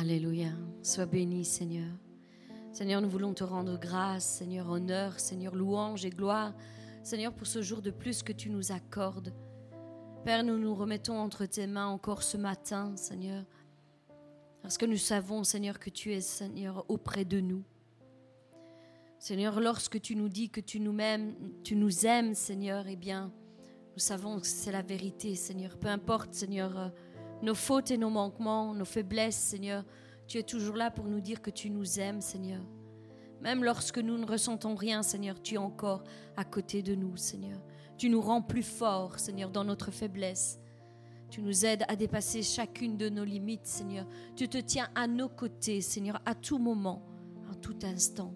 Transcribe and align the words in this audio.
Alléluia. 0.00 0.50
Sois 0.80 1.06
béni, 1.06 1.44
Seigneur. 1.44 1.90
Seigneur, 2.72 3.00
nous 3.00 3.10
voulons 3.10 3.34
te 3.34 3.42
rendre 3.42 3.76
grâce, 3.80 4.24
Seigneur, 4.24 4.70
honneur, 4.70 5.18
Seigneur, 5.18 5.56
louange 5.56 6.04
et 6.04 6.10
gloire, 6.10 6.54
Seigneur, 7.02 7.32
pour 7.32 7.48
ce 7.48 7.62
jour 7.62 7.82
de 7.82 7.90
plus 7.90 8.22
que 8.22 8.32
tu 8.32 8.48
nous 8.48 8.70
accordes. 8.70 9.34
Père, 10.24 10.44
nous 10.44 10.56
nous 10.56 10.72
remettons 10.72 11.18
entre 11.18 11.46
tes 11.46 11.66
mains 11.66 11.88
encore 11.88 12.22
ce 12.22 12.36
matin, 12.36 12.94
Seigneur, 12.94 13.44
parce 14.62 14.78
que 14.78 14.86
nous 14.86 14.96
savons, 14.96 15.42
Seigneur, 15.42 15.80
que 15.80 15.90
tu 15.90 16.12
es, 16.12 16.20
Seigneur, 16.20 16.84
auprès 16.88 17.24
de 17.24 17.40
nous. 17.40 17.64
Seigneur, 19.18 19.58
lorsque 19.58 20.00
tu 20.00 20.14
nous 20.14 20.28
dis 20.28 20.48
que 20.48 20.60
tu 20.60 20.78
nous 20.78 20.96
aimes, 21.00 21.34
tu 21.64 21.74
nous 21.74 22.06
aimes, 22.06 22.34
Seigneur, 22.34 22.86
eh 22.86 22.94
bien, 22.94 23.32
nous 23.94 23.98
savons 23.98 24.38
que 24.38 24.46
c'est 24.46 24.70
la 24.70 24.82
vérité, 24.82 25.34
Seigneur. 25.34 25.76
Peu 25.76 25.88
importe, 25.88 26.34
Seigneur, 26.34 26.92
nos 27.42 27.54
fautes 27.54 27.90
et 27.90 27.98
nos 27.98 28.10
manquements, 28.10 28.74
nos 28.74 28.84
faiblesses, 28.84 29.36
Seigneur, 29.36 29.84
tu 30.26 30.38
es 30.38 30.42
toujours 30.42 30.76
là 30.76 30.90
pour 30.90 31.06
nous 31.06 31.20
dire 31.20 31.40
que 31.40 31.50
tu 31.50 31.70
nous 31.70 31.98
aimes, 31.98 32.20
Seigneur. 32.20 32.62
Même 33.40 33.62
lorsque 33.64 33.98
nous 33.98 34.18
ne 34.18 34.26
ressentons 34.26 34.74
rien, 34.74 35.02
Seigneur, 35.02 35.40
tu 35.40 35.54
es 35.54 35.58
encore 35.58 36.02
à 36.36 36.44
côté 36.44 36.82
de 36.82 36.94
nous, 36.94 37.16
Seigneur. 37.16 37.58
Tu 37.96 38.10
nous 38.10 38.20
rends 38.20 38.42
plus 38.42 38.62
forts, 38.62 39.18
Seigneur, 39.18 39.50
dans 39.50 39.64
notre 39.64 39.90
faiblesse. 39.90 40.60
Tu 41.30 41.42
nous 41.42 41.64
aides 41.64 41.84
à 41.88 41.96
dépasser 41.96 42.42
chacune 42.42 42.96
de 42.96 43.08
nos 43.08 43.24
limites, 43.24 43.66
Seigneur. 43.66 44.06
Tu 44.34 44.48
te 44.48 44.58
tiens 44.58 44.88
à 44.94 45.06
nos 45.06 45.28
côtés, 45.28 45.80
Seigneur, 45.80 46.20
à 46.26 46.34
tout 46.34 46.58
moment, 46.58 47.02
en 47.50 47.54
tout 47.54 47.78
instant. 47.82 48.34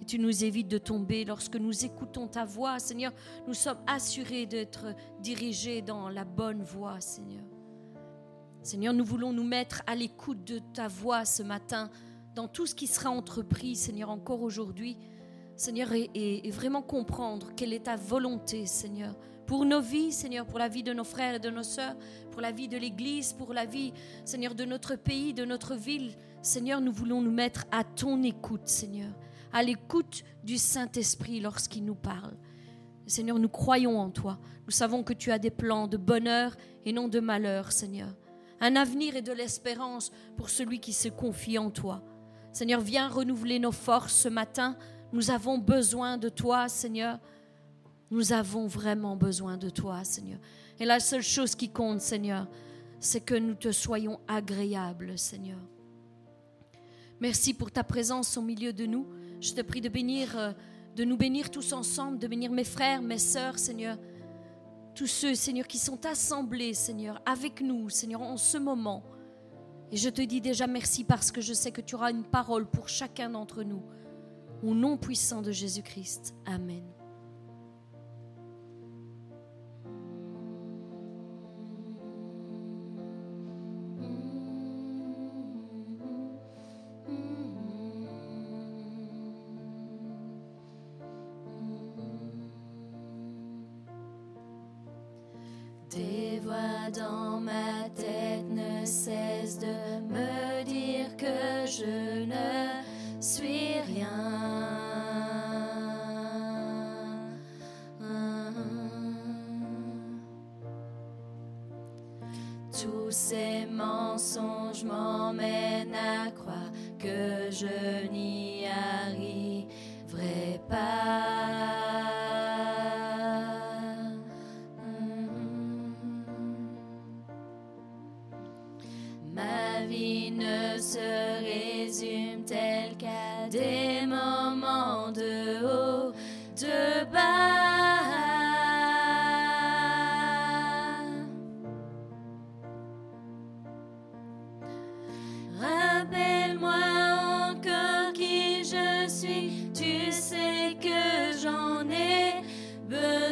Et 0.00 0.04
tu 0.04 0.18
nous 0.18 0.44
évites 0.44 0.68
de 0.68 0.78
tomber 0.78 1.24
lorsque 1.24 1.56
nous 1.56 1.84
écoutons 1.84 2.26
ta 2.26 2.44
voix, 2.44 2.78
Seigneur. 2.78 3.12
Nous 3.46 3.54
sommes 3.54 3.78
assurés 3.86 4.46
d'être 4.46 4.94
dirigés 5.20 5.80
dans 5.80 6.08
la 6.08 6.24
bonne 6.24 6.62
voie, 6.62 7.00
Seigneur. 7.00 7.44
Seigneur, 8.64 8.94
nous 8.94 9.04
voulons 9.04 9.34
nous 9.34 9.44
mettre 9.44 9.82
à 9.86 9.94
l'écoute 9.94 10.42
de 10.42 10.58
ta 10.58 10.88
voix 10.88 11.26
ce 11.26 11.42
matin 11.42 11.90
dans 12.34 12.48
tout 12.48 12.64
ce 12.64 12.74
qui 12.74 12.86
sera 12.86 13.10
entrepris, 13.10 13.76
Seigneur, 13.76 14.08
encore 14.08 14.40
aujourd'hui. 14.40 14.96
Seigneur, 15.54 15.90
et, 15.92 16.50
vraiment 16.50 16.80
comprendre 16.80 17.52
quelle 17.54 17.74
est 17.74 17.84
ta 17.84 17.96
volonté, 17.96 18.64
Seigneur, 18.64 19.14
pour 19.46 19.66
nos 19.66 19.82
vies, 19.82 20.12
Seigneur, 20.12 20.46
pour 20.46 20.58
la 20.58 20.68
vie 20.68 20.82
de 20.82 20.94
nos 20.94 21.04
frères 21.04 21.34
et 21.34 21.40
de 21.40 21.50
nos 21.50 21.62
sœurs, 21.62 21.94
pour 22.30 22.40
la 22.40 22.52
vie 22.52 22.66
de 22.66 22.78
l'Église, 22.78 23.34
pour 23.34 23.52
la 23.52 23.66
vie, 23.66 23.92
Seigneur, 24.24 24.54
de 24.54 24.64
notre 24.64 24.96
pays, 24.96 25.34
de 25.34 25.44
notre 25.44 25.74
ville. 25.74 26.14
Seigneur, 26.40 26.80
nous 26.80 26.92
voulons 26.92 27.20
nous 27.20 27.30
mettre 27.30 27.66
à 27.70 27.84
ton 27.84 28.22
écoute, 28.22 28.66
Seigneur, 28.66 29.12
à 29.52 29.62
l'écoute 29.62 30.24
du 30.42 30.56
Saint-Esprit 30.56 31.38
lorsqu'il 31.38 31.84
nous 31.84 31.94
parle. 31.94 32.32
Seigneur, 33.06 33.38
nous 33.38 33.50
croyons 33.50 34.00
en 34.00 34.08
toi. 34.08 34.38
Nous 34.64 34.72
savons 34.72 35.02
que 35.02 35.12
tu 35.12 35.30
as 35.32 35.38
des 35.38 35.50
plans 35.50 35.86
de 35.86 35.98
bonheur 35.98 36.56
et 36.86 36.94
non 36.94 37.08
de 37.08 37.20
malheur, 37.20 37.70
Seigneur 37.70 38.08
un 38.64 38.76
avenir 38.76 39.14
et 39.14 39.20
de 39.20 39.32
l'espérance 39.32 40.10
pour 40.38 40.48
celui 40.48 40.80
qui 40.80 40.94
se 40.94 41.08
confie 41.10 41.58
en 41.58 41.70
toi. 41.70 42.02
Seigneur, 42.50 42.80
viens 42.80 43.08
renouveler 43.08 43.58
nos 43.58 43.72
forces 43.72 44.14
ce 44.14 44.28
matin. 44.28 44.78
Nous 45.12 45.30
avons 45.30 45.58
besoin 45.58 46.16
de 46.16 46.30
toi, 46.30 46.66
Seigneur. 46.70 47.18
Nous 48.10 48.32
avons 48.32 48.66
vraiment 48.66 49.16
besoin 49.16 49.58
de 49.58 49.68
toi, 49.68 50.02
Seigneur. 50.02 50.38
Et 50.80 50.86
la 50.86 50.98
seule 50.98 51.22
chose 51.22 51.54
qui 51.54 51.68
compte, 51.68 52.00
Seigneur, 52.00 52.48
c'est 53.00 53.20
que 53.20 53.34
nous 53.34 53.54
te 53.54 53.70
soyons 53.70 54.18
agréables, 54.26 55.18
Seigneur. 55.18 55.60
Merci 57.20 57.52
pour 57.52 57.70
ta 57.70 57.84
présence 57.84 58.38
au 58.38 58.42
milieu 58.42 58.72
de 58.72 58.86
nous. 58.86 59.06
Je 59.42 59.52
te 59.52 59.60
prie 59.60 59.82
de 59.82 59.90
bénir, 59.90 60.38
euh, 60.38 60.52
de 60.96 61.04
nous 61.04 61.18
bénir 61.18 61.50
tous 61.50 61.74
ensemble, 61.74 62.18
de 62.18 62.26
bénir 62.26 62.50
mes 62.50 62.64
frères, 62.64 63.02
mes 63.02 63.18
sœurs, 63.18 63.58
Seigneur 63.58 63.98
tous 64.94 65.06
ceux, 65.06 65.34
Seigneur, 65.34 65.66
qui 65.66 65.78
sont 65.78 66.06
assemblés, 66.06 66.74
Seigneur, 66.74 67.20
avec 67.26 67.60
nous, 67.60 67.90
Seigneur, 67.90 68.22
en 68.22 68.36
ce 68.36 68.58
moment. 68.58 69.02
Et 69.90 69.96
je 69.96 70.08
te 70.08 70.22
dis 70.22 70.40
déjà 70.40 70.66
merci 70.66 71.04
parce 71.04 71.30
que 71.30 71.40
je 71.40 71.52
sais 71.52 71.72
que 71.72 71.80
tu 71.80 71.94
auras 71.94 72.10
une 72.10 72.24
parole 72.24 72.66
pour 72.66 72.88
chacun 72.88 73.30
d'entre 73.30 73.62
nous. 73.62 73.82
Au 74.62 74.74
nom 74.74 74.96
puissant 74.96 75.42
de 75.42 75.52
Jésus-Christ. 75.52 76.34
Amen. 76.46 76.93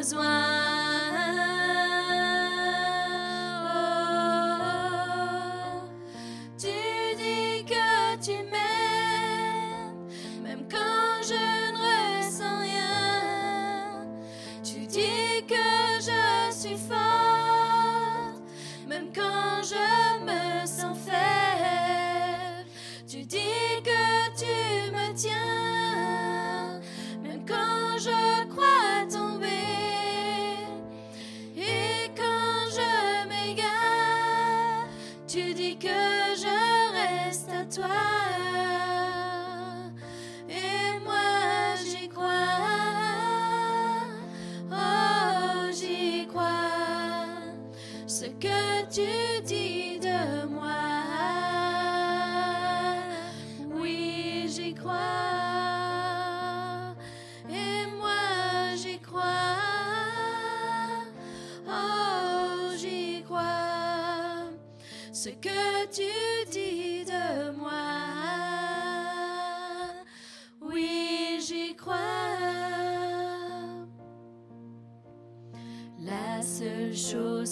Besoin. 0.03 0.42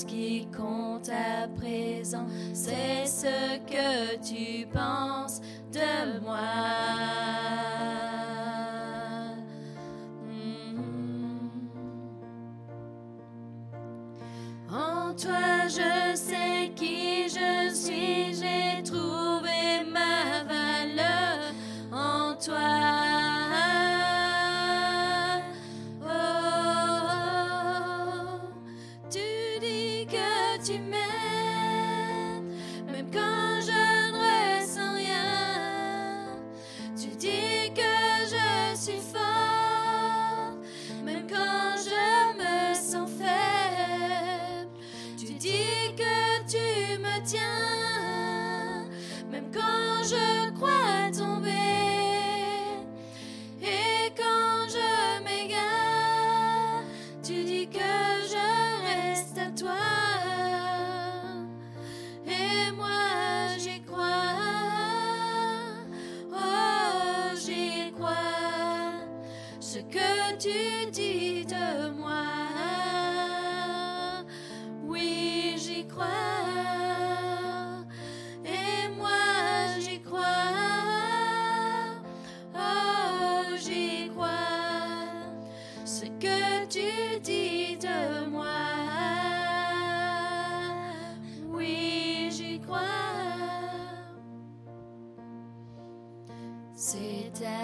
Chose 0.01 0.05
qui 0.05 0.47
compte 0.57 1.09
à 1.09 1.49
présent, 1.49 2.27
c'est 2.53 3.07
ce 3.07 3.59
que 3.67 4.17
tu 4.23 4.67
penses 4.67 5.41
de 5.73 6.21
moi. 6.23 7.20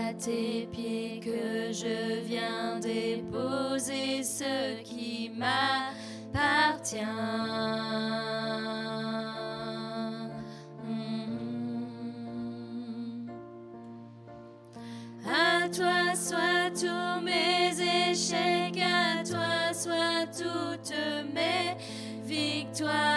à 0.08 0.12
tes 0.14 0.68
pieds 0.70 1.20
que 1.24 1.72
je 1.72 2.20
viens 2.24 2.78
déposer 2.78 4.22
ce 4.22 4.82
qui 4.82 5.30
m'appartient. 5.36 6.96
Mm. 10.84 11.26
À 15.26 15.68
toi 15.68 16.14
soient 16.14 16.70
tous 16.72 17.20
mes 17.24 17.72
échecs, 18.10 18.80
à 18.80 19.24
toi 19.24 19.72
soient 19.72 20.26
toutes 20.32 20.94
mes 21.34 21.76
victoires. 22.24 23.15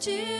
to 0.00 0.39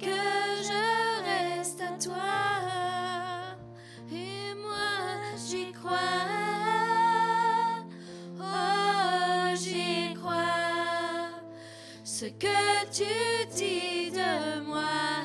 que 0.00 0.06
je 0.68 0.82
reste 1.28 1.80
à 1.82 1.92
toi. 2.02 2.40
Et 4.10 4.54
moi, 4.54 5.20
j'y 5.36 5.72
crois. 5.72 5.98
Oh, 8.38 9.54
j'y 9.54 10.14
crois. 10.14 11.30
Ce 12.04 12.26
que 12.26 12.86
tu 12.90 13.04
dis 13.54 14.10
de 14.10 14.60
moi. 14.64 15.19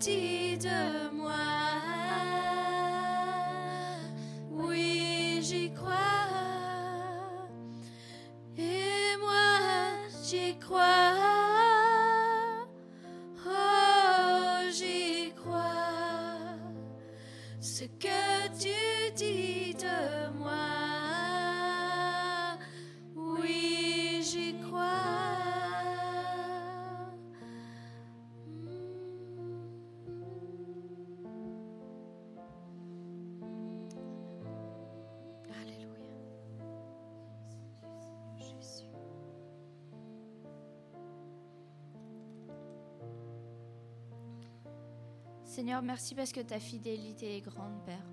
sorti 0.00 0.56
de 0.56 1.14
moi. 1.14 1.30
Oui, 4.50 5.40
j'y 5.42 5.70
crois. 5.72 5.92
Et 8.56 9.16
moi, 9.20 9.58
j'y 10.24 10.58
crois. 10.58 11.39
Seigneur, 45.50 45.82
merci 45.82 46.14
parce 46.14 46.30
que 46.30 46.38
ta 46.38 46.60
fidélité 46.60 47.36
est 47.36 47.40
grande, 47.40 47.82
Père. 47.84 48.06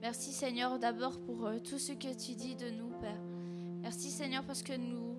Merci, 0.00 0.32
Seigneur, 0.32 0.78
d'abord 0.78 1.18
pour 1.18 1.46
euh, 1.46 1.58
tout 1.58 1.80
ce 1.80 1.90
que 1.90 2.14
tu 2.14 2.36
dis 2.36 2.54
de 2.54 2.70
nous, 2.70 2.90
Père. 3.00 3.20
Merci, 3.82 4.08
Seigneur, 4.08 4.44
parce 4.44 4.62
que 4.62 4.74
nous, 4.74 5.16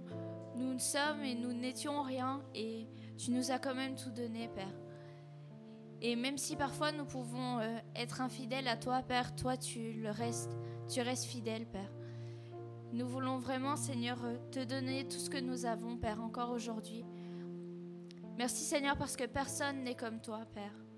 nous 0.56 0.80
sommes 0.80 1.22
et 1.26 1.36
nous 1.36 1.52
n'étions 1.52 2.04
rien 2.04 2.42
et 2.56 2.88
tu 3.18 3.32
nous 3.32 3.52
as 3.52 3.60
quand 3.60 3.76
même 3.76 3.96
tout 3.96 4.12
donné, 4.12 4.48
Père. 4.56 4.74
Et 6.02 6.16
même 6.16 6.38
si 6.38 6.56
parfois 6.56 6.94
nous 6.94 7.04
pouvons 7.04 7.60
euh, 7.60 7.78
être 7.98 8.22
infidèles 8.22 8.70
à 8.70 8.78
toi, 8.78 9.02
Père, 9.02 9.36
toi 9.36 9.58
tu 9.58 9.92
le 9.92 10.12
restes, 10.12 10.58
tu 10.88 11.02
restes 11.02 11.26
fidèle, 11.26 11.66
Père. 11.66 11.92
Nous 12.94 13.10
voulons 13.10 13.40
vraiment, 13.40 13.76
Seigneur, 13.76 14.24
euh, 14.24 14.38
te 14.52 14.64
donner 14.64 15.06
tout 15.06 15.20
ce 15.20 15.30
que 15.30 15.42
nous 15.42 15.66
avons, 15.66 15.98
Père, 15.98 16.24
encore 16.24 16.52
aujourd'hui. 16.52 17.04
Merci, 18.38 18.64
Seigneur, 18.64 18.96
parce 18.96 19.18
que 19.18 19.26
personne 19.26 19.84
n'est 19.84 19.96
comme 19.96 20.22
toi, 20.22 20.46
Père. 20.54 20.89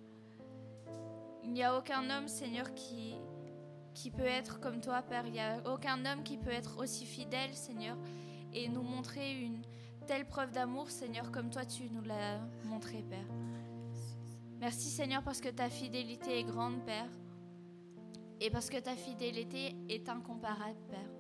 Il 1.51 1.55
n'y 1.55 1.63
a 1.63 1.77
aucun 1.77 2.10
homme, 2.10 2.29
Seigneur, 2.29 2.74
qui, 2.74 4.10
peut 4.10 4.24
être 4.24 4.62
comme 4.62 4.79
toi, 4.79 5.01
Père. 5.01 5.27
Il 5.27 5.34
n'y 5.34 5.41
a 5.41 5.62
aucun 5.65 6.05
homme 6.05 6.24
qui 6.24 6.38
peut 6.38 6.50
être 6.50 6.79
aussi 6.79 7.05
fidèle, 7.05 7.53
Seigneur, 7.53 7.98
et 8.53 8.70
nous 8.70 8.84
montrer 8.84 9.41
une 9.41 9.62
telle 10.08 10.25
preuve 10.25 10.53
d'amour, 10.53 10.89
Seigneur, 10.89 11.29
comme 11.29 11.50
toi 11.50 11.65
tu 11.65 11.89
nous 11.89 12.03
l'as 12.03 12.39
montré, 12.63 13.03
Père. 13.03 13.27
Merci 14.62 14.88
Seigneur 14.88 15.24
parce 15.24 15.41
que 15.41 15.50
ta 15.50 15.70
fidélité 15.70 16.39
est 16.39 16.46
grande, 16.46 16.86
Père. 16.86 17.10
Et 18.39 18.50
parce 18.50 18.70
que 18.70 18.77
ta 18.77 18.96
fidélité 18.96 19.75
est 19.89 20.08
incomparable, 20.08 20.79
Père. 20.89 21.12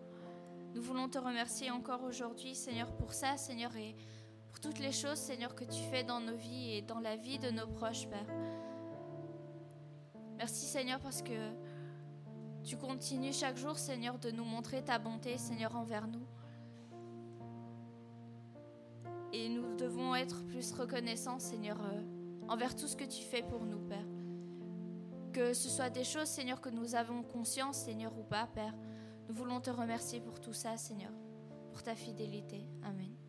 Nous 0.73 0.81
voulons 0.81 1.09
te 1.09 1.17
remercier 1.17 1.71
encore 1.71 2.03
aujourd'hui, 2.03 2.55
Seigneur, 2.55 2.95
pour 2.95 3.11
ça, 3.11 3.35
Seigneur, 3.35 3.75
et 3.75 3.97
pour 4.47 4.61
toutes 4.61 4.79
les 4.79 4.93
choses, 4.93 5.17
Seigneur, 5.17 5.55
que 5.55 5.65
tu 5.65 5.83
fais 5.91 6.05
dans 6.05 6.21
nos 6.21 6.37
vies 6.37 6.75
et 6.75 6.81
dans 6.81 7.01
la 7.01 7.17
vie 7.17 7.37
de 7.37 7.49
nos 7.49 7.67
proches, 7.67 8.07
Père. 8.07 8.60
Merci, 10.41 10.65
Seigneur, 10.65 10.99
parce 10.99 11.21
que 11.21 11.53
tu 12.63 12.75
continues 12.75 13.31
chaque 13.31 13.57
jour, 13.57 13.77
Seigneur, 13.77 14.17
de 14.17 14.31
nous 14.31 14.43
montrer 14.43 14.83
ta 14.83 14.97
bonté, 14.97 15.37
Seigneur, 15.37 15.75
envers 15.75 16.07
nous. 16.07 16.25
Et 19.31 19.49
nous 19.49 19.75
devons 19.75 20.15
être 20.15 20.43
plus 20.47 20.71
reconnaissants, 20.71 21.37
Seigneur, 21.37 21.77
euh, 21.79 22.01
envers 22.47 22.75
tout 22.75 22.87
ce 22.87 22.95
que 22.95 23.03
tu 23.03 23.21
fais 23.21 23.43
pour 23.43 23.65
nous, 23.65 23.81
Père. 23.81 24.07
Que 25.31 25.53
ce 25.53 25.69
soit 25.69 25.91
des 25.91 26.03
choses, 26.03 26.27
Seigneur, 26.27 26.59
que 26.59 26.69
nous 26.69 26.95
avons 26.95 27.21
conscience, 27.21 27.77
Seigneur, 27.77 28.17
ou 28.17 28.23
pas, 28.23 28.47
Père. 28.47 28.73
Nous 29.29 29.35
voulons 29.35 29.61
te 29.61 29.69
remercier 29.69 30.21
pour 30.21 30.39
tout 30.39 30.53
ça, 30.53 30.75
Seigneur, 30.75 31.11
pour 31.69 31.83
ta 31.83 31.93
fidélité. 31.93 32.65
Amen. 32.81 33.20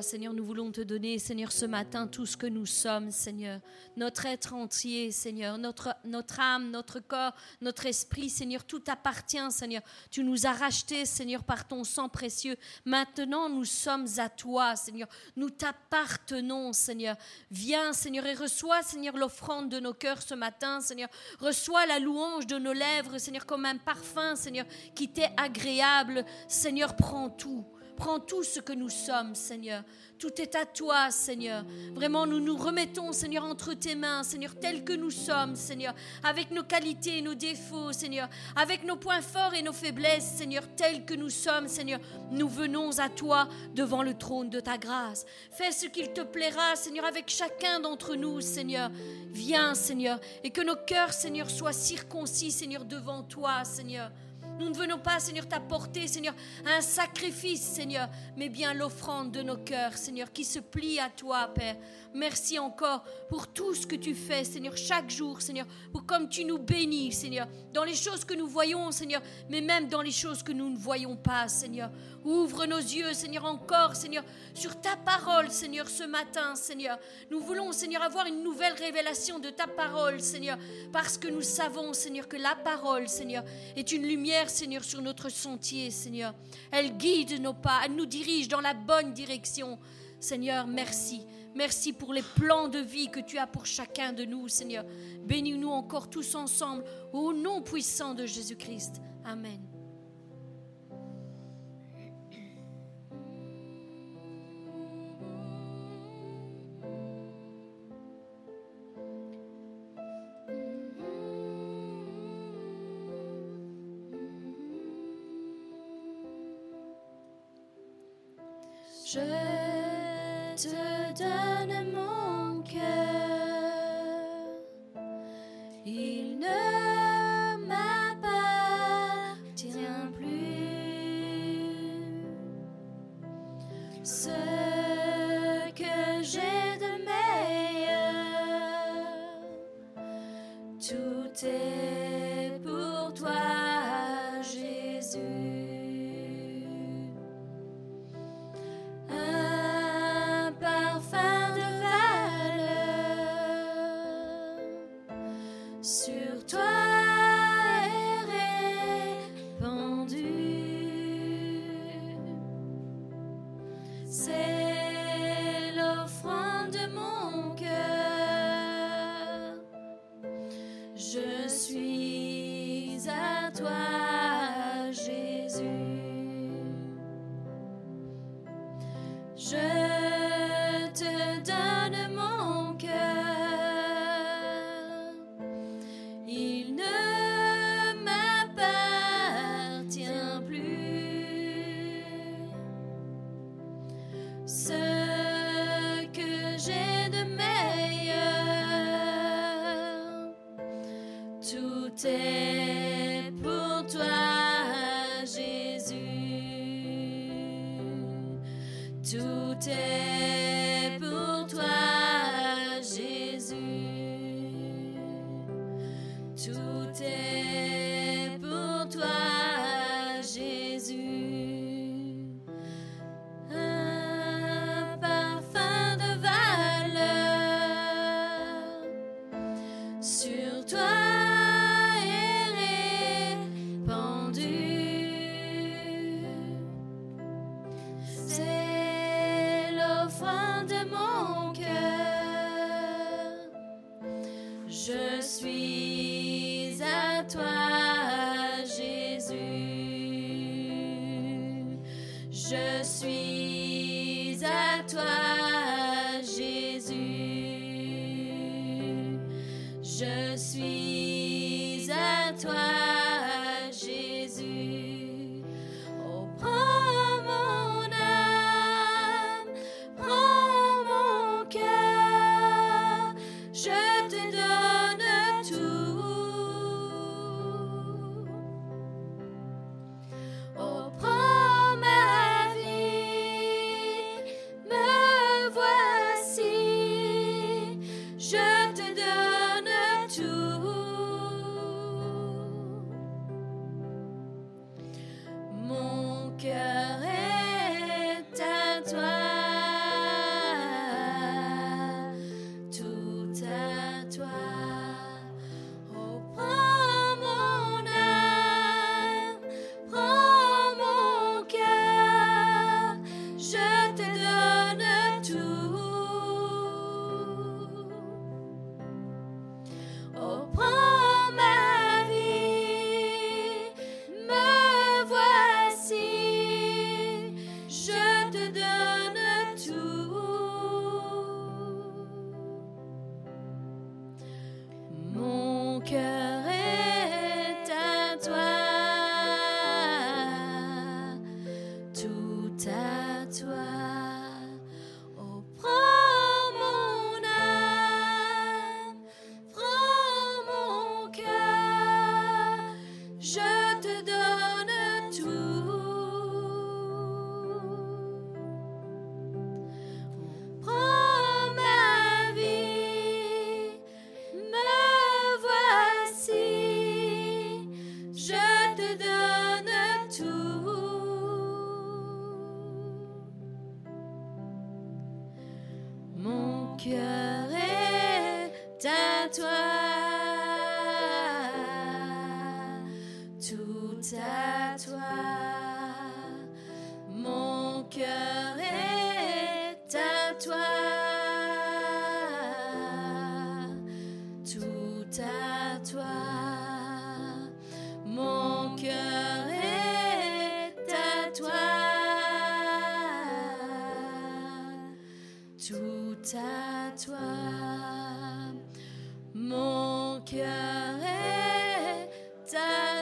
Seigneur. 0.00 0.32
Nous 0.32 0.44
voulons 0.44 0.70
te 0.70 0.80
donner, 0.80 1.18
Seigneur, 1.18 1.50
ce 1.50 1.66
matin 1.66 2.06
tout 2.06 2.24
ce 2.24 2.36
que 2.36 2.46
nous 2.46 2.66
sommes, 2.66 3.10
Seigneur. 3.10 3.60
Notre 3.96 4.26
être 4.26 4.54
entier, 4.54 5.10
Seigneur. 5.10 5.58
Notre, 5.58 5.96
notre 6.04 6.38
âme, 6.38 6.70
notre 6.70 7.00
corps, 7.00 7.34
notre 7.60 7.86
esprit, 7.86 8.30
Seigneur. 8.30 8.64
Tout 8.64 8.82
appartient, 8.86 9.50
Seigneur. 9.50 9.82
Tu 10.10 10.22
nous 10.22 10.46
as 10.46 10.52
rachetés, 10.52 11.04
Seigneur, 11.04 11.42
par 11.42 11.66
ton 11.66 11.82
sang 11.82 12.08
précieux. 12.08 12.56
Maintenant, 12.84 13.48
nous 13.48 13.64
sommes 13.64 14.06
à 14.18 14.28
toi, 14.28 14.76
Seigneur. 14.76 15.08
Nous 15.34 15.50
t'appartenons, 15.50 16.72
Seigneur. 16.72 17.16
Viens, 17.50 17.92
Seigneur, 17.92 18.24
et 18.26 18.34
reçois, 18.34 18.82
Seigneur, 18.82 19.16
l'offrande 19.16 19.68
de 19.68 19.80
nos 19.80 19.94
cœurs 19.94 20.22
ce 20.22 20.34
matin, 20.34 20.80
Seigneur. 20.80 21.08
Reçois 21.40 21.86
la 21.86 21.98
louange 21.98 22.46
de 22.46 22.56
nos 22.56 22.72
lèvres, 22.72 23.18
Seigneur, 23.18 23.46
comme 23.46 23.64
un 23.64 23.78
parfum, 23.78 24.36
Seigneur, 24.36 24.66
qui 24.94 25.08
t'est 25.08 25.32
agréable. 25.36 26.24
Seigneur, 26.46 26.94
prends 26.94 27.30
tout. 27.30 27.66
Prends 28.02 28.18
tout 28.18 28.42
ce 28.42 28.58
que 28.58 28.72
nous 28.72 28.90
sommes, 28.90 29.36
Seigneur. 29.36 29.84
Tout 30.18 30.40
est 30.40 30.56
à 30.56 30.66
toi, 30.66 31.12
Seigneur. 31.12 31.64
Vraiment, 31.94 32.26
nous 32.26 32.40
nous 32.40 32.56
remettons, 32.56 33.12
Seigneur, 33.12 33.44
entre 33.44 33.74
tes 33.74 33.94
mains, 33.94 34.24
Seigneur, 34.24 34.58
tels 34.58 34.82
que 34.82 34.92
nous 34.92 35.12
sommes, 35.12 35.54
Seigneur, 35.54 35.94
avec 36.24 36.50
nos 36.50 36.64
qualités 36.64 37.18
et 37.18 37.22
nos 37.22 37.36
défauts, 37.36 37.92
Seigneur, 37.92 38.28
avec 38.56 38.82
nos 38.82 38.96
points 38.96 39.22
forts 39.22 39.54
et 39.54 39.62
nos 39.62 39.72
faiblesses, 39.72 40.24
Seigneur, 40.24 40.64
tels 40.74 41.04
que 41.04 41.14
nous 41.14 41.30
sommes, 41.30 41.68
Seigneur. 41.68 42.00
Nous 42.32 42.48
venons 42.48 42.98
à 42.98 43.08
toi 43.08 43.48
devant 43.72 44.02
le 44.02 44.14
trône 44.14 44.50
de 44.50 44.58
ta 44.58 44.78
grâce. 44.78 45.24
Fais 45.52 45.70
ce 45.70 45.86
qu'il 45.86 46.12
te 46.12 46.22
plaira, 46.22 46.74
Seigneur, 46.74 47.04
avec 47.04 47.30
chacun 47.30 47.78
d'entre 47.78 48.16
nous, 48.16 48.40
Seigneur. 48.40 48.90
Viens, 49.30 49.76
Seigneur, 49.76 50.18
et 50.42 50.50
que 50.50 50.60
nos 50.60 50.74
cœurs, 50.74 51.12
Seigneur, 51.12 51.48
soient 51.48 51.72
circoncis, 51.72 52.50
Seigneur, 52.50 52.84
devant 52.84 53.22
toi, 53.22 53.62
Seigneur. 53.64 54.10
Nous 54.58 54.68
ne 54.68 54.74
venons 54.74 54.98
pas, 54.98 55.18
Seigneur, 55.18 55.48
t'apporter, 55.48 56.06
Seigneur, 56.06 56.34
un 56.66 56.80
sacrifice, 56.80 57.62
Seigneur, 57.62 58.08
mais 58.36 58.48
bien 58.48 58.74
l'offrande 58.74 59.32
de 59.32 59.42
nos 59.42 59.56
cœurs, 59.56 59.96
Seigneur, 59.96 60.32
qui 60.32 60.44
se 60.44 60.58
plie 60.58 61.00
à 61.00 61.08
toi, 61.08 61.48
Père. 61.54 61.76
Merci 62.14 62.58
encore 62.58 63.02
pour 63.28 63.48
tout 63.48 63.74
ce 63.74 63.86
que 63.86 63.96
tu 63.96 64.14
fais, 64.14 64.44
Seigneur, 64.44 64.76
chaque 64.76 65.10
jour, 65.10 65.40
Seigneur, 65.40 65.66
pour 65.92 66.04
comme 66.04 66.28
tu 66.28 66.44
nous 66.44 66.58
bénis, 66.58 67.12
Seigneur, 67.12 67.48
dans 67.72 67.84
les 67.84 67.94
choses 67.94 68.24
que 68.24 68.34
nous 68.34 68.46
voyons, 68.46 68.90
Seigneur, 68.92 69.22
mais 69.48 69.60
même 69.60 69.88
dans 69.88 70.02
les 70.02 70.10
choses 70.10 70.42
que 70.42 70.52
nous 70.52 70.68
ne 70.68 70.76
voyons 70.76 71.16
pas, 71.16 71.48
Seigneur. 71.48 71.90
Ouvre 72.24 72.66
nos 72.66 72.78
yeux, 72.78 73.14
Seigneur, 73.14 73.44
encore, 73.44 73.96
Seigneur, 73.96 74.22
sur 74.54 74.80
ta 74.80 74.96
parole, 74.96 75.50
Seigneur, 75.50 75.88
ce 75.88 76.04
matin, 76.04 76.54
Seigneur. 76.54 76.98
Nous 77.30 77.40
voulons, 77.40 77.72
Seigneur, 77.72 78.02
avoir 78.02 78.26
une 78.26 78.42
nouvelle 78.44 78.74
révélation 78.74 79.40
de 79.40 79.50
ta 79.50 79.66
parole, 79.66 80.20
Seigneur, 80.20 80.58
parce 80.92 81.18
que 81.18 81.28
nous 81.28 81.42
savons, 81.42 81.92
Seigneur, 81.92 82.28
que 82.28 82.36
la 82.36 82.54
parole, 82.54 83.08
Seigneur, 83.08 83.42
est 83.74 83.90
une 83.90 84.02
lumière, 84.02 84.41
Seigneur, 84.50 84.84
sur 84.84 85.02
notre 85.02 85.28
sentier, 85.28 85.90
Seigneur. 85.90 86.34
Elle 86.70 86.96
guide 86.96 87.40
nos 87.40 87.54
pas, 87.54 87.80
elle 87.84 87.94
nous 87.94 88.06
dirige 88.06 88.48
dans 88.48 88.60
la 88.60 88.74
bonne 88.74 89.12
direction. 89.12 89.78
Seigneur, 90.20 90.66
merci. 90.66 91.26
Merci 91.54 91.92
pour 91.92 92.14
les 92.14 92.22
plans 92.22 92.68
de 92.68 92.78
vie 92.78 93.10
que 93.10 93.20
tu 93.20 93.38
as 93.38 93.46
pour 93.46 93.66
chacun 93.66 94.12
de 94.12 94.24
nous, 94.24 94.48
Seigneur. 94.48 94.84
Bénis-nous 95.24 95.70
encore 95.70 96.08
tous 96.08 96.34
ensemble, 96.34 96.84
au 97.12 97.32
nom 97.32 97.62
puissant 97.62 98.14
de 98.14 98.26
Jésus-Christ. 98.26 99.00
Amen. 99.24 99.71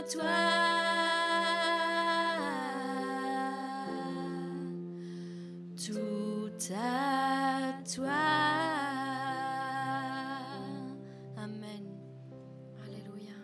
Toi. 0.02 0.22
Tout 5.76 6.74
à 6.74 7.72
toi. 7.94 8.08
Amen. 11.36 11.98
Alléluia. 12.84 13.34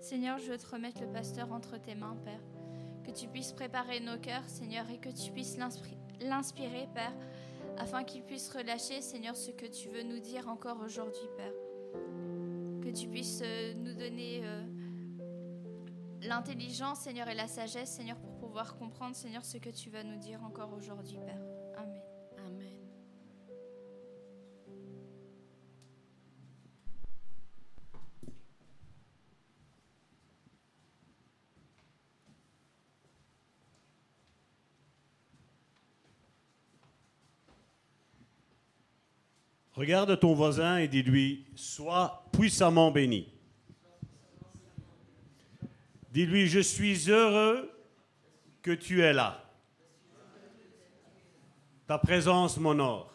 Seigneur, 0.00 0.38
je 0.38 0.50
veux 0.50 0.58
te 0.58 0.66
remettre 0.66 1.00
le 1.00 1.08
pasteur 1.12 1.52
entre 1.52 1.78
tes 1.78 1.94
mains, 1.94 2.16
Père. 2.24 2.40
Que 3.04 3.10
tu 3.10 3.28
puisses 3.28 3.52
préparer 3.52 4.00
nos 4.00 4.18
cœurs, 4.18 4.46
Seigneur, 4.46 4.84
et 4.90 4.98
que 4.98 5.08
tu 5.08 5.32
puisses 5.32 5.56
l'inspirer, 6.20 6.88
Père, 6.94 7.12
afin 7.78 8.04
qu'il 8.04 8.22
puisse 8.22 8.50
relâcher, 8.50 9.00
Seigneur, 9.00 9.36
ce 9.36 9.50
que 9.50 9.66
tu 9.66 9.88
veux 9.88 10.02
nous 10.02 10.18
dire 10.18 10.48
encore 10.48 10.80
aujourd'hui, 10.80 11.28
Père. 11.36 11.57
Que 12.88 12.94
tu 12.94 13.06
puisses 13.06 13.42
euh, 13.44 13.74
nous 13.74 13.92
donner 13.92 14.40
euh, 14.44 14.62
l'intelligence, 16.22 17.00
Seigneur, 17.00 17.28
et 17.28 17.34
la 17.34 17.46
sagesse, 17.46 17.90
Seigneur, 17.90 18.16
pour 18.16 18.34
pouvoir 18.38 18.78
comprendre, 18.78 19.14
Seigneur, 19.14 19.44
ce 19.44 19.58
que 19.58 19.68
tu 19.68 19.90
vas 19.90 20.02
nous 20.02 20.16
dire 20.16 20.42
encore 20.42 20.72
aujourd'hui, 20.72 21.18
Père. 21.18 21.36
Amen. 21.76 22.00
Amen. 22.46 22.72
Regarde 39.74 40.18
ton 40.18 40.32
voisin 40.32 40.78
et 40.78 40.88
dis-lui, 40.88 41.44
sois 41.54 42.27
puissamment 42.38 42.92
béni. 42.92 43.26
Dis-lui, 46.12 46.46
je 46.46 46.60
suis 46.60 47.10
heureux 47.10 47.68
que 48.62 48.70
tu 48.70 49.02
es 49.02 49.12
là. 49.12 49.44
Ta 51.88 51.98
présence 51.98 52.56
m'honore. 52.56 53.12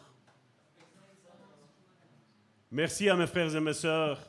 Merci 2.70 3.08
à 3.08 3.16
mes 3.16 3.26
frères 3.26 3.54
et 3.56 3.60
mes 3.60 3.72
sœurs 3.72 4.20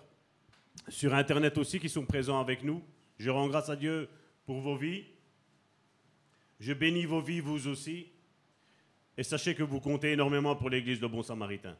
sur 0.87 1.13
Internet 1.13 1.57
aussi 1.57 1.77
qui 1.77 1.89
sont 1.89 2.05
présents 2.05 2.39
avec 2.39 2.63
nous. 2.63 2.81
Je 3.17 3.29
rends 3.29 3.47
grâce 3.47 3.69
à 3.69 3.75
Dieu 3.75 4.07
pour 4.45 4.61
vos 4.61 4.77
vies. 4.77 5.03
Je 6.61 6.71
bénis 6.71 7.05
vos 7.05 7.21
vies, 7.21 7.41
vous 7.41 7.67
aussi. 7.67 8.07
Et 9.17 9.23
sachez 9.23 9.55
que 9.55 9.63
vous 9.63 9.81
comptez 9.81 10.13
énormément 10.13 10.55
pour 10.55 10.69
l'Église 10.69 11.01
de 11.01 11.07
Bon 11.07 11.21
Samaritain. 11.21 11.75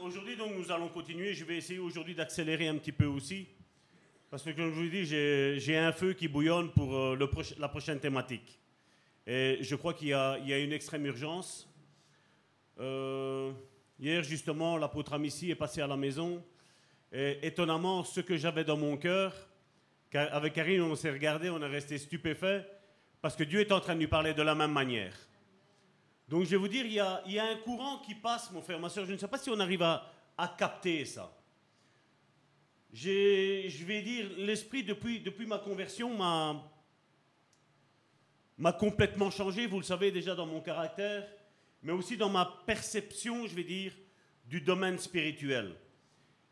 Aujourd'hui, 0.00 0.36
donc, 0.36 0.52
nous 0.56 0.70
allons 0.70 0.88
continuer. 0.88 1.34
Je 1.34 1.44
vais 1.44 1.56
essayer 1.56 1.78
aujourd'hui 1.78 2.14
d'accélérer 2.14 2.68
un 2.68 2.76
petit 2.76 2.92
peu 2.92 3.06
aussi. 3.06 3.46
Parce 4.30 4.42
que, 4.42 4.50
comme 4.50 4.70
je 4.70 4.80
vous 4.80 4.88
dit, 4.88 5.04
j'ai 5.04 5.76
un 5.76 5.92
feu 5.92 6.12
qui 6.12 6.28
bouillonne 6.28 6.72
pour 6.72 6.94
euh, 6.94 7.16
le 7.16 7.26
proche- 7.26 7.58
la 7.58 7.68
prochaine 7.68 8.00
thématique. 8.00 8.58
Et 9.26 9.58
je 9.60 9.74
crois 9.76 9.94
qu'il 9.94 10.08
y, 10.08 10.10
y 10.10 10.14
a 10.52 10.58
une 10.58 10.72
extrême 10.72 11.06
urgence. 11.06 11.68
Euh, 12.80 13.52
hier, 13.98 14.22
justement, 14.22 14.76
l'apôtre 14.76 15.12
Amici 15.12 15.50
est 15.50 15.54
passé 15.54 15.80
à 15.80 15.86
la 15.86 15.96
maison. 15.96 16.42
Et 17.12 17.38
étonnamment, 17.46 18.02
ce 18.02 18.20
que 18.20 18.36
j'avais 18.36 18.64
dans 18.64 18.76
mon 18.76 18.96
cœur, 18.96 19.32
avec 20.12 20.52
Karine, 20.52 20.82
on 20.82 20.96
s'est 20.96 21.10
regardé, 21.10 21.48
on 21.48 21.62
est 21.62 21.66
resté 21.66 21.96
stupéfait, 21.98 22.66
parce 23.20 23.36
que 23.36 23.44
Dieu 23.44 23.60
est 23.60 23.72
en 23.72 23.80
train 23.80 23.94
de 23.94 24.00
lui 24.00 24.08
parler 24.08 24.34
de 24.34 24.42
la 24.42 24.54
même 24.54 24.72
manière. 24.72 25.14
Donc 26.28 26.44
je 26.44 26.50
vais 26.50 26.56
vous 26.56 26.68
dire, 26.68 26.86
il 26.86 26.92
y, 26.92 27.00
a, 27.00 27.44
un 27.44 27.56
courant 27.56 27.98
qui 27.98 28.14
passe, 28.14 28.50
mon 28.50 28.62
frère, 28.62 28.80
ma 28.80 28.88
soeur. 28.88 29.04
Je 29.06 29.12
ne 29.12 29.18
sais 29.18 29.28
pas 29.28 29.38
si 29.38 29.50
on 29.50 29.60
arrive 29.60 29.82
à, 29.82 30.10
capter 30.58 31.04
ça. 31.04 31.36
Je 32.92 33.84
vais 33.84 34.02
dire, 34.02 34.30
l'esprit, 34.38 34.82
depuis, 34.82 35.46
ma 35.46 35.58
conversion, 35.58 36.16
m'a 38.56 38.72
complètement 38.72 39.30
changé, 39.30 39.66
vous 39.66 39.78
le 39.78 39.84
savez 39.84 40.10
déjà 40.10 40.34
dans 40.34 40.46
mon 40.46 40.60
caractère, 40.60 41.28
mais 41.82 41.92
aussi 41.92 42.16
dans 42.16 42.30
ma 42.30 42.62
perception, 42.66 43.46
je 43.46 43.54
vais 43.54 43.64
dire, 43.64 43.92
du 44.46 44.60
domaine 44.60 44.98
spirituel. 44.98 45.76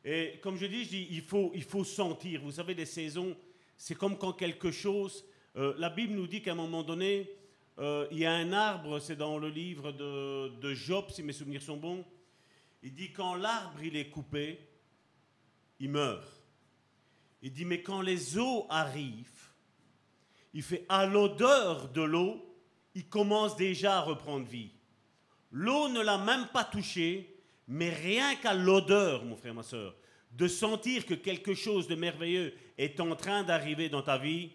Et 0.04 0.38
comme 0.42 0.56
je 0.56 0.66
dis, 0.66 1.08
il 1.10 1.22
faut 1.64 1.84
sentir. 1.84 2.42
Vous 2.42 2.52
savez, 2.52 2.74
les 2.74 2.86
saisons, 2.86 3.36
c'est 3.76 3.94
comme 3.94 4.18
quand 4.18 4.32
quelque 4.32 4.70
chose... 4.70 5.24
euh, 5.56 5.74
la 5.78 5.90
Bible 5.90 6.14
nous 6.14 6.26
dit 6.26 6.42
qu'à 6.42 6.52
un 6.52 6.56
moment 6.56 6.82
donné, 6.82 7.30
euh, 7.78 8.06
il 8.10 8.18
y 8.18 8.26
a 8.26 8.32
un 8.32 8.52
arbre, 8.52 8.98
c'est 8.98 9.16
dans 9.16 9.38
le 9.38 9.48
livre 9.48 9.92
de, 9.92 10.74
Job, 10.74 11.06
si 11.10 11.22
mes 11.22 11.32
souvenirs 11.32 11.62
sont 11.62 11.76
bons. 11.76 12.04
Il 12.82 12.94
dit 12.94 13.12
quand 13.12 13.34
l'arbre 13.34 13.82
il 13.82 13.96
est 13.96 14.10
coupé, 14.10 14.58
il 15.80 15.90
meurt. 15.90 16.28
Il 17.42 17.52
dit 17.52 17.64
mais 17.64 17.82
quand 17.82 18.02
les 18.02 18.38
eaux 18.38 18.66
arrivent, 18.68 19.28
il 20.54 20.62
fait 20.62 20.84
à 20.88 21.06
l'odeur 21.06 21.88
de 21.88 22.02
l'eau, 22.02 22.44
il 22.94 23.08
commence 23.08 23.56
déjà 23.56 23.98
à 23.98 24.00
reprendre 24.02 24.46
vie. 24.46 24.70
L'eau 25.50 25.88
ne 25.88 26.00
l'a 26.00 26.18
même 26.18 26.48
pas 26.52 26.64
touché, 26.64 27.36
mais 27.68 27.90
rien 27.90 28.36
qu'à 28.36 28.54
l'odeur, 28.54 29.24
mon 29.24 29.36
frère, 29.36 29.54
ma 29.54 29.62
soeur, 29.62 29.94
de 30.32 30.48
sentir 30.48 31.06
que 31.06 31.14
quelque 31.14 31.54
chose 31.54 31.88
de 31.88 31.94
merveilleux 31.94 32.54
est 32.78 33.00
en 33.00 33.14
train 33.16 33.42
d'arriver 33.44 33.88
dans 33.88 34.02
ta 34.02 34.18
vie, 34.18 34.52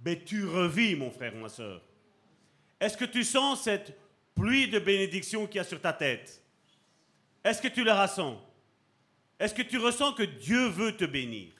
ben 0.00 0.22
tu 0.22 0.46
revis, 0.46 0.96
mon 0.96 1.10
frère, 1.10 1.34
ma 1.34 1.48
soeur. 1.48 1.82
Est-ce 2.80 2.96
que 2.96 3.04
tu 3.04 3.24
sens 3.24 3.62
cette 3.62 3.98
pluie 4.34 4.68
de 4.68 4.78
bénédiction 4.78 5.46
qu'il 5.46 5.56
y 5.56 5.60
a 5.60 5.64
sur 5.64 5.80
ta 5.80 5.92
tête? 5.92 6.42
Est-ce 7.42 7.60
que 7.62 7.68
tu 7.68 7.84
la 7.84 8.02
ressens? 8.02 8.40
Est-ce 9.38 9.54
que 9.54 9.62
tu 9.62 9.78
ressens 9.78 10.12
que 10.14 10.22
Dieu 10.22 10.68
veut 10.68 10.96
te 10.96 11.04
bénir? 11.04 11.52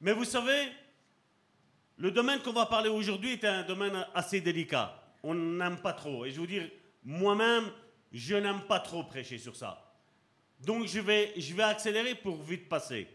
Mais 0.00 0.12
vous 0.12 0.24
savez, 0.24 0.68
le 1.96 2.10
domaine 2.10 2.40
qu'on 2.40 2.52
va 2.52 2.66
parler 2.66 2.88
aujourd'hui 2.88 3.32
est 3.32 3.44
un 3.44 3.62
domaine 3.62 4.06
assez 4.14 4.40
délicat. 4.40 5.02
On 5.22 5.34
n'aime 5.34 5.78
pas 5.78 5.92
trop. 5.92 6.24
Et 6.24 6.30
je 6.30 6.38
vous 6.38 6.46
dire, 6.46 6.70
moi-même, 7.04 7.70
je 8.12 8.36
n'aime 8.36 8.62
pas 8.62 8.80
trop 8.80 9.02
prêcher 9.02 9.38
sur 9.38 9.56
ça. 9.56 9.84
Donc 10.60 10.86
je 10.86 11.00
vais, 11.00 11.32
je 11.36 11.54
vais 11.54 11.64
accélérer 11.64 12.14
pour 12.14 12.42
vite 12.42 12.68
passer. 12.68 13.08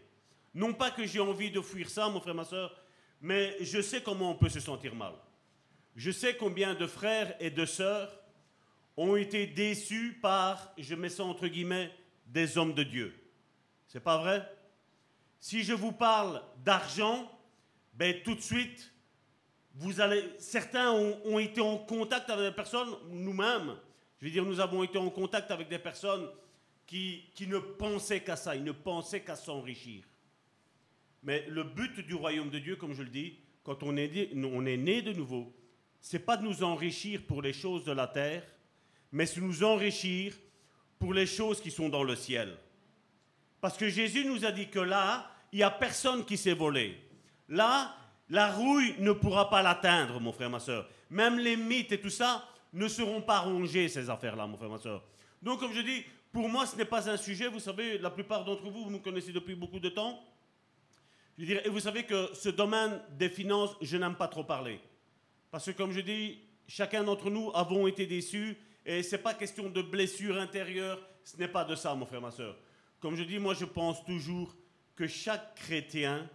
Non 0.54 0.72
pas 0.72 0.90
que 0.90 1.06
j'ai 1.06 1.20
envie 1.20 1.50
de 1.50 1.60
fuir 1.60 1.90
ça, 1.90 2.08
mon 2.08 2.20
frère, 2.20 2.34
ma 2.34 2.44
soeur, 2.44 2.74
mais 3.20 3.56
je 3.60 3.80
sais 3.80 4.02
comment 4.02 4.30
on 4.30 4.34
peut 4.34 4.48
se 4.48 4.60
sentir 4.60 4.94
mal. 4.94 5.12
Je 5.96 6.10
sais 6.10 6.36
combien 6.36 6.74
de 6.74 6.86
frères 6.86 7.34
et 7.40 7.50
de 7.50 7.64
sœurs 7.64 8.20
ont 8.96 9.16
été 9.16 9.46
déçus 9.46 10.18
par, 10.20 10.72
je 10.78 10.94
mets 10.94 11.08
ça 11.08 11.24
entre 11.24 11.46
guillemets, 11.46 11.90
des 12.26 12.58
hommes 12.58 12.74
de 12.74 12.82
Dieu. 12.82 13.14
C'est 13.86 14.02
pas 14.02 14.18
vrai? 14.18 14.48
Si 15.40 15.62
je 15.62 15.72
vous 15.72 15.92
parle 15.92 16.42
d'argent, 16.64 17.30
ben 17.94 18.22
tout 18.22 18.34
de 18.34 18.40
suite, 18.40 18.92
vous 19.76 20.00
allez, 20.00 20.24
certains 20.38 20.92
ont, 20.92 21.38
été 21.38 21.60
en 21.60 21.78
contact 21.78 22.30
avec 22.30 22.50
des 22.50 22.56
personnes, 22.56 22.94
nous-mêmes, 23.10 23.76
je 24.20 24.26
veux 24.26 24.32
dire, 24.32 24.44
nous 24.44 24.60
avons 24.60 24.82
été 24.82 24.98
en 24.98 25.10
contact 25.10 25.50
avec 25.50 25.68
des 25.68 25.78
personnes 25.78 26.28
qui, 26.86 27.24
qui 27.34 27.46
ne 27.46 27.58
pensaient 27.58 28.20
qu'à 28.20 28.36
ça, 28.36 28.54
ils 28.56 28.64
ne 28.64 28.72
pensaient 28.72 29.22
qu'à 29.22 29.36
s'enrichir. 29.36 30.04
Mais 31.22 31.44
le 31.48 31.64
but 31.64 32.00
du 32.00 32.14
royaume 32.14 32.50
de 32.50 32.58
Dieu, 32.58 32.76
comme 32.76 32.94
je 32.94 33.02
le 33.02 33.08
dis, 33.08 33.38
quand 33.64 33.82
on 33.82 33.96
est 33.96 34.76
né 34.76 35.02
de 35.02 35.12
nouveau, 35.12 35.52
c'est 36.04 36.18
pas 36.18 36.36
de 36.36 36.42
nous 36.42 36.62
enrichir 36.62 37.22
pour 37.26 37.40
les 37.40 37.54
choses 37.54 37.82
de 37.84 37.92
la 37.92 38.06
terre, 38.06 38.42
mais 39.10 39.24
c'est 39.24 39.40
nous 39.40 39.64
enrichir 39.64 40.34
pour 40.98 41.14
les 41.14 41.24
choses 41.24 41.62
qui 41.62 41.70
sont 41.70 41.88
dans 41.88 42.02
le 42.02 42.14
ciel. 42.14 42.58
Parce 43.58 43.78
que 43.78 43.88
Jésus 43.88 44.26
nous 44.26 44.44
a 44.44 44.52
dit 44.52 44.68
que 44.68 44.80
là, 44.80 45.30
il 45.50 45.56
n'y 45.56 45.62
a 45.62 45.70
personne 45.70 46.26
qui 46.26 46.36
s'est 46.36 46.52
volé. 46.52 47.00
Là, 47.48 47.96
la 48.28 48.52
rouille 48.52 48.94
ne 48.98 49.12
pourra 49.12 49.48
pas 49.48 49.62
l'atteindre, 49.62 50.20
mon 50.20 50.30
frère, 50.30 50.50
ma 50.50 50.60
soeur. 50.60 50.86
Même 51.08 51.38
les 51.38 51.56
mythes 51.56 51.92
et 51.92 52.00
tout 52.02 52.10
ça 52.10 52.46
ne 52.74 52.86
seront 52.86 53.22
pas 53.22 53.38
rongés, 53.38 53.88
ces 53.88 54.10
affaires-là, 54.10 54.46
mon 54.46 54.58
frère, 54.58 54.68
ma 54.68 54.78
soeur. 54.78 55.02
Donc, 55.40 55.60
comme 55.60 55.72
je 55.72 55.80
dis, 55.80 56.04
pour 56.30 56.50
moi, 56.50 56.66
ce 56.66 56.76
n'est 56.76 56.84
pas 56.84 57.08
un 57.08 57.16
sujet. 57.16 57.48
Vous 57.48 57.60
savez, 57.60 57.96
la 57.96 58.10
plupart 58.10 58.44
d'entre 58.44 58.68
vous, 58.68 58.84
vous 58.84 58.90
me 58.90 58.98
connaissez 58.98 59.32
depuis 59.32 59.54
beaucoup 59.54 59.80
de 59.80 59.88
temps. 59.88 60.22
Je 61.38 61.54
et 61.54 61.68
vous 61.70 61.80
savez 61.80 62.04
que 62.04 62.28
ce 62.34 62.50
domaine 62.50 63.00
des 63.12 63.30
finances, 63.30 63.74
je 63.80 63.96
n'aime 63.96 64.16
pas 64.16 64.28
trop 64.28 64.44
parler. 64.44 64.78
Parce 65.54 65.66
que, 65.66 65.70
comme 65.70 65.92
je 65.92 66.00
dis, 66.00 66.40
chacun 66.66 67.04
d'entre 67.04 67.30
nous 67.30 67.52
avons 67.54 67.86
été 67.86 68.06
déçus. 68.06 68.56
Et 68.84 69.04
ce 69.04 69.14
n'est 69.14 69.22
pas 69.22 69.34
question 69.34 69.70
de 69.70 69.82
blessure 69.82 70.36
intérieure. 70.36 71.00
Ce 71.22 71.36
n'est 71.36 71.46
pas 71.46 71.62
de 71.62 71.76
ça, 71.76 71.94
mon 71.94 72.06
frère, 72.06 72.20
ma 72.20 72.32
soeur. 72.32 72.56
Comme 72.98 73.14
je 73.14 73.22
dis, 73.22 73.38
moi, 73.38 73.54
je 73.54 73.64
pense 73.64 74.04
toujours 74.04 74.52
que 74.96 75.06
chaque 75.06 75.54
chrétien 75.54 76.28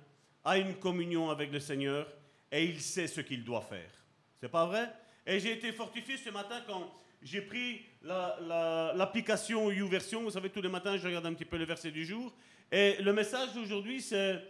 a 0.45 0.57
une 0.57 0.73
communion 0.75 1.29
avec 1.29 1.51
le 1.51 1.59
Seigneur 1.59 2.07
et 2.49 2.63
il 2.63 2.79
sait 2.79 3.07
ce 3.07 3.19
qu'il 3.19 3.43
doit 3.43 3.59
faire. 3.59 3.91
C'est 4.39 4.47
pas 4.47 4.65
vrai? 4.65 4.89
Et 5.27 5.37
j'ai 5.41 5.51
été 5.51 5.73
fortifié 5.73 6.15
ce 6.15 6.29
matin 6.29 6.63
quand 6.65 6.89
j'ai 7.21 7.41
pris 7.41 7.81
la- 8.01 8.37
la- 8.39 8.93
l'application 8.95 9.69
YouVersion. 9.69 10.21
Vous 10.23 10.31
savez, 10.31 10.49
tous 10.49 10.61
les 10.61 10.69
matins, 10.69 10.95
je 10.95 11.05
regarde 11.05 11.25
un 11.25 11.33
petit 11.33 11.43
peu 11.43 11.57
le 11.57 11.65
verset 11.65 11.91
du 11.91 12.05
jour. 12.05 12.33
Et 12.71 12.95
le 13.01 13.11
message 13.11 13.53
d'aujourd'hui, 13.53 14.01
c'est 14.01 14.41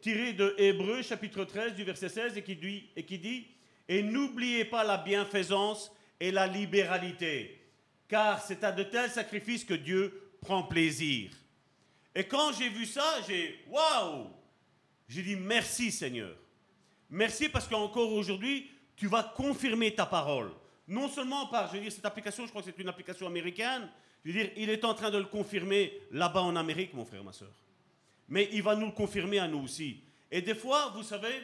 tiré 0.00 0.32
de 0.32 0.54
Hébreu, 0.58 1.02
chapitre 1.02 1.42
13, 1.44 1.74
du 1.74 1.82
verset 1.82 2.08
16, 2.08 2.36
et 2.38 2.42
qui 2.44 2.54
dit, 2.54 2.88
et 2.94 3.02
qui 3.04 3.18
dit 3.18 3.48
Et 3.90 4.04
n'oubliez 4.04 4.64
pas 4.64 4.84
la 4.84 4.98
bienfaisance 4.98 5.90
et 6.20 6.30
la 6.30 6.46
libéralité, 6.46 7.60
car 8.06 8.40
c'est 8.40 8.62
à 8.62 8.70
de 8.70 8.84
tels 8.84 9.10
sacrifices 9.10 9.64
que 9.64 9.74
Dieu 9.74 10.30
prend 10.40 10.62
plaisir. 10.62 11.32
Et 12.14 12.22
quand 12.22 12.52
j'ai 12.52 12.68
vu 12.68 12.86
ça, 12.86 13.16
j'ai 13.26 13.64
Waouh 13.68 14.28
J'ai 15.08 15.24
dit 15.24 15.34
Merci 15.34 15.90
Seigneur. 15.90 16.36
Merci 17.10 17.48
parce 17.48 17.66
qu'encore 17.66 18.12
aujourd'hui, 18.12 18.70
tu 18.94 19.08
vas 19.08 19.24
confirmer 19.24 19.92
ta 19.92 20.06
parole. 20.06 20.52
Non 20.86 21.08
seulement 21.08 21.48
par, 21.48 21.66
je 21.66 21.72
veux 21.72 21.82
dire, 21.82 21.90
cette 21.90 22.06
application, 22.06 22.44
je 22.44 22.50
crois 22.50 22.62
que 22.62 22.70
c'est 22.70 22.80
une 22.80 22.88
application 22.88 23.26
américaine, 23.26 23.90
je 24.24 24.30
veux 24.30 24.38
dire, 24.38 24.52
il 24.56 24.70
est 24.70 24.84
en 24.84 24.94
train 24.94 25.10
de 25.10 25.18
le 25.18 25.24
confirmer 25.24 26.00
là-bas 26.12 26.42
en 26.42 26.54
Amérique, 26.54 26.94
mon 26.94 27.04
frère, 27.04 27.24
ma 27.24 27.32
soeur. 27.32 27.52
Mais 28.28 28.48
il 28.52 28.62
va 28.62 28.76
nous 28.76 28.86
le 28.86 28.92
confirmer 28.92 29.40
à 29.40 29.48
nous 29.48 29.64
aussi. 29.64 30.00
Et 30.30 30.42
des 30.42 30.54
fois, 30.54 30.92
vous 30.94 31.02
savez, 31.02 31.34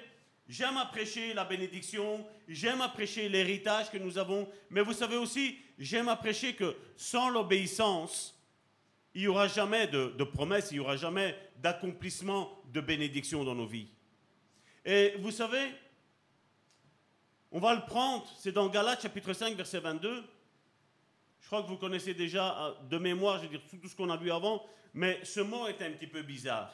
j'aime 0.48 0.76
à 0.76 0.86
prêcher 0.86 1.34
la 1.34 1.44
bénédiction, 1.44 2.26
j'aime 2.48 2.80
à 2.80 2.88
prêcher 2.88 3.28
l'héritage 3.28 3.90
que 3.90 3.98
nous 3.98 4.18
avons, 4.18 4.48
mais 4.70 4.82
vous 4.82 4.92
savez 4.92 5.16
aussi, 5.16 5.58
j'aime 5.78 6.08
à 6.08 6.16
prêcher 6.16 6.54
que 6.54 6.76
sans 6.96 7.28
l'obéissance, 7.28 8.38
il 9.14 9.22
n'y 9.22 9.28
aura 9.28 9.48
jamais 9.48 9.86
de, 9.86 10.14
de 10.16 10.24
promesse, 10.24 10.68
il 10.70 10.74
n'y 10.74 10.80
aura 10.80 10.96
jamais 10.96 11.36
d'accomplissement 11.56 12.62
de 12.72 12.80
bénédiction 12.80 13.44
dans 13.44 13.54
nos 13.54 13.66
vies. 13.66 13.88
Et 14.84 15.14
vous 15.18 15.30
savez, 15.30 15.72
on 17.50 17.58
va 17.58 17.74
le 17.74 17.86
prendre, 17.86 18.26
c'est 18.38 18.52
dans 18.52 18.68
Galates 18.68 19.02
chapitre 19.02 19.32
5, 19.32 19.56
verset 19.56 19.80
22. 19.80 20.24
Je 21.40 21.46
crois 21.46 21.62
que 21.62 21.68
vous 21.68 21.76
connaissez 21.76 22.12
déjà 22.12 22.66
euh, 22.66 22.74
de 22.90 22.98
mémoire, 22.98 23.38
je 23.38 23.44
veux 23.44 23.48
dire, 23.48 23.62
tout 23.70 23.78
tout 23.78 23.88
ce 23.88 23.96
qu'on 23.96 24.10
a 24.10 24.16
vu 24.16 24.30
avant, 24.30 24.64
mais 24.94 25.20
ce 25.24 25.40
mot 25.40 25.66
est 25.66 25.80
un 25.80 25.90
petit 25.92 26.06
peu 26.06 26.22
bizarre. 26.22 26.70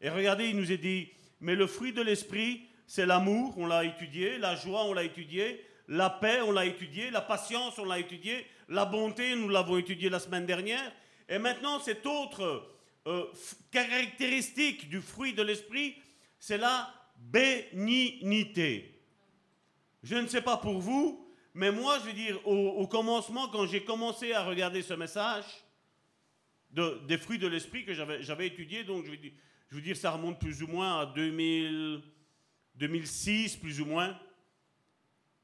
Et 0.00 0.08
regardez, 0.08 0.48
il 0.48 0.56
nous 0.56 0.72
est 0.72 0.78
dit, 0.78 1.10
mais 1.40 1.54
le 1.54 1.66
fruit 1.66 1.92
de 1.92 2.02
l'esprit, 2.02 2.62
c'est 2.88 3.04
l'amour, 3.04 3.52
on 3.58 3.66
l'a 3.66 3.84
étudié, 3.84 4.38
la 4.38 4.56
joie, 4.56 4.84
on 4.86 4.94
l'a 4.94 5.04
étudié, 5.04 5.62
la 5.88 6.08
paix, 6.08 6.40
on 6.40 6.52
l'a 6.52 6.64
étudié, 6.64 7.10
la 7.10 7.20
patience, 7.20 7.78
on 7.78 7.84
l'a 7.84 7.98
étudié, 7.98 8.46
la 8.70 8.86
bonté, 8.86 9.36
nous 9.36 9.50
l'avons 9.50 9.76
étudié 9.76 10.08
la 10.08 10.18
semaine 10.18 10.46
dernière. 10.46 10.90
Et 11.28 11.38
maintenant, 11.38 11.78
cette 11.80 12.06
autre 12.06 12.66
euh, 13.06 13.26
caractéristique 13.70 14.88
du 14.88 15.02
fruit 15.02 15.34
de 15.34 15.42
l'esprit, 15.42 15.96
c'est 16.38 16.56
la 16.56 16.90
bénignité. 17.18 18.98
Je 20.02 20.14
ne 20.14 20.26
sais 20.26 20.42
pas 20.42 20.56
pour 20.56 20.78
vous, 20.78 21.30
mais 21.52 21.70
moi, 21.70 21.98
je 21.98 22.06
veux 22.06 22.14
dire, 22.14 22.40
au, 22.46 22.86
commencement, 22.86 23.48
quand 23.48 23.66
j'ai 23.66 23.84
commencé 23.84 24.32
à 24.32 24.44
regarder 24.44 24.80
ce 24.80 24.94
message 24.94 25.44
de- 26.70 27.02
des 27.06 27.18
fruits 27.18 27.38
de 27.38 27.48
l'esprit 27.48 27.84
que 27.84 27.92
j'avais 27.92 28.46
étudié, 28.46 28.84
donc 28.84 29.04
je 29.04 29.10
veux, 29.10 29.18
je 29.70 29.76
veux 29.76 29.82
dire, 29.82 29.96
ça 29.96 30.12
remonte 30.12 30.40
plus 30.40 30.62
ou 30.62 30.68
moins 30.68 31.00
à 31.00 31.06
2000, 31.06 32.02
2006, 32.78 33.56
plus 33.56 33.80
ou 33.80 33.86
moins. 33.86 34.18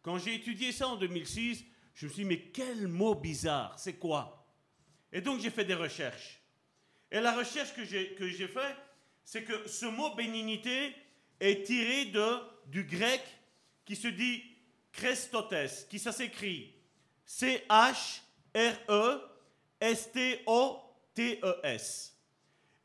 Quand 0.03 0.19
j'ai 0.19 0.35
étudié 0.35 0.73
ça 0.73 0.89
en 0.89 0.97
2006, 0.97 1.65
je 1.95 2.07
me 2.07 2.11
suis 2.11 2.23
dit, 2.23 2.29
mais 2.29 2.41
quel 2.41 2.89
mot 2.89 3.15
bizarre, 3.15 3.79
c'est 3.79 3.95
quoi? 3.95 4.47
Et 5.13 5.21
donc 5.21 5.41
j'ai 5.41 5.51
fait 5.51 5.65
des 5.65 5.75
recherches. 5.75 6.41
Et 7.11 7.21
la 7.21 7.33
recherche 7.33 7.75
que 7.75 7.85
j'ai 7.85 8.15
que 8.15 8.27
j'ai 8.29 8.49
fait, 8.49 8.77
c'est 9.25 9.45
que 9.45 9.69
ce 9.69 9.87
mot 9.87 10.15
bénignité 10.15 10.93
est 11.41 11.65
tiré 11.65 12.07
de, 12.07 12.39
du 12.67 12.85
grec 12.85 13.23
qui 13.85 13.95
se 13.95 14.09
dit 14.09 14.43
Christotes, 14.93 15.87
qui 15.89 15.99
ça 15.99 16.13
s'écrit? 16.13 16.75
C-H-R-E-S-T-O-T-E-S, 17.25 18.21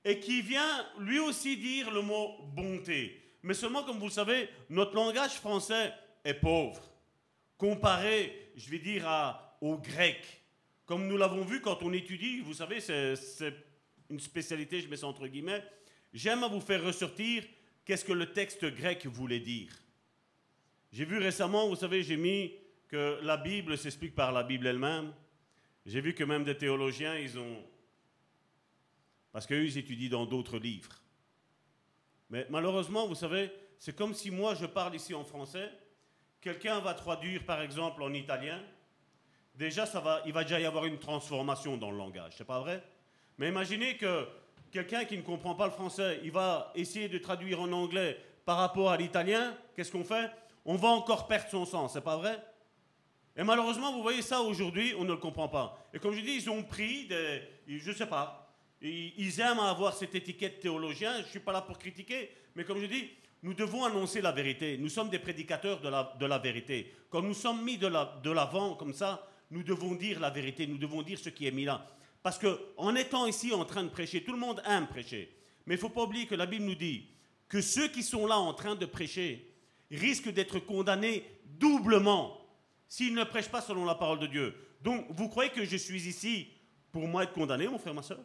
et 0.06 0.20
qui 0.20 0.42
vient 0.42 0.88
lui 1.00 1.20
aussi 1.20 1.58
dire 1.58 1.92
le 1.92 2.02
mot 2.02 2.38
bonté. 2.54 3.29
Mais 3.44 3.54
seulement, 3.54 3.84
comme 3.84 3.98
vous 3.98 4.08
le 4.08 4.12
savez, 4.12 4.50
notre 4.70 4.96
langage 4.96 5.36
français 5.36 5.94
est 6.24 6.34
pauvre, 6.34 6.82
comparé, 7.58 8.52
je 8.56 8.70
vais 8.70 8.80
dire, 8.80 9.08
au 9.62 9.78
grec. 9.78 10.44
Comme 10.86 11.08
nous 11.08 11.18
l'avons 11.18 11.44
vu 11.44 11.62
quand 11.62 11.84
on 11.84 11.94
étudie, 11.94 12.42
vous 12.42 12.54
savez, 12.54 12.82
c'est 12.82 13.16
c'est 13.16 13.54
une 14.10 14.20
spécialité, 14.20 14.82
je 14.82 14.88
mets 14.88 14.98
ça 14.98 15.08
entre 15.08 15.28
guillemets, 15.28 15.64
j'aime 16.14 16.44
à 16.44 16.48
vous 16.48 16.62
faire 16.62 16.84
ressortir 16.84 17.44
qu'est-ce 17.86 18.06
que 18.06 18.14
le 18.14 18.32
texte 18.32 18.66
grec 18.66 19.06
voulait 19.06 19.40
dire. 19.40 19.72
J'ai 20.92 21.06
vu 21.06 21.20
récemment, 21.20 21.68
vous 21.68 21.76
savez, 21.76 22.02
j'ai 22.02 22.18
mis 22.18 22.54
que 22.88 23.20
la 23.22 23.38
Bible 23.38 23.78
s'explique 23.78 24.16
par 24.16 24.32
la 24.32 24.44
Bible 24.44 24.66
elle-même. 24.66 25.14
J'ai 25.86 26.02
vu 26.02 26.14
que 26.14 26.24
même 26.24 26.44
des 26.44 26.58
théologiens, 26.58 27.16
ils 27.16 27.38
ont, 27.38 27.64
Parce 29.32 29.46
qu'eux, 29.46 29.64
ils 29.64 29.78
étudient 29.78 30.10
dans 30.10 30.26
d'autres 30.26 30.58
livres. 30.58 30.99
Mais 32.30 32.46
malheureusement, 32.50 33.08
vous 33.08 33.16
savez, 33.16 33.52
c'est 33.78 33.96
comme 33.96 34.14
si 34.14 34.30
moi, 34.30 34.56
je 34.56 34.66
parle 34.66 34.96
ici 34.96 35.14
en 35.14 35.24
français, 35.24 35.72
quelqu'un 36.42 36.80
va 36.80 36.94
traduire, 36.94 37.46
par 37.46 37.62
exemple, 37.62 38.04
en 38.04 38.14
italien. 38.14 38.62
Déjà, 39.56 39.86
ça 39.86 40.00
va, 40.00 40.22
il 40.26 40.34
va 40.34 40.44
déjà 40.44 40.60
y 40.60 40.66
avoir 40.66 40.86
une 40.86 41.00
transformation 41.00 41.76
dans 41.76 41.92
le 41.92 41.98
langage, 41.98 42.34
c'est 42.38 42.48
pas 42.48 42.60
vrai? 42.60 42.84
Mais 43.38 43.50
imaginez 43.50 43.98
que 43.98 44.28
quelqu'un 44.72 45.06
qui 45.06 45.18
ne 45.18 45.22
comprend 45.22 45.56
pas 45.56 45.66
le 45.66 45.72
français, 45.72 46.20
il 46.24 46.32
va 46.32 46.72
essayer 46.76 47.10
de 47.10 47.18
traduire 47.18 47.62
en 47.62 47.72
anglais 47.72 48.18
par 48.46 48.58
rapport 48.58 48.90
à 48.90 48.98
l'italien, 48.98 49.56
qu'est-ce 49.76 49.92
qu'on 49.92 50.04
fait? 50.04 50.32
On 50.66 50.76
va 50.76 50.90
encore 50.90 51.28
perdre 51.28 51.50
son 51.50 51.66
sens, 51.66 51.94
c'est 51.94 52.02
pas 52.02 52.18
vrai? 52.18 52.42
Et 53.36 53.44
malheureusement, 53.44 53.92
vous 53.94 54.02
voyez 54.02 54.22
ça 54.22 54.42
aujourd'hui, 54.42 54.94
on 54.98 55.04
ne 55.04 55.12
le 55.12 55.18
comprend 55.18 55.48
pas. 55.48 55.78
Et 55.94 56.00
comme 56.00 56.14
je 56.14 56.22
dis, 56.22 56.36
ils 56.36 56.50
ont 56.50 56.64
pris 56.64 57.08
des, 57.08 57.42
je 57.68 57.92
sais 57.92 58.06
pas, 58.06 58.39
ils 58.82 59.40
aiment 59.40 59.60
avoir 59.60 59.94
cette 59.94 60.16
étiquette 60.16 60.60
théologien, 60.60 61.18
je 61.18 61.24
ne 61.24 61.28
suis 61.28 61.40
pas 61.40 61.52
là 61.52 61.62
pour 61.62 61.78
critiquer, 61.78 62.30
mais 62.56 62.64
comme 62.64 62.80
je 62.80 62.86
dis, 62.86 63.10
nous 63.44 63.54
devons 63.54 63.86
annoncer 63.86 64.22
la 64.22 64.32
vérité. 64.32 64.78
Nous 64.78 64.90
sommes 64.90 65.10
des 65.10 65.20
prédicateurs 65.20 65.80
de 65.82 66.26
la, 66.26 66.38
vérité. 66.40 66.94
Quand 67.10 67.22
nous 67.22 67.34
sommes 67.34 67.64
mis 67.64 67.78
de 67.78 68.30
l'avant 68.32 68.76
comme 68.76 68.94
ça, 68.94 69.26
nous 69.52 69.64
devons 69.64 69.96
dire 69.96 70.20
la 70.20 70.30
vérité, 70.30 70.68
nous 70.68 70.78
devons 70.78 71.02
dire 71.02 71.18
ce 71.18 71.30
qui 71.30 71.48
est 71.48 71.52
mis 71.52 71.66
là. 71.66 71.86
Parce 72.22 72.38
qu'en 72.38 72.96
étant 72.96 73.28
ici 73.28 73.54
en 73.54 73.66
train 73.66 73.84
de 73.84 73.90
prêcher, 73.90 74.24
tout 74.24 74.34
le 74.34 74.38
monde 74.38 74.62
aime 74.66 74.88
prêcher. 74.88 75.34
Mais 75.66 75.76
il 75.76 75.78
ne 75.78 75.82
faut 75.82 75.90
pas 75.90 76.04
oublier 76.04 76.26
que 76.26 76.36
la 76.36 76.46
Bible 76.46 76.66
nous 76.66 76.76
dit 76.76 77.08
que 77.48 77.62
ceux 77.62 77.88
qui 77.88 78.04
sont 78.04 78.28
là 78.28 78.38
en 78.38 78.54
train 78.54 78.76
de 78.76 78.86
prêcher 78.86 79.54
risquent 79.90 80.32
d'être 80.32 80.60
condamnés 80.60 81.24
doublement 81.46 82.38
s'ils 82.88 83.14
ne 83.14 83.24
prêchent 83.24 83.50
pas 83.50 83.62
selon 83.62 83.86
la 83.86 83.96
parole 83.96 84.20
de 84.20 84.28
Dieu. 84.28 84.56
Donc, 84.82 85.06
vous 85.10 85.30
croyez 85.30 85.52
que 85.52 85.64
je 85.64 85.78
suis 85.78 86.08
ici 86.08 86.48
pour 86.92 87.08
moi 87.08 87.24
être 87.24 87.34
condamné, 87.34 87.68
mon 87.68 87.80
frère, 87.80 87.94
ma 87.94 88.04
soeur 88.04 88.20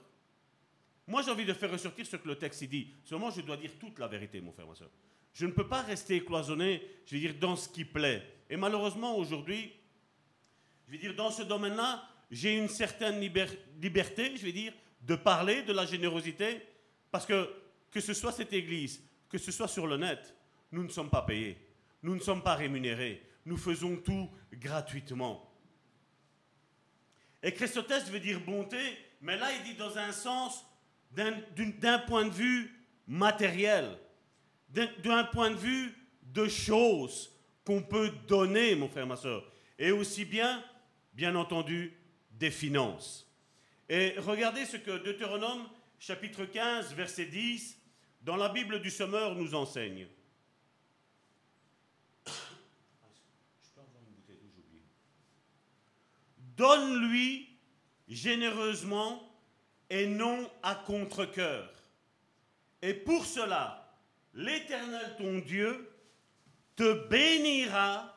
Moi, 1.06 1.22
j'ai 1.22 1.30
envie 1.30 1.44
de 1.44 1.52
faire 1.52 1.70
ressortir 1.70 2.06
ce 2.06 2.16
que 2.16 2.28
le 2.28 2.36
texte 2.36 2.64
dit. 2.64 2.88
Seulement, 3.04 3.30
je 3.30 3.42
dois 3.42 3.56
dire 3.56 3.72
toute 3.78 3.98
la 3.98 4.08
vérité, 4.08 4.40
mon 4.40 4.52
frère, 4.52 4.66
ma 4.66 4.74
soeur. 4.74 4.90
Je 5.32 5.46
ne 5.46 5.52
peux 5.52 5.68
pas 5.68 5.82
rester 5.82 6.24
cloisonné, 6.24 6.82
je 7.06 7.14
veux 7.14 7.20
dire, 7.20 7.34
dans 7.38 7.56
ce 7.56 7.68
qui 7.68 7.84
plaît. 7.84 8.22
Et 8.48 8.56
malheureusement, 8.56 9.16
aujourd'hui, 9.16 9.72
je 10.86 10.92
veux 10.92 10.98
dire, 10.98 11.14
dans 11.14 11.30
ce 11.30 11.42
domaine-là, 11.42 12.02
j'ai 12.30 12.56
une 12.56 12.68
certaine 12.68 13.20
liberté, 13.20 14.36
je 14.36 14.44
vais 14.44 14.52
dire, 14.52 14.72
de 15.02 15.16
parler 15.16 15.62
de 15.62 15.72
la 15.72 15.84
générosité, 15.84 16.62
parce 17.10 17.26
que 17.26 17.48
que 17.94 18.00
ce 18.00 18.12
soit 18.12 18.32
cette 18.32 18.52
église, 18.52 19.00
que 19.28 19.38
ce 19.38 19.52
soit 19.52 19.68
sur 19.68 19.86
le 19.86 19.96
net, 19.96 20.34
nous 20.72 20.82
ne 20.82 20.88
sommes 20.88 21.10
pas 21.10 21.22
payés, 21.22 21.56
nous 22.02 22.16
ne 22.16 22.20
sommes 22.20 22.42
pas 22.42 22.56
rémunérés, 22.56 23.22
nous 23.46 23.56
faisons 23.56 23.96
tout 23.96 24.28
gratuitement. 24.52 25.48
Et 27.40 27.52
Christotès 27.52 28.10
veut 28.10 28.18
dire 28.18 28.40
bonté, 28.40 28.78
mais 29.20 29.36
là 29.36 29.52
il 29.52 29.62
dit 29.62 29.74
dans 29.74 29.96
un 29.96 30.10
sens, 30.10 30.64
d'un 31.14 31.98
point 32.00 32.26
de 32.26 32.32
vue 32.32 32.70
matériel, 33.06 33.98
d'un 34.70 35.24
point 35.24 35.50
de 35.50 35.56
vue 35.56 35.94
de 36.22 36.48
choses 36.48 37.30
qu'on 37.64 37.82
peut 37.82 38.10
donner, 38.26 38.74
mon 38.74 38.88
frère, 38.88 39.06
ma 39.06 39.16
soeur, 39.16 39.50
et 39.78 39.90
aussi 39.90 40.24
bien, 40.24 40.62
bien 41.12 41.34
entendu, 41.36 41.96
des 42.32 42.50
finances. 42.50 43.30
Et 43.88 44.14
regardez 44.18 44.64
ce 44.64 44.76
que 44.76 44.98
Deutéronome 44.98 45.68
chapitre 45.98 46.44
15, 46.44 46.94
verset 46.94 47.26
10, 47.26 47.78
dans 48.22 48.36
la 48.36 48.48
Bible 48.48 48.80
du 48.80 48.90
Sommeur 48.90 49.34
nous 49.34 49.54
enseigne. 49.54 50.06
Donne-lui 56.56 57.48
généreusement 58.08 59.33
et 59.90 60.06
non 60.06 60.50
à 60.62 60.74
contre-coeur. 60.74 61.70
Et 62.82 62.94
pour 62.94 63.24
cela, 63.24 63.96
l'Éternel 64.34 65.14
ton 65.18 65.38
Dieu 65.38 65.90
te 66.76 67.08
bénira 67.08 68.14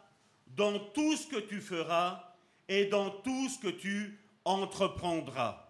dans 0.47 0.79
tout 0.79 1.15
ce 1.15 1.27
que 1.27 1.39
tu 1.39 1.61
feras 1.61 2.33
et 2.67 2.85
dans 2.85 3.09
tout 3.09 3.49
ce 3.49 3.59
que 3.59 3.69
tu 3.69 4.19
entreprendras. 4.43 5.67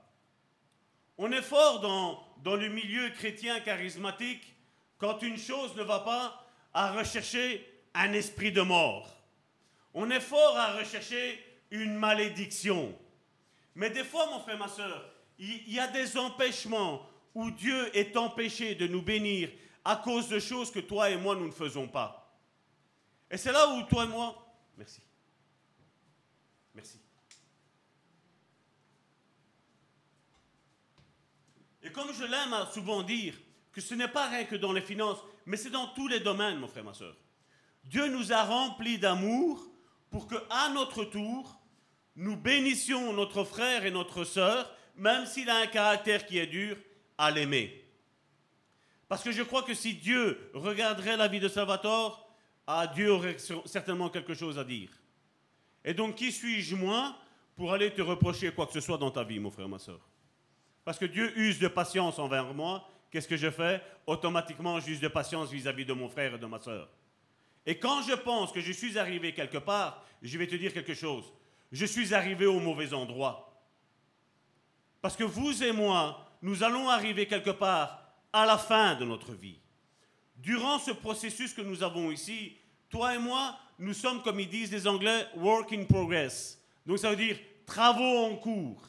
On 1.18 1.32
est 1.32 1.42
fort 1.42 1.80
dans, 1.82 2.24
dans 2.44 2.56
le 2.56 2.70
milieu 2.70 3.10
chrétien 3.10 3.60
charismatique 3.60 4.56
quand 4.98 5.22
une 5.22 5.38
chose 5.38 5.76
ne 5.76 5.84
va 5.84 6.00
pas 6.00 6.48
à 6.74 6.92
rechercher 6.92 7.66
un 7.94 8.14
esprit 8.14 8.52
de 8.52 8.62
mort. 8.62 9.16
On 9.94 10.10
est 10.12 10.22
fort 10.22 10.58
à 10.58 10.74
rechercher 10.74 11.44
une 11.72 11.96
malédiction. 11.96 12.96
Mais 13.76 13.90
des 13.90 14.04
fois, 14.04 14.28
mon 14.28 14.40
frère, 14.40 14.58
ma 14.58 14.68
soeur, 14.68 15.12
il 15.40 15.72
y 15.72 15.80
a 15.80 15.88
des 15.88 16.18
empêchements 16.18 17.08
où 17.34 17.52
Dieu 17.52 17.96
est 17.96 18.18
empêché 18.18 18.76
de 18.76 18.88
nous 18.88 19.02
bénir 19.02 19.50
à 19.86 19.96
cause 19.96 20.28
de 20.28 20.40
choses 20.40 20.72
que 20.72 20.80
toi 20.80 21.10
et 21.10 21.18
moi, 21.18 21.36
nous 21.36 21.48
ne 21.48 21.52
faisons 21.52 21.88
pas. 21.88 22.36
Et 23.30 23.38
c'est 23.38 23.52
là 23.52 23.68
où 23.70 23.84
toi 23.84 24.06
et 24.06 24.08
moi... 24.08 24.44
Merci. 24.78 25.02
Merci. 26.74 27.00
Et 31.84 31.92
comme 31.92 32.14
je 32.14 32.24
l'aime 32.24 32.54
à 32.54 32.66
souvent 32.66 33.04
dire, 33.04 33.36
que 33.72 33.82
ce 33.82 33.94
n'est 33.94 34.08
pas 34.08 34.28
rien 34.28 34.44
que 34.44 34.56
dans 34.56 34.74
les 34.74 34.82
finances, 34.82 35.20
mais 35.46 35.56
c'est 35.56 35.70
dans 35.70 35.88
tous 35.90 36.08
les 36.08 36.20
domaines, 36.20 36.58
mon 36.58 36.68
frère, 36.68 36.84
ma 36.84 36.96
soeur. 36.96 37.16
Dieu 37.84 38.08
nous 38.08 38.34
a 38.34 38.44
remplis 38.44 38.98
d'amour 38.98 39.64
pour 40.10 40.28
que, 40.28 40.36
à 40.50 40.70
notre 40.70 41.06
tour, 41.06 41.60
nous 42.16 42.36
bénissions 42.36 43.14
notre 43.14 43.44
frère 43.44 43.86
et 43.86 43.92
notre 43.92 44.24
sœur, 44.24 44.76
même 44.98 45.26
s'il 45.26 45.50
a 45.50 45.58
un 45.58 45.68
caractère 45.68 46.26
qui 46.26 46.38
est 46.38 46.48
dur, 46.48 46.78
à 47.18 47.32
l'aimer. 47.32 47.84
Parce 49.08 49.24
que 49.24 49.32
je 49.32 49.42
crois 49.42 49.64
que 49.64 49.74
si 49.74 49.96
Dieu 49.96 50.52
regarderait 50.54 51.18
la 51.18 51.28
vie 51.28 51.40
de 51.40 51.48
Salvatore, 51.48 52.30
ah, 52.68 52.86
Dieu 52.88 53.12
aurait 53.12 53.38
certainement 53.66 54.10
quelque 54.10 54.34
chose 54.34 54.60
à 54.60 54.64
dire. 54.64 54.90
Et 55.84 55.94
donc, 55.94 56.16
qui 56.16 56.32
suis-je, 56.32 56.76
moi, 56.76 57.16
pour 57.56 57.74
aller 57.74 57.92
te 57.92 58.02
reprocher 58.02 58.52
quoi 58.52 58.68
que 58.68 58.74
ce 58.74 58.82
soit 58.82 58.98
dans 58.98 59.10
ta 59.10 59.24
vie, 59.24 59.40
mon 59.40 59.50
frère, 59.50 59.70
ma 59.70 59.80
soeur 59.80 60.02
parce 60.88 61.00
que 61.00 61.04
Dieu 61.06 61.38
use 61.38 61.60
de 61.60 61.68
patience 61.68 62.18
envers 62.18 62.54
moi. 62.54 62.88
Qu'est-ce 63.12 63.28
que 63.28 63.36
je 63.36 63.50
fais? 63.50 63.82
Automatiquement, 64.06 64.80
j'use 64.80 65.02
de 65.02 65.10
patience 65.10 65.52
vis-à-vis 65.52 65.84
de 65.84 65.92
mon 65.92 66.08
frère 66.08 66.36
et 66.36 66.38
de 66.38 66.46
ma 66.46 66.60
soeur. 66.60 66.88
Et 67.66 67.78
quand 67.78 68.04
je 68.04 68.14
pense 68.14 68.54
que 68.54 68.62
je 68.62 68.72
suis 68.72 68.98
arrivé 68.98 69.34
quelque 69.34 69.58
part, 69.58 70.06
je 70.22 70.38
vais 70.38 70.48
te 70.48 70.56
dire 70.56 70.72
quelque 70.72 70.94
chose. 70.94 71.26
Je 71.74 71.86
suis 71.86 72.14
arrivé 72.14 72.46
au 72.46 72.62
mauvais 72.62 72.94
endroit. 72.94 73.57
Parce 75.08 75.16
que 75.16 75.24
vous 75.24 75.64
et 75.64 75.72
moi, 75.72 76.20
nous 76.42 76.64
allons 76.64 76.90
arriver 76.90 77.28
quelque 77.28 77.52
part 77.52 77.98
à 78.34 78.46
la 78.46 78.58
fin 78.58 78.96
de 78.96 79.06
notre 79.06 79.32
vie. 79.32 79.58
Durant 80.36 80.80
ce 80.80 80.92
processus 80.92 81.54
que 81.54 81.62
nous 81.62 81.82
avons 81.82 82.12
ici, 82.12 82.58
toi 82.90 83.16
et 83.16 83.18
moi, 83.18 83.58
nous 83.80 83.94
sommes, 83.94 84.22
comme 84.22 84.42
ils 84.42 84.50
disent 84.50 84.74
les 84.74 84.86
Anglais, 84.86 85.26
work 85.38 85.72
in 85.72 85.86
progress. 85.86 86.62
Donc 86.86 87.00
ça 87.00 87.10
veut 87.10 87.16
dire 87.16 87.38
travaux 87.66 88.26
en 88.26 88.36
cours. 88.36 88.82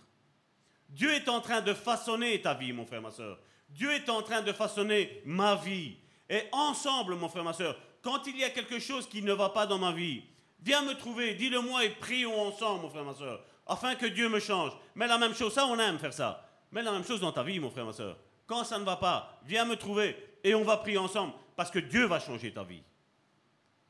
Dieu 0.89 1.13
est 1.13 1.29
en 1.29 1.41
train 1.41 1.61
de 1.61 1.73
façonner 1.73 2.43
ta 2.43 2.53
vie, 2.53 2.73
mon 2.73 2.85
frère, 2.85 3.01
ma 3.01 3.13
soeur. 3.13 3.39
Dieu 3.69 3.93
est 3.93 4.09
en 4.09 4.21
train 4.23 4.43
de 4.43 4.53
façonner 4.53 5.23
ma 5.25 5.55
vie. 5.55 5.99
Et 6.29 6.43
ensemble, 6.51 7.15
mon 7.15 7.29
frère, 7.29 7.45
ma 7.45 7.53
soeur, 7.53 7.79
quand 8.03 8.27
il 8.27 8.37
y 8.37 8.43
a 8.43 8.51
quelque 8.51 8.81
chose 8.81 9.09
qui 9.09 9.23
ne 9.23 9.33
va 9.33 9.51
pas 9.51 9.67
dans 9.67 9.79
ma 9.79 9.93
vie, 9.93 10.25
viens 10.65 10.83
me 10.83 10.95
trouver, 10.95 11.35
dis-le-moi 11.35 11.85
et 11.85 11.91
prions 11.91 12.43
ensemble, 12.43 12.83
mon 12.83 12.91
frère, 12.91 13.05
ma 13.05 13.15
soeur, 13.15 13.41
afin 13.69 13.95
que 13.95 14.07
Dieu 14.07 14.29
me 14.29 14.41
change. 14.41 14.73
Mais 14.95 15.07
la 15.07 15.19
même 15.19 15.35
chose, 15.35 15.53
ça, 15.53 15.67
on 15.67 15.79
aime 15.79 15.99
faire 15.99 16.13
ça. 16.13 16.49
Mais 16.73 16.83
la 16.83 16.93
même 16.93 17.05
chose 17.05 17.21
dans 17.21 17.33
ta 17.33 17.43
vie, 17.43 17.61
mon 17.61 17.71
frère, 17.71 17.85
ma 17.85 17.93
soeur. 17.93 18.17
Quand 18.47 18.65
ça 18.65 18.79
ne 18.79 18.85
va 18.85 18.97
pas, 18.97 19.41
viens 19.45 19.67
me 19.67 19.77
trouver 19.77 20.17
et 20.43 20.55
on 20.55 20.65
va 20.65 20.79
prier 20.79 20.99
ensemble 20.99 21.35
parce 21.55 21.71
que 21.71 21.79
Dieu 21.79 22.07
va 22.07 22.19
changer 22.19 22.53
ta 22.53 22.65
vie. 22.65 22.83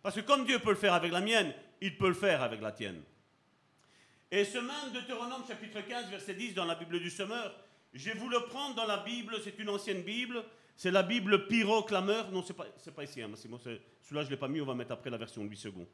Parce 0.03 0.17
que 0.17 0.21
comme 0.21 0.45
Dieu 0.45 0.59
peut 0.59 0.71
le 0.71 0.77
faire 0.77 0.95
avec 0.95 1.13
la 1.13 1.21
mienne, 1.21 1.55
il 1.81 1.97
peut 1.97 2.09
le 2.09 2.15
faire 2.15 2.43
avec 2.43 2.61
la 2.61 2.73
tienne. 2.73 3.03
Et 4.31 4.45
ce 4.45 4.59
même 4.59 4.93
Deutéronome 4.93 5.43
chapitre 5.47 5.81
15, 5.81 6.11
verset 6.11 6.35
10 6.35 6.55
dans 6.55 6.65
la 6.65 6.75
Bible 6.75 7.01
du 7.01 7.11
Semeur, 7.11 7.55
je 7.93 8.11
vais 8.11 8.19
vous 8.19 8.29
le 8.29 8.41
prendre 8.41 8.75
dans 8.75 8.87
la 8.87 8.99
Bible, 8.99 9.37
c'est 9.43 9.59
une 9.59 9.71
ancienne 9.71 10.03
Bible, 10.03 10.45
c'est 10.77 10.91
la 10.91 11.03
Bible 11.03 11.47
Pyroclameur. 11.47 12.31
Non, 12.31 12.43
c'est 12.43 12.55
pas, 12.55 12.67
pas 12.95 13.05
ici, 13.05 13.23
hein, 13.23 13.31
celui-là 13.35 13.69
je 14.11 14.15
ne 14.15 14.31
l'ai 14.31 14.37
pas 14.37 14.49
mis, 14.49 14.61
on 14.61 14.67
va 14.67 14.75
mettre 14.75 14.93
après 14.93 15.11
la 15.11 15.17
version 15.17 15.43
8 15.43 15.57
secondes. 15.57 15.89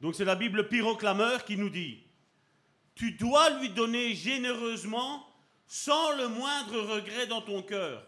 Donc 0.00 0.14
c'est 0.14 0.24
la 0.24 0.36
Bible 0.36 0.68
Pyroclameur 0.68 1.44
qui 1.44 1.56
nous 1.56 1.70
dit 1.70 2.02
Tu 2.98 3.12
dois 3.12 3.48
lui 3.60 3.70
donner 3.70 4.12
généreusement, 4.12 5.24
sans 5.68 6.16
le 6.16 6.26
moindre 6.26 6.80
regret 6.80 7.28
dans 7.28 7.40
ton 7.40 7.62
cœur, 7.62 8.04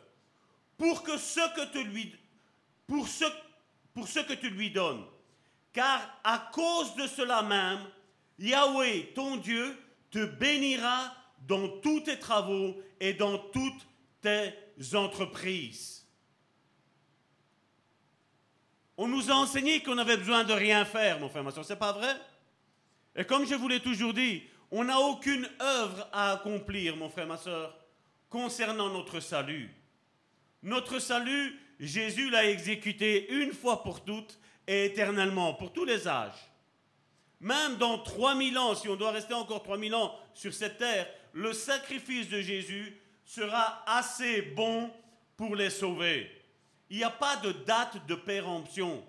pour 0.76 1.06
ce 1.06 1.54
que 1.54 1.72
tu 4.34 4.50
lui 4.50 4.72
donnes. 4.72 5.06
Car 5.72 6.00
à 6.24 6.50
cause 6.52 6.96
de 6.96 7.06
cela 7.06 7.42
même, 7.42 7.78
Yahweh, 8.40 9.12
ton 9.14 9.36
Dieu, 9.36 9.78
te 10.10 10.24
bénira 10.24 11.14
dans 11.46 11.68
tous 11.78 12.00
tes 12.00 12.18
travaux 12.18 12.74
et 12.98 13.14
dans 13.14 13.38
toutes 13.38 13.86
tes 14.20 14.52
entreprises. 14.94 16.04
On 18.96 19.06
nous 19.06 19.30
a 19.30 19.34
enseigné 19.34 19.84
qu'on 19.84 19.98
avait 19.98 20.16
besoin 20.16 20.42
de 20.42 20.52
rien 20.52 20.84
faire, 20.84 21.20
mon 21.20 21.28
frère, 21.28 21.44
ma 21.44 21.52
soeur. 21.52 21.64
C'est 21.64 21.76
pas 21.76 21.92
vrai? 21.92 22.16
Et 23.14 23.24
comme 23.24 23.46
je 23.46 23.54
vous 23.54 23.68
l'ai 23.68 23.78
toujours 23.78 24.12
dit, 24.12 24.42
on 24.70 24.84
n'a 24.84 24.98
aucune 24.98 25.48
œuvre 25.60 26.08
à 26.12 26.32
accomplir, 26.32 26.96
mon 26.96 27.08
frère, 27.08 27.26
ma 27.26 27.36
soeur. 27.36 27.76
concernant 28.28 28.90
notre 28.90 29.18
salut. 29.18 29.74
Notre 30.62 31.00
salut, 31.00 31.58
Jésus 31.80 32.30
l'a 32.30 32.48
exécuté 32.48 33.32
une 33.32 33.52
fois 33.52 33.82
pour 33.82 34.04
toutes 34.04 34.38
et 34.68 34.84
éternellement, 34.84 35.54
pour 35.54 35.72
tous 35.72 35.84
les 35.84 36.06
âges. 36.06 36.50
Même 37.40 37.76
dans 37.76 37.98
3000 37.98 38.56
ans, 38.58 38.74
si 38.74 38.88
on 38.88 38.94
doit 38.94 39.10
rester 39.10 39.34
encore 39.34 39.62
3000 39.64 39.94
ans 39.94 40.14
sur 40.34 40.54
cette 40.54 40.78
terre, 40.78 41.08
le 41.32 41.52
sacrifice 41.52 42.28
de 42.28 42.40
Jésus 42.40 42.96
sera 43.24 43.82
assez 43.86 44.42
bon 44.42 44.92
pour 45.36 45.56
les 45.56 45.70
sauver. 45.70 46.30
Il 46.90 46.98
n'y 46.98 47.04
a 47.04 47.10
pas 47.10 47.36
de 47.36 47.50
date 47.50 48.06
de 48.06 48.14
péremption. 48.14 49.02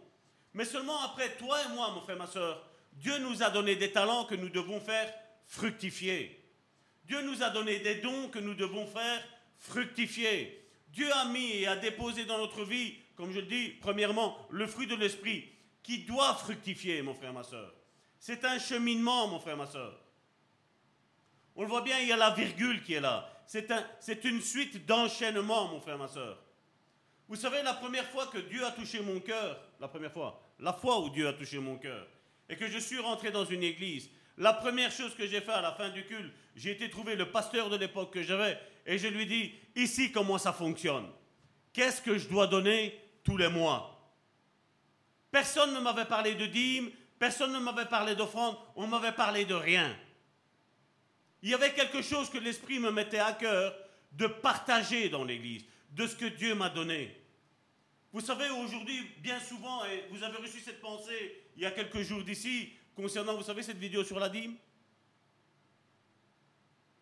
Mais 0.54 0.66
seulement 0.66 1.00
après 1.02 1.36
toi 1.36 1.58
et 1.64 1.76
moi, 1.76 1.92
mon 1.92 2.02
frère, 2.02 2.18
ma 2.18 2.28
soeur, 2.28 2.66
Dieu 2.94 3.18
nous 3.20 3.44
a 3.44 3.50
donné 3.50 3.76
des 3.76 3.92
talents 3.92 4.26
que 4.26 4.36
nous 4.36 4.50
devons 4.50 4.80
faire 4.80 5.14
fructifier. 5.52 6.42
Dieu 7.04 7.22
nous 7.24 7.44
a 7.44 7.50
donné 7.50 7.80
des 7.80 7.96
dons 7.96 8.30
que 8.30 8.40
nous 8.40 8.54
devons 8.54 8.88
faire 8.88 9.22
fructifier. 9.58 10.66
Dieu 10.88 11.12
a 11.14 11.26
mis 11.26 11.58
et 11.58 11.68
a 11.68 11.76
déposé 11.76 12.24
dans 12.24 12.38
notre 12.38 12.64
vie, 12.64 12.96
comme 13.16 13.34
je 13.34 13.42
le 13.42 13.48
dis, 13.48 13.70
premièrement, 13.82 14.48
le 14.50 14.66
fruit 14.66 14.88
de 14.88 14.96
l'esprit 14.96 15.44
qui 15.84 16.00
doit 16.00 16.36
fructifier, 16.36 17.02
mon 17.02 17.14
frère, 17.14 17.34
ma 17.34 17.44
soeur. 17.44 17.74
C'est 18.18 18.46
un 18.46 18.60
cheminement, 18.60 19.28
mon 19.28 19.40
frère, 19.40 19.58
ma 19.58 19.68
soeur. 19.68 20.00
On 21.58 21.64
le 21.64 21.68
voit 21.68 21.82
bien, 21.82 22.00
il 22.00 22.08
y 22.08 22.14
a 22.14 22.18
la 22.18 22.30
virgule 22.30 22.82
qui 22.82 22.94
est 22.94 23.02
là. 23.02 23.30
C'est 23.46 23.72
un, 23.72 23.86
une 24.24 24.42
suite 24.42 24.86
d'enchaînements, 24.86 25.68
mon 25.68 25.82
frère, 25.82 25.98
ma 25.98 26.08
soeur. 26.08 26.42
Vous 27.28 27.36
savez, 27.36 27.62
la 27.62 27.74
première 27.74 28.08
fois 28.08 28.28
que 28.28 28.38
Dieu 28.38 28.66
a 28.66 28.72
touché 28.72 29.02
mon 29.02 29.20
cœur, 29.20 29.62
la 29.82 29.90
première 29.90 30.14
fois, 30.14 30.42
la 30.60 30.72
fois 30.72 31.02
où 31.02 31.10
Dieu 31.10 31.28
a 31.28 31.34
touché 31.34 31.60
mon 31.60 31.78
cœur, 31.78 32.08
et 32.48 32.56
que 32.56 32.68
je 32.68 32.78
suis 32.78 33.00
rentré 33.00 33.32
dans 33.32 33.46
une 33.46 33.64
église, 33.64 34.10
la 34.38 34.54
première 34.54 34.92
chose 34.92 35.16
que 35.16 35.28
j'ai 35.28 35.42
fait 35.42 35.52
à 35.52 35.62
la 35.62 35.72
fin 35.72 35.90
du 35.90 36.06
culte, 36.06 36.34
j'ai 36.56 36.72
été 36.72 36.90
trouver 36.90 37.16
le 37.16 37.32
pasteur 37.32 37.70
de 37.70 37.78
l'époque 37.78 38.14
que 38.14 38.24
j'avais, 38.24 38.60
et 38.86 38.98
je 38.98 39.08
lui 39.08 39.26
dis, 39.26 39.54
ici 39.76 40.12
comment 40.12 40.38
ça 40.38 40.54
fonctionne? 40.54 41.08
Qu'est-ce 41.74 42.02
que 42.02 42.18
je 42.18 42.28
dois 42.28 42.48
donner 42.48 43.00
tous 43.24 43.38
les 43.38 43.50
mois? 43.50 44.14
Personne 45.32 45.74
ne 45.74 45.80
m'avait 45.80 46.06
parlé 46.06 46.36
de 46.36 46.46
dîmes, 46.46 46.92
personne 47.18 47.54
ne 47.54 47.60
m'avait 47.60 47.86
parlé 47.86 48.16
d'offrande, 48.16 48.58
on 48.76 48.88
m'avait 48.88 49.14
parlé 49.14 49.46
de 49.46 49.54
rien. 49.54 49.96
Il 51.44 51.50
y 51.50 51.54
avait 51.54 51.74
quelque 51.74 52.02
chose 52.02 52.30
que 52.30 52.38
l'Esprit 52.38 52.80
me 52.80 52.92
mettait 52.92 53.20
à 53.20 53.34
cœur 53.34 53.74
de 54.12 54.28
partager 54.28 55.10
dans 55.10 55.24
l'Église, 55.24 55.64
de 55.92 56.06
ce 56.06 56.16
que 56.16 56.26
Dieu 56.26 56.54
m'a 56.54 56.70
donné. 56.70 57.18
Vous 58.12 58.22
savez, 58.22 58.50
aujourd'hui, 58.50 59.02
bien 59.20 59.40
souvent, 59.40 59.86
et 59.86 60.06
vous 60.12 60.22
avez 60.24 60.38
reçu 60.38 60.60
cette 60.60 60.82
pensée 60.82 61.44
il 61.56 61.64
y 61.64 61.66
a 61.66 61.72
quelques 61.72 62.02
jours 62.02 62.24
d'ici, 62.24 62.74
concernant, 62.96 63.36
vous 63.36 63.44
savez, 63.44 63.64
cette 63.64 63.78
vidéo 63.78 64.04
sur 64.04 64.20
la 64.20 64.30
dîme 64.30 64.56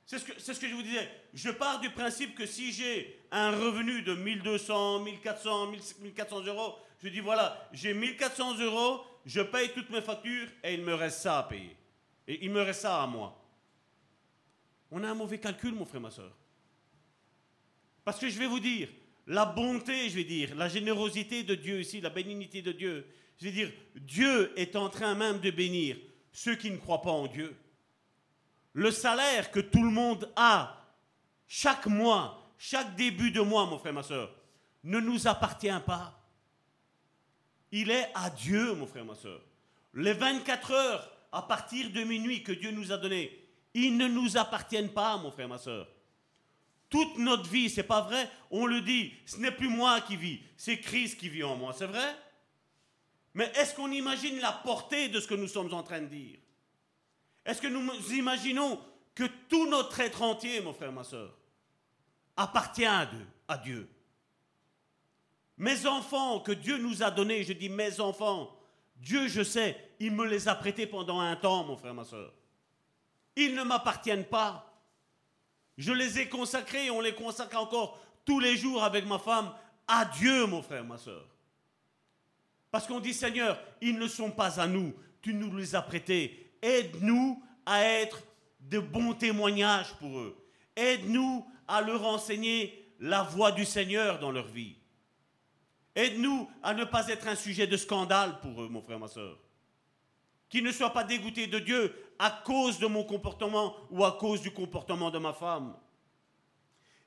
c'est 0.09 0.17
ce, 0.17 0.59
que, 0.59 0.67
je 0.67 0.73
vous 0.73 0.81
disais. 0.81 1.07
Je 1.35 1.51
pars 1.51 1.79
du 1.79 1.91
principe 1.91 2.33
que 2.33 2.47
si 2.47 2.71
j'ai 2.71 3.21
un 3.29 3.51
revenu 3.51 4.01
de 4.01 4.15
1200, 4.15 5.01
1400, 5.01 5.67
1400 6.01 6.45
euros, 6.45 6.79
je 7.03 7.09
dis 7.09 7.19
voilà, 7.19 7.69
j'ai 7.73 7.93
1400 7.93 8.57
euros, 8.57 9.03
je 9.27 9.41
paye 9.41 9.71
toutes 9.71 9.91
mes 9.91 10.01
factures 10.01 10.47
et 10.63 10.73
il 10.73 10.81
me 10.81 10.95
reste 10.95 11.19
ça 11.19 11.37
à 11.37 11.43
payer. 11.43 11.77
Et 12.27 12.43
il 12.43 12.49
me 12.49 12.59
reste 12.63 12.81
ça 12.81 13.03
à 13.03 13.05
moi. 13.05 13.39
On 14.89 15.03
a 15.03 15.09
un 15.09 15.13
mauvais 15.13 15.37
calcul, 15.37 15.75
mon 15.75 15.85
frère, 15.85 16.01
ma 16.01 16.09
soeur. 16.09 16.35
Parce 18.03 18.17
que 18.17 18.29
je 18.29 18.39
vais 18.39 18.47
vous 18.47 18.59
dire, 18.59 18.89
la 19.27 19.45
bonté, 19.45 20.09
je 20.09 20.15
vais 20.15 20.23
dire, 20.23 20.55
la 20.55 20.69
générosité 20.69 21.43
de 21.43 21.53
Dieu 21.53 21.81
ici, 21.81 22.01
la 22.01 22.09
bénignité 22.09 22.63
de 22.63 22.71
Dieu, 22.71 23.05
je 23.39 23.45
vais 23.45 23.51
dire, 23.51 23.71
Dieu 23.95 24.51
est 24.59 24.75
en 24.75 24.89
train 24.89 25.15
même 25.15 25.39
de 25.39 25.49
bénir 25.49 25.97
ceux 26.31 26.55
qui 26.55 26.69
ne 26.69 26.77
croient 26.77 27.01
pas 27.01 27.11
en 27.11 27.27
Dieu. 27.27 27.55
Le 28.73 28.91
salaire 28.91 29.49
que 29.49 29.59
tout 29.59 29.83
le 29.83 29.91
monde 29.91 30.29
a 30.35 30.85
chaque 31.47 31.87
mois, 31.87 32.53
chaque 32.57 32.95
début 32.95 33.31
de 33.31 33.41
mois, 33.41 33.65
mon 33.65 33.79
frère, 33.79 33.93
ma 33.93 34.03
soeur, 34.03 34.29
ne 34.83 34.99
nous 34.99 35.27
appartient 35.27 35.67
pas. 35.85 36.15
Il 37.71 37.91
est 37.91 38.09
à 38.13 38.29
Dieu, 38.29 38.73
mon 38.73 38.85
frère, 38.85 39.05
ma 39.05 39.15
soeur. 39.15 39.41
Les 39.93 40.13
24 40.13 40.71
heures 40.71 41.11
à 41.31 41.41
partir 41.41 41.89
de 41.91 42.03
minuit 42.03 42.43
que 42.43 42.51
Dieu 42.51 42.71
nous 42.71 42.91
a 42.91 42.97
données, 42.97 43.37
ils 43.73 43.95
ne 43.95 44.07
nous 44.07 44.37
appartiennent 44.37 44.91
pas, 44.91 45.17
mon 45.17 45.31
frère, 45.31 45.47
ma 45.47 45.57
soeur. 45.57 45.87
Toute 46.89 47.17
notre 47.17 47.47
vie, 47.49 47.69
c'est 47.69 47.83
pas 47.83 48.01
vrai? 48.01 48.29
On 48.51 48.65
le 48.65 48.81
dit, 48.81 49.13
ce 49.25 49.37
n'est 49.37 49.51
plus 49.51 49.69
moi 49.69 50.01
qui 50.01 50.17
vis, 50.17 50.39
c'est 50.57 50.79
Christ 50.79 51.19
qui 51.19 51.29
vit 51.29 51.43
en 51.43 51.55
moi, 51.55 51.73
c'est 51.73 51.85
vrai? 51.85 52.15
Mais 53.39 53.49
est-ce 53.55 53.73
qu'on 53.73 53.89
imagine 53.89 54.37
la 54.41 54.51
portée 54.51 55.07
de 55.07 55.21
ce 55.21 55.25
que 55.25 55.33
nous 55.33 55.47
sommes 55.47 55.73
en 55.73 55.81
train 55.81 56.01
de 56.01 56.07
dire? 56.07 56.37
Est-ce 57.45 57.61
que 57.61 57.69
nous 57.69 57.89
imaginons 58.11 58.77
que 59.15 59.23
tout 59.47 59.65
notre 59.65 59.97
être 60.01 60.23
entier, 60.23 60.59
mon 60.59 60.73
frère, 60.73 60.91
ma 60.91 61.05
soeur, 61.05 61.37
appartient 62.35 62.83
à 62.83 63.07
Dieu, 63.63 63.89
Mes 65.55 65.85
enfants 65.85 66.41
que 66.41 66.51
Dieu 66.51 66.79
nous 66.79 67.01
a 67.01 67.11
donnés, 67.11 67.45
je 67.45 67.53
dis 67.53 67.69
mes 67.69 68.01
enfants, 68.01 68.53
Dieu, 68.97 69.29
je 69.29 69.41
sais, 69.41 69.89
il 70.01 70.11
me 70.11 70.25
les 70.25 70.49
a 70.49 70.55
prêtés 70.55 70.85
pendant 70.85 71.21
un 71.21 71.37
temps, 71.37 71.63
mon 71.63 71.77
frère, 71.77 71.93
ma 71.93 72.03
soeur. 72.03 72.33
Ils 73.37 73.55
ne 73.55 73.63
m'appartiennent 73.63 74.25
pas. 74.25 74.83
Je 75.77 75.93
les 75.93 76.19
ai 76.19 76.27
consacrés 76.27 76.87
et 76.87 76.91
on 76.91 76.99
les 76.99 77.15
consacre 77.15 77.55
encore 77.55 78.01
tous 78.25 78.41
les 78.41 78.57
jours 78.57 78.83
avec 78.83 79.05
ma 79.05 79.17
femme 79.17 79.53
à 79.87 80.03
Dieu, 80.03 80.45
mon 80.45 80.61
frère, 80.61 80.83
ma 80.83 80.97
soeur. 80.97 81.25
Parce 82.71 82.87
qu'on 82.87 82.99
dit, 82.99 83.13
Seigneur, 83.13 83.59
ils 83.81 83.97
ne 83.97 84.07
sont 84.07 84.31
pas 84.31 84.59
à 84.59 84.67
nous, 84.67 84.93
tu 85.21 85.33
nous 85.33 85.55
les 85.55 85.75
as 85.75 85.81
prêtés. 85.81 86.53
Aide-nous 86.61 87.41
à 87.65 87.83
être 87.83 88.21
de 88.59 88.79
bons 88.79 89.13
témoignages 89.13 89.93
pour 89.95 90.19
eux. 90.19 90.37
Aide-nous 90.75 91.45
à 91.67 91.81
leur 91.81 92.05
enseigner 92.05 92.93
la 92.99 93.23
voie 93.23 93.51
du 93.51 93.65
Seigneur 93.65 94.19
dans 94.19 94.31
leur 94.31 94.47
vie. 94.47 94.75
Aide-nous 95.95 96.49
à 96.63 96.73
ne 96.73 96.83
pas 96.83 97.07
être 97.07 97.27
un 97.27 97.35
sujet 97.35 97.67
de 97.67 97.77
scandale 97.77 98.39
pour 98.41 98.61
eux, 98.61 98.69
mon 98.69 98.81
frère, 98.81 98.99
ma 98.99 99.07
soeur. 99.07 99.37
Qu'ils 100.49 100.63
ne 100.63 100.71
soient 100.71 100.93
pas 100.93 101.03
dégoûtés 101.03 101.47
de 101.47 101.59
Dieu 101.59 101.93
à 102.17 102.29
cause 102.31 102.79
de 102.79 102.87
mon 102.87 103.03
comportement 103.03 103.75
ou 103.89 104.03
à 104.03 104.13
cause 104.13 104.41
du 104.41 104.51
comportement 104.51 105.11
de 105.11 105.19
ma 105.19 105.33
femme. 105.33 105.75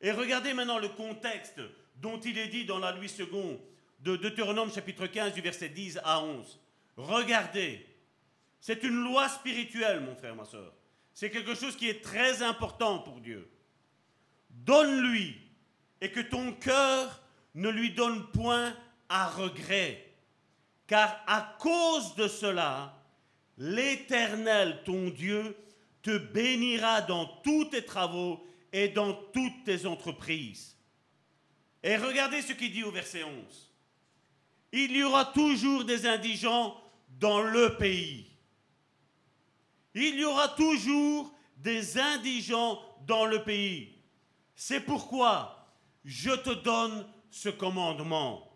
Et 0.00 0.10
regardez 0.10 0.52
maintenant 0.52 0.78
le 0.78 0.88
contexte 0.88 1.60
dont 1.96 2.18
il 2.20 2.38
est 2.38 2.48
dit 2.48 2.64
dans 2.64 2.78
la 2.78 2.92
Louis 2.92 3.12
II 3.18 3.58
de 4.02 4.16
Deutéronome 4.16 4.72
chapitre 4.72 5.06
15 5.06 5.32
du 5.32 5.40
verset 5.40 5.68
10 5.68 6.00
à 6.02 6.22
11. 6.24 6.58
Regardez, 6.96 7.86
c'est 8.60 8.82
une 8.82 9.02
loi 9.04 9.28
spirituelle, 9.28 10.00
mon 10.00 10.16
frère, 10.16 10.34
ma 10.34 10.44
soeur. 10.44 10.72
C'est 11.14 11.30
quelque 11.30 11.54
chose 11.54 11.76
qui 11.76 11.88
est 11.88 12.02
très 12.02 12.42
important 12.42 12.98
pour 12.98 13.20
Dieu. 13.20 13.48
Donne-lui 14.50 15.36
et 16.00 16.10
que 16.10 16.20
ton 16.20 16.52
cœur 16.52 17.22
ne 17.54 17.68
lui 17.68 17.92
donne 17.92 18.26
point 18.32 18.74
à 19.08 19.28
regret. 19.28 20.12
Car 20.88 21.22
à 21.28 21.56
cause 21.60 22.16
de 22.16 22.26
cela, 22.26 23.00
l'Éternel, 23.56 24.82
ton 24.84 25.10
Dieu, 25.10 25.56
te 26.02 26.18
bénira 26.18 27.02
dans 27.02 27.26
tous 27.44 27.66
tes 27.66 27.84
travaux 27.84 28.44
et 28.72 28.88
dans 28.88 29.14
toutes 29.14 29.62
tes 29.64 29.86
entreprises. 29.86 30.76
Et 31.84 31.96
regardez 31.96 32.42
ce 32.42 32.52
qu'il 32.52 32.72
dit 32.72 32.82
au 32.82 32.90
verset 32.90 33.22
11. 33.22 33.71
Il 34.72 34.96
y 34.96 35.02
aura 35.02 35.26
toujours 35.26 35.84
des 35.84 36.06
indigents 36.06 36.76
dans 37.20 37.42
le 37.42 37.76
pays. 37.76 38.26
Il 39.94 40.18
y 40.18 40.24
aura 40.24 40.48
toujours 40.48 41.32
des 41.58 41.98
indigents 41.98 42.80
dans 43.06 43.26
le 43.26 43.42
pays. 43.42 43.94
C'est 44.54 44.80
pourquoi 44.80 45.68
je 46.04 46.30
te 46.30 46.50
donne 46.50 47.06
ce 47.30 47.48
commandement. 47.50 48.48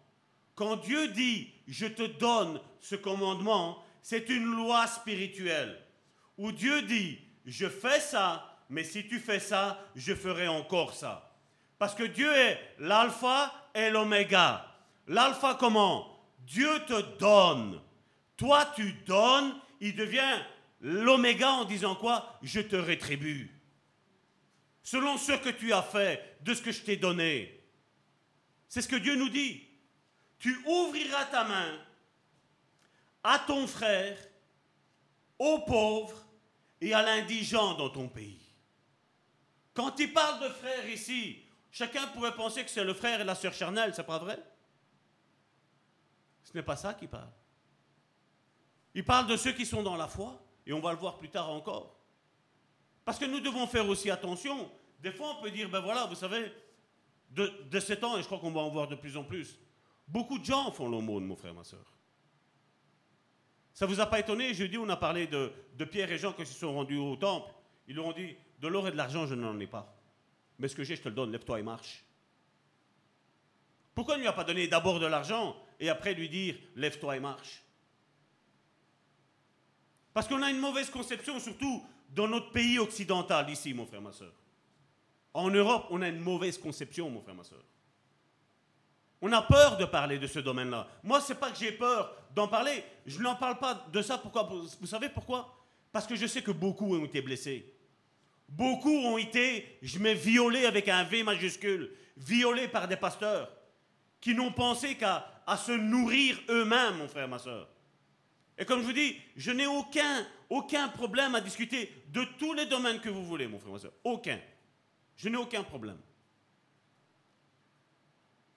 Quand 0.54 0.76
Dieu 0.76 1.08
dit 1.08 1.52
je 1.68 1.86
te 1.86 2.02
donne 2.02 2.60
ce 2.80 2.94
commandement, 2.94 3.82
c'est 4.02 4.28
une 4.28 4.44
loi 4.44 4.86
spirituelle 4.86 5.76
où 6.38 6.52
Dieu 6.52 6.82
dit, 6.82 7.18
je 7.44 7.68
fais 7.68 8.00
ça, 8.00 8.58
mais 8.70 8.84
si 8.84 9.06
tu 9.06 9.18
fais 9.18 9.40
ça, 9.40 9.80
je 9.94 10.14
ferai 10.14 10.48
encore 10.48 10.94
ça. 10.94 11.32
Parce 11.78 11.94
que 11.94 12.04
Dieu 12.04 12.32
est 12.32 12.58
l'alpha 12.78 13.52
et 13.74 13.90
l'oméga. 13.90 14.75
L'alpha 15.06 15.56
comment? 15.58 16.12
Dieu 16.40 16.70
te 16.86 17.18
donne. 17.18 17.80
Toi, 18.36 18.66
tu 18.76 18.92
donnes, 19.06 19.54
il 19.80 19.96
devient 19.96 20.42
l'oméga 20.80 21.50
en 21.50 21.64
disant 21.64 21.94
quoi? 21.94 22.38
Je 22.42 22.60
te 22.60 22.76
rétribue. 22.76 23.50
Selon 24.82 25.16
ce 25.16 25.32
que 25.32 25.48
tu 25.48 25.72
as 25.72 25.82
fait, 25.82 26.38
de 26.42 26.54
ce 26.54 26.62
que 26.62 26.72
je 26.72 26.82
t'ai 26.82 26.96
donné. 26.96 27.60
C'est 28.68 28.82
ce 28.82 28.88
que 28.88 28.96
Dieu 28.96 29.16
nous 29.16 29.28
dit. 29.28 29.62
Tu 30.38 30.56
ouvriras 30.66 31.24
ta 31.26 31.44
main 31.44 31.78
à 33.24 33.40
ton 33.40 33.66
frère, 33.66 34.16
aux 35.38 35.60
pauvres 35.60 36.24
et 36.80 36.94
à 36.94 37.02
l'indigent 37.02 37.74
dans 37.74 37.90
ton 37.90 38.08
pays. 38.08 38.40
Quand 39.74 39.98
il 39.98 40.12
parle 40.12 40.42
de 40.42 40.48
frère 40.48 40.88
ici, 40.88 41.42
chacun 41.70 42.06
pourrait 42.08 42.36
penser 42.36 42.62
que 42.62 42.70
c'est 42.70 42.84
le 42.84 42.94
frère 42.94 43.20
et 43.20 43.24
la 43.24 43.34
sœur 43.34 43.52
charnelle, 43.52 43.92
c'est 43.94 44.06
pas 44.06 44.18
vrai? 44.18 44.38
Ce 46.46 46.52
n'est 46.54 46.62
pas 46.62 46.76
ça 46.76 46.94
qu'il 46.94 47.08
parle. 47.08 47.28
Il 48.94 49.04
parle 49.04 49.26
de 49.26 49.36
ceux 49.36 49.52
qui 49.52 49.66
sont 49.66 49.82
dans 49.82 49.96
la 49.96 50.06
foi, 50.06 50.40
et 50.64 50.72
on 50.72 50.78
va 50.78 50.92
le 50.92 50.98
voir 50.98 51.18
plus 51.18 51.28
tard 51.28 51.50
encore. 51.50 51.98
Parce 53.04 53.18
que 53.18 53.24
nous 53.24 53.40
devons 53.40 53.66
faire 53.66 53.86
aussi 53.88 54.10
attention, 54.10 54.70
Des 55.00 55.12
fois, 55.12 55.36
on 55.36 55.42
peut 55.42 55.50
dire, 55.50 55.68
ben 55.68 55.80
voilà, 55.80 56.06
vous 56.06 56.14
savez, 56.14 56.50
de, 57.30 57.52
de 57.68 57.80
ces 57.80 57.98
temps, 57.98 58.16
et 58.16 58.22
je 58.22 58.26
crois 58.26 58.38
qu'on 58.38 58.52
va 58.52 58.60
en 58.60 58.70
voir 58.70 58.88
de 58.88 58.94
plus 58.94 59.16
en 59.16 59.24
plus, 59.24 59.58
beaucoup 60.08 60.38
de 60.38 60.44
gens 60.44 60.70
font 60.70 60.88
l'aumône, 60.88 61.26
mon 61.26 61.36
frère, 61.36 61.52
ma 61.52 61.64
soeur. 61.64 61.84
Ça 63.74 63.84
vous 63.84 64.00
a 64.00 64.06
pas 64.06 64.20
étonné 64.20 64.54
Jeudi, 64.54 64.78
on 64.78 64.88
a 64.88 64.96
parlé 64.96 65.26
de, 65.26 65.52
Pierre 65.90 66.10
et 66.10 66.16
Jean 66.16 66.34
ils 66.38 66.46
se 66.46 66.54
sont 66.54 66.72
rendus 66.72 66.96
au 66.96 67.16
temple. 67.16 67.52
Ils 67.88 67.96
leur 67.96 68.06
ont 68.06 68.12
dit, 68.12 68.36
de 68.60 68.68
l'or 68.68 68.88
et 68.88 68.92
de 68.92 68.96
l'argent, 68.96 69.26
je 69.26 69.34
n'en 69.34 69.58
ai 69.60 69.66
pas. 69.66 69.94
Mais 70.58 70.68
ce 70.68 70.76
que 70.76 70.84
j'ai, 70.84 70.96
je 70.96 71.02
te 71.02 71.08
le 71.08 71.14
donne, 71.14 71.32
lève-toi 71.32 71.60
et 71.60 71.62
marche. 71.62 72.04
Pourquoi 73.94 74.16
ne 74.16 74.20
lui 74.20 74.28
a 74.28 74.32
pas 74.32 74.44
donné 74.44 74.68
d'abord 74.68 75.00
de 75.00 75.06
l'argent 75.06 75.56
et 75.78 75.88
après 75.88 76.14
lui 76.14 76.28
dire, 76.28 76.56
lève-toi 76.74 77.16
et 77.16 77.20
marche 77.20 77.62
Parce 80.14 80.26
qu'on 80.28 80.42
a 80.42 80.50
une 80.50 80.58
mauvaise 80.58 80.90
conception, 80.90 81.38
surtout 81.38 81.84
dans 82.14 82.28
notre 82.28 82.50
pays 82.50 82.78
occidental, 82.78 83.50
ici, 83.50 83.74
mon 83.74 83.86
frère, 83.86 84.00
ma 84.00 84.12
soeur. 84.12 84.32
En 85.34 85.50
Europe, 85.50 85.86
on 85.90 86.00
a 86.02 86.08
une 86.08 86.20
mauvaise 86.20 86.56
conception, 86.58 87.10
mon 87.10 87.20
frère, 87.20 87.34
ma 87.34 87.44
soeur. 87.44 87.62
On 89.20 89.32
a 89.32 89.42
peur 89.42 89.76
de 89.76 89.84
parler 89.84 90.18
de 90.18 90.26
ce 90.26 90.38
domaine-là. 90.38 90.88
Moi, 91.02 91.20
c'est 91.20 91.34
pas 91.34 91.50
que 91.50 91.58
j'ai 91.58 91.72
peur 91.72 92.14
d'en 92.34 92.48
parler. 92.48 92.84
Je 93.06 93.20
n'en 93.20 93.34
parle 93.34 93.58
pas 93.58 93.86
de 93.92 94.02
ça. 94.02 94.18
Pourquoi? 94.18 94.48
Vous 94.80 94.86
savez 94.86 95.08
pourquoi? 95.08 95.54
Parce 95.90 96.06
que 96.06 96.16
je 96.16 96.26
sais 96.26 96.42
que 96.42 96.50
beaucoup 96.50 96.94
ont 96.94 97.04
été 97.04 97.22
blessés. 97.22 97.72
Beaucoup 98.48 98.94
ont 98.94 99.18
été, 99.18 99.78
je 99.82 99.98
mets 99.98 100.14
violés 100.14 100.66
avec 100.66 100.88
un 100.88 101.02
V 101.04 101.22
majuscule, 101.22 101.90
violés 102.16 102.68
par 102.68 102.86
des 102.86 102.96
pasteurs 102.96 103.50
qui 104.20 104.34
n'ont 104.34 104.52
pensé 104.52 104.96
qu'à 104.96 105.35
à 105.46 105.56
se 105.56 105.72
nourrir 105.72 106.38
eux-mêmes, 106.48 106.96
mon 106.96 107.08
frère, 107.08 107.28
ma 107.28 107.38
soeur. 107.38 107.68
Et 108.58 108.64
comme 108.64 108.80
je 108.80 108.86
vous 108.86 108.92
dis, 108.92 109.16
je 109.36 109.50
n'ai 109.50 109.66
aucun, 109.66 110.26
aucun 110.48 110.88
problème 110.88 111.34
à 111.34 111.40
discuter 111.40 111.92
de 112.08 112.24
tous 112.38 112.54
les 112.54 112.66
domaines 112.66 113.00
que 113.00 113.08
vous 113.08 113.24
voulez, 113.24 113.46
mon 113.46 113.58
frère, 113.58 113.72
ma 113.72 113.78
soeur. 113.78 113.92
Aucun. 114.04 114.40
Je 115.16 115.28
n'ai 115.28 115.36
aucun 115.36 115.62
problème. 115.62 115.98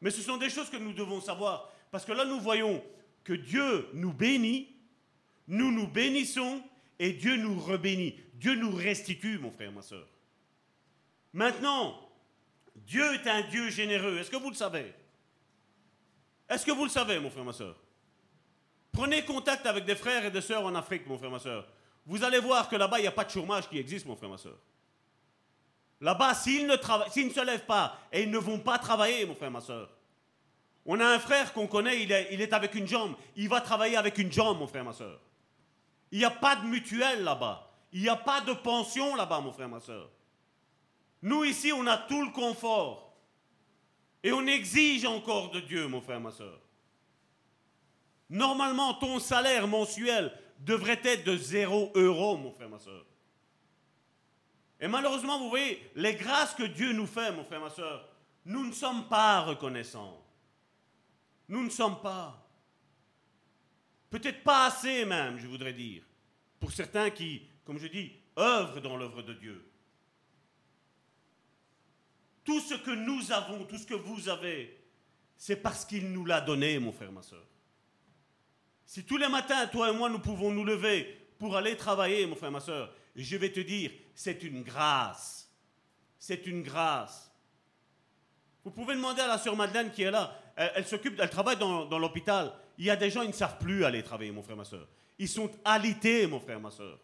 Mais 0.01 0.11
ce 0.11 0.21
sont 0.21 0.37
des 0.37 0.49
choses 0.49 0.69
que 0.69 0.77
nous 0.77 0.93
devons 0.93 1.21
savoir. 1.21 1.71
Parce 1.91 2.05
que 2.05 2.13
là, 2.13 2.25
nous 2.25 2.39
voyons 2.39 2.83
que 3.23 3.33
Dieu 3.33 3.87
nous 3.93 4.13
bénit, 4.13 4.69
nous 5.47 5.71
nous 5.71 5.87
bénissons 5.87 6.63
et 6.97 7.13
Dieu 7.13 7.35
nous 7.35 7.59
rebénit. 7.59 8.15
Dieu 8.35 8.55
nous 8.55 8.73
restitue, 8.73 9.37
mon 9.37 9.51
frère, 9.51 9.71
ma 9.71 9.81
soeur. 9.81 10.07
Maintenant, 11.33 11.99
Dieu 12.75 13.13
est 13.13 13.27
un 13.27 13.41
Dieu 13.41 13.69
généreux. 13.69 14.17
Est-ce 14.17 14.31
que 14.31 14.37
vous 14.37 14.49
le 14.49 14.55
savez? 14.55 14.93
Est-ce 16.49 16.65
que 16.65 16.71
vous 16.71 16.83
le 16.83 16.89
savez, 16.89 17.19
mon 17.19 17.29
frère, 17.29 17.45
ma 17.45 17.53
soeur? 17.53 17.75
Prenez 18.91 19.23
contact 19.23 19.65
avec 19.65 19.85
des 19.85 19.95
frères 19.95 20.25
et 20.25 20.31
des 20.31 20.41
sœurs 20.41 20.65
en 20.65 20.73
Afrique, 20.75 21.05
mon 21.07 21.17
frère, 21.17 21.29
ma 21.29 21.39
soeur. 21.39 21.67
Vous 22.05 22.23
allez 22.23 22.39
voir 22.39 22.67
que 22.67 22.75
là-bas, 22.75 22.97
il 22.99 23.03
n'y 23.03 23.07
a 23.07 23.11
pas 23.11 23.23
de 23.23 23.29
chômage 23.29 23.69
qui 23.69 23.77
existe, 23.77 24.05
mon 24.05 24.15
frère, 24.15 24.29
ma 24.29 24.37
soeur. 24.37 24.57
Là-bas, 26.01 26.33
s'ils 26.33 26.65
ne, 26.65 26.75
s'ils 27.11 27.27
ne 27.27 27.33
se 27.33 27.45
lèvent 27.45 27.65
pas 27.65 27.97
et 28.11 28.23
ils 28.23 28.31
ne 28.31 28.37
vont 28.37 28.59
pas 28.59 28.79
travailler, 28.79 29.25
mon 29.25 29.35
frère, 29.35 29.51
ma 29.51 29.61
soeur. 29.61 29.89
On 30.85 30.99
a 30.99 31.05
un 31.05 31.19
frère 31.19 31.53
qu'on 31.53 31.67
connaît, 31.67 32.01
il 32.01 32.11
est, 32.11 32.53
avec 32.53 32.73
une 32.73 32.87
jambe. 32.87 33.13
Il 33.35 33.47
va 33.47 33.61
travailler 33.61 33.97
avec 33.97 34.17
une 34.17 34.31
jambe, 34.31 34.57
mon 34.57 34.67
frère, 34.67 34.83
ma 34.83 34.93
soeur. 34.93 35.19
Il 36.11 36.17
n'y 36.17 36.25
a 36.25 36.31
pas 36.31 36.55
de 36.55 36.65
mutuelle 36.65 37.23
là-bas. 37.23 37.69
Il 37.91 38.01
n'y 38.01 38.09
a 38.09 38.15
pas 38.15 38.41
de 38.41 38.53
pension 38.53 39.15
là-bas, 39.15 39.41
mon 39.41 39.51
frère, 39.51 39.69
ma 39.69 39.79
soeur. 39.79 40.09
Nous, 41.21 41.43
ici, 41.43 41.71
on 41.73 41.85
a 41.85 41.97
tout 41.97 42.23
le 42.23 42.31
confort. 42.31 43.08
Et 44.23 44.31
on 44.31 44.45
exige 44.47 45.05
encore 45.05 45.51
de 45.51 45.59
Dieu, 45.59 45.87
mon 45.87 46.01
frère, 46.01 46.19
ma 46.19 46.31
soeur. 46.31 46.59
Normalement, 48.29 48.93
ton 48.95 49.19
salaire 49.19 49.67
mensuel 49.67 50.31
devrait 50.59 50.99
être 51.03 51.23
de 51.23 51.37
0 51.37 51.93
euros, 51.95 52.37
mon 52.37 52.51
frère, 52.51 52.69
ma 52.69 52.79
soeur. 52.79 53.05
Et 54.79 54.87
malheureusement, 54.87 55.39
vous 55.39 55.49
voyez, 55.49 55.91
les 55.95 56.15
grâces 56.15 56.53
que 56.53 56.63
Dieu 56.63 56.93
nous 56.93 57.07
fait, 57.07 57.31
mon 57.31 57.43
frère, 57.43 57.61
ma 57.61 57.69
soeur, 57.69 58.07
nous 58.45 58.65
ne 58.65 58.71
sommes 58.71 59.07
pas 59.07 59.41
reconnaissants. 59.41 60.23
Nous 61.47 61.63
ne 61.63 61.69
sommes 61.69 62.01
pas. 62.01 62.45
Peut-être 64.09 64.43
pas 64.43 64.67
assez 64.67 65.05
même, 65.05 65.37
je 65.37 65.47
voudrais 65.47 65.73
dire, 65.73 66.03
pour 66.59 66.71
certains 66.71 67.09
qui, 67.09 67.43
comme 67.65 67.77
je 67.77 67.87
dis, 67.87 68.11
œuvrent 68.37 68.81
dans 68.81 68.97
l'œuvre 68.97 69.21
de 69.21 69.33
Dieu. 69.33 69.68
Tout 72.49 72.61
ce 72.61 72.73
que 72.73 72.89
nous 72.89 73.31
avons, 73.31 73.63
tout 73.65 73.77
ce 73.77 73.85
que 73.85 73.93
vous 73.93 74.27
avez, 74.27 74.75
c'est 75.37 75.57
parce 75.57 75.85
qu'il 75.85 76.11
nous 76.11 76.25
l'a 76.25 76.41
donné, 76.41 76.79
mon 76.79 76.91
frère, 76.91 77.11
ma 77.11 77.21
soeur. 77.21 77.45
Si 78.87 79.03
tous 79.03 79.17
les 79.17 79.27
matins, 79.27 79.67
toi 79.67 79.91
et 79.91 79.93
moi, 79.93 80.09
nous 80.09 80.17
pouvons 80.17 80.49
nous 80.49 80.65
lever 80.65 81.15
pour 81.37 81.55
aller 81.55 81.77
travailler, 81.77 82.25
mon 82.25 82.35
frère, 82.35 82.49
ma 82.49 82.59
soeur, 82.59 82.91
je 83.15 83.37
vais 83.37 83.51
te 83.51 83.59
dire, 83.59 83.91
c'est 84.15 84.41
une 84.41 84.63
grâce. 84.63 85.47
C'est 86.17 86.47
une 86.47 86.63
grâce. 86.63 87.31
Vous 88.63 88.71
pouvez 88.71 88.95
demander 88.95 89.21
à 89.21 89.27
la 89.27 89.37
sœur 89.37 89.55
Madeleine 89.55 89.91
qui 89.91 90.01
est 90.01 90.09
là. 90.09 90.35
Elle, 90.55 90.87
s'occupe, 90.87 91.19
elle 91.19 91.29
travaille 91.29 91.57
dans, 91.57 91.99
l'hôpital. 91.99 92.51
Il 92.79 92.85
y 92.85 92.89
a 92.89 92.95
des 92.95 93.11
gens, 93.11 93.21
ils 93.21 93.27
ne 93.27 93.33
savent 93.33 93.59
plus 93.59 93.85
aller 93.85 94.01
travailler, 94.01 94.31
mon 94.31 94.41
frère, 94.41 94.57
ma 94.57 94.65
soeur. 94.65 94.87
Ils 95.19 95.29
sont 95.29 95.51
alités, 95.63 96.25
mon 96.25 96.39
frère, 96.39 96.59
ma 96.59 96.71
soeur. 96.71 96.97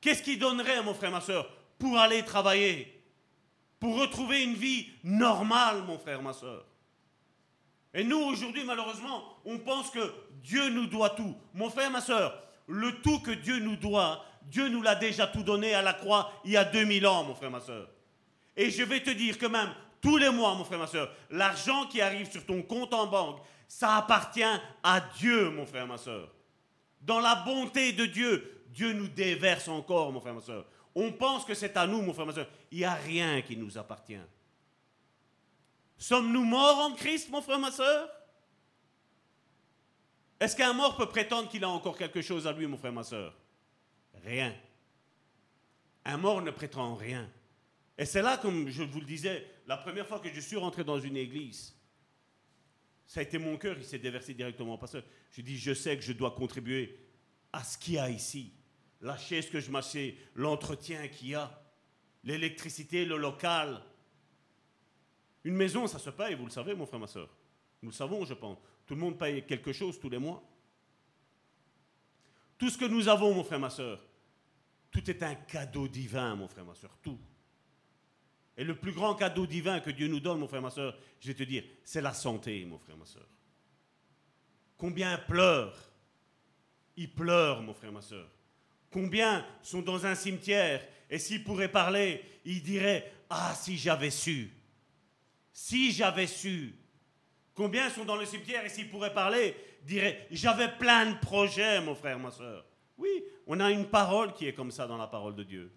Qu'est-ce 0.00 0.24
qu'ils 0.24 0.40
donneraient, 0.40 0.82
mon 0.82 0.94
frère, 0.94 1.12
ma 1.12 1.20
soeur, 1.20 1.48
pour 1.78 1.98
aller 1.98 2.24
travailler 2.24 3.02
Pour 3.78 3.98
retrouver 3.98 4.42
une 4.42 4.54
vie 4.54 4.88
normale, 5.04 5.82
mon 5.82 5.98
frère, 5.98 6.22
ma 6.22 6.32
soeur. 6.32 6.64
Et 7.94 8.04
nous, 8.04 8.18
aujourd'hui, 8.18 8.64
malheureusement, 8.64 9.22
on 9.44 9.58
pense 9.58 9.90
que 9.90 10.12
Dieu 10.42 10.68
nous 10.68 10.86
doit 10.86 11.10
tout. 11.10 11.34
Mon 11.54 11.70
frère, 11.70 11.90
ma 11.90 12.00
soeur, 12.00 12.42
le 12.66 13.00
tout 13.00 13.20
que 13.20 13.30
Dieu 13.30 13.58
nous 13.58 13.76
doit, 13.76 14.24
Dieu 14.42 14.68
nous 14.68 14.82
l'a 14.82 14.94
déjà 14.94 15.26
tout 15.26 15.42
donné 15.42 15.74
à 15.74 15.82
la 15.82 15.94
croix 15.94 16.30
il 16.44 16.52
y 16.52 16.56
a 16.56 16.64
2000 16.64 17.06
ans, 17.06 17.24
mon 17.24 17.34
frère, 17.34 17.50
ma 17.50 17.60
soeur. 17.60 17.88
Et 18.56 18.70
je 18.70 18.82
vais 18.82 19.02
te 19.02 19.10
dire 19.10 19.38
que 19.38 19.46
même 19.46 19.72
tous 20.00 20.16
les 20.16 20.30
mois, 20.30 20.54
mon 20.54 20.64
frère, 20.64 20.78
ma 20.78 20.86
soeur, 20.86 21.10
l'argent 21.30 21.86
qui 21.86 22.00
arrive 22.00 22.30
sur 22.30 22.44
ton 22.44 22.62
compte 22.62 22.94
en 22.94 23.06
banque, 23.06 23.40
ça 23.66 23.96
appartient 23.96 24.42
à 24.82 25.00
Dieu, 25.18 25.50
mon 25.50 25.66
frère, 25.66 25.86
ma 25.86 25.98
soeur. 25.98 26.32
Dans 27.00 27.20
la 27.20 27.34
bonté 27.34 27.92
de 27.92 28.06
Dieu, 28.06 28.64
Dieu 28.68 28.92
nous 28.92 29.08
déverse 29.08 29.68
encore, 29.68 30.12
mon 30.12 30.20
frère, 30.20 30.34
ma 30.34 30.40
soeur. 30.40 30.66
On 30.98 31.12
pense 31.12 31.44
que 31.44 31.52
c'est 31.52 31.76
à 31.76 31.86
nous, 31.86 32.00
mon 32.00 32.14
frère, 32.14 32.24
ma 32.24 32.32
soeur. 32.32 32.48
Il 32.72 32.78
n'y 32.78 32.84
a 32.84 32.94
rien 32.94 33.42
qui 33.42 33.54
nous 33.54 33.76
appartient. 33.76 34.16
Sommes-nous 35.98 36.44
morts 36.44 36.78
en 36.78 36.94
Christ, 36.94 37.28
mon 37.28 37.42
frère, 37.42 37.58
ma 37.58 37.70
soeur? 37.70 38.10
Est-ce 40.40 40.56
qu'un 40.56 40.72
mort 40.72 40.96
peut 40.96 41.08
prétendre 41.08 41.50
qu'il 41.50 41.62
a 41.64 41.68
encore 41.68 41.98
quelque 41.98 42.22
chose 42.22 42.46
à 42.46 42.52
lui, 42.52 42.66
mon 42.66 42.78
frère, 42.78 42.94
ma 42.94 43.04
soeur? 43.04 43.36
Rien. 44.24 44.56
Un 46.06 46.16
mort 46.16 46.40
ne 46.40 46.50
prétend 46.50 46.94
rien. 46.94 47.30
Et 47.98 48.06
c'est 48.06 48.22
là, 48.22 48.38
comme 48.38 48.70
je 48.70 48.82
vous 48.82 49.00
le 49.00 49.06
disais, 49.06 49.46
la 49.66 49.76
première 49.76 50.06
fois 50.06 50.18
que 50.18 50.32
je 50.32 50.40
suis 50.40 50.56
rentré 50.56 50.82
dans 50.82 50.98
une 50.98 51.18
église, 51.18 51.76
ça 53.06 53.20
a 53.20 53.22
été 53.22 53.36
mon 53.36 53.58
cœur, 53.58 53.76
il 53.76 53.84
s'est 53.84 53.98
déversé 53.98 54.32
directement. 54.32 54.78
Parce 54.78 54.92
que 54.92 55.02
je 55.30 55.42
dis, 55.42 55.58
je 55.58 55.74
sais 55.74 55.94
que 55.94 56.02
je 56.02 56.14
dois 56.14 56.30
contribuer 56.30 56.98
à 57.52 57.62
ce 57.62 57.76
qu'il 57.76 57.94
y 57.94 57.98
a 57.98 58.08
ici. 58.08 58.54
La 59.00 59.16
chaise 59.16 59.50
que 59.50 59.60
je 59.60 59.70
m'assieds, 59.70 60.18
l'entretien 60.34 61.08
qu'il 61.08 61.28
y 61.28 61.34
a, 61.34 61.62
l'électricité, 62.24 63.04
le 63.04 63.16
local. 63.16 63.82
Une 65.44 65.54
maison, 65.54 65.86
ça 65.86 65.98
se 65.98 66.10
paye, 66.10 66.34
vous 66.34 66.46
le 66.46 66.50
savez, 66.50 66.74
mon 66.74 66.86
frère, 66.86 67.00
ma 67.00 67.06
soeur. 67.06 67.28
Nous 67.82 67.90
le 67.90 67.94
savons, 67.94 68.24
je 68.24 68.34
pense. 68.34 68.58
Tout 68.86 68.94
le 68.94 69.00
monde 69.00 69.18
paye 69.18 69.44
quelque 69.46 69.72
chose 69.72 69.98
tous 70.00 70.08
les 70.08 70.18
mois. 70.18 70.42
Tout 72.58 72.70
ce 72.70 72.78
que 72.78 72.86
nous 72.86 73.08
avons, 73.08 73.34
mon 73.34 73.44
frère, 73.44 73.60
ma 73.60 73.70
soeur, 73.70 74.02
tout 74.90 75.10
est 75.10 75.22
un 75.22 75.34
cadeau 75.34 75.88
divin, 75.88 76.34
mon 76.36 76.48
frère, 76.48 76.64
ma 76.64 76.74
soeur, 76.74 76.96
tout. 77.02 77.18
Et 78.56 78.64
le 78.64 78.74
plus 78.74 78.92
grand 78.92 79.14
cadeau 79.14 79.46
divin 79.46 79.80
que 79.80 79.90
Dieu 79.90 80.08
nous 80.08 80.20
donne, 80.20 80.38
mon 80.38 80.48
frère, 80.48 80.62
ma 80.62 80.70
soeur, 80.70 80.96
je 81.20 81.28
vais 81.28 81.34
te 81.34 81.42
dire, 81.42 81.64
c'est 81.84 82.00
la 82.00 82.14
santé, 82.14 82.64
mon 82.64 82.78
frère, 82.78 82.96
ma 82.96 83.04
soeur. 83.04 83.28
Combien 84.78 85.18
pleurent 85.18 85.90
Ils 86.96 87.12
pleurent, 87.12 87.62
mon 87.62 87.74
frère, 87.74 87.92
ma 87.92 88.00
soeur. 88.00 88.30
Combien 88.96 89.44
sont 89.60 89.82
dans 89.82 90.06
un 90.06 90.14
cimetière 90.14 90.82
et 91.10 91.18
s'ils 91.18 91.44
pourraient 91.44 91.70
parler, 91.70 92.24
ils 92.46 92.62
diraient 92.62 93.12
Ah, 93.28 93.54
si 93.54 93.76
j'avais 93.76 94.08
su 94.08 94.50
Si 95.52 95.92
j'avais 95.92 96.26
su 96.26 96.74
Combien 97.52 97.90
sont 97.90 98.06
dans 98.06 98.16
le 98.16 98.24
cimetière 98.24 98.64
et 98.64 98.70
s'ils 98.70 98.88
pourraient 98.88 99.12
parler, 99.12 99.54
diraient 99.82 100.26
J'avais 100.30 100.68
plein 100.78 101.12
de 101.12 101.18
projets, 101.18 101.78
mon 101.82 101.94
frère, 101.94 102.18
ma 102.18 102.30
soeur. 102.30 102.64
Oui, 102.96 103.10
on 103.46 103.60
a 103.60 103.70
une 103.70 103.84
parole 103.84 104.32
qui 104.32 104.46
est 104.46 104.54
comme 104.54 104.70
ça 104.70 104.86
dans 104.86 104.96
la 104.96 105.08
parole 105.08 105.34
de 105.34 105.42
Dieu. 105.42 105.70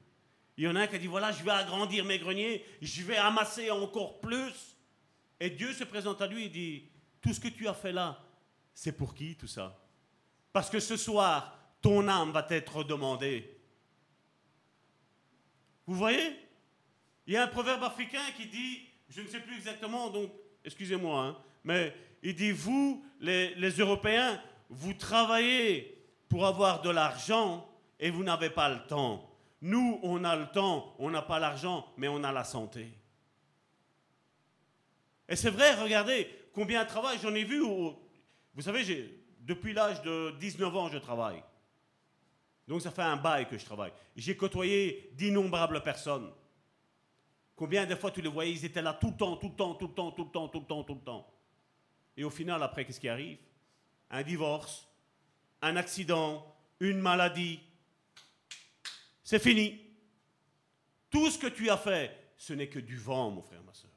Il 0.56 0.64
y 0.64 0.68
en 0.70 0.78
a 0.78 0.84
un 0.84 0.88
qui 0.88 0.96
a 0.96 1.00
dit 1.00 1.08
Voilà, 1.08 1.34
je 1.34 1.44
vais 1.44 1.52
agrandir 1.52 2.06
mes 2.06 2.20
greniers, 2.20 2.64
je 2.82 3.04
vais 3.04 3.18
amasser 3.18 3.70
encore 3.70 4.22
plus. 4.22 4.78
Et 5.42 5.50
Dieu 5.50 5.74
se 5.74 5.84
présente 5.84 6.22
à 6.22 6.28
lui 6.28 6.46
et 6.46 6.50
dit 6.50 6.86
Tout 7.20 7.34
ce 7.34 7.42
que 7.42 7.50
tu 7.50 7.68
as 7.68 7.74
fait 7.74 7.92
là, 7.92 8.24
c'est 8.74 8.94
pour 8.94 9.14
qui 9.14 9.36
tout 9.36 9.46
ça? 9.46 9.78
Parce 10.54 10.70
que 10.70 10.80
ce 10.80 10.96
soir, 10.96 11.59
ton 11.82 12.08
âme 12.08 12.32
va 12.32 12.46
être 12.50 12.84
demandée. 12.84 13.58
Vous 15.88 15.96
voyez? 15.96 16.36
Il 17.26 17.34
y 17.34 17.38
a 17.38 17.44
un 17.44 17.48
proverbe 17.48 17.84
africain 17.84 18.24
qui 18.38 18.48
dit, 18.48 18.82
je 19.10 19.22
ne 19.22 19.28
sais 19.28 19.40
plus 19.40 19.56
exactement, 19.56 20.10
donc 20.10 20.32
excusez-moi, 20.66 21.26
hein, 21.26 21.38
mais 21.64 21.94
il 22.24 22.36
dit, 22.36 22.52
vous, 22.52 23.04
les, 23.20 23.70
Européens, 23.78 24.42
vous 24.70 24.94
travaillez 24.94 26.04
pour 26.28 26.46
avoir 26.46 26.82
de 26.82 26.90
l'argent 26.90 27.68
et 28.00 28.10
vous 28.10 28.24
n'avez 28.24 28.50
pas 28.50 28.70
le 28.70 28.86
temps. 28.88 29.30
Nous, 29.62 30.00
on 30.04 30.24
a 30.24 30.36
le 30.36 30.48
temps, 30.48 30.96
on 31.00 31.10
n'a 31.10 31.22
pas 31.22 31.40
l'argent, 31.40 31.92
mais 31.98 32.08
on 32.08 32.24
a 32.24 32.32
la 32.32 32.44
santé. 32.44 32.88
Et 35.28 35.36
c'est 35.36 35.50
vrai, 35.50 35.76
regardez 35.76 36.30
combien 36.54 36.84
de 36.84 36.90
travail 36.90 37.18
j'en 37.22 37.34
ai 37.36 37.44
vu. 37.44 37.60
vous 37.60 38.62
savez, 38.62 39.20
depuis 39.42 39.74
l'âge 39.74 40.02
de 40.02 40.34
19 40.40 40.76
ans, 40.76 40.90
je 40.90 40.98
travaille. 40.98 41.44
Donc 42.70 42.84
ça 42.84 42.92
fait 42.92 43.02
un 43.02 43.18
bail 43.18 43.48
que 43.48 43.58
je 43.58 43.66
travaille. 43.66 43.92
J'ai 44.16 44.38
côtoyé 44.38 45.10
d'innombrables 45.14 45.82
personnes. 45.82 46.32
Combien 47.56 47.88
de 47.88 47.96
fois 47.96 48.12
tu 48.12 48.22
les 48.22 48.30
voyais, 48.30 48.52
ils 48.52 48.64
étaient 48.64 48.84
là 48.84 48.94
tout 48.94 49.10
le 49.10 49.18
temps, 49.18 49.38
tout 49.38 49.50
le 49.50 49.56
temps, 49.56 49.74
tout 49.74 49.88
le 49.88 49.94
temps, 49.94 50.12
tout 50.12 50.24
le 50.26 50.30
temps, 50.30 50.48
tout 50.48 50.60
le 50.60 50.66
temps, 50.68 50.84
tout 50.84 50.94
le 50.94 51.02
temps. 51.02 51.34
Et 52.16 52.24
au 52.24 52.30
final, 52.30 52.62
après, 52.62 52.86
qu'est-ce 52.86 53.00
qui 53.00 53.10
arrive? 53.10 53.40
Un 54.12 54.22
divorce, 54.22 54.88
un 55.64 55.78
accident, 55.78 56.46
une 56.80 57.00
maladie. 57.00 57.60
C'est 59.24 59.40
fini. 59.42 59.82
Tout 61.10 61.32
ce 61.32 61.40
que 61.40 61.48
tu 61.48 61.72
as 61.72 61.78
fait, 61.78 62.34
ce 62.38 62.54
n'est 62.54 62.70
que 62.70 62.78
du 62.78 62.98
vent, 62.98 63.32
mon 63.32 63.42
frère, 63.42 63.64
ma 63.64 63.74
soeur. 63.74 63.90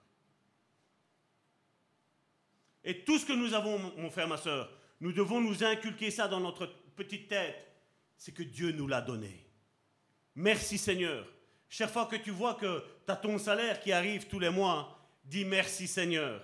Et 2.84 3.04
tout 3.04 3.18
ce 3.18 3.26
que 3.26 3.34
nous 3.34 3.52
avons, 3.52 3.78
mon 3.98 4.08
frère, 4.08 4.28
ma 4.28 4.38
soeur, 4.38 4.72
nous 4.98 5.12
devons 5.12 5.42
nous 5.42 5.62
inculquer 5.62 6.10
ça 6.10 6.26
dans 6.26 6.40
notre 6.40 6.64
petite 6.96 7.28
tête. 7.28 7.71
C'est 8.22 8.30
que 8.30 8.44
Dieu 8.44 8.70
nous 8.70 8.86
l'a 8.86 9.00
donné. 9.00 9.44
Merci 10.36 10.78
Seigneur. 10.78 11.26
Chaque 11.68 11.90
fois 11.90 12.06
que 12.06 12.14
tu 12.14 12.30
vois 12.30 12.54
que 12.54 12.84
tu 13.04 13.10
as 13.10 13.16
ton 13.16 13.36
salaire 13.36 13.80
qui 13.80 13.90
arrive 13.90 14.28
tous 14.28 14.38
les 14.38 14.48
mois, 14.48 14.96
dis 15.24 15.44
merci 15.44 15.88
Seigneur. 15.88 16.40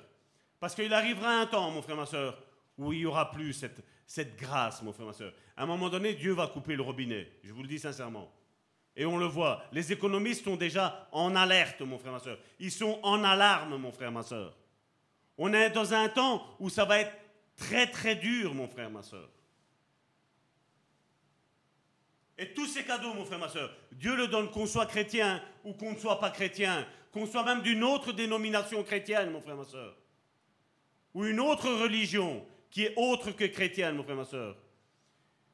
Parce 0.58 0.74
qu'il 0.74 0.92
arrivera 0.92 1.38
un 1.38 1.46
temps, 1.46 1.70
mon 1.70 1.80
frère, 1.80 1.94
ma 1.94 2.04
soeur, 2.04 2.42
où 2.78 2.92
il 2.92 2.98
n'y 2.98 3.06
aura 3.06 3.30
plus 3.30 3.52
cette, 3.52 3.80
cette 4.08 4.36
grâce, 4.36 4.82
mon 4.82 4.92
frère, 4.92 5.06
ma 5.06 5.12
soeur. 5.12 5.32
À 5.56 5.62
un 5.62 5.66
moment 5.66 5.88
donné, 5.88 6.14
Dieu 6.14 6.32
va 6.32 6.48
couper 6.48 6.74
le 6.74 6.82
robinet. 6.82 7.30
Je 7.44 7.52
vous 7.52 7.62
le 7.62 7.68
dis 7.68 7.78
sincèrement. 7.78 8.28
Et 8.96 9.06
on 9.06 9.16
le 9.16 9.26
voit. 9.26 9.62
Les 9.70 9.92
économistes 9.92 10.42
sont 10.42 10.56
déjà 10.56 11.08
en 11.12 11.36
alerte, 11.36 11.82
mon 11.82 12.00
frère, 12.00 12.10
ma 12.10 12.18
soeur. 12.18 12.40
Ils 12.58 12.72
sont 12.72 12.98
en 13.04 13.22
alarme, 13.22 13.76
mon 13.76 13.92
frère, 13.92 14.10
ma 14.10 14.24
soeur. 14.24 14.52
On 15.36 15.52
est 15.52 15.70
dans 15.70 15.94
un 15.94 16.08
temps 16.08 16.44
où 16.58 16.70
ça 16.70 16.84
va 16.84 16.98
être 16.98 17.16
très 17.54 17.88
très 17.88 18.16
dur, 18.16 18.52
mon 18.52 18.66
frère, 18.66 18.90
ma 18.90 19.04
soeur. 19.04 19.30
Et 22.38 22.54
tous 22.54 22.66
ces 22.66 22.84
cadeaux, 22.84 23.12
mon 23.14 23.24
frère, 23.24 23.40
ma 23.40 23.48
soeur, 23.48 23.74
Dieu 23.92 24.14
le 24.14 24.28
donne 24.28 24.50
qu'on 24.50 24.66
soit 24.66 24.86
chrétien 24.86 25.42
ou 25.64 25.72
qu'on 25.72 25.92
ne 25.92 25.98
soit 25.98 26.20
pas 26.20 26.30
chrétien, 26.30 26.86
qu'on 27.10 27.26
soit 27.26 27.42
même 27.42 27.62
d'une 27.62 27.82
autre 27.82 28.12
dénomination 28.12 28.84
chrétienne, 28.84 29.30
mon 29.30 29.40
frère, 29.40 29.56
ma 29.56 29.64
soeur, 29.64 29.96
ou 31.14 31.24
une 31.24 31.40
autre 31.40 31.68
religion 31.68 32.46
qui 32.70 32.84
est 32.84 32.94
autre 32.96 33.32
que 33.32 33.44
chrétienne, 33.44 33.96
mon 33.96 34.04
frère, 34.04 34.16
ma 34.16 34.24
soeur. 34.24 34.56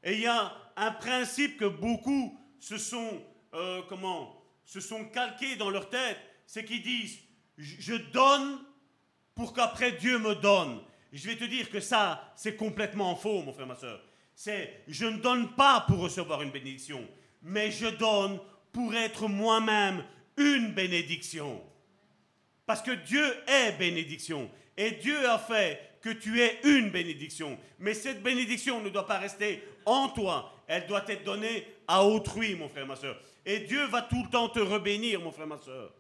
Et 0.03 0.13
il 0.13 0.21
y 0.21 0.27
a 0.27 0.53
un 0.77 0.91
principe 0.91 1.57
que 1.57 1.65
beaucoup 1.65 2.39
se 2.59 2.77
sont, 2.77 3.23
euh, 3.55 3.81
comment, 3.89 4.45
se 4.67 4.81
sont 4.81 5.07
calqués 5.07 5.57
dans 5.57 5.71
leur 5.71 5.89
tête, 5.89 6.19
c'est 6.47 6.67
qu'ils 6.67 6.83
disent, 6.83 7.19
je 7.57 7.95
donne 7.95 8.59
pour 9.35 9.55
qu'après 9.55 9.93
Dieu 9.93 10.19
me 10.19 10.35
donne. 10.35 10.83
Je 11.13 11.27
vais 11.29 11.37
te 11.37 11.45
dire 11.45 11.71
que 11.71 11.81
ça, 11.81 12.33
c'est 12.37 12.57
complètement 12.57 13.15
faux, 13.17 13.41
mon 13.43 13.53
frère, 13.53 13.67
ma 13.67 13.77
soeur. 13.77 14.03
C'est, 14.35 14.83
je 14.89 15.07
ne 15.07 15.19
donne 15.19 15.55
pas 15.55 15.85
pour 15.87 16.01
recevoir 16.01 16.43
une 16.43 16.51
bénédiction, 16.51 17.07
mais 17.43 17.71
je 17.71 17.87
donne 17.87 18.41
pour 18.73 18.95
être 18.95 19.29
moi-même 19.29 20.05
une 20.37 20.73
bénédiction. 20.73 21.63
Parce 22.67 22.83
que 22.83 22.91
Dieu 22.91 23.25
est 23.47 23.73
bénédiction. 23.79 24.51
Et 24.77 24.93
Dieu 24.93 25.29
a 25.29 25.39
fait 25.39 25.99
que 26.01 26.11
tu 26.11 26.41
aies 26.41 26.59
une 26.65 26.91
bénédiction. 26.91 27.59
Mais 27.79 27.95
cette 27.95 28.23
bénédiction 28.23 28.81
ne 28.83 28.89
doit 28.89 29.07
pas 29.07 29.19
rester 29.19 29.63
en 29.87 30.09
toi. 30.09 30.53
Elle 30.67 30.87
doit 30.87 31.05
être 31.09 31.25
donnée 31.25 31.67
à 31.87 32.05
autrui, 32.05 32.55
mon 32.55 32.69
frère, 32.69 32.87
ma 32.87 32.97
soeur. 32.97 33.21
Et 33.47 33.61
Dieu 33.61 33.87
va 33.87 34.03
tout 34.03 34.23
le 34.23 34.31
temps 34.31 34.49
te 34.49 34.61
rebénir, 34.61 35.21
mon 35.21 35.31
frère, 35.31 35.47
ma 35.47 35.59
soeur. 35.59 35.93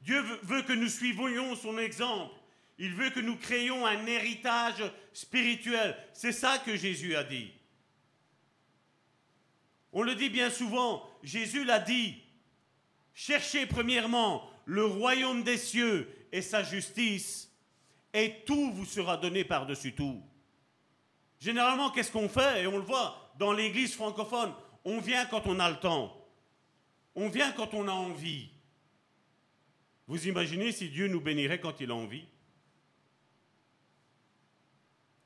Dieu 0.00 0.22
veut 0.42 0.62
que 0.62 0.72
nous 0.72 0.88
suivions 0.88 1.54
son 1.54 1.78
exemple. 1.78 2.34
Il 2.80 2.94
veut 2.94 3.10
que 3.10 3.20
nous 3.20 3.36
créions 3.36 3.84
un 3.84 4.06
héritage 4.06 4.82
spirituel. 5.12 5.94
C'est 6.14 6.32
ça 6.32 6.58
que 6.58 6.76
Jésus 6.76 7.14
a 7.14 7.22
dit. 7.22 7.52
On 9.92 10.02
le 10.02 10.14
dit 10.14 10.30
bien 10.30 10.48
souvent, 10.48 11.06
Jésus 11.22 11.64
l'a 11.64 11.78
dit. 11.78 12.16
Cherchez 13.12 13.66
premièrement 13.66 14.50
le 14.64 14.86
royaume 14.86 15.42
des 15.42 15.58
cieux 15.58 16.10
et 16.32 16.40
sa 16.40 16.62
justice, 16.62 17.52
et 18.14 18.36
tout 18.46 18.72
vous 18.72 18.86
sera 18.86 19.18
donné 19.18 19.44
par-dessus 19.44 19.92
tout. 19.92 20.22
Généralement, 21.38 21.90
qu'est-ce 21.90 22.12
qu'on 22.12 22.30
fait? 22.30 22.62
Et 22.62 22.66
on 22.66 22.78
le 22.78 22.84
voit 22.84 23.34
dans 23.38 23.52
l'église 23.52 23.94
francophone, 23.94 24.54
on 24.86 25.00
vient 25.00 25.26
quand 25.26 25.46
on 25.46 25.60
a 25.60 25.68
le 25.68 25.80
temps. 25.80 26.16
On 27.14 27.28
vient 27.28 27.52
quand 27.52 27.74
on 27.74 27.88
a 27.88 27.92
envie. 27.92 28.48
Vous 30.06 30.28
imaginez 30.28 30.72
si 30.72 30.88
Dieu 30.88 31.08
nous 31.08 31.20
bénirait 31.20 31.60
quand 31.60 31.78
il 31.80 31.90
a 31.90 31.94
envie? 31.94 32.24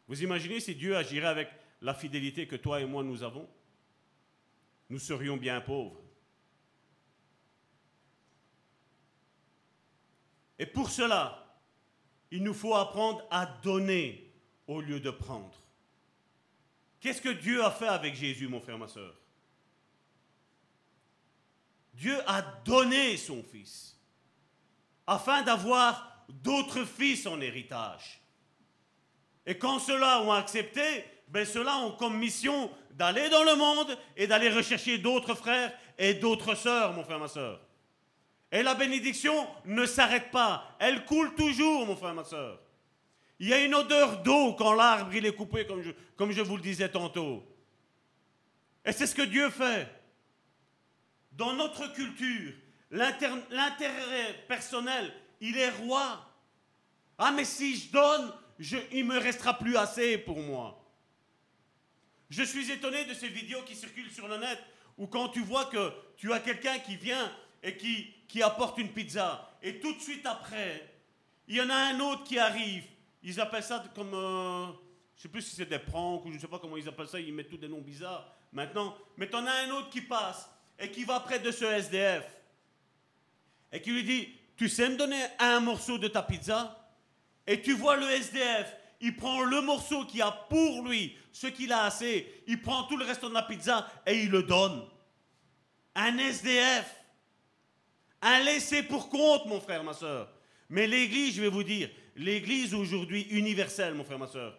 Vous 0.06 0.22
imaginez 0.22 0.60
si 0.60 0.74
Dieu 0.74 0.96
agirait 0.96 1.26
avec 1.26 1.48
la 1.80 1.94
fidélité 1.94 2.46
que 2.46 2.56
toi 2.56 2.80
et 2.80 2.86
moi 2.86 3.02
nous 3.02 3.22
avons? 3.22 3.48
Nous 4.90 4.98
serions 4.98 5.36
bien 5.36 5.60
pauvres. 5.60 6.00
Et 10.58 10.66
pour 10.66 10.90
cela, 10.90 11.58
il 12.30 12.42
nous 12.42 12.54
faut 12.54 12.74
apprendre 12.74 13.26
à 13.30 13.46
donner 13.46 14.32
au 14.66 14.80
lieu 14.80 15.00
de 15.00 15.10
prendre. 15.10 15.60
Qu'est-ce 17.00 17.20
que 17.20 17.28
Dieu 17.28 17.62
a 17.62 17.70
fait 17.70 17.88
avec 17.88 18.14
Jésus, 18.14 18.48
mon 18.48 18.60
frère, 18.60 18.78
ma 18.78 18.88
soeur 18.88 19.14
Dieu 21.94 22.16
a 22.26 22.42
donné 22.64 23.16
son 23.16 23.42
Fils 23.42 23.94
afin 25.06 25.42
d'avoir 25.42 26.24
d'autres 26.28 26.84
fils 26.84 27.26
en 27.26 27.40
héritage. 27.40 28.20
Et 29.46 29.58
quand 29.58 29.78
ceux-là 29.78 30.22
ont 30.22 30.32
accepté, 30.32 31.04
ben 31.28 31.44
ceux-là 31.44 31.78
ont 31.78 31.92
comme 31.92 32.18
mission 32.18 32.70
d'aller 32.92 33.28
dans 33.28 33.44
le 33.44 33.56
monde 33.56 33.98
et 34.16 34.26
d'aller 34.26 34.50
rechercher 34.50 34.98
d'autres 34.98 35.34
frères 35.34 35.72
et 35.98 36.14
d'autres 36.14 36.54
sœurs, 36.54 36.92
mon 36.92 37.04
frère, 37.04 37.18
ma 37.18 37.28
sœur. 37.28 37.60
Et 38.52 38.62
la 38.62 38.74
bénédiction 38.74 39.46
ne 39.64 39.84
s'arrête 39.84 40.30
pas, 40.30 40.76
elle 40.78 41.04
coule 41.04 41.34
toujours, 41.34 41.86
mon 41.86 41.96
frère, 41.96 42.14
ma 42.14 42.24
sœur. 42.24 42.60
Il 43.40 43.48
y 43.48 43.52
a 43.52 43.64
une 43.64 43.74
odeur 43.74 44.22
d'eau 44.22 44.54
quand 44.54 44.74
l'arbre 44.74 45.12
est 45.14 45.34
coupé, 45.34 45.66
comme 45.66 45.82
je, 45.82 45.90
comme 46.16 46.30
je 46.30 46.40
vous 46.40 46.56
le 46.56 46.62
disais 46.62 46.88
tantôt. 46.88 47.44
Et 48.84 48.92
c'est 48.92 49.06
ce 49.06 49.14
que 49.14 49.22
Dieu 49.22 49.50
fait. 49.50 49.88
Dans 51.32 51.52
notre 51.52 51.92
culture, 51.92 52.52
L'intérêt 52.94 54.44
personnel, 54.46 55.12
il 55.40 55.56
est 55.56 55.70
roi. 55.70 56.24
Ah, 57.18 57.32
mais 57.32 57.44
si 57.44 57.76
je 57.76 57.90
donne, 57.90 58.32
il 58.58 59.04
me 59.04 59.18
restera 59.18 59.58
plus 59.58 59.76
assez 59.76 60.18
pour 60.18 60.38
moi. 60.38 60.80
Je 62.30 62.42
suis 62.42 62.70
étonné 62.70 63.04
de 63.04 63.14
ces 63.14 63.28
vidéos 63.28 63.62
qui 63.62 63.74
circulent 63.74 64.10
sur 64.10 64.28
le 64.28 64.38
net 64.38 64.58
où 64.96 65.06
quand 65.06 65.28
tu 65.28 65.40
vois 65.40 65.66
que 65.66 65.92
tu 66.16 66.32
as 66.32 66.40
quelqu'un 66.40 66.78
qui 66.78 66.96
vient 66.96 67.30
et 67.62 67.76
qui, 67.76 68.12
qui 68.28 68.42
apporte 68.42 68.78
une 68.78 68.92
pizza, 68.92 69.50
et 69.62 69.80
tout 69.80 69.94
de 69.94 70.00
suite 70.00 70.26
après, 70.26 70.88
il 71.48 71.56
y 71.56 71.60
en 71.60 71.70
a 71.70 71.74
un 71.74 72.00
autre 72.00 72.24
qui 72.24 72.38
arrive. 72.38 72.84
Ils 73.22 73.40
appellent 73.40 73.62
ça 73.62 73.82
comme, 73.94 74.12
euh, 74.14 74.66
je 75.16 75.22
sais 75.22 75.28
plus 75.28 75.42
si 75.42 75.56
c'est 75.56 75.68
des 75.68 75.78
pranks 75.78 76.24
ou 76.24 76.30
je 76.30 76.36
ne 76.36 76.40
sais 76.40 76.46
pas 76.46 76.58
comment 76.58 76.76
ils 76.76 76.88
appellent 76.88 77.08
ça, 77.08 77.18
ils 77.18 77.32
mettent 77.32 77.48
tous 77.48 77.56
des 77.56 77.68
noms 77.68 77.80
bizarres 77.80 78.30
maintenant. 78.52 78.96
Mais 79.16 79.28
tu 79.28 79.36
en 79.36 79.46
as 79.46 79.66
un 79.66 79.70
autre 79.70 79.90
qui 79.90 80.02
passe 80.02 80.48
et 80.78 80.90
qui 80.90 81.04
va 81.04 81.20
près 81.20 81.38
de 81.38 81.50
ce 81.50 81.64
SDF 81.64 82.24
et 83.72 83.80
qui 83.80 83.92
lui 83.92 84.04
dit, 84.04 84.28
tu 84.56 84.68
sais 84.68 84.88
me 84.88 84.96
donner 84.96 85.22
un 85.38 85.60
morceau 85.60 85.98
de 85.98 86.08
ta 86.08 86.22
pizza? 86.22 86.83
Et 87.46 87.60
tu 87.60 87.74
vois 87.74 87.96
le 87.96 88.08
SDF, 88.08 88.74
il 89.00 89.16
prend 89.16 89.42
le 89.42 89.60
morceau 89.60 90.04
qui 90.06 90.22
a 90.22 90.30
pour 90.30 90.86
lui, 90.86 91.16
ce 91.32 91.46
qu'il 91.46 91.72
a 91.72 91.84
assez, 91.84 92.42
il 92.46 92.62
prend 92.62 92.84
tout 92.84 92.96
le 92.96 93.04
reste 93.04 93.24
de 93.24 93.32
la 93.34 93.42
pizza 93.42 93.86
et 94.06 94.22
il 94.22 94.30
le 94.30 94.42
donne. 94.42 94.82
Un 95.94 96.16
SDF. 96.18 97.00
Un 98.22 98.40
laissé 98.40 98.82
pour 98.82 99.10
compte, 99.10 99.46
mon 99.46 99.60
frère, 99.60 99.84
ma 99.84 99.92
soeur. 99.92 100.32
Mais 100.70 100.86
l'Église, 100.86 101.36
je 101.36 101.42
vais 101.42 101.48
vous 101.48 101.62
dire, 101.62 101.90
l'Église 102.16 102.74
aujourd'hui 102.74 103.22
universelle, 103.30 103.94
mon 103.94 104.04
frère, 104.04 104.18
ma 104.18 104.26
soeur, 104.26 104.58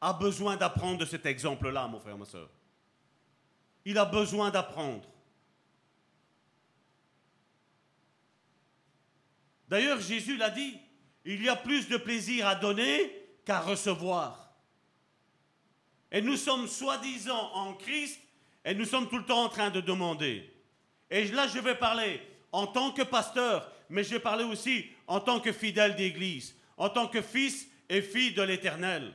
a 0.00 0.12
besoin 0.14 0.56
d'apprendre 0.56 0.98
de 0.98 1.04
cet 1.04 1.26
exemple-là, 1.26 1.86
mon 1.86 2.00
frère, 2.00 2.16
ma 2.16 2.24
soeur. 2.24 2.48
Il 3.84 3.98
a 3.98 4.06
besoin 4.06 4.50
d'apprendre. 4.50 5.06
D'ailleurs, 9.68 10.00
Jésus 10.00 10.36
l'a 10.36 10.50
dit, 10.50 10.78
il 11.24 11.42
y 11.42 11.48
a 11.48 11.56
plus 11.56 11.88
de 11.88 11.96
plaisir 11.96 12.46
à 12.46 12.54
donner 12.54 13.12
qu'à 13.44 13.60
recevoir. 13.60 14.54
Et 16.12 16.20
nous 16.20 16.36
sommes 16.36 16.68
soi-disant 16.68 17.50
en 17.54 17.74
Christ 17.74 18.20
et 18.64 18.74
nous 18.74 18.84
sommes 18.84 19.08
tout 19.08 19.18
le 19.18 19.24
temps 19.24 19.44
en 19.44 19.48
train 19.48 19.70
de 19.70 19.80
demander. 19.80 20.50
Et 21.10 21.24
là, 21.28 21.46
je 21.48 21.58
vais 21.58 21.74
parler 21.74 22.20
en 22.52 22.66
tant 22.66 22.92
que 22.92 23.02
pasteur, 23.02 23.70
mais 23.90 24.04
je 24.04 24.10
vais 24.10 24.20
parler 24.20 24.44
aussi 24.44 24.86
en 25.06 25.20
tant 25.20 25.40
que 25.40 25.52
fidèle 25.52 25.96
d'Église, 25.96 26.56
en 26.76 26.88
tant 26.88 27.08
que 27.08 27.20
fils 27.20 27.68
et 27.88 28.00
fille 28.00 28.32
de 28.32 28.42
l'Éternel. 28.42 29.12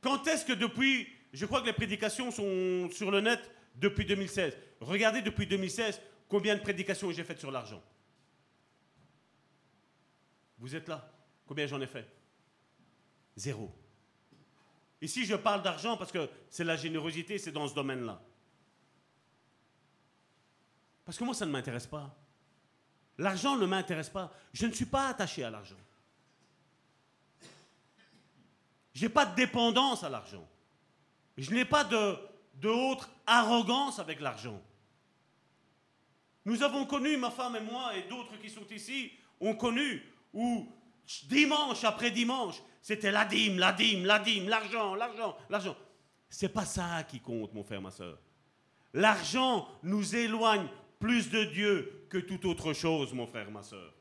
Quand 0.00 0.26
est-ce 0.26 0.44
que 0.44 0.52
depuis 0.52 1.08
Je 1.32 1.46
crois 1.46 1.60
que 1.60 1.66
les 1.66 1.72
prédications 1.72 2.30
sont 2.30 2.88
sur 2.92 3.10
le 3.10 3.20
net 3.20 3.40
depuis 3.74 4.04
2016. 4.04 4.56
Regardez 4.80 5.22
depuis 5.22 5.46
2016 5.46 6.00
combien 6.28 6.54
de 6.54 6.60
prédications 6.60 7.10
j'ai 7.10 7.24
faites 7.24 7.40
sur 7.40 7.50
l'argent. 7.50 7.82
Vous 10.58 10.74
êtes 10.74 10.88
là 10.88 11.10
Combien 11.46 11.66
j'en 11.66 11.80
ai 11.80 11.86
fait? 11.86 12.08
Zéro. 13.36 13.70
Ici, 15.00 15.24
je 15.26 15.34
parle 15.34 15.62
d'argent 15.62 15.96
parce 15.96 16.12
que 16.12 16.28
c'est 16.48 16.64
la 16.64 16.76
générosité, 16.76 17.38
c'est 17.38 17.52
dans 17.52 17.68
ce 17.68 17.74
domaine-là. 17.74 18.20
Parce 21.04 21.18
que 21.18 21.24
moi, 21.24 21.34
ça 21.34 21.44
ne 21.44 21.50
m'intéresse 21.50 21.86
pas. 21.86 22.16
L'argent 23.18 23.56
ne 23.56 23.66
m'intéresse 23.66 24.08
pas. 24.08 24.32
Je 24.52 24.66
ne 24.66 24.72
suis 24.72 24.86
pas 24.86 25.08
attaché 25.08 25.44
à 25.44 25.50
l'argent. 25.50 25.76
Je 28.94 29.02
n'ai 29.02 29.08
pas 29.08 29.26
de 29.26 29.34
dépendance 29.34 30.04
à 30.04 30.08
l'argent. 30.08 30.48
Je 31.36 31.50
n'ai 31.50 31.64
pas 31.64 31.84
de, 31.84 32.16
de 32.54 32.68
haute 32.68 33.08
arrogance 33.26 33.98
avec 33.98 34.20
l'argent. 34.20 34.60
Nous 36.44 36.62
avons 36.62 36.86
connu, 36.86 37.16
ma 37.16 37.30
femme 37.30 37.56
et 37.56 37.60
moi, 37.60 37.96
et 37.96 38.02
d'autres 38.08 38.36
qui 38.38 38.48
sont 38.48 38.66
ici, 38.70 39.12
ont 39.40 39.54
connu 39.54 40.02
où 40.34 40.68
dimanche 41.28 41.84
après 41.84 42.10
dimanche, 42.10 42.56
c'était 42.82 43.10
la 43.10 43.24
dîme, 43.24 43.58
la 43.58 43.72
dîme, 43.72 44.04
la 44.04 44.18
dîme, 44.18 44.48
l'argent, 44.48 44.94
l'argent, 44.94 45.36
l'argent. 45.48 45.76
C'est 46.28 46.50
pas 46.50 46.66
ça 46.66 47.04
qui 47.04 47.20
compte, 47.20 47.54
mon 47.54 47.62
frère, 47.62 47.80
ma 47.80 47.90
soeur. 47.90 48.18
L'argent 48.92 49.66
nous 49.82 50.14
éloigne 50.14 50.68
plus 50.98 51.30
de 51.30 51.44
Dieu 51.44 52.06
que 52.10 52.18
toute 52.18 52.44
autre 52.44 52.72
chose, 52.72 53.12
mon 53.12 53.26
frère, 53.26 53.50
ma 53.50 53.62
soeur. 53.62 53.94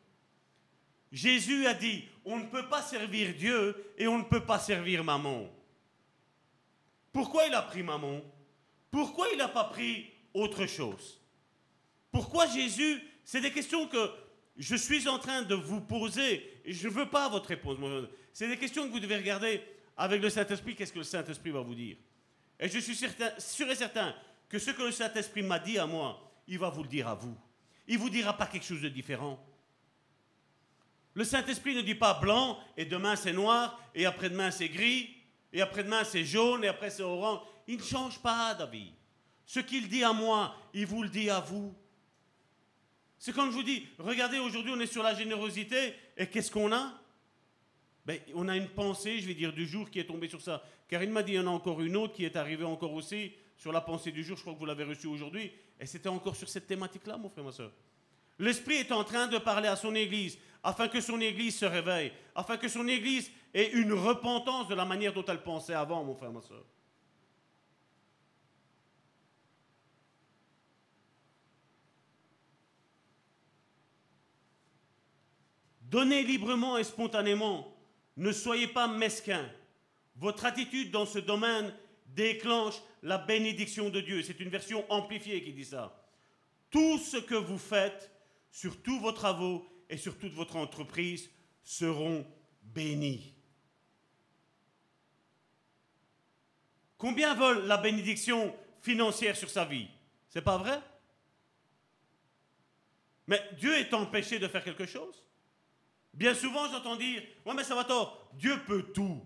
Jésus 1.11 1.67
a 1.67 1.73
dit, 1.73 2.03
on 2.25 2.39
ne 2.39 2.45
peut 2.45 2.67
pas 2.69 2.81
servir 2.81 3.36
Dieu 3.36 3.93
et 3.97 4.07
on 4.07 4.17
ne 4.17 4.23
peut 4.23 4.45
pas 4.45 4.59
servir 4.59 5.03
maman. 5.03 5.47
Pourquoi 7.11 7.45
il 7.45 7.53
a 7.53 7.61
pris 7.61 7.84
maman? 7.84 8.21
Pourquoi 8.89 9.27
il 9.31 9.38
n'a 9.38 9.47
pas 9.47 9.65
pris 9.65 10.11
autre 10.34 10.65
chose? 10.65 11.21
Pourquoi 12.11 12.47
Jésus 12.47 13.01
C'est 13.23 13.41
des 13.41 13.51
questions 13.51 13.88
que 13.88 14.09
je 14.57 14.75
suis 14.75 15.07
en 15.07 15.19
train 15.19 15.41
de 15.41 15.55
vous 15.55 15.81
poser 15.81 16.53
je 16.65 16.87
ne 16.87 16.93
veux 16.93 17.09
pas 17.09 17.29
votre 17.29 17.49
réponse. 17.49 17.77
C'est 18.31 18.47
des 18.47 18.57
questions 18.57 18.87
que 18.87 18.91
vous 18.91 18.99
devez 18.99 19.17
regarder 19.17 19.61
avec 19.97 20.21
le 20.21 20.29
Saint-Esprit. 20.29 20.75
Qu'est-ce 20.75 20.93
que 20.93 20.99
le 20.99 21.03
Saint-Esprit 21.03 21.51
va 21.51 21.61
vous 21.61 21.75
dire? 21.75 21.97
Et 22.59 22.69
je 22.69 22.79
suis 22.79 22.95
certain, 22.95 23.31
sûr 23.37 23.69
et 23.69 23.75
certain 23.75 24.15
que 24.47 24.59
ce 24.59 24.71
que 24.71 24.83
le 24.83 24.91
Saint-Esprit 24.91 25.43
m'a 25.43 25.59
dit 25.59 25.77
à 25.77 25.85
moi, 25.85 26.31
il 26.47 26.59
va 26.59 26.69
vous 26.69 26.83
le 26.83 26.89
dire 26.89 27.07
à 27.07 27.15
vous. 27.15 27.35
Il 27.87 27.95
ne 27.95 27.99
vous 27.99 28.09
dira 28.09 28.35
pas 28.37 28.45
quelque 28.45 28.65
chose 28.65 28.81
de 28.81 28.89
différent. 28.89 29.43
Le 31.13 31.23
Saint-Esprit 31.23 31.75
ne 31.75 31.81
dit 31.81 31.95
pas 31.95 32.15
blanc 32.15 32.57
et 32.77 32.85
demain 32.85 33.15
c'est 33.15 33.33
noir 33.33 33.79
et 33.93 34.05
après-demain 34.05 34.49
c'est 34.49 34.69
gris 34.69 35.15
et 35.51 35.61
après-demain 35.61 36.03
c'est 36.03 36.23
jaune 36.23 36.63
et 36.63 36.67
après 36.67 36.89
c'est 36.89 37.03
orange. 37.03 37.41
Il 37.67 37.77
ne 37.77 37.83
change 37.83 38.19
pas 38.19 38.55
David. 38.55 38.93
Ce 39.45 39.59
qu'il 39.59 39.89
dit 39.89 40.03
à 40.03 40.13
moi, 40.13 40.55
il 40.73 40.85
vous 40.85 41.03
le 41.03 41.09
dit 41.09 41.29
à 41.29 41.39
vous. 41.39 41.75
C'est 43.26 43.32
comme 43.32 43.51
je 43.51 43.55
vous 43.55 43.63
dis, 43.63 43.88
regardez, 43.99 44.38
aujourd'hui 44.38 44.74
on 44.76 44.80
est 44.82 44.86
sur 44.86 45.01
la 45.01 45.15
générosité 45.15 45.93
et 46.17 46.28
qu'est-ce 46.28 46.51
qu'on 46.51 46.74
a? 46.74 46.91
Ben, 48.05 48.19
On 48.36 48.49
a 48.49 48.57
une 48.57 48.67
pensée, 48.67 49.19
je 49.19 49.26
vais 49.26 49.34
dire, 49.34 49.53
du 49.53 49.65
jour 49.65 49.89
qui 49.89 49.99
est 49.99 50.03
tombée 50.03 50.28
sur 50.28 50.41
ça. 50.41 50.61
Karine 50.89 51.09
m'a 51.09 51.24
dit, 51.24 51.32
il 51.32 51.36
y 51.36 51.39
en 51.39 51.47
a 51.47 51.49
encore 51.49 51.80
une 51.82 51.95
autre 51.95 52.11
qui 52.15 52.26
est 52.26 52.36
arrivée 52.36 52.65
encore 52.65 52.91
aussi 52.91 53.32
sur 53.55 53.71
la 53.71 53.80
pensée 53.80 54.11
du 54.11 54.26
jour, 54.26 54.36
je 54.36 54.41
crois 54.41 54.53
que 54.53 54.59
vous 54.59 54.65
l'avez 54.65 54.84
reçue 54.84 55.07
aujourd'hui, 55.07 55.53
et 55.80 55.86
c'était 55.86 56.09
encore 56.09 56.36
sur 56.36 56.49
cette 56.49 56.67
thématique-là, 56.67 57.15
mon 57.15 57.30
frère, 57.30 57.45
ma 57.45 57.53
soeur. 57.53 57.71
L'Esprit 58.39 58.76
est 58.76 58.91
en 58.91 59.05
train 59.05 59.28
de 59.28 59.38
parler 59.38 59.69
à 59.69 59.78
son 59.78 59.95
Église 59.95 60.38
afin 60.61 60.89
que 60.89 60.99
son 60.99 61.21
Église 61.21 61.55
se 61.55 61.65
réveille, 61.65 62.11
afin 62.36 62.57
que 62.57 62.67
son 62.67 62.86
Église 62.89 63.32
ait 63.53 63.71
une 63.71 63.93
repentance 63.93 64.67
de 64.67 64.76
la 64.76 64.84
manière 64.84 65.13
dont 65.13 65.24
elle 65.24 65.43
pensait 65.43 65.76
avant, 65.76 66.03
mon 66.03 66.13
frère, 66.13 66.34
ma 66.34 66.41
soeur. 66.41 66.65
Donnez 75.93 76.23
librement 76.23 76.79
et 76.79 76.83
spontanément. 76.83 77.71
Ne 78.17 78.31
soyez 78.31 78.67
pas 78.67 78.87
mesquins. 78.87 79.47
Votre 80.15 80.45
attitude 80.45 80.89
dans 80.89 81.05
ce 81.05 81.19
domaine 81.19 81.71
déclenche 82.07 82.81
la 83.03 83.19
bénédiction 83.19 83.91
de 83.91 84.01
Dieu. 84.01 84.23
C'est 84.23 84.39
une 84.39 84.49
version 84.49 84.91
amplifiée 84.91 85.43
qui 85.43 85.53
dit 85.53 85.65
ça. 85.65 86.03
Tout 86.71 86.97
ce 86.97 87.17
que 87.17 87.35
vous 87.35 87.59
faites 87.59 88.09
sur 88.49 88.81
tous 88.81 88.99
vos 88.99 89.11
travaux 89.11 89.67
et 89.87 89.97
sur 89.97 90.17
toute 90.17 90.33
votre 90.33 90.55
entreprise 90.55 91.29
seront 91.63 92.25
bénis. 92.63 93.35
Combien 96.97 97.35
veulent 97.35 97.67
la 97.67 97.77
bénédiction 97.77 98.51
financière 98.81 99.37
sur 99.37 99.51
sa 99.51 99.65
vie? 99.65 99.89
C'est 100.27 100.41
pas 100.41 100.57
vrai? 100.57 100.81
Mais 103.27 103.47
Dieu 103.59 103.75
est 103.77 103.93
empêché 103.93 104.39
de 104.39 104.47
faire 104.47 104.63
quelque 104.63 104.87
chose 104.87 105.22
Bien 106.14 106.34
souvent, 106.34 106.70
j'entends 106.70 106.95
dire 106.95 107.22
Ouais, 107.45 107.53
mais 107.55 107.64
ça 107.64 107.76
va 107.76 107.84
tort, 107.84 108.30
Dieu 108.34 108.57
peut 108.66 108.84
tout. 108.93 109.22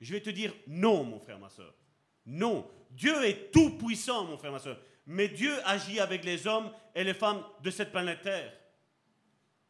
Je 0.00 0.12
vais 0.12 0.20
te 0.20 0.30
dire 0.30 0.52
non, 0.66 1.04
mon 1.04 1.18
frère, 1.18 1.38
ma 1.38 1.50
soeur. 1.50 1.74
Non. 2.26 2.68
Dieu 2.90 3.24
est 3.24 3.50
tout 3.50 3.70
puissant, 3.70 4.24
mon 4.24 4.38
frère, 4.38 4.52
ma 4.52 4.58
soeur. 4.58 4.78
Mais 5.06 5.28
Dieu 5.28 5.52
agit 5.64 6.00
avec 6.00 6.24
les 6.24 6.46
hommes 6.46 6.70
et 6.94 7.02
les 7.02 7.14
femmes 7.14 7.42
de 7.62 7.70
cette 7.70 7.90
planète 7.90 8.22
Terre. 8.22 8.52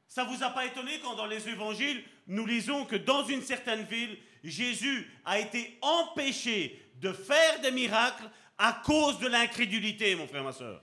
Ça 0.07 0.25
ne 0.25 0.35
vous 0.35 0.43
a 0.43 0.51
pas 0.51 0.67
étonné 0.67 0.99
quand 1.01 1.15
dans 1.15 1.27
les 1.27 1.49
évangiles, 1.49 2.03
nous 2.27 2.47
lisons 2.47 2.85
que 2.87 2.97
dans 2.97 3.25
une 3.25 3.43
certaine 3.43 3.85
ville, 3.85 4.19
Jésus 4.43 5.11
a 5.25 5.39
été 5.39 5.79
empêché 5.83 6.91
de 6.97 7.13
faire 7.13 7.61
des 7.61 7.71
miracles 7.71 8.29
à 8.57 8.73
cause 8.85 9.19
de 9.21 9.29
l'incrédulité, 9.29 10.15
mon 10.17 10.27
frère, 10.27 10.43
ma 10.43 10.53
soeur. 10.53 10.83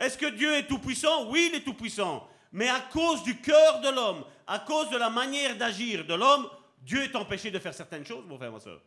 Est-ce 0.00 0.18
que 0.18 0.26
Dieu 0.26 0.52
est 0.54 0.66
tout 0.66 0.78
puissant 0.78 1.30
Oui, 1.30 1.50
il 1.52 1.56
est 1.56 1.64
tout 1.64 1.74
puissant. 1.74 2.28
Mais 2.54 2.68
à 2.68 2.80
cause 2.80 3.24
du 3.24 3.40
cœur 3.40 3.80
de 3.80 3.88
l'homme, 3.88 4.24
à 4.46 4.60
cause 4.60 4.88
de 4.88 4.96
la 4.96 5.10
manière 5.10 5.56
d'agir 5.56 6.06
de 6.06 6.14
l'homme, 6.14 6.48
Dieu 6.78 7.02
est 7.02 7.16
empêché 7.16 7.50
de 7.50 7.58
faire 7.58 7.74
certaines 7.74 8.06
choses, 8.06 8.24
mon 8.26 8.36
frère, 8.36 8.52
ma 8.52 8.60
soeur. 8.60 8.80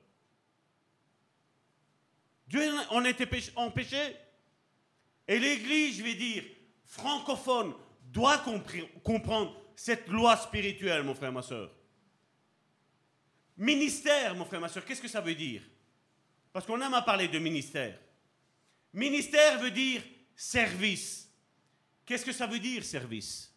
Dieu 2.48 2.62
en 2.92 3.04
était 3.04 3.28
empêché. 3.58 4.16
Et 5.28 5.38
l'Église, 5.38 5.98
je 5.98 6.04
vais 6.04 6.14
dire, 6.14 6.46
francophone, 6.86 7.74
doit 8.04 8.42
comprendre 9.04 9.54
cette 9.76 10.08
loi 10.08 10.38
spirituelle, 10.38 11.04
mon 11.04 11.14
frère, 11.14 11.34
ma 11.34 11.42
soeur. 11.42 11.70
Ministère, 13.58 14.34
mon 14.34 14.46
frère, 14.46 14.62
ma 14.62 14.70
soeur, 14.70 14.86
qu'est-ce 14.86 15.02
que 15.02 15.10
ça 15.10 15.20
veut 15.20 15.36
dire? 15.36 15.62
Parce 16.54 16.66
qu'on 16.66 16.80
aime 16.80 16.94
à 16.94 17.02
parler 17.02 17.28
de 17.28 17.38
ministère. 17.38 18.00
Ministère 18.94 19.60
veut 19.60 19.72
dire 19.72 20.02
service. 20.38 21.30
Qu'est-ce 22.06 22.24
que 22.24 22.32
ça 22.32 22.48
veut 22.48 22.60
dire, 22.60 22.86
service? 22.86 23.54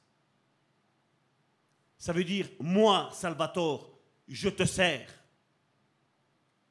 Ça 2.01 2.15
veut 2.15 2.25
dire, 2.25 2.49
moi, 2.59 3.11
Salvatore, 3.13 3.91
je 4.27 4.49
te 4.49 4.65
sers. 4.65 5.07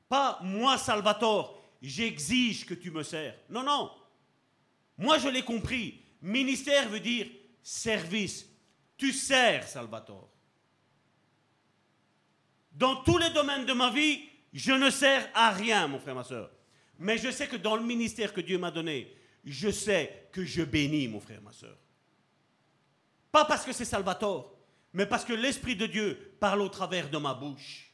Pas 0.09 0.39
moi, 0.41 0.75
Salvatore, 0.79 1.61
j'exige 1.83 2.65
que 2.65 2.73
tu 2.73 2.89
me 2.89 3.03
sers. 3.03 3.35
Non, 3.47 3.61
non. 3.61 3.91
Moi, 4.97 5.19
je 5.19 5.29
l'ai 5.29 5.43
compris. 5.43 6.01
Ministère 6.23 6.89
veut 6.89 6.99
dire 6.99 7.27
service. 7.61 8.47
Tu 8.97 9.13
sers, 9.13 9.67
Salvatore. 9.67 10.31
Dans 12.71 13.03
tous 13.03 13.19
les 13.19 13.29
domaines 13.29 13.67
de 13.67 13.73
ma 13.73 13.91
vie, 13.91 14.27
je 14.51 14.71
ne 14.71 14.89
sers 14.89 15.29
à 15.35 15.51
rien, 15.51 15.87
mon 15.87 15.99
frère, 15.99 16.15
ma 16.15 16.23
soeur. 16.23 16.49
Mais 16.97 17.19
je 17.19 17.29
sais 17.29 17.47
que 17.47 17.55
dans 17.57 17.75
le 17.75 17.83
ministère 17.83 18.33
que 18.33 18.41
Dieu 18.41 18.57
m'a 18.57 18.71
donné, 18.71 19.15
je 19.45 19.69
sais 19.69 20.27
que 20.31 20.43
je 20.43 20.63
bénis, 20.63 21.07
mon 21.07 21.19
frère, 21.19 21.43
ma 21.43 21.51
soeur. 21.51 21.77
Pas 23.31 23.45
parce 23.45 23.63
que 23.63 23.73
c'est 23.73 23.85
Salvatore, 23.85 24.58
mais 24.93 25.05
parce 25.05 25.25
que 25.25 25.33
l'Esprit 25.33 25.75
de 25.75 25.85
Dieu 25.85 26.35
parle 26.39 26.61
au 26.61 26.69
travers 26.69 27.09
de 27.09 27.17
ma 27.17 27.33
bouche. 27.33 27.91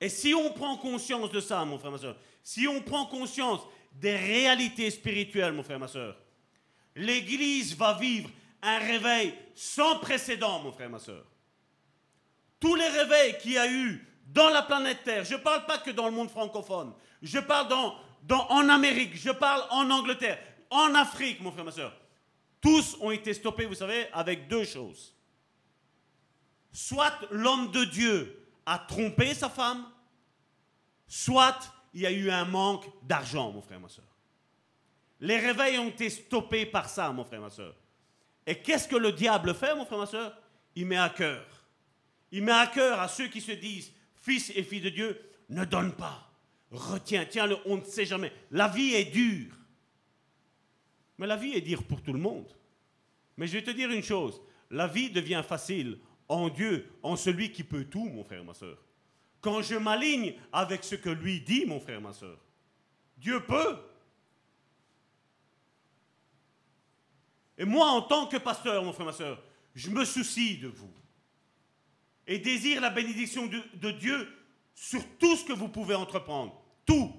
Et 0.00 0.08
si 0.08 0.34
on 0.34 0.52
prend 0.52 0.76
conscience 0.76 1.30
de 1.30 1.40
ça, 1.40 1.64
mon 1.64 1.78
frère, 1.78 1.92
ma 1.92 1.98
soeur, 1.98 2.16
si 2.42 2.66
on 2.66 2.80
prend 2.80 3.06
conscience 3.06 3.60
des 3.92 4.16
réalités 4.16 4.90
spirituelles, 4.90 5.52
mon 5.52 5.62
frère, 5.62 5.78
ma 5.78 5.88
soeur, 5.88 6.16
l'Église 6.96 7.76
va 7.76 7.94
vivre 7.94 8.30
un 8.62 8.78
réveil 8.78 9.34
sans 9.54 9.98
précédent, 9.98 10.60
mon 10.60 10.72
frère, 10.72 10.90
ma 10.90 10.98
soeur. 10.98 11.24
Tous 12.58 12.74
les 12.74 12.88
réveils 12.88 13.38
qu'il 13.38 13.52
y 13.52 13.58
a 13.58 13.70
eu 13.70 14.06
dans 14.26 14.48
la 14.48 14.62
planète 14.62 15.02
Terre, 15.04 15.24
je 15.24 15.34
ne 15.34 15.40
parle 15.40 15.66
pas 15.66 15.78
que 15.78 15.90
dans 15.90 16.06
le 16.06 16.12
monde 16.12 16.30
francophone, 16.30 16.92
je 17.22 17.38
parle 17.38 17.68
en 17.72 18.68
Amérique, 18.68 19.16
je 19.16 19.30
parle 19.30 19.62
en 19.70 19.90
Angleterre, 19.90 20.38
en 20.70 20.94
Afrique, 20.94 21.40
mon 21.40 21.52
frère, 21.52 21.64
ma 21.64 21.72
soeur, 21.72 21.94
tous 22.60 22.96
ont 23.00 23.10
été 23.10 23.32
stoppés, 23.34 23.66
vous 23.66 23.74
savez, 23.74 24.08
avec 24.12 24.48
deux 24.48 24.64
choses. 24.64 25.14
Soit 26.72 27.18
l'homme 27.30 27.70
de 27.70 27.84
Dieu 27.84 28.46
a 28.66 28.78
trompé 28.78 29.34
sa 29.34 29.48
femme, 29.48 29.84
soit 31.06 31.72
il 31.92 32.02
y 32.02 32.06
a 32.06 32.12
eu 32.12 32.30
un 32.30 32.44
manque 32.44 32.86
d'argent, 33.02 33.50
mon 33.50 33.62
frère, 33.62 33.80
ma 33.80 33.88
soeur. 33.88 34.04
Les 35.20 35.38
réveils 35.38 35.78
ont 35.78 35.88
été 35.88 36.08
stoppés 36.08 36.66
par 36.66 36.88
ça, 36.88 37.10
mon 37.12 37.24
frère, 37.24 37.40
ma 37.40 37.50
soeur. 37.50 37.74
Et 38.46 38.56
qu'est-ce 38.56 38.88
que 38.88 38.96
le 38.96 39.12
diable 39.12 39.54
fait, 39.54 39.74
mon 39.74 39.84
frère, 39.84 39.98
ma 39.98 40.06
soeur? 40.06 40.36
Il 40.74 40.86
met 40.86 40.96
à 40.96 41.10
cœur. 41.10 41.44
Il 42.32 42.44
met 42.44 42.52
à 42.52 42.66
cœur 42.66 43.00
à 43.00 43.08
ceux 43.08 43.28
qui 43.28 43.40
se 43.40 43.52
disent 43.52 43.92
fils 44.14 44.50
et 44.54 44.62
filles 44.62 44.80
de 44.80 44.90
Dieu 44.90 45.20
ne 45.48 45.64
donne 45.64 45.92
pas. 45.92 46.30
Retiens, 46.70 47.26
tiens-le, 47.28 47.58
on 47.66 47.78
ne 47.78 47.84
sait 47.84 48.06
jamais. 48.06 48.32
La 48.50 48.68
vie 48.68 48.94
est 48.94 49.06
dure. 49.06 49.54
Mais 51.20 51.26
la 51.26 51.36
vie 51.36 51.52
est 51.52 51.60
dure 51.60 51.84
pour 51.84 52.02
tout 52.02 52.14
le 52.14 52.18
monde. 52.18 52.50
Mais 53.36 53.46
je 53.46 53.52
vais 53.52 53.62
te 53.62 53.70
dire 53.70 53.90
une 53.90 54.02
chose, 54.02 54.40
la 54.70 54.86
vie 54.86 55.10
devient 55.10 55.42
facile 55.46 55.98
en 56.28 56.48
Dieu, 56.48 56.90
en 57.02 57.14
celui 57.14 57.52
qui 57.52 57.62
peut 57.62 57.84
tout, 57.84 58.06
mon 58.06 58.24
frère, 58.24 58.42
ma 58.42 58.54
soeur. 58.54 58.78
Quand 59.42 59.60
je 59.60 59.74
m'aligne 59.74 60.32
avec 60.50 60.82
ce 60.82 60.94
que 60.94 61.10
lui 61.10 61.42
dit, 61.42 61.66
mon 61.66 61.78
frère, 61.78 62.00
ma 62.00 62.14
soeur, 62.14 62.38
Dieu 63.18 63.38
peut. 63.44 63.76
Et 67.58 67.66
moi, 67.66 67.88
en 67.90 68.00
tant 68.00 68.26
que 68.26 68.38
pasteur, 68.38 68.82
mon 68.82 68.94
frère, 68.94 69.06
ma 69.06 69.12
soeur, 69.12 69.42
je 69.74 69.90
me 69.90 70.06
soucie 70.06 70.56
de 70.56 70.68
vous. 70.68 70.94
Et 72.26 72.38
désire 72.38 72.80
la 72.80 72.88
bénédiction 72.88 73.46
de, 73.46 73.60
de 73.74 73.90
Dieu 73.90 74.26
sur 74.74 75.06
tout 75.18 75.36
ce 75.36 75.44
que 75.44 75.52
vous 75.52 75.68
pouvez 75.68 75.94
entreprendre. 75.94 76.58
Tout. 76.86 77.12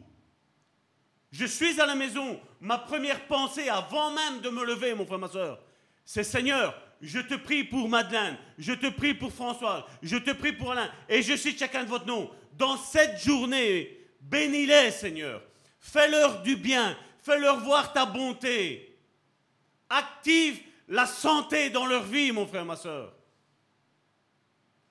Je 1.31 1.45
suis 1.45 1.79
à 1.79 1.85
la 1.85 1.95
maison. 1.95 2.39
Ma 2.59 2.77
première 2.77 3.25
pensée, 3.27 3.69
avant 3.69 4.11
même 4.11 4.41
de 4.41 4.49
me 4.49 4.65
lever, 4.65 4.93
mon 4.93 5.05
frère, 5.05 5.19
ma 5.19 5.29
soeur, 5.29 5.59
c'est 6.03 6.23
Seigneur, 6.23 6.79
je 7.01 7.19
te 7.19 7.35
prie 7.35 7.63
pour 7.63 7.87
Madeleine, 7.87 8.37
je 8.57 8.73
te 8.73 8.89
prie 8.89 9.13
pour 9.13 9.31
François, 9.31 9.87
je 10.01 10.17
te 10.17 10.31
prie 10.31 10.51
pour 10.51 10.71
Alain, 10.71 10.91
et 11.07 11.21
je 11.21 11.35
cite 11.35 11.57
chacun 11.57 11.83
de 11.83 11.89
votre 11.89 12.05
nom. 12.05 12.29
Dans 12.57 12.77
cette 12.77 13.23
journée, 13.23 13.97
bénis-les, 14.21 14.91
Seigneur. 14.91 15.41
Fais-leur 15.79 16.41
du 16.43 16.57
bien, 16.57 16.97
fais-leur 17.23 17.59
voir 17.61 17.93
ta 17.93 18.05
bonté. 18.05 18.97
Active 19.89 20.59
la 20.87 21.05
santé 21.05 21.69
dans 21.69 21.85
leur 21.85 22.03
vie, 22.03 22.31
mon 22.31 22.45
frère, 22.45 22.65
ma 22.65 22.75
soeur. 22.75 23.13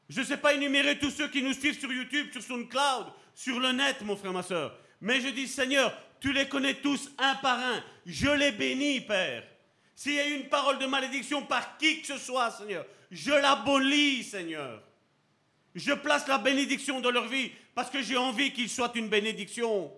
Je 0.09 0.21
ne 0.21 0.27
sais 0.27 0.39
pas 0.39 0.55
énumérer 0.55 0.99
tous 0.99 1.11
ceux 1.11 1.29
qui 1.29 1.43
nous 1.43 1.53
suivent 1.53 1.79
sur 1.79 1.93
YouTube, 1.93 2.33
sur 2.33 2.43
SoundCloud, 2.43 3.07
sur 3.35 3.61
le 3.61 3.71
net, 3.73 4.01
mon 4.01 4.17
frère, 4.17 4.33
ma 4.33 4.43
soeur. 4.43 4.77
Mais 5.01 5.21
je 5.21 5.29
dis, 5.29 5.47
Seigneur, 5.47 5.97
tu 6.21 6.33
les 6.33 6.49
connais 6.49 6.75
tous 6.75 7.11
un 7.19 7.35
par 7.37 7.59
un. 7.59 7.83
Je 8.07 8.29
les 8.29 8.53
bénis, 8.53 9.01
Père. 9.01 9.45
S'il 9.95 10.15
y 10.15 10.21
a 10.21 10.27
une 10.29 10.49
parole 10.49 10.79
de 10.79 10.87
malédiction 10.87 11.43
par 11.43 11.77
qui 11.77 12.01
que 12.01 12.07
ce 12.07 12.19
soit, 12.19 12.51
Seigneur, 12.51 12.87
je 13.11 13.33
l'abolis, 13.33 14.25
Seigneur. 14.25 14.83
Je 15.75 15.93
place 15.93 16.27
la 16.27 16.39
bénédiction 16.39 17.01
dans 17.01 17.11
leur 17.11 17.27
vie 17.29 17.51
parce 17.75 17.91
que 17.91 18.03
j'ai 18.03 18.17
envie 18.17 18.53
qu'ils 18.53 18.71
soient 18.71 18.93
une 18.95 19.09
bénédiction. 19.09 19.93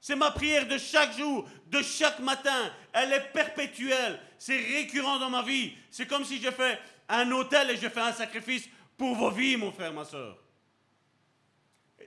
C'est 0.00 0.16
ma 0.16 0.32
prière 0.32 0.66
de 0.66 0.78
chaque 0.78 1.16
jour, 1.16 1.48
de 1.66 1.80
chaque 1.80 2.18
matin. 2.18 2.72
Elle 2.92 3.12
est 3.12 3.32
perpétuelle. 3.32 4.18
C'est 4.36 4.58
récurrent 4.58 5.18
dans 5.18 5.30
ma 5.30 5.42
vie. 5.42 5.74
C'est 5.90 6.06
comme 6.06 6.24
si 6.24 6.42
je 6.42 6.50
fais 6.50 6.78
un 7.08 7.30
hôtel 7.30 7.70
et 7.70 7.76
je 7.76 7.88
fais 7.88 8.00
un 8.00 8.12
sacrifice 8.12 8.68
pour 8.96 9.14
vos 9.14 9.30
vies, 9.30 9.56
mon 9.56 9.70
frère, 9.70 9.92
ma 9.92 10.04
soeur. 10.04 10.36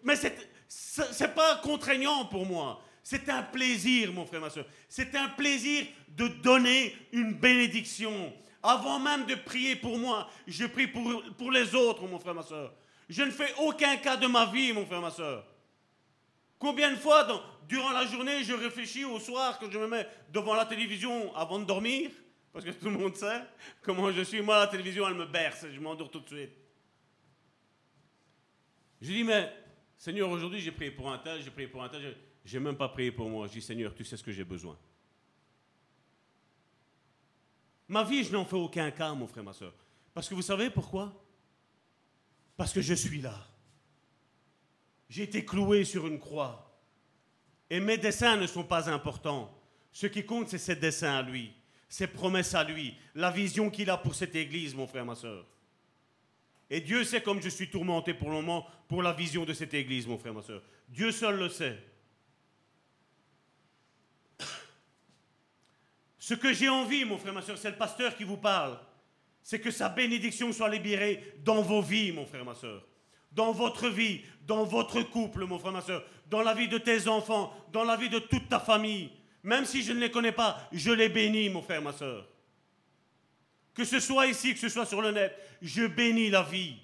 Mais 0.04 0.16
c'est 0.16 0.55
n'est 0.98 1.28
pas 1.30 1.58
contraignant 1.58 2.26
pour 2.26 2.46
moi. 2.46 2.82
C'est 3.04 3.30
un 3.30 3.44
plaisir, 3.44 4.12
mon 4.12 4.26
frère, 4.26 4.42
ma 4.42 4.50
soeur. 4.50 4.66
C'est 4.90 5.16
un 5.16 5.30
plaisir 5.30 5.86
de 6.10 6.28
donner 6.28 6.96
une 7.12 7.34
bénédiction. 7.34 8.34
Avant 8.64 9.00
même 9.00 9.26
de 9.26 9.36
prier 9.36 9.76
pour 9.76 9.98
moi, 10.00 10.28
je 10.48 10.66
prie 10.66 10.88
pour, 10.88 11.24
pour 11.38 11.52
les 11.52 11.76
autres, 11.76 12.08
mon 12.08 12.20
frère, 12.20 12.34
ma 12.34 12.42
soeur. 12.42 12.74
Je 13.08 13.22
ne 13.22 13.30
fais 13.30 13.54
aucun 13.60 13.98
cas 13.98 14.18
de 14.18 14.26
ma 14.26 14.48
vie, 14.48 14.74
mon 14.74 14.86
frère, 14.86 15.02
ma 15.02 15.12
soeur. 15.12 15.46
Combien 16.58 16.90
de 16.90 16.96
fois, 16.96 17.28
durant 17.68 17.92
la 17.92 18.06
journée, 18.08 18.44
je 18.44 18.54
réfléchis 18.54 19.06
au 19.06 19.20
soir 19.20 19.60
quand 19.60 19.70
je 19.70 19.78
me 19.78 19.88
mets 19.88 20.08
devant 20.32 20.56
la 20.56 20.66
télévision 20.66 21.36
avant 21.36 21.60
de 21.60 21.66
dormir 21.66 22.10
Parce 22.52 22.66
que 22.66 22.72
tout 22.72 22.90
le 22.90 22.98
monde 22.98 23.16
sait 23.16 23.42
comment 23.84 24.12
je 24.12 24.24
suis. 24.24 24.42
Moi, 24.42 24.58
la 24.58 24.68
télévision, 24.68 25.08
elle 25.08 25.14
me 25.14 25.26
berce. 25.26 25.68
Je 25.72 25.80
m'endors 25.80 26.10
tout 26.10 26.22
de 26.22 26.28
suite. 26.28 26.58
Je 29.00 29.12
dis, 29.12 29.24
mais 29.24 29.54
Seigneur, 30.06 30.30
aujourd'hui, 30.30 30.62
j'ai 30.62 30.72
prié 30.72 30.92
pour 30.92 31.12
un 31.12 31.18
tel, 31.18 31.42
j'ai 31.42 31.50
prié 31.50 31.68
pour 31.68 31.82
un 31.82 31.90
tel. 31.90 32.16
J'ai 32.46 32.60
même 32.60 32.78
pas 32.78 32.90
prié 32.90 33.12
pour 33.12 33.28
moi. 33.28 33.48
Je 33.48 33.54
dis, 33.54 33.62
Seigneur, 33.64 33.92
tu 33.96 34.06
sais 34.06 34.16
ce 34.16 34.22
que 34.22 34.32
j'ai 34.32 34.44
besoin. 34.44 34.78
Ma 37.88 38.04
vie, 38.04 38.24
je 38.24 38.32
n'en 38.32 38.46
fais 38.46 38.56
aucun 38.56 38.92
cas, 38.92 39.16
mon 39.16 39.26
frère, 39.26 39.44
ma 39.44 39.52
soeur. 39.52 39.74
Parce 40.14 40.30
que 40.30 40.36
vous 40.36 40.44
savez 40.44 40.70
pourquoi? 40.70 41.12
Parce 42.56 42.72
que 42.72 42.82
je 42.82 42.94
suis 42.94 43.20
là. 43.20 43.48
J'ai 45.10 45.24
été 45.24 45.44
cloué 45.44 45.84
sur 45.84 46.06
une 46.06 46.20
croix. 46.20 46.80
Et 47.72 47.80
mes 47.80 47.98
dessins 47.98 48.38
ne 48.38 48.46
sont 48.46 48.64
pas 48.64 48.88
importants. 48.88 49.60
Ce 49.92 50.06
qui 50.06 50.24
compte, 50.24 50.50
c'est 50.50 50.60
ses 50.60 50.76
dessins 50.76 51.16
à 51.16 51.24
lui, 51.24 51.52
ses 51.90 52.06
promesses 52.06 52.54
à 52.54 52.64
lui, 52.64 52.96
la 53.16 53.32
vision 53.32 53.72
qu'il 53.72 53.90
a 53.90 53.98
pour 53.98 54.14
cette 54.14 54.36
église, 54.36 54.76
mon 54.76 54.86
frère, 54.86 55.04
ma 55.04 55.16
soeur. 55.16 55.48
Et 56.70 56.82
Dieu 56.82 57.04
sait 57.04 57.22
comme 57.22 57.42
je 57.42 57.50
suis 57.50 57.70
tourmenté 57.70 58.14
pour 58.14 58.30
le 58.30 58.36
moment 58.36 58.66
pour 58.88 59.04
la 59.04 59.14
vision 59.14 59.46
de 59.46 59.54
cette 59.54 59.74
église, 59.74 60.08
mon 60.08 60.18
frère, 60.18 60.34
ma 60.34 60.42
soeur. 60.42 60.62
Dieu 60.90 61.12
seul 61.12 61.38
le 61.38 61.50
sait. 61.50 61.78
Ce 66.18 66.34
que 66.34 66.54
j'ai 66.54 66.70
envie, 66.70 67.06
mon 67.06 67.20
frère, 67.20 67.34
ma 67.34 67.44
soeur, 67.44 67.58
c'est 67.58 67.70
le 67.70 67.76
pasteur 67.76 68.18
qui 68.18 68.24
vous 68.24 68.38
parle. 68.38 68.80
C'est 69.44 69.60
que 69.60 69.70
sa 69.70 69.90
bénédiction 69.90 70.52
soit 70.52 70.70
libérée 70.70 71.36
dans 71.44 71.62
vos 71.62 71.84
vies, 71.84 72.12
mon 72.12 72.26
frère, 72.26 72.44
ma 72.44 72.56
soeur. 72.56 72.84
Dans 73.32 73.52
votre 73.52 73.90
vie, 73.90 74.22
dans 74.42 74.64
votre 74.64 75.04
couple, 75.04 75.46
mon 75.46 75.60
frère, 75.60 75.74
ma 75.74 75.82
soeur. 75.82 76.04
Dans 76.28 76.42
la 76.42 76.56
vie 76.56 76.68
de 76.68 76.80
tes 76.80 77.08
enfants, 77.08 77.54
dans 77.72 77.84
la 77.84 77.96
vie 77.96 78.10
de 78.10 78.18
toute 78.18 78.50
ta 78.50 78.60
famille. 78.60 79.12
Même 79.44 79.66
si 79.66 79.84
je 79.84 79.94
ne 79.94 80.00
les 80.00 80.10
connais 80.10 80.32
pas, 80.32 80.68
je 80.72 80.90
les 80.90 81.10
bénis, 81.10 81.50
mon 81.50 81.62
frère, 81.62 81.84
ma 81.84 81.94
soeur. 81.94 82.28
Que 83.76 83.84
ce 83.84 84.00
soit 84.00 84.28
ici, 84.28 84.54
que 84.54 84.60
ce 84.60 84.70
soit 84.70 84.86
sur 84.86 85.02
le 85.02 85.12
net, 85.12 85.38
je 85.62 85.86
bénis 85.86 86.30
la 86.30 86.44
vie. 86.44 86.78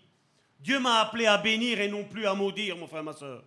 Dieu 0.60 0.80
m'a 0.80 1.00
appelé 1.00 1.26
à 1.26 1.38
bénir 1.38 1.80
et 1.80 1.88
non 1.88 2.04
plus 2.04 2.28
à 2.28 2.34
maudire, 2.36 2.78
mon 2.78 2.86
frère, 2.86 3.04
ma 3.04 3.14
soeur. 3.14 3.44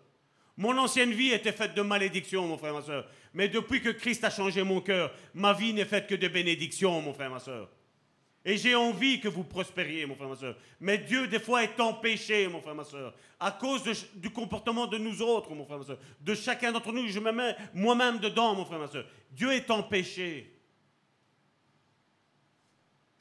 Mon 0.56 0.76
ancienne 0.78 1.12
vie 1.12 1.30
était 1.30 1.52
faite 1.52 1.74
de 1.74 1.82
malédictions, 1.82 2.46
mon 2.46 2.56
frère, 2.56 2.72
ma 2.72 2.82
soeur. 2.82 3.06
Mais 3.34 3.48
depuis 3.48 3.80
que 3.80 3.90
Christ 3.90 4.24
a 4.24 4.30
changé 4.30 4.62
mon 4.62 4.80
cœur, 4.80 5.12
ma 5.34 5.52
vie 5.52 5.72
n'est 5.72 5.84
faite 5.84 6.06
que 6.06 6.14
de 6.14 6.28
bénédictions, 6.28 7.00
mon 7.00 7.12
frère, 7.12 7.30
ma 7.30 7.40
soeur. 7.40 7.68
Et 8.46 8.56
j'ai 8.56 8.74
envie 8.74 9.20
que 9.20 9.28
vous 9.28 9.42
prospériez, 9.42 10.06
mon 10.06 10.14
frère, 10.14 10.28
ma 10.28 10.36
soeur. 10.36 10.56
Mais 10.80 10.98
Dieu, 10.98 11.26
des 11.26 11.40
fois, 11.40 11.64
est 11.64 11.80
empêché, 11.80 12.46
mon 12.46 12.60
frère, 12.60 12.74
ma 12.74 12.84
soeur, 12.84 13.14
à 13.40 13.50
cause 13.50 13.82
du 14.14 14.30
comportement 14.30 14.86
de 14.86 14.98
nous 14.98 15.22
autres, 15.22 15.54
mon 15.54 15.64
frère, 15.64 15.78
ma 15.78 15.84
soeur. 15.84 15.98
De 16.20 16.34
chacun 16.34 16.70
d'entre 16.70 16.92
nous, 16.92 17.08
je 17.08 17.20
me 17.20 17.32
mets 17.32 17.56
moi-même 17.72 18.18
dedans, 18.18 18.54
mon 18.54 18.64
frère, 18.64 18.78
ma 18.78 18.86
soeur. 18.88 19.06
Dieu 19.32 19.52
est 19.52 19.70
empêché. 19.70 20.53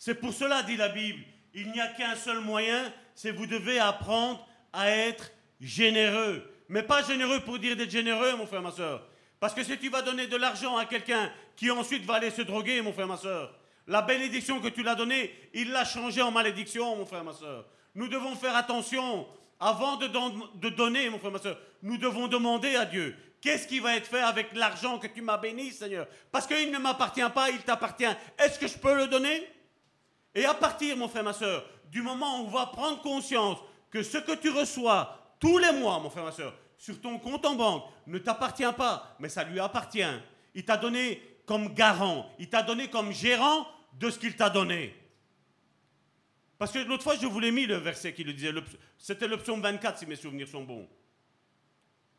C'est 0.06 0.16
pour 0.16 0.34
cela, 0.34 0.64
dit 0.64 0.76
la 0.76 0.90
Bible, 0.90 1.24
il 1.54 1.72
n'y 1.72 1.80
a 1.80 1.88
qu'un 1.88 2.18
seul 2.18 2.42
moyen, 2.42 2.92
c'est 3.16 3.32
vous 3.32 3.46
devez 3.46 3.80
apprendre 3.80 4.46
à 4.74 4.90
être 4.90 5.32
généreux. 5.62 6.44
Mais 6.68 6.84
pas 6.84 7.04
généreux 7.04 7.40
pour 7.40 7.58
dire 7.58 7.78
d'être 7.78 7.90
généreux, 7.90 8.36
mon 8.36 8.46
frère, 8.46 8.62
ma 8.62 8.72
soeur. 8.72 9.08
Parce 9.40 9.54
que 9.54 9.64
si 9.64 9.78
tu 9.78 9.88
vas 9.88 10.02
donner 10.02 10.28
de 10.28 10.36
l'argent 10.36 10.76
à 10.76 10.84
quelqu'un 10.84 11.32
qui 11.56 11.72
ensuite 11.72 12.04
va 12.04 12.16
aller 12.16 12.32
se 12.32 12.42
droguer, 12.42 12.82
mon 12.82 12.92
frère, 12.92 13.08
ma 13.08 13.16
soeur, 13.16 13.58
la 13.88 14.02
bénédiction 14.02 14.60
que 14.60 14.68
tu 14.68 14.84
l'as 14.84 14.96
donnée, 14.96 15.34
il 15.54 15.72
l'a 15.72 15.86
changée 15.86 16.22
en 16.22 16.32
malédiction, 16.32 16.98
mon 16.98 17.06
frère, 17.06 17.24
ma 17.24 17.32
soeur. 17.32 17.66
Nous 17.96 18.10
devons 18.10 18.36
faire 18.36 18.58
attention. 18.58 19.26
Avant 19.58 19.96
de, 19.96 20.08
donner, 20.68 21.10
mon 21.10 21.20
frère, 21.20 21.32
ma 21.32 21.40
soeur, 21.40 21.58
nous 21.82 21.98
devons 21.98 22.28
demander 22.28 22.76
à 22.76 22.84
Dieu 22.84 23.16
qu'est-ce 23.40 23.70
qui 23.70 23.80
va 23.80 23.96
être 23.96 24.08
fait 24.08 24.20
avec 24.20 24.54
l'argent 24.54 25.00
que 25.00 25.08
tu 25.08 25.22
m'as 25.22 25.38
béni, 25.38 25.72
Seigneur? 25.72 26.08
Parce 26.30 26.46
qu'il 26.46 26.72
ne 26.72 26.78
m'appartient 26.78 27.22
pas, 27.34 27.52
il 27.52 27.60
t'appartient. 27.60 28.04
Est-ce 28.38 28.60
que 28.60 28.68
je 28.68 28.78
peux 28.78 28.98
le 28.98 29.08
donner? 29.08 29.48
Et 30.36 30.46
à 30.46 30.54
partir, 30.54 30.98
mon 30.98 31.08
frère, 31.08 31.24
ma 31.24 31.34
soeur, 31.34 31.66
du 31.90 32.02
moment 32.02 32.42
où 32.42 32.48
on 32.48 32.50
va 32.50 32.68
prendre 32.68 33.02
conscience 33.02 33.60
que 33.90 34.02
ce 34.02 34.18
que 34.18 34.34
tu 34.34 34.50
reçois 34.50 35.36
tous 35.40 35.58
les 35.58 35.72
mois, 35.74 36.00
mon 36.00 36.10
frère, 36.10 36.24
ma 36.24 36.32
soeur, 36.32 36.54
sur 36.78 37.00
ton 37.00 37.20
compte 37.20 37.46
en 37.46 37.56
banque 37.56 37.84
ne 38.08 38.18
t'appartient 38.18 38.74
pas, 38.76 39.16
mais 39.20 39.30
ça 39.30 39.44
lui 39.44 39.60
appartient. 39.60 40.02
Il 40.56 40.66
t'a 40.66 40.78
donné 40.78 41.22
comme 41.46 41.74
garant, 41.74 42.30
il 42.40 42.50
t'a 42.50 42.64
donné 42.64 42.90
comme 42.90 43.12
gérant 43.12 43.68
de 43.94 44.10
ce 44.10 44.18
qu'il 44.18 44.36
t'a 44.36 44.50
donné. 44.50 44.96
Parce 46.58 46.72
que 46.72 46.80
l'autre 46.80 47.04
fois, 47.04 47.16
je 47.16 47.28
vous 47.28 47.40
l'ai 47.40 47.52
mis 47.52 47.66
le 47.66 47.76
verset 47.76 48.14
qui 48.14 48.24
le 48.24 48.34
disait. 48.34 48.52
C'était 48.98 49.28
le 49.28 49.38
psaume 49.38 49.62
24, 49.62 50.00
si 50.00 50.06
mes 50.06 50.16
souvenirs 50.16 50.48
sont 50.48 50.64
bons. 50.64 50.88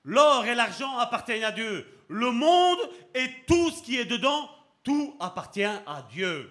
L'or 0.05 0.45
et 0.45 0.55
l'argent 0.55 0.99
appartiennent 0.99 1.45
à 1.45 1.53
Dieu. 1.53 1.87
Le 2.09 2.31
monde 2.31 2.79
et 3.15 3.27
tout 3.47 3.71
ce 3.71 3.83
qui 3.83 3.97
est 3.99 4.05
dedans, 4.05 4.51
tout 4.83 5.17
appartient 5.19 5.65
à 5.65 6.07
Dieu. 6.11 6.51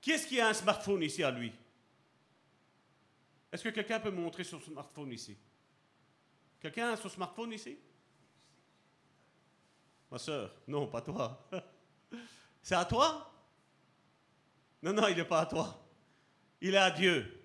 Qui 0.00 0.12
est-ce 0.12 0.26
qui 0.26 0.40
a 0.40 0.48
un 0.48 0.54
smartphone 0.54 1.02
ici 1.02 1.22
à 1.22 1.30
lui? 1.30 1.52
Est-ce 3.52 3.64
que 3.64 3.68
quelqu'un 3.68 4.00
peut 4.00 4.10
me 4.10 4.20
montrer 4.20 4.44
son 4.44 4.60
smartphone 4.60 5.12
ici? 5.12 5.36
Quelqu'un 6.60 6.92
a 6.92 6.96
son 6.96 7.08
smartphone 7.08 7.52
ici? 7.52 7.78
Ma 10.10 10.18
soeur 10.18 10.54
Non, 10.66 10.86
pas 10.86 11.02
toi. 11.02 11.48
C'est 12.62 12.74
à 12.74 12.84
toi? 12.84 13.30
Non, 14.82 14.92
non, 14.92 15.08
il 15.08 15.16
n'est 15.16 15.24
pas 15.24 15.40
à 15.40 15.46
toi. 15.46 15.78
Il 16.60 16.74
est 16.74 16.78
à 16.78 16.90
Dieu. 16.90 17.36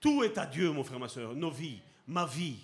Tout 0.00 0.24
est 0.24 0.36
à 0.38 0.46
Dieu, 0.46 0.70
mon 0.70 0.84
frère, 0.84 0.98
ma 0.98 1.08
soeur. 1.08 1.34
Nos 1.34 1.50
vies, 1.50 1.80
ma 2.06 2.26
vie. 2.26 2.58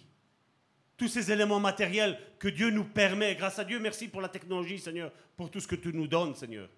Tous 0.97 1.09
ces 1.09 1.33
éléments 1.33 1.61
matériels 1.61 2.19
que 2.39 2.49
Dieu 2.49 2.71
nous 2.71 2.85
permet. 2.85 3.35
Grâce 3.35 3.59
à 3.59 3.65
Dieu, 3.65 3.81
merci 3.81 4.09
pour 4.09 4.21
la 4.21 4.29
technologie, 4.29 4.79
Seigneur. 4.79 5.11
Pour 5.37 5.51
tout 5.51 5.61
ce 5.61 5.67
que 5.67 5.77
tu 5.77 5.93
nous 5.93 6.07
donnes, 6.07 6.35
Seigneur 6.35 6.69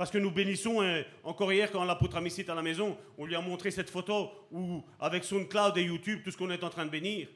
Parce 0.00 0.10
que 0.10 0.16
nous 0.16 0.30
bénissons, 0.30 0.80
hein, 0.80 1.04
encore 1.22 1.52
hier, 1.52 1.70
quand 1.70 1.84
l'apôtre 1.84 2.16
a 2.16 2.22
mis 2.22 2.34
à 2.48 2.54
la 2.54 2.62
maison, 2.62 2.96
on 3.18 3.26
lui 3.26 3.34
a 3.34 3.40
montré 3.42 3.70
cette 3.70 3.90
photo 3.90 4.30
où, 4.50 4.82
avec 4.98 5.24
son 5.24 5.44
cloud 5.44 5.76
et 5.76 5.82
YouTube, 5.82 6.22
tout 6.24 6.30
ce 6.30 6.38
qu'on 6.38 6.48
est 6.50 6.64
en 6.64 6.70
train 6.70 6.86
de 6.86 6.90
bénir. 6.90 7.28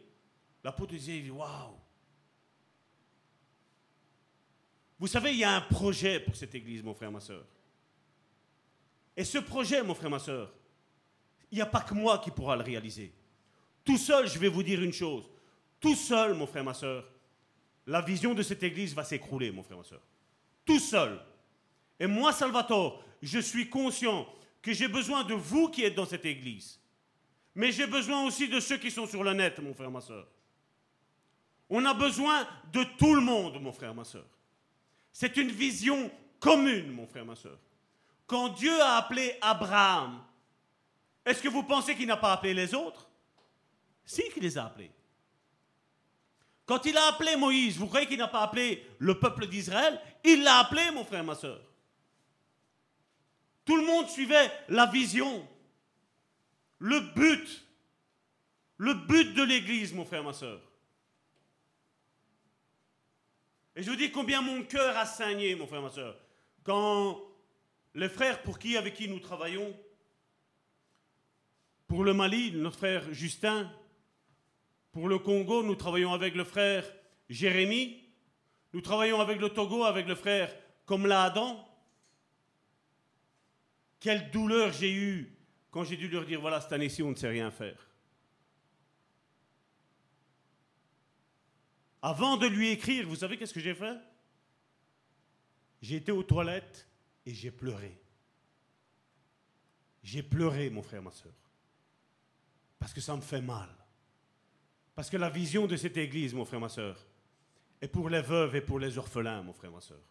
L'apôtre 0.65 0.93
disait 0.93 1.29
Waouh 1.29 1.77
Vous 4.99 5.07
savez, 5.07 5.33
il 5.33 5.41
y 5.41 5.45
a 5.45 5.55
un 5.55 5.61
projet 5.61 6.19
pour 6.21 6.35
cette 6.35 6.55
église, 6.55 6.83
mon 6.83 6.95
frère, 6.95 7.13
ma 7.13 7.21
soeur. 7.21 7.45
Et 9.15 9.25
ce 9.25 9.37
projet, 9.37 9.83
mon 9.83 9.95
frère, 9.95 10.09
ma 10.09 10.19
soeur, 10.19 10.51
il 11.51 11.57
n'y 11.57 11.61
a 11.61 11.67
pas 11.67 11.83
que 11.83 11.93
moi 11.93 12.17
qui 12.17 12.31
pourra 12.31 12.57
le 12.57 12.63
réaliser. 12.63 13.13
Tout 13.85 13.99
seul, 13.99 14.27
je 14.27 14.39
vais 14.39 14.49
vous 14.49 14.63
dire 14.63 14.81
une 14.81 14.95
chose. 14.95 15.29
Tout 15.79 15.97
seul, 15.97 16.33
mon 16.33 16.47
frère, 16.47 16.65
ma 16.65 16.73
soeur, 16.73 17.07
la 17.87 18.01
vision 18.01 18.33
de 18.33 18.43
cette 18.43 18.63
église 18.63 18.95
va 18.95 19.05
s'écrouler, 19.05 19.53
mon 19.53 19.63
frère, 19.63 19.77
ma 19.77 19.85
soeur. 19.85 20.01
Tout 20.65 20.81
seul. 20.81 21.21
Et 22.05 22.07
moi, 22.07 22.35
Salvatore, 22.35 23.03
je 23.23 23.39
suis 23.39 23.71
conscient 23.71 24.29
que 24.61 24.75
j'ai 24.75 24.89
besoin 24.89 25.25
de 25.25 25.33
vous 25.33 25.71
qui 25.71 25.85
êtes 25.85 25.95
dans 25.95 26.05
cette 26.05 26.27
église. 26.27 26.79
Mais 27.55 27.73
j'ai 27.73 27.87
besoin 27.87 28.27
aussi 28.27 28.47
de 28.47 28.61
ceux 28.61 28.77
qui 28.77 28.91
sont 28.91 29.07
sur 29.07 29.25
le 29.25 29.33
net, 29.33 29.59
mon 29.59 29.73
frère, 29.73 29.91
ma 29.91 30.03
soeur. 30.03 30.29
On 31.71 31.83
a 31.87 31.95
besoin 31.95 32.47
de 32.75 32.85
tout 32.99 33.15
le 33.15 33.23
monde, 33.23 33.59
mon 33.59 33.73
frère, 33.73 33.95
ma 33.95 34.05
soeur. 34.05 34.27
C'est 35.15 35.39
une 35.39 35.51
vision 35.51 36.11
commune, 36.41 36.93
mon 36.93 37.07
frère, 37.07 37.25
ma 37.25 37.37
soeur. 37.37 37.59
Quand 38.27 38.51
Dieu 38.51 38.79
a 38.83 38.99
appelé 38.99 39.39
Abraham, 39.41 40.23
est-ce 41.25 41.41
que 41.41 41.49
vous 41.49 41.63
pensez 41.63 41.97
qu'il 41.97 42.07
n'a 42.09 42.19
pas 42.19 42.35
appelé 42.35 42.53
les 42.53 42.75
autres? 42.75 43.09
Si, 44.05 44.29
qu'il 44.35 44.43
les 44.43 44.59
a 44.59 44.67
appelés. 44.67 44.91
Quand 46.67 46.85
il 46.85 46.99
a 46.99 47.07
appelé 47.07 47.35
Moïse, 47.37 47.79
vous 47.79 47.87
croyez 47.87 48.07
qu'il 48.07 48.19
n'a 48.19 48.29
pas 48.29 48.43
appelé 48.43 48.87
le 48.99 49.19
peuple 49.19 49.47
d'Israël? 49.47 49.99
Il 50.23 50.43
l'a 50.43 50.59
appelé, 50.59 50.91
mon 50.91 51.07
frère, 51.07 51.25
ma 51.25 51.35
soeur. 51.35 51.63
Tout 53.65 53.77
le 53.77 53.87
monde 53.87 54.09
suivait 54.09 54.51
la 54.69 54.87
vision, 54.87 55.47
le 56.79 57.01
but, 57.01 57.67
le 58.77 58.95
but 58.95 59.35
de 59.35 59.43
l'Église, 59.43 59.95
mon 59.95 60.05
frère, 60.05 60.23
ma 60.23 60.33
soeur. 60.33 60.61
Et 63.77 63.83
je 63.83 63.91
vous 63.91 63.97
dis 63.97 64.11
combien 64.11 64.41
mon 64.41 64.63
cœur 64.63 64.97
a 64.97 65.07
saigné, 65.07 65.55
mon 65.55 65.67
frère, 65.67 65.83
ma 65.83 65.91
soeur, 65.91 66.17
quand 66.63 67.21
les 67.95 68.09
frères 68.09 68.43
pour 68.43 68.59
qui, 68.59 68.77
avec 68.77 68.95
qui 68.95 69.09
nous 69.09 69.21
travaillons, 69.21 69.75
pour 71.87 72.05
le 72.05 72.15
Mali, 72.15 72.53
notre 72.53 72.79
frère 72.79 73.13
Justin, 73.13 73.71
pour 74.93 75.09
le 75.09 75.19
Congo, 75.19 75.63
nous 75.63 75.75
travaillons 75.75 76.13
avec 76.13 76.35
le 76.35 76.45
frère 76.45 76.85
Jérémie, 77.29 78.03
nous 78.73 78.81
travaillons 78.81 79.21
avec 79.21 79.41
le 79.41 79.49
Togo, 79.49 79.85
avec 79.85 80.07
le 80.07 80.15
frère 80.15 80.55
Komla 80.87 81.25
Adam, 81.25 81.65
quelle 84.05 84.31
douleur 84.31 84.71
j'ai 84.71 84.93
eue 84.93 85.35
quand 85.71 85.83
j'ai 85.83 85.97
dû 85.97 86.09
leur 86.11 86.27
dire 86.27 86.39
voilà, 86.39 86.61
cette 86.61 86.73
année-ci, 86.73 87.03
on 87.03 87.13
ne 87.13 87.15
sait 87.15 87.31
rien 87.31 87.51
faire. 87.51 87.89
Avant 92.03 92.37
de 92.37 92.47
lui 92.47 92.69
écrire, 92.69 93.09
vous 93.09 93.17
savez 93.17 93.39
qu'est-ce 93.39 93.55
que 93.55 93.61
j'ai 93.61 93.75
fait? 93.75 93.97
J'ai 95.81 95.97
été 95.97 96.13
aux 96.13 96.23
toilettes 96.23 96.87
et 97.25 97.33
j'ai 97.33 97.51
pleuré. 97.51 97.99
J'ai 100.03 100.23
pleuré, 100.23 100.69
mon 100.69 100.83
frère, 100.83 101.03
ma 101.03 101.11
soeur. 101.11 101.33
Parce 102.79 102.93
que 102.93 103.01
ça 103.01 103.17
me 103.17 103.23
fait 103.23 103.41
mal. 103.41 103.71
Parce 104.95 105.09
que 105.09 105.17
la 105.17 105.31
vision 105.31 105.67
de 105.67 105.77
cette 105.79 105.97
église, 105.97 106.35
mon 106.35 106.45
frère, 106.45 106.61
ma 106.61 106.69
soeur, 106.69 107.07
est 107.81 107.89
pour 107.89 108.11
les 108.11 108.21
veuves 108.21 108.55
et 108.55 108.61
pour 108.61 108.79
les 108.79 108.99
orphelins, 108.99 109.43
mon 109.43 109.55
frère, 109.55 109.71
ma 109.71 109.81
soeur. 109.81 110.03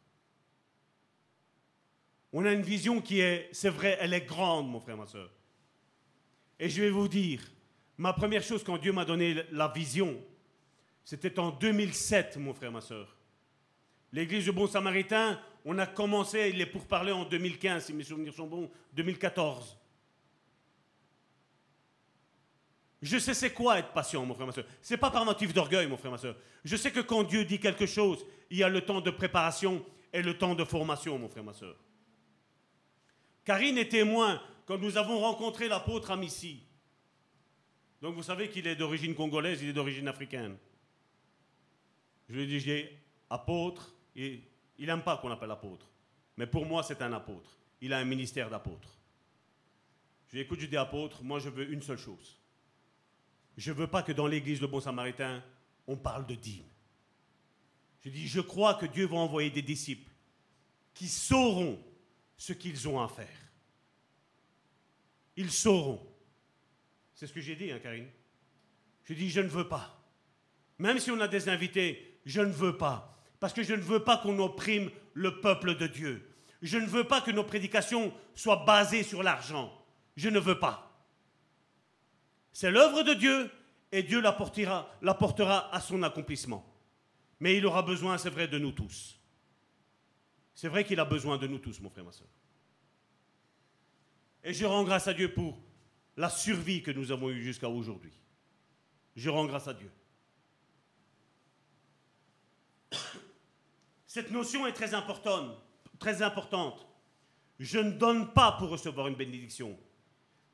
On 2.33 2.45
a 2.45 2.51
une 2.51 2.63
vision 2.63 2.99
qui 2.99 3.19
est, 3.19 3.47
c'est 3.51 3.69
vrai, 3.69 3.95
elle 4.01 4.13
est 4.13 4.25
grande, 4.25 4.67
mon 4.67 4.79
frère, 4.79 4.97
ma 4.97 5.05
soeur. 5.05 5.29
Et 6.59 6.67
je 6.67 6.81
vais 6.81 6.89
vous 6.89 7.07
dire, 7.07 7.41
ma 7.97 8.11
première 8.11 8.41
chose 8.41 8.63
quand 8.63 8.79
Dieu 8.79 8.91
m'a 8.91 9.05
donné 9.05 9.43
la 9.51 9.67
vision, 9.67 10.19
c'était 11.05 11.37
en 11.39 11.51
2007, 11.51 12.37
mon 12.37 12.55
frère, 12.55 12.71
ma 12.71 12.81
soeur. 12.81 13.15
L'église 14.11 14.45
du 14.45 14.51
Bon 14.51 14.67
Samaritain, 14.67 15.39
on 15.63 15.77
a 15.77 15.85
commencé 15.85 16.51
les 16.51 16.65
pourparlers 16.65 17.11
en 17.11 17.25
2015, 17.25 17.85
si 17.85 17.93
mes 17.93 18.03
souvenirs 18.03 18.33
sont 18.33 18.47
bons, 18.47 18.71
2014. 18.93 19.77
Je 23.03 23.17
sais 23.19 23.33
c'est 23.33 23.51
quoi 23.51 23.77
être 23.77 23.91
patient, 23.91 24.25
mon 24.25 24.33
frère, 24.33 24.47
ma 24.47 24.53
soeur. 24.53 24.65
Ce 24.81 24.93
n'est 24.93 24.99
pas 24.99 25.11
par 25.11 25.25
motif 25.25 25.53
d'orgueil, 25.53 25.85
mon 25.87 25.97
frère, 25.97 26.11
ma 26.11 26.17
soeur. 26.17 26.35
Je 26.63 26.75
sais 26.75 26.89
que 26.89 27.01
quand 27.01 27.23
Dieu 27.23 27.45
dit 27.45 27.59
quelque 27.59 27.85
chose, 27.85 28.25
il 28.49 28.57
y 28.57 28.63
a 28.63 28.69
le 28.69 28.81
temps 28.81 29.01
de 29.01 29.11
préparation 29.11 29.85
et 30.11 30.23
le 30.23 30.35
temps 30.35 30.55
de 30.55 30.63
formation, 30.63 31.19
mon 31.19 31.29
frère, 31.29 31.43
ma 31.43 31.53
soeur. 31.53 31.75
Karine 33.45 33.77
est 33.77 33.89
témoin 33.89 34.41
quand 34.65 34.77
nous 34.77 34.97
avons 34.97 35.19
rencontré 35.19 35.67
l'apôtre 35.67 36.15
Missy. 36.15 36.61
Donc 38.01 38.15
vous 38.15 38.23
savez 38.23 38.49
qu'il 38.49 38.67
est 38.67 38.75
d'origine 38.75 39.15
congolaise, 39.15 39.61
il 39.61 39.69
est 39.69 39.73
d'origine 39.73 40.07
africaine. 40.07 40.57
Je 42.29 42.35
lui 42.35 42.43
ai 42.43 42.47
dit, 42.47 42.59
j'ai 42.59 42.99
apôtre, 43.29 43.93
et 44.15 44.41
il 44.77 44.87
n'aime 44.87 45.03
pas 45.03 45.17
qu'on 45.17 45.29
l'appelle 45.29 45.51
apôtre. 45.51 45.87
Mais 46.37 46.47
pour 46.47 46.65
moi, 46.65 46.83
c'est 46.83 47.01
un 47.01 47.13
apôtre. 47.13 47.57
Il 47.81 47.93
a 47.93 47.99
un 47.99 48.05
ministère 48.05 48.49
d'apôtre. 48.49 48.89
Je 50.27 50.33
lui 50.33 50.39
ai 50.39 50.43
dit, 50.43 50.45
écoute, 50.45 50.59
je 50.59 50.65
dis 50.67 50.77
apôtre, 50.77 51.23
moi 51.23 51.39
je 51.39 51.49
veux 51.49 51.71
une 51.71 51.81
seule 51.81 51.97
chose. 51.97 52.39
Je 53.57 53.71
ne 53.71 53.77
veux 53.77 53.87
pas 53.87 54.03
que 54.03 54.11
dans 54.11 54.27
l'église 54.27 54.61
Le 54.61 54.67
Bon 54.67 54.79
Samaritain, 54.79 55.43
on 55.87 55.95
parle 55.95 56.25
de 56.25 56.35
dîmes. 56.35 56.63
Je 58.03 58.09
dis, 58.09 58.27
je 58.27 58.41
crois 58.41 58.73
que 58.73 58.85
Dieu 58.85 59.05
va 59.05 59.17
envoyer 59.17 59.49
des 59.49 59.61
disciples 59.61 60.11
qui 60.93 61.07
sauront 61.07 61.79
ce 62.37 62.53
qu'ils 62.53 62.87
ont 62.87 63.01
à 63.01 63.07
faire. 63.07 63.27
Ils 65.35 65.51
sauront. 65.51 66.05
C'est 67.13 67.27
ce 67.27 67.33
que 67.33 67.41
j'ai 67.41 67.55
dit, 67.55 67.71
hein, 67.71 67.79
Karine. 67.79 68.09
Je 69.03 69.13
dis, 69.13 69.29
je 69.29 69.41
ne 69.41 69.47
veux 69.47 69.67
pas. 69.67 70.03
Même 70.77 70.99
si 70.99 71.11
on 71.11 71.19
a 71.19 71.27
des 71.27 71.49
invités, 71.49 72.19
je 72.25 72.41
ne 72.41 72.51
veux 72.51 72.77
pas. 72.77 73.17
Parce 73.39 73.53
que 73.53 73.63
je 73.63 73.73
ne 73.73 73.81
veux 73.81 74.03
pas 74.03 74.17
qu'on 74.17 74.39
opprime 74.39 74.89
le 75.13 75.39
peuple 75.41 75.75
de 75.75 75.87
Dieu. 75.87 76.29
Je 76.61 76.77
ne 76.77 76.85
veux 76.85 77.03
pas 77.03 77.21
que 77.21 77.31
nos 77.31 77.43
prédications 77.43 78.13
soient 78.35 78.63
basées 78.65 79.03
sur 79.03 79.21
l'argent. 79.21 79.71
Je 80.15 80.29
ne 80.29 80.39
veux 80.39 80.59
pas. 80.59 81.05
C'est 82.53 82.71
l'œuvre 82.71 83.03
de 83.03 83.13
Dieu 83.13 83.51
et 83.91 84.03
Dieu 84.03 84.21
l'apportera, 84.21 84.89
l'apportera 85.01 85.73
à 85.75 85.81
son 85.81 86.03
accomplissement. 86.03 86.65
Mais 87.39 87.57
il 87.57 87.65
aura 87.65 87.81
besoin, 87.81 88.17
c'est 88.17 88.29
vrai, 88.29 88.47
de 88.47 88.59
nous 88.59 88.71
tous. 88.71 89.19
C'est 90.55 90.67
vrai 90.67 90.83
qu'il 90.83 90.99
a 90.99 91.05
besoin 91.05 91.37
de 91.37 91.47
nous 91.47 91.59
tous, 91.59 91.79
mon 91.79 91.89
frère, 91.89 92.05
ma 92.05 92.11
soeur. 92.11 92.27
Et 94.43 94.53
je 94.53 94.65
rends 94.65 94.83
grâce 94.83 95.07
à 95.07 95.13
Dieu 95.13 95.33
pour 95.33 95.57
la 96.17 96.29
survie 96.29 96.83
que 96.83 96.91
nous 96.91 97.11
avons 97.11 97.29
eue 97.29 97.41
jusqu'à 97.41 97.69
aujourd'hui. 97.69 98.13
Je 99.15 99.29
rends 99.29 99.45
grâce 99.45 99.67
à 99.67 99.73
Dieu. 99.73 99.91
Cette 104.05 104.29
notion 104.31 104.67
est 104.67 104.73
très 104.73 104.93
importante, 104.93 105.57
très 105.97 106.21
importante. 106.21 106.85
Je 107.59 107.79
ne 107.79 107.91
donne 107.91 108.31
pas 108.33 108.51
pour 108.53 108.69
recevoir 108.69 109.07
une 109.07 109.15
bénédiction, 109.15 109.77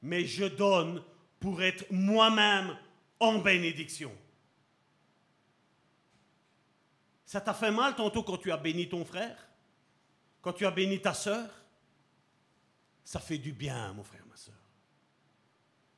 mais 0.02 0.26
je 0.26 0.46
donne 0.46 1.04
pour 1.40 1.62
être 1.62 1.86
moi-même 1.92 2.78
en 3.20 3.40
bénédiction. 3.40 4.16
Ça 7.26 7.42
t'a 7.42 7.54
fait 7.54 7.72
mal 7.72 7.96
tantôt 7.96 8.24
quand 8.24 8.38
tu 8.38 8.52
as 8.52 8.58
béni 8.58 8.88
ton 8.88 9.04
frère? 9.04 9.49
Quand 10.42 10.54
tu 10.54 10.66
as 10.66 10.72
béni 10.72 11.02
ta 11.02 11.14
sœur 11.14 11.50
Ça 13.04 13.20
fait 13.20 13.38
du 13.38 13.52
bien, 13.52 13.94
mon 13.94 14.04
frère, 14.04 14.26
ma 14.30 14.36
sœur. 14.36 14.56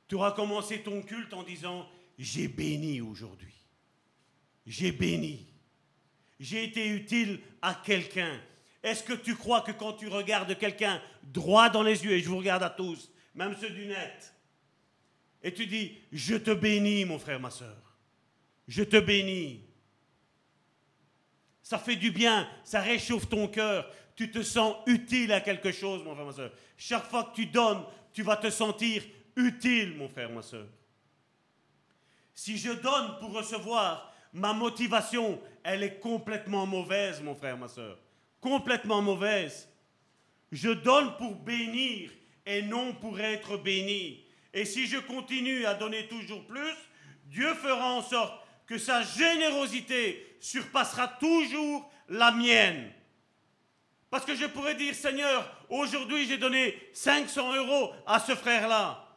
Tu 0.07 0.15
auras 0.15 0.31
commencé 0.31 0.81
ton 0.81 1.01
culte 1.01 1.33
en 1.33 1.43
disant 1.43 1.89
J'ai 2.17 2.47
béni 2.47 3.01
aujourd'hui. 3.01 3.53
J'ai 4.65 4.91
béni. 4.91 5.47
J'ai 6.39 6.63
été 6.63 6.87
utile 6.87 7.39
à 7.61 7.75
quelqu'un. 7.75 8.41
Est-ce 8.83 9.03
que 9.03 9.13
tu 9.13 9.35
crois 9.35 9.61
que 9.61 9.71
quand 9.71 9.93
tu 9.93 10.07
regardes 10.07 10.57
quelqu'un 10.57 11.01
droit 11.23 11.69
dans 11.69 11.83
les 11.83 12.03
yeux, 12.03 12.13
et 12.13 12.19
je 12.19 12.29
vous 12.29 12.37
regarde 12.37 12.63
à 12.63 12.69
tous, 12.69 13.11
même 13.35 13.55
ceux 13.55 13.69
du 13.69 13.85
net, 13.85 14.33
et 15.43 15.53
tu 15.53 15.65
dis, 15.65 15.97
je 16.11 16.35
te 16.35 16.51
bénis, 16.51 17.05
mon 17.05 17.17
frère, 17.17 17.39
ma 17.39 17.49
soeur. 17.49 17.97
Je 18.67 18.83
te 18.83 18.97
bénis. 18.99 19.63
Ça 21.63 21.77
fait 21.77 21.95
du 21.95 22.11
bien, 22.11 22.49
ça 22.63 22.81
réchauffe 22.81 23.27
ton 23.29 23.47
cœur. 23.47 23.89
Tu 24.21 24.29
te 24.29 24.43
sens 24.43 24.75
utile 24.85 25.33
à 25.33 25.41
quelque 25.41 25.71
chose, 25.71 26.03
mon 26.03 26.13
frère, 26.13 26.27
ma 26.27 26.31
soeur. 26.31 26.51
Chaque 26.77 27.09
fois 27.09 27.23
que 27.23 27.35
tu 27.37 27.47
donnes, 27.47 27.83
tu 28.13 28.21
vas 28.21 28.37
te 28.37 28.51
sentir 28.51 29.01
utile, 29.35 29.95
mon 29.97 30.07
frère, 30.07 30.29
ma 30.29 30.43
soeur. 30.43 30.67
Si 32.31 32.55
je 32.55 32.69
donne 32.69 33.17
pour 33.19 33.33
recevoir, 33.33 34.13
ma 34.31 34.53
motivation, 34.53 35.41
elle 35.63 35.81
est 35.81 35.99
complètement 35.99 36.67
mauvaise, 36.67 37.19
mon 37.19 37.33
frère, 37.33 37.57
ma 37.57 37.67
soeur. 37.67 37.97
Complètement 38.39 39.01
mauvaise. 39.01 39.67
Je 40.51 40.69
donne 40.69 41.17
pour 41.17 41.33
bénir 41.33 42.11
et 42.45 42.61
non 42.61 42.93
pour 42.93 43.19
être 43.19 43.57
béni. 43.57 44.23
Et 44.53 44.65
si 44.65 44.85
je 44.85 44.99
continue 44.99 45.65
à 45.65 45.73
donner 45.73 46.07
toujours 46.07 46.45
plus, 46.45 46.75
Dieu 47.25 47.51
fera 47.55 47.95
en 47.95 48.03
sorte 48.03 48.39
que 48.67 48.77
sa 48.77 49.01
générosité 49.01 50.37
surpassera 50.39 51.07
toujours 51.07 51.91
la 52.07 52.31
mienne. 52.31 52.91
Parce 54.11 54.25
que 54.25 54.35
je 54.35 54.45
pourrais 54.45 54.75
dire, 54.75 54.93
Seigneur, 54.93 55.65
aujourd'hui 55.69 56.27
j'ai 56.27 56.37
donné 56.37 56.77
500 56.93 57.55
euros 57.55 57.93
à 58.05 58.19
ce 58.19 58.35
frère-là. 58.35 59.07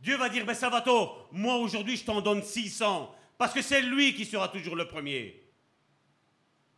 Dieu 0.00 0.16
va 0.16 0.30
dire, 0.30 0.44
ben 0.44 0.54
Salvatore, 0.54 1.28
moi 1.30 1.56
aujourd'hui 1.56 1.96
je 1.96 2.04
t'en 2.04 2.22
donne 2.22 2.42
600. 2.42 3.14
Parce 3.38 3.52
que 3.52 3.60
c'est 3.60 3.82
lui 3.82 4.14
qui 4.14 4.24
sera 4.24 4.48
toujours 4.48 4.74
le 4.74 4.88
premier. 4.88 5.44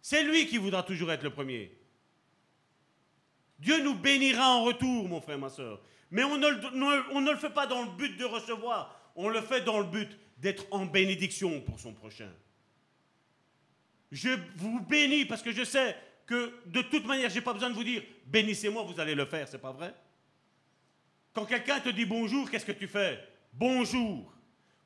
C'est 0.02 0.24
lui 0.24 0.46
qui 0.48 0.58
voudra 0.58 0.82
toujours 0.82 1.12
être 1.12 1.22
le 1.22 1.30
premier. 1.30 1.78
Dieu 3.60 3.82
nous 3.82 3.94
bénira 3.94 4.48
en 4.48 4.64
retour, 4.64 5.08
mon 5.08 5.20
frère, 5.20 5.38
ma 5.38 5.48
soeur. 5.48 5.80
Mais 6.10 6.24
on 6.24 6.38
ne 6.38 7.30
le 7.30 7.36
fait 7.36 7.50
pas 7.50 7.68
dans 7.68 7.82
le 7.82 7.90
but 7.90 8.16
de 8.16 8.24
recevoir, 8.24 9.00
on 9.14 9.28
le 9.28 9.40
fait 9.42 9.60
dans 9.60 9.78
le 9.78 9.86
but 9.86 10.18
d'être 10.38 10.66
en 10.72 10.86
bénédiction 10.86 11.60
pour 11.60 11.78
son 11.78 11.92
prochain. 11.92 12.32
Je 14.10 14.30
vous 14.56 14.80
bénis 14.80 15.24
parce 15.24 15.42
que 15.42 15.52
je 15.52 15.62
sais 15.62 15.96
que 16.28 16.52
de 16.66 16.82
toute 16.82 17.06
manière, 17.06 17.30
je 17.30 17.36
n'ai 17.36 17.40
pas 17.40 17.54
besoin 17.54 17.70
de 17.70 17.74
vous 17.74 17.82
dire 17.82 18.02
bénissez-moi, 18.26 18.82
vous 18.82 19.00
allez 19.00 19.14
le 19.14 19.24
faire, 19.24 19.48
c'est 19.48 19.58
pas 19.58 19.72
vrai? 19.72 19.94
Quand 21.32 21.46
quelqu'un 21.46 21.80
te 21.80 21.88
dit 21.88 22.04
bonjour, 22.04 22.50
qu'est-ce 22.50 22.66
que 22.66 22.72
tu 22.72 22.86
fais? 22.86 23.18
Bonjour. 23.52 24.30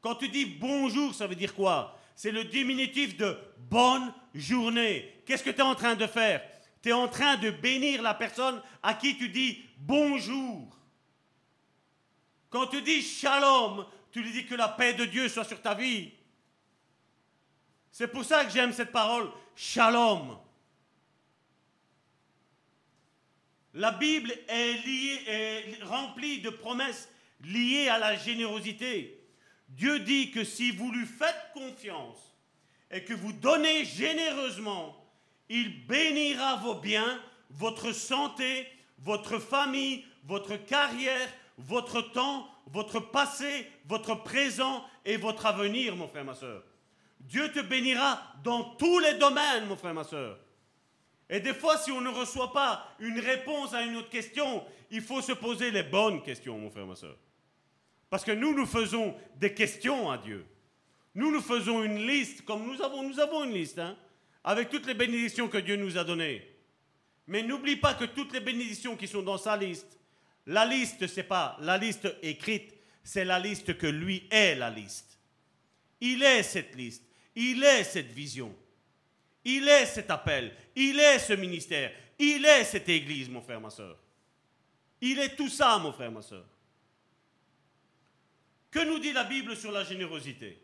Quand 0.01 0.15
tu 0.15 0.29
dis 0.29 0.47
bonjour, 0.47 1.13
ça 1.15 1.27
veut 1.27 1.35
dire 1.35 1.53
quoi? 1.55 1.99
C'est 2.15 2.31
le 2.31 2.45
diminutif 2.45 3.17
de 3.17 3.37
bonne 3.59 4.15
journée. 4.35 5.23
Qu'est-ce 5.27 5.43
que 5.43 5.51
tu 5.51 5.59
es 5.59 5.63
en 5.63 5.75
train 5.75 5.97
de 5.97 6.07
faire? 6.07 6.43
Tu 6.81 6.91
es 6.91 6.93
en 6.93 7.09
train 7.09 7.37
de 7.37 7.51
bénir 7.51 8.03
la 8.03 8.15
personne 8.15 8.63
à 8.81 8.95
qui 8.95 9.17
tu 9.19 9.29
dis 9.29 9.65
bonjour. 9.79 10.79
Quand 12.51 12.69
tu 12.69 12.83
dis 12.83 13.03
shalom, 13.03 13.85
tu 14.13 14.23
lui 14.23 14.31
dis 14.31 14.47
que 14.47 14.55
la 14.55 14.69
paix 14.69 14.95
de 14.95 15.07
Dieu 15.07 15.29
soit 15.29 15.45
sur 15.45 15.61
ta 15.61 15.75
vie. 15.75 16.13
C'est 17.91 18.09
pour 18.09 18.25
ça 18.25 18.45
que 18.45 18.53
j'aime 18.53 18.73
cette 18.73 18.93
parole, 18.93 19.29
shalom. 19.57 20.39
La 23.75 23.91
Bible 23.91 24.33
est, 24.49 24.87
liée, 24.87 25.79
remplie 25.83 26.41
de 26.41 26.51
promesses 26.51 27.09
liées 27.45 27.89
à 27.89 27.99
la 27.99 28.17
générosité. 28.17 29.19
Dieu 29.69 30.01
dit 30.01 30.31
que 30.31 30.45
si 30.45 30.71
vous 30.71 30.93
lui 30.93 31.07
faites 31.07 31.51
confiance 31.55 32.37
et 32.91 33.03
que 33.05 33.15
vous 33.15 33.33
donnez 33.33 33.85
généreusement, 33.85 35.03
il 35.49 35.87
bénira 35.87 36.57
vos 36.57 36.75
biens, 36.75 37.21
votre 37.51 37.93
santé, 37.93 38.67
votre 38.99 39.39
famille, 39.39 40.05
votre 40.25 40.57
carrière, 40.57 41.29
votre 41.57 42.01
temps, 42.01 42.49
votre 42.67 43.01
passé, 43.01 43.67
votre 43.87 44.23
présent 44.23 44.85
et 45.05 45.17
votre 45.17 45.47
avenir, 45.47 45.97
mon 45.97 46.09
frère, 46.09 46.25
ma 46.25 46.35
soeur. 46.35 46.63
Dieu 47.21 47.51
te 47.53 47.61
bénira 47.61 48.21
dans 48.45 48.75
tous 48.77 48.99
les 48.99 49.15
domaines, 49.15 49.67
mon 49.67 49.77
frère, 49.77 49.95
ma 49.95 50.05
soeur. 50.05 50.39
Et 51.33 51.41
des 51.41 51.55
fois, 51.55 51.79
si 51.79 51.91
on 51.91 52.03
ne 52.03 52.11
reçoit 52.11 52.53
pas 52.53 52.95
une 53.01 53.19
réponse 53.19 53.73
à 53.73 53.81
une 53.81 53.97
autre 53.97 54.11
question, 54.11 54.63
il 54.91 55.01
faut 55.01 55.23
se 55.23 55.33
poser 55.33 55.71
les 55.71 55.83
bonnes 55.83 56.23
questions, 56.23 56.59
mon 56.59 56.71
frère, 56.71 56.87
ma 56.87 56.95
soeur. 56.95 57.17
Parce 58.11 58.23
que 58.23 58.33
nous, 58.33 58.55
nous 58.55 58.67
faisons 58.67 59.17
des 59.37 59.55
questions 59.55 60.11
à 60.11 60.19
Dieu. 60.19 60.45
Nous, 61.15 61.33
nous 61.33 61.41
faisons 61.41 61.83
une 61.83 62.07
liste, 62.07 62.45
comme 62.45 62.67
nous 62.67 62.83
avons, 62.83 63.03
nous 63.03 63.19
avons 63.19 63.45
une 63.45 63.55
liste, 63.55 63.79
hein, 63.79 63.97
avec 64.45 64.69
toutes 64.69 64.85
les 64.85 64.93
bénédictions 64.93 65.49
que 65.49 65.57
Dieu 65.57 65.77
nous 65.77 65.97
a 65.97 66.05
données. 66.05 66.47
Mais 67.27 67.43
n'oublie 67.43 67.77
pas 67.77 67.95
que 67.95 68.05
toutes 68.05 68.35
les 68.35 68.41
bénédictions 68.41 68.95
qui 68.95 69.09
sont 69.09 69.23
dans 69.23 69.39
sa 69.39 69.57
liste, 69.57 69.99
la 70.47 70.67
liste, 70.67 71.07
c'est 71.07 71.23
pas 71.23 71.57
la 71.61 71.79
liste 71.79 72.15
écrite, 72.21 72.75
c'est 73.03 73.25
la 73.25 73.39
liste 73.39 73.79
que 73.79 73.87
lui 73.87 74.29
est 74.31 74.55
la 74.55 74.69
liste. 74.69 75.19
Il 75.99 76.23
est 76.23 76.43
cette 76.43 76.75
liste, 76.75 77.05
il 77.35 77.65
est 77.65 77.85
cette 77.85 78.13
vision. 78.13 78.55
Il 79.45 79.69
est 79.69 79.87
cet 79.87 80.11
appel, 80.11 80.55
il 80.77 80.99
est 81.01 81.19
ce 81.19 81.33
ministère, 81.33 81.93
il 82.19 82.45
est 82.45 82.65
cette 82.65 82.89
église, 82.89 83.29
mon 83.29 83.43
frère, 83.43 83.61
ma 83.61 83.71
soeur. 83.71 83.99
Il 85.01 85.19
est 85.19 85.35
tout 85.35 85.49
ça, 85.49 85.79
mon 85.79 85.93
frère, 85.93 86.13
ma 86.13 86.23
soeur. 86.23 86.47
Que 88.71 88.85
nous 88.85 88.99
dit 88.99 89.13
la 89.13 89.25
Bible 89.25 89.57
sur 89.57 89.73
la 89.73 89.85
générosité? 89.85 90.63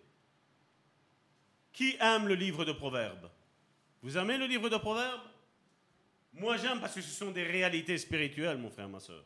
Qui 1.73 1.97
aime 2.01 2.29
le 2.29 2.35
livre 2.35 2.65
de 2.65 2.73
Proverbes? 2.73 3.29
Vous 4.03 4.17
aimez 4.17 4.39
le 4.39 4.47
livre 4.47 4.69
de 4.69 4.77
Proverbes? 4.77 5.29
Moi 6.33 6.57
j'aime 6.57 6.81
parce 6.81 6.95
que 6.95 7.03
ce 7.03 7.11
sont 7.11 7.33
des 7.33 7.43
réalités 7.43 7.99
spirituelles, 7.99 8.59
mon 8.59 8.71
frère, 8.71 8.89
ma 8.89 9.01
soeur. 9.01 9.25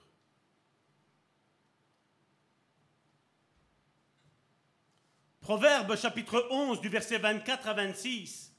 Proverbe 5.41 5.97
chapitre 5.97 6.47
11 6.51 6.81
du 6.81 6.89
verset 6.89 7.19
24 7.19 7.69
à 7.69 7.75
26 7.75 8.52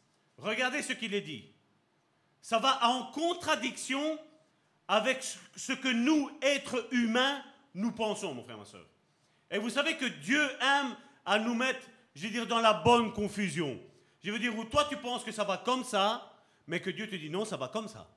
Regardez 0.43 0.81
ce 0.81 0.93
qu'il 0.93 1.13
est 1.13 1.21
dit. 1.21 1.45
Ça 2.41 2.59
va 2.59 2.85
en 2.87 3.05
contradiction 3.11 4.19
avec 4.87 5.23
ce 5.55 5.71
que 5.71 5.87
nous, 5.87 6.29
êtres 6.41 6.87
humains, 6.91 7.41
nous 7.73 7.91
pensons, 7.91 8.33
mon 8.33 8.43
frère, 8.43 8.57
ma 8.57 8.65
soeur. 8.65 8.85
Et 9.49 9.57
vous 9.57 9.69
savez 9.69 9.95
que 9.95 10.05
Dieu 10.05 10.41
aime 10.61 10.95
à 11.25 11.39
nous 11.39 11.55
mettre, 11.55 11.79
je 12.15 12.27
veux 12.27 12.33
dire, 12.33 12.47
dans 12.47 12.59
la 12.59 12.73
bonne 12.73 13.13
confusion. 13.13 13.79
Je 14.21 14.31
veux 14.31 14.39
dire, 14.39 14.57
où 14.57 14.65
toi 14.65 14.85
tu 14.89 14.97
penses 14.97 15.23
que 15.23 15.31
ça 15.31 15.45
va 15.45 15.57
comme 15.57 15.85
ça, 15.85 16.33
mais 16.67 16.81
que 16.81 16.89
Dieu 16.89 17.09
te 17.09 17.15
dit 17.15 17.29
non, 17.29 17.45
ça 17.45 17.55
va 17.55 17.69
comme 17.69 17.87
ça. 17.87 18.09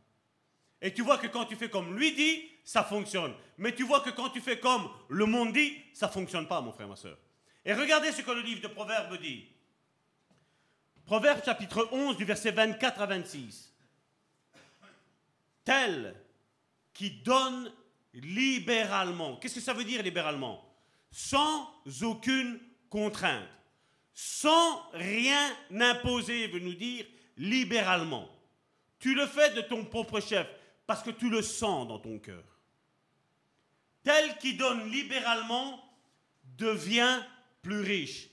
Et 0.83 0.93
tu 0.93 1.03
vois 1.03 1.19
que 1.19 1.29
quand 1.29 1.45
tu 1.45 1.55
fais 1.55 1.71
comme 1.71 1.97
lui 1.97 2.13
dit, 2.13 2.43
ça 2.65 2.83
fonctionne. 2.83 3.35
Mais 3.59 3.73
tu 3.73 3.85
vois 3.85 4.01
que 4.01 4.11
quand 4.11 4.31
tu 4.31 4.41
fais 4.41 4.59
comme 4.59 4.89
le 5.09 5.27
monde 5.27 5.53
dit, 5.53 5.77
ça 5.95 6.09
ne 6.09 6.13
fonctionne 6.13 6.49
pas, 6.49 6.61
mon 6.61 6.73
frère, 6.73 6.89
ma 6.89 6.97
soeur. 6.97 7.17
Et 7.65 7.73
regardez 7.73 8.11
ce 8.11 8.23
que 8.23 8.31
le 8.33 8.43
livre 8.43 8.61
de 8.61 8.69
Proverbes 8.69 9.17
dit. 9.21 9.47
Proverbe 11.07 11.45
chapitre 11.45 11.89
11 11.93 12.17
du 12.17 12.25
verset 12.25 12.51
24 12.51 13.01
à 13.01 13.07
26. 13.07 13.73
Tel 15.65 16.17
qui 16.93 17.11
donne 17.23 17.73
libéralement. 18.13 19.37
Qu'est-ce 19.37 19.55
que 19.55 19.61
ça 19.61 19.73
veut 19.73 19.85
dire 19.85 20.03
libéralement? 20.03 20.65
Sans 21.13 21.73
aucune 22.03 22.59
contrainte. 22.91 23.47
Sans 24.15 24.83
rien 24.95 25.57
imposer, 25.79 26.49
veut 26.49 26.59
nous 26.59 26.75
dire 26.75 27.07
libéralement. 27.37 28.29
Tu 28.99 29.15
le 29.15 29.27
fais 29.27 29.51
de 29.55 29.61
ton 29.61 29.85
propre 29.85 30.19
chef 30.19 30.49
parce 30.89 31.05
que 31.05 31.11
tu 31.11 31.31
le 31.31 31.43
sens 31.43 31.87
dans 31.87 32.01
ton 32.01 32.19
cœur. 32.19 32.43
Tel 34.03 34.37
qui 34.39 34.55
donne 34.55 34.91
libéralement 34.91 35.81
devient 36.57 37.23
plus 37.63 37.81
riche. 37.81 38.29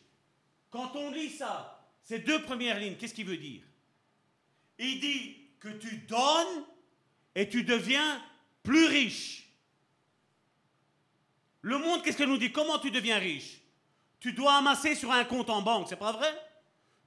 Quand 0.72 0.96
on 0.96 1.12
lit 1.12 1.30
ça, 1.30 1.73
ces 2.04 2.20
deux 2.20 2.42
premières 2.42 2.80
lignes, 2.80 2.96
qu'est-ce 2.96 3.14
qu'il 3.14 3.26
veut 3.26 3.38
dire? 3.38 3.64
Il 4.78 5.00
dit 5.00 5.38
que 5.60 5.70
tu 5.70 5.98
donnes 6.00 6.66
et 7.36 7.48
tu 7.48 7.64
deviens 7.64 8.22
plus 8.62 8.86
riche. 8.86 9.48
Le 11.62 11.78
monde, 11.78 12.04
qu'est-ce 12.04 12.18
qu'il 12.18 12.28
nous 12.28 12.38
dit? 12.38 12.52
Comment 12.52 12.80
tu 12.80 12.92
deviens 12.92 13.18
riche? 13.18 13.62
Tu 14.20 14.34
dois 14.34 14.56
amasser 14.56 14.96
sur 14.96 15.12
un 15.12 15.24
compte 15.24 15.50
en 15.50 15.62
banque, 15.62 15.88
c'est 15.88 15.96
pas 15.96 16.12
vrai? 16.12 16.34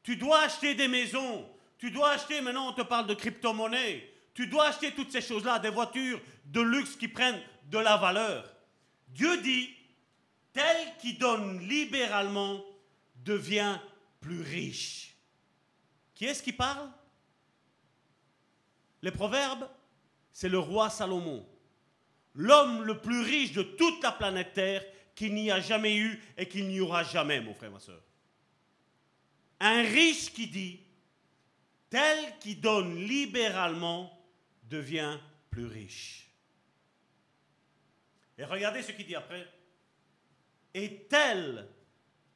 Tu 0.02 0.16
dois 0.16 0.40
acheter 0.40 0.74
des 0.74 0.88
maisons. 0.88 1.46
Tu 1.78 1.90
dois 1.90 2.12
acheter, 2.12 2.40
maintenant 2.40 2.70
on 2.70 2.72
te 2.72 2.82
parle 2.82 3.06
de 3.06 3.14
crypto-monnaie. 3.14 4.10
Tu 4.32 4.46
dois 4.46 4.68
acheter 4.68 4.92
toutes 4.92 5.12
ces 5.12 5.20
choses-là, 5.20 5.58
des 5.58 5.70
voitures 5.70 6.20
de 6.46 6.60
luxe 6.60 6.96
qui 6.96 7.08
prennent 7.08 7.40
de 7.64 7.78
la 7.78 7.96
valeur. 7.96 8.50
Dieu 9.08 9.36
dit, 9.42 9.70
tel 10.52 10.94
qui 11.00 11.14
donne 11.14 11.66
libéralement 11.68 12.64
devient 13.24 13.78
plus 14.20 14.40
riche. 14.40 15.16
Qui 16.14 16.24
est-ce 16.26 16.42
qui 16.42 16.52
parle? 16.52 16.90
Les 19.02 19.10
proverbes, 19.10 19.68
c'est 20.32 20.48
le 20.48 20.58
roi 20.58 20.90
Salomon, 20.90 21.46
l'homme 22.34 22.82
le 22.82 23.00
plus 23.00 23.20
riche 23.20 23.52
de 23.52 23.62
toute 23.62 24.02
la 24.02 24.12
planète 24.12 24.52
Terre 24.54 24.84
qu'il 25.14 25.34
n'y 25.34 25.50
a 25.50 25.60
jamais 25.60 25.96
eu 25.96 26.22
et 26.36 26.46
qu'il 26.48 26.68
n'y 26.68 26.80
aura 26.80 27.02
jamais, 27.02 27.40
mon 27.40 27.54
frère, 27.54 27.70
ma 27.70 27.80
soeur. 27.80 28.02
Un 29.60 29.82
riche 29.82 30.32
qui 30.32 30.46
dit, 30.46 30.80
tel 31.88 32.38
qui 32.38 32.56
donne 32.56 32.96
libéralement 32.96 34.12
devient 34.64 35.18
plus 35.50 35.66
riche. 35.66 36.30
Et 38.38 38.44
regardez 38.44 38.82
ce 38.82 38.92
qu'il 38.92 39.06
dit 39.06 39.14
après. 39.14 39.46
Et 40.74 41.06
tel 41.08 41.66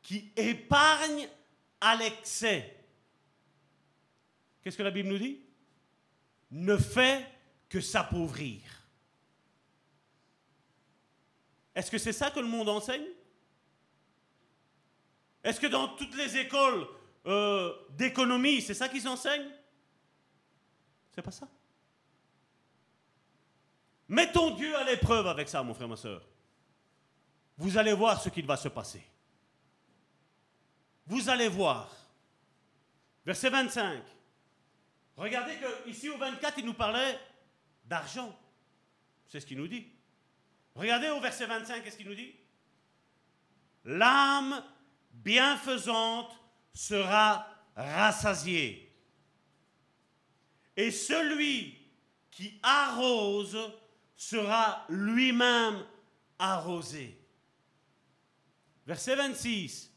qui 0.03 0.33
épargne 0.37 1.29
à 1.81 1.97
l'excès. 1.97 2.77
Qu'est-ce 4.63 4.77
que 4.77 4.83
la 4.83 4.91
Bible 4.91 5.09
nous 5.09 5.19
dit? 5.19 5.41
Ne 6.51 6.77
fait 6.77 7.27
que 7.69 7.81
s'appauvrir. 7.81 8.61
Est-ce 11.75 11.91
que 11.91 11.99
c'est 11.99 12.13
ça 12.13 12.31
que 12.31 12.41
le 12.41 12.47
monde 12.47 12.69
enseigne? 12.69 13.07
Est-ce 15.43 15.61
que 15.61 15.69
dans 15.69 15.89
toutes 15.89 16.15
les 16.17 16.37
écoles 16.37 16.87
euh, 17.27 17.73
d'économie, 17.91 18.61
c'est 18.61 18.75
ça 18.75 18.89
qu'ils 18.89 19.09
enseignent? 19.09 19.51
C'est 21.15 21.23
pas 21.23 21.31
ça. 21.31 21.49
Mettons 24.09 24.51
Dieu 24.57 24.77
à 24.77 24.85
l'épreuve 24.85 25.29
avec 25.29 25.49
ça, 25.49 25.63
mon 25.63 25.73
frère, 25.73 25.89
ma 25.89 25.97
soeur. 25.97 26.27
Vous 27.57 27.79
allez 27.79 27.93
voir 27.93 28.21
ce 28.21 28.29
qu'il 28.29 28.45
va 28.45 28.57
se 28.57 28.69
passer. 28.69 29.03
Vous 31.07 31.29
allez 31.29 31.49
voir. 31.49 31.91
Verset 33.25 33.51
25. 33.51 34.03
Regardez 35.17 35.57
que 35.57 35.89
ici 35.89 36.09
au 36.09 36.17
24, 36.17 36.59
il 36.59 36.67
nous 36.67 36.75
parlait 36.75 37.19
d'argent. 37.85 38.37
C'est 39.27 39.41
ce 39.41 39.47
qu'il 39.47 39.59
nous 39.59 39.69
dit. 39.69 39.87
Regardez 40.75 41.11
au 41.11 41.21
verset 41.21 41.47
25, 41.47 41.83
qu'est-ce 41.83 41.97
qu'il 41.97 42.09
nous 42.09 42.15
dit? 42.15 42.35
L'âme 43.85 44.65
bienfaisante 45.13 46.33
sera 46.73 47.47
rassasiée. 47.77 48.91
Et 50.77 50.91
celui 50.91 51.77
qui 52.31 52.59
arrose 52.63 53.59
sera 54.17 54.87
lui-même 54.89 55.85
arrosé. 56.39 57.19
Verset 58.87 59.17
26. 59.17 59.90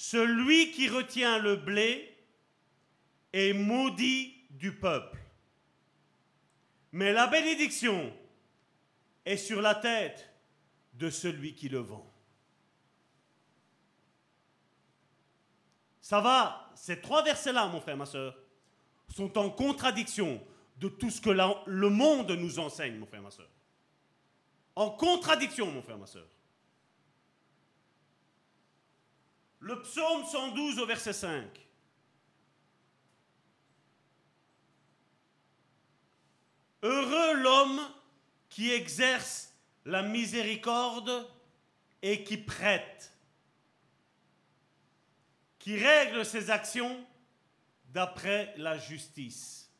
Celui 0.00 0.70
qui 0.70 0.88
retient 0.88 1.40
le 1.40 1.56
blé 1.56 2.16
est 3.32 3.52
maudit 3.52 4.32
du 4.48 4.72
peuple. 4.72 5.18
Mais 6.92 7.12
la 7.12 7.26
bénédiction 7.26 8.16
est 9.24 9.36
sur 9.36 9.60
la 9.60 9.74
tête 9.74 10.32
de 10.94 11.10
celui 11.10 11.56
qui 11.56 11.68
le 11.68 11.80
vend. 11.80 12.08
Ça 16.00 16.20
va, 16.20 16.70
ces 16.76 17.00
trois 17.00 17.24
versets-là, 17.24 17.66
mon 17.66 17.80
frère, 17.80 17.96
ma 17.96 18.06
soeur, 18.06 18.38
sont 19.08 19.36
en 19.36 19.50
contradiction 19.50 20.40
de 20.76 20.88
tout 20.88 21.10
ce 21.10 21.20
que 21.20 21.30
le 21.30 21.90
monde 21.90 22.30
nous 22.30 22.60
enseigne, 22.60 22.98
mon 22.98 23.06
frère, 23.06 23.22
ma 23.22 23.32
soeur. 23.32 23.50
En 24.76 24.90
contradiction, 24.90 25.72
mon 25.72 25.82
frère, 25.82 25.98
ma 25.98 26.06
soeur. 26.06 26.28
Le 29.60 29.80
psaume 29.82 30.24
112 30.24 30.78
au 30.78 30.86
verset 30.86 31.12
5. 31.12 31.68
Heureux 36.82 37.34
l'homme 37.34 37.80
qui 38.48 38.70
exerce 38.70 39.52
la 39.84 40.02
miséricorde 40.02 41.28
et 42.02 42.22
qui 42.22 42.36
prête, 42.36 43.12
qui 45.58 45.76
règle 45.76 46.24
ses 46.24 46.50
actions 46.50 47.04
d'après 47.86 48.54
la 48.58 48.78
justice. 48.78 49.70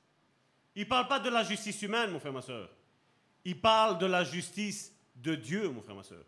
Il 0.74 0.82
ne 0.84 0.88
parle 0.88 1.08
pas 1.08 1.20
de 1.20 1.28
la 1.28 1.44
justice 1.44 1.80
humaine, 1.82 2.10
mon 2.10 2.20
frère, 2.20 2.32
ma 2.32 2.42
soeur. 2.42 2.68
Il 3.44 3.60
parle 3.60 3.98
de 3.98 4.06
la 4.06 4.24
justice 4.24 4.92
de 5.16 5.34
Dieu, 5.34 5.68
mon 5.70 5.82
frère, 5.82 5.96
ma 5.96 6.02
soeur, 6.02 6.24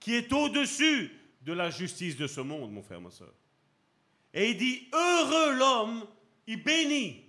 qui 0.00 0.14
est 0.14 0.32
au-dessus 0.32 1.12
de 1.44 1.52
la 1.52 1.70
justice 1.70 2.16
de 2.16 2.26
ce 2.26 2.40
monde, 2.40 2.72
mon 2.72 2.82
frère, 2.82 3.00
ma 3.00 3.10
soeur. 3.10 3.32
Et 4.32 4.50
il 4.50 4.56
dit, 4.56 4.88
heureux 4.92 5.52
l'homme, 5.52 6.06
il 6.46 6.62
bénit, 6.62 7.24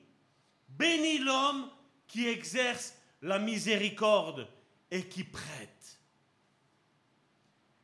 bénit 0.70 1.20
l'homme 1.20 1.70
qui 2.08 2.28
exerce 2.28 2.96
la 3.22 3.40
miséricorde 3.40 4.48
et 4.90 5.04
qui 5.08 5.24
prête. 5.24 6.00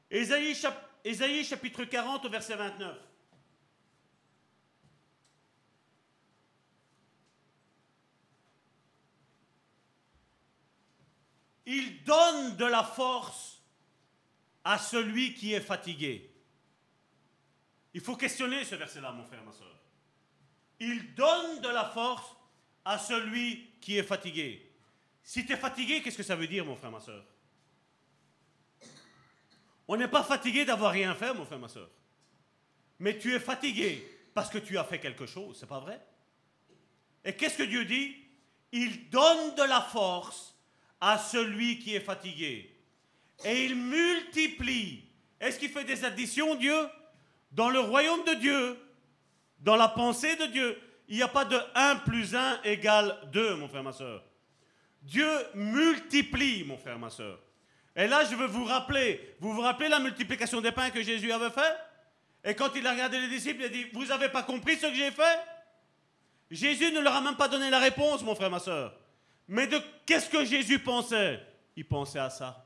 Ésaïe, 0.10 0.56
Ésaïe 1.04 1.44
chapitre 1.44 1.84
40 1.84 2.26
au 2.26 2.30
verset 2.30 2.56
29. 2.56 2.98
Il 11.66 12.04
donne 12.04 12.56
de 12.56 12.66
la 12.66 12.84
force 12.84 13.51
à 14.64 14.78
celui 14.78 15.34
qui 15.34 15.54
est 15.54 15.62
fatigué. 15.62 16.30
Il 17.94 18.02
faut 18.02 18.16
questionner 18.16 18.64
ce 18.64 18.76
verset-là, 18.76 19.12
mon 19.12 19.26
frère, 19.26 19.44
ma 19.44 19.52
soeur. 19.52 19.80
Il 20.80 21.14
donne 21.14 21.62
de 21.62 21.68
la 21.68 21.86
force 21.86 22.36
à 22.86 22.98
celui 22.98 23.70
qui 23.80 23.98
est 23.98 24.04
fatigué. 24.04 24.72
Si 25.24 25.46
tu 25.46 25.54
es 25.54 25.58
fatigué, 25.58 26.02
qu'est-ce 26.02 26.18
que 26.18 26.24
ça 26.24 26.36
veut 26.36 26.48
dire, 26.48 26.66
mon 26.66 26.76
frère, 26.76 26.92
ma 26.92 27.00
soeur? 27.00 27.24
On 29.88 29.98
n'est 29.98 30.08
pas 30.08 30.24
fatigué 30.24 30.66
d'avoir 30.66 30.92
rien 30.92 31.14
fait, 31.16 31.34
mon 31.34 31.46
frère, 31.46 31.60
ma 31.60 31.68
soeur. 31.68 31.90
Mais 33.00 33.18
tu 33.18 33.34
es 33.34 33.40
fatigué 33.40 34.08
parce 34.34 34.50
que 34.50 34.58
tu 34.58 34.78
as 34.78 34.84
fait 34.84 35.00
quelque 35.00 35.26
chose, 35.26 35.58
c'est 35.60 35.68
pas 35.68 35.80
vrai? 35.80 36.02
Et 37.26 37.36
qu'est-ce 37.36 37.58
que 37.58 37.64
Dieu 37.64 37.86
dit? 37.86 38.16
Il 38.72 39.10
donne 39.10 39.56
de 39.56 39.64
la 39.64 39.82
force 39.82 40.56
à 41.02 41.18
celui 41.18 41.80
qui 41.80 41.94
est 41.94 42.00
fatigué. 42.00 42.71
Et 43.46 43.66
il 43.66 43.76
multiplie. 43.76 45.04
Est-ce 45.40 45.58
qu'il 45.58 45.70
fait 45.70 45.84
des 45.84 46.06
additions, 46.06 46.56
Dieu? 46.56 46.76
Dans 47.52 47.70
le 47.70 47.80
royaume 47.80 48.24
de 48.24 48.34
Dieu, 48.36 48.78
dans 49.60 49.76
la 49.76 49.88
pensée 49.88 50.36
de 50.36 50.46
Dieu, 50.46 50.80
il 51.08 51.18
n'y 51.18 51.24
a 51.24 51.28
pas 51.28 51.46
de 51.46 51.58
1 51.76 51.98
plus 51.98 52.36
1 52.36 52.62
égale 52.64 53.18
2, 53.34 53.56
mon 53.56 53.68
frère, 53.68 53.84
ma 53.84 53.92
soeur. 53.92 54.24
Dieu 55.02 55.28
multiplie, 55.56 56.64
mon 56.64 56.78
frère, 56.78 57.00
ma 57.00 57.10
soeur. 57.10 57.40
Et 57.96 58.08
là, 58.08 58.24
je 58.24 58.36
veux 58.36 58.46
vous 58.46 58.64
rappeler, 58.64 59.36
vous 59.40 59.52
vous 59.52 59.62
rappelez 59.62 59.90
la 59.90 60.00
multiplication 60.00 60.62
des 60.62 60.72
pains 60.72 60.90
que 60.90 61.02
Jésus 61.02 61.32
avait 61.32 61.50
fait? 61.50 61.76
Et 62.44 62.56
quand 62.56 62.70
il 62.76 62.86
a 62.88 62.92
regardé 62.92 63.20
les 63.20 63.28
disciples, 63.28 63.62
il 63.62 63.66
a 63.66 63.70
dit, 63.70 63.86
vous 63.94 64.06
n'avez 64.06 64.30
pas 64.30 64.44
compris 64.44 64.78
ce 64.78 64.88
que 64.88 64.96
j'ai 64.96 65.12
fait 65.12 65.40
Jésus 66.50 66.92
ne 66.92 67.00
leur 67.00 67.16
a 67.16 67.22
même 67.22 67.38
pas 67.38 67.48
donné 67.48 67.70
la 67.70 67.80
réponse, 67.80 68.24
mon 68.24 68.36
frère, 68.36 68.50
ma 68.50 68.60
soeur. 68.60 68.94
Mais 69.48 69.68
de 69.68 69.80
qu'est-ce 70.06 70.30
que 70.30 70.44
Jésus 70.44 70.80
pensait? 70.80 71.42
Il 71.76 71.88
pensait 71.88 72.20
à 72.20 72.30
ça. 72.30 72.66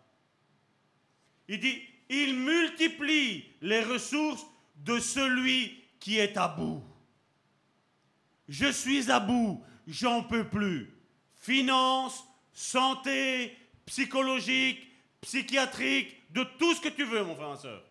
Il 1.48 1.60
dit, 1.60 1.82
il 2.10 2.36
multiplie 2.36 3.46
les 3.62 3.82
ressources 3.82 4.46
de 4.78 5.00
celui 5.00 5.84
qui 6.00 6.18
est 6.18 6.38
à 6.38 6.48
bout. 6.48 6.84
Je 8.48 8.72
suis 8.72 9.10
à 9.12 9.20
bout, 9.20 9.64
j'en 9.88 10.24
peux 10.24 10.48
plus 10.48 10.92
finance, 11.42 12.24
santé, 12.54 13.56
psychologique, 13.86 14.88
psychiatrique, 15.22 16.16
de 16.32 16.44
tout 16.58 16.74
ce 16.74 16.82
que 16.82 16.90
tu 16.90 17.04
veux, 17.04 17.24
mon 17.24 17.36
frère, 17.36 17.50
ma 17.50 17.56
soeur. 17.56 17.84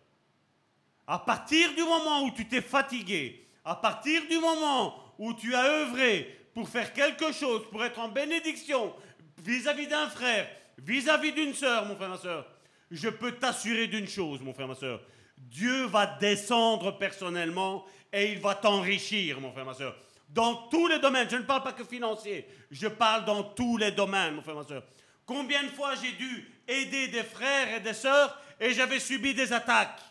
À 1.07 1.19
partir 1.19 1.73
du 1.73 1.83
moment 1.83 2.23
où 2.23 2.31
tu 2.31 2.47
t'es 2.47 2.61
fatigué, 2.61 3.47
à 3.63 3.75
partir 3.75 4.21
du 4.27 4.37
moment 4.39 4.95
où 5.17 5.33
tu 5.33 5.55
as 5.55 5.63
œuvré 5.63 6.47
pour 6.53 6.67
faire 6.67 6.93
quelque 6.93 7.31
chose, 7.31 7.63
pour 7.69 7.83
être 7.83 7.99
en 7.99 8.09
bénédiction 8.09 8.93
vis-à-vis 9.37 9.87
d'un 9.87 10.09
frère, 10.09 10.49
vis-à-vis 10.77 11.31
d'une 11.31 11.53
sœur, 11.53 11.85
mon 11.85 11.95
frère, 11.95 12.09
ma 12.09 12.17
soeur, 12.17 12.47
je 12.91 13.09
peux 13.09 13.33
t'assurer 13.33 13.87
d'une 13.87 14.07
chose, 14.07 14.41
mon 14.41 14.53
frère, 14.53 14.67
ma 14.67 14.75
soeur. 14.75 15.01
Dieu 15.37 15.85
va 15.85 16.05
descendre 16.05 16.97
personnellement 16.97 17.85
et 18.13 18.31
il 18.31 18.39
va 18.39 18.55
t'enrichir, 18.55 19.41
mon 19.41 19.51
frère, 19.51 19.65
ma 19.65 19.73
soeur 19.73 19.95
dans 20.29 20.67
tous 20.67 20.87
les 20.87 20.99
domaines. 20.99 21.29
Je 21.29 21.37
ne 21.37 21.43
parle 21.43 21.63
pas 21.63 21.73
que 21.73 21.83
financier, 21.83 22.47
je 22.71 22.87
parle 22.87 23.25
dans 23.25 23.43
tous 23.43 23.77
les 23.77 23.91
domaines, 23.91 24.35
mon 24.35 24.41
frère, 24.41 24.55
ma 24.55 24.63
soeur. 24.63 24.83
Combien 25.25 25.63
de 25.63 25.69
fois 25.69 25.95
j'ai 25.95 26.11
dû 26.11 26.51
aider 26.67 27.07
des 27.07 27.23
frères 27.23 27.73
et 27.75 27.79
des 27.79 27.93
sœurs 27.93 28.39
et 28.59 28.73
j'avais 28.73 28.99
subi 28.99 29.33
des 29.33 29.53
attaques 29.53 30.01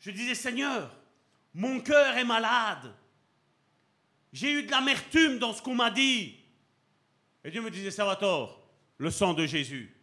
Je 0.00 0.10
disais, 0.10 0.34
Seigneur, 0.34 0.94
mon 1.54 1.80
cœur 1.80 2.16
est 2.16 2.24
malade. 2.24 2.94
J'ai 4.32 4.52
eu 4.52 4.62
de 4.62 4.70
l'amertume 4.70 5.38
dans 5.38 5.52
ce 5.52 5.62
qu'on 5.62 5.74
m'a 5.74 5.90
dit. 5.90 6.36
Et 7.42 7.50
Dieu 7.50 7.62
me 7.62 7.70
disait, 7.70 7.90
Salvatore, 7.90 8.62
le 8.98 9.10
sang 9.10 9.32
de 9.32 9.46
Jésus. 9.46 9.94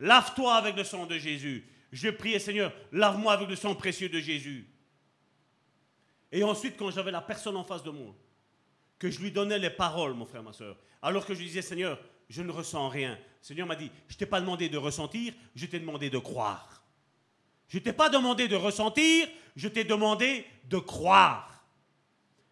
Lave-toi 0.00 0.54
avec 0.54 0.76
le 0.76 0.84
sang 0.84 1.06
de 1.06 1.18
Jésus. 1.18 1.64
Je 1.92 2.08
priais, 2.08 2.38
Seigneur, 2.38 2.72
lave-moi 2.90 3.32
avec 3.32 3.48
le 3.48 3.56
sang 3.56 3.74
précieux 3.74 4.08
de 4.08 4.18
Jésus. 4.18 4.66
Et 6.32 6.42
ensuite, 6.42 6.76
quand 6.76 6.90
j'avais 6.90 7.10
la 7.10 7.20
personne 7.20 7.56
en 7.56 7.64
face 7.64 7.82
de 7.82 7.90
moi, 7.90 8.14
que 8.98 9.10
je 9.10 9.20
lui 9.20 9.30
donnais 9.30 9.58
les 9.58 9.70
paroles, 9.70 10.14
mon 10.14 10.26
frère, 10.26 10.42
ma 10.42 10.52
soeur, 10.52 10.76
alors 11.02 11.26
que 11.26 11.34
je 11.34 11.40
disais, 11.40 11.62
Seigneur, 11.62 11.98
je 12.28 12.42
ne 12.42 12.50
ressens 12.50 12.88
rien. 12.88 13.18
Seigneur 13.42 13.66
m'a 13.66 13.76
dit, 13.76 13.90
je 14.08 14.14
ne 14.14 14.18
t'ai 14.18 14.26
pas 14.26 14.40
demandé 14.40 14.68
de 14.68 14.78
ressentir, 14.78 15.34
je 15.54 15.66
t'ai 15.66 15.80
demandé 15.80 16.10
de 16.10 16.18
croire. 16.18 16.84
Je 17.68 17.78
ne 17.78 17.82
t'ai 17.82 17.92
pas 17.92 18.08
demandé 18.08 18.48
de 18.48 18.56
ressentir, 18.56 19.28
je 19.56 19.68
t'ai 19.68 19.84
demandé 19.84 20.46
de 20.64 20.78
croire. 20.78 21.64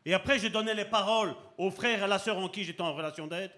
Et 0.05 0.15
après, 0.15 0.39
je 0.39 0.49
donnais 0.49 0.75
les 0.75 0.85
paroles 0.85 1.35
aux 1.57 1.71
frères 1.71 2.01
et 2.01 2.03
à 2.03 2.07
la 2.07 2.19
sœur 2.19 2.39
en 2.39 2.49
qui 2.49 2.65
j'étais 2.65 2.83
en 2.83 2.95
relation 2.95 3.27
d'aide. 3.27 3.53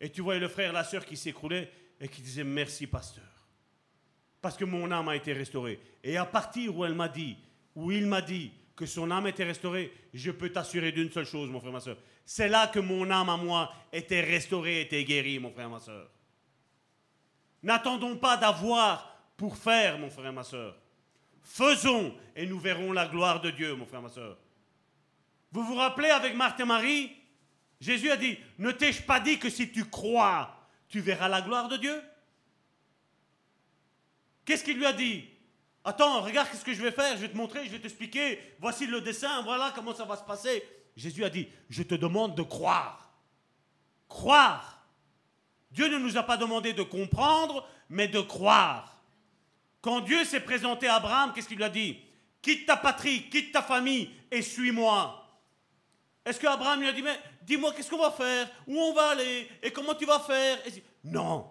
Et 0.00 0.10
tu 0.10 0.20
voyais 0.20 0.40
le 0.40 0.48
frère 0.48 0.70
et 0.70 0.72
la 0.72 0.84
sœur 0.84 1.04
qui 1.04 1.16
s'écroulaient 1.16 1.70
et 2.00 2.08
qui 2.08 2.22
disaient 2.22 2.44
merci, 2.44 2.86
pasteur. 2.86 3.24
Parce 4.40 4.56
que 4.56 4.64
mon 4.64 4.90
âme 4.90 5.08
a 5.08 5.16
été 5.16 5.32
restaurée. 5.32 5.78
Et 6.02 6.16
à 6.16 6.24
partir 6.24 6.76
où 6.76 6.84
elle 6.84 6.94
m'a 6.94 7.08
dit, 7.08 7.36
où 7.74 7.92
il 7.92 8.06
m'a 8.06 8.22
dit, 8.22 8.52
que 8.80 8.86
son 8.86 9.10
âme 9.10 9.26
était 9.26 9.44
restaurée, 9.44 9.92
je 10.14 10.30
peux 10.30 10.48
t'assurer 10.48 10.90
d'une 10.90 11.10
seule 11.10 11.26
chose, 11.26 11.50
mon 11.50 11.60
frère, 11.60 11.72
ma 11.72 11.80
soeur. 11.80 11.98
C'est 12.24 12.48
là 12.48 12.66
que 12.66 12.80
mon 12.80 13.10
âme 13.10 13.28
à 13.28 13.36
moi 13.36 13.70
était 13.92 14.22
restaurée, 14.22 14.80
était 14.80 15.04
guérie, 15.04 15.38
mon 15.38 15.50
frère, 15.50 15.68
ma 15.68 15.80
soeur. 15.80 16.08
N'attendons 17.62 18.16
pas 18.16 18.38
d'avoir 18.38 19.20
pour 19.36 19.58
faire, 19.58 19.98
mon 19.98 20.08
frère, 20.08 20.32
ma 20.32 20.44
soeur. 20.44 20.78
Faisons 21.42 22.16
et 22.34 22.46
nous 22.46 22.58
verrons 22.58 22.92
la 22.92 23.06
gloire 23.06 23.42
de 23.42 23.50
Dieu, 23.50 23.74
mon 23.74 23.84
frère, 23.84 24.00
ma 24.00 24.08
soeur. 24.08 24.38
Vous 25.52 25.62
vous 25.62 25.74
rappelez 25.74 26.08
avec 26.08 26.34
Marthe 26.34 26.60
et 26.60 26.64
Marie? 26.64 27.12
Jésus 27.80 28.10
a 28.10 28.16
dit, 28.16 28.38
ne 28.58 28.70
t'ai-je 28.70 29.02
pas 29.02 29.20
dit 29.20 29.38
que 29.38 29.50
si 29.50 29.70
tu 29.70 29.84
crois, 29.84 30.56
tu 30.90 31.00
verras 31.00 31.28
la 31.28 31.40
gloire 31.40 31.68
de 31.68 31.78
Dieu 31.78 32.02
Qu'est-ce 34.44 34.64
qu'il 34.64 34.78
lui 34.78 34.86
a 34.86 34.92
dit? 34.92 35.24
Attends, 35.84 36.22
regarde 36.22 36.48
ce 36.52 36.64
que 36.64 36.74
je 36.74 36.82
vais 36.82 36.90
faire, 36.90 37.16
je 37.16 37.22
vais 37.22 37.28
te 37.28 37.36
montrer, 37.36 37.64
je 37.66 37.70
vais 37.70 37.78
t'expliquer. 37.78 38.38
Voici 38.58 38.86
le 38.86 39.00
dessin, 39.00 39.42
voilà 39.42 39.72
comment 39.74 39.94
ça 39.94 40.04
va 40.04 40.16
se 40.16 40.24
passer. 40.24 40.62
Jésus 40.96 41.24
a 41.24 41.30
dit, 41.30 41.48
je 41.68 41.84
te 41.84 41.94
demande 41.94 42.34
de 42.34 42.42
croire. 42.42 43.12
Croire. 44.08 44.84
Dieu 45.70 45.88
ne 45.88 45.98
nous 45.98 46.16
a 46.16 46.24
pas 46.24 46.36
demandé 46.36 46.72
de 46.72 46.82
comprendre, 46.82 47.64
mais 47.88 48.08
de 48.08 48.20
croire. 48.20 49.00
Quand 49.82 50.00
Dieu 50.00 50.24
s'est 50.24 50.40
présenté 50.40 50.88
à 50.88 50.96
Abraham, 50.96 51.32
qu'est-ce 51.32 51.46
qu'il 51.46 51.56
lui 51.56 51.64
a 51.64 51.70
dit? 51.70 51.98
Quitte 52.42 52.66
ta 52.66 52.76
patrie, 52.76 53.28
quitte 53.30 53.52
ta 53.52 53.62
famille 53.62 54.10
et 54.30 54.42
suis-moi. 54.42 55.16
Est-ce 56.24 56.40
qu'Abraham 56.40 56.80
lui 56.80 56.88
a 56.88 56.92
dit, 56.92 57.02
mais 57.02 57.18
dis-moi 57.42 57.72
qu'est-ce 57.72 57.90
qu'on 57.90 57.98
va 57.98 58.10
faire, 58.10 58.48
où 58.66 58.78
on 58.78 58.92
va 58.92 59.10
aller, 59.10 59.48
et 59.62 59.70
comment 59.70 59.94
tu 59.94 60.06
vas 60.06 60.20
faire? 60.20 60.58
Non. 61.04 61.50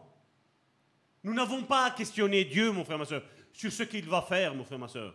Nous 1.23 1.33
n'avons 1.33 1.63
pas 1.63 1.85
à 1.85 1.91
questionner 1.91 2.45
Dieu, 2.45 2.71
mon 2.71 2.85
frère, 2.85 2.97
ma 2.97 3.05
soeur, 3.05 3.23
sur 3.51 3.71
ce 3.71 3.83
qu'il 3.83 4.07
va 4.07 4.21
faire, 4.21 4.55
mon 4.55 4.63
frère, 4.63 4.79
ma 4.79 4.87
soeur. 4.87 5.13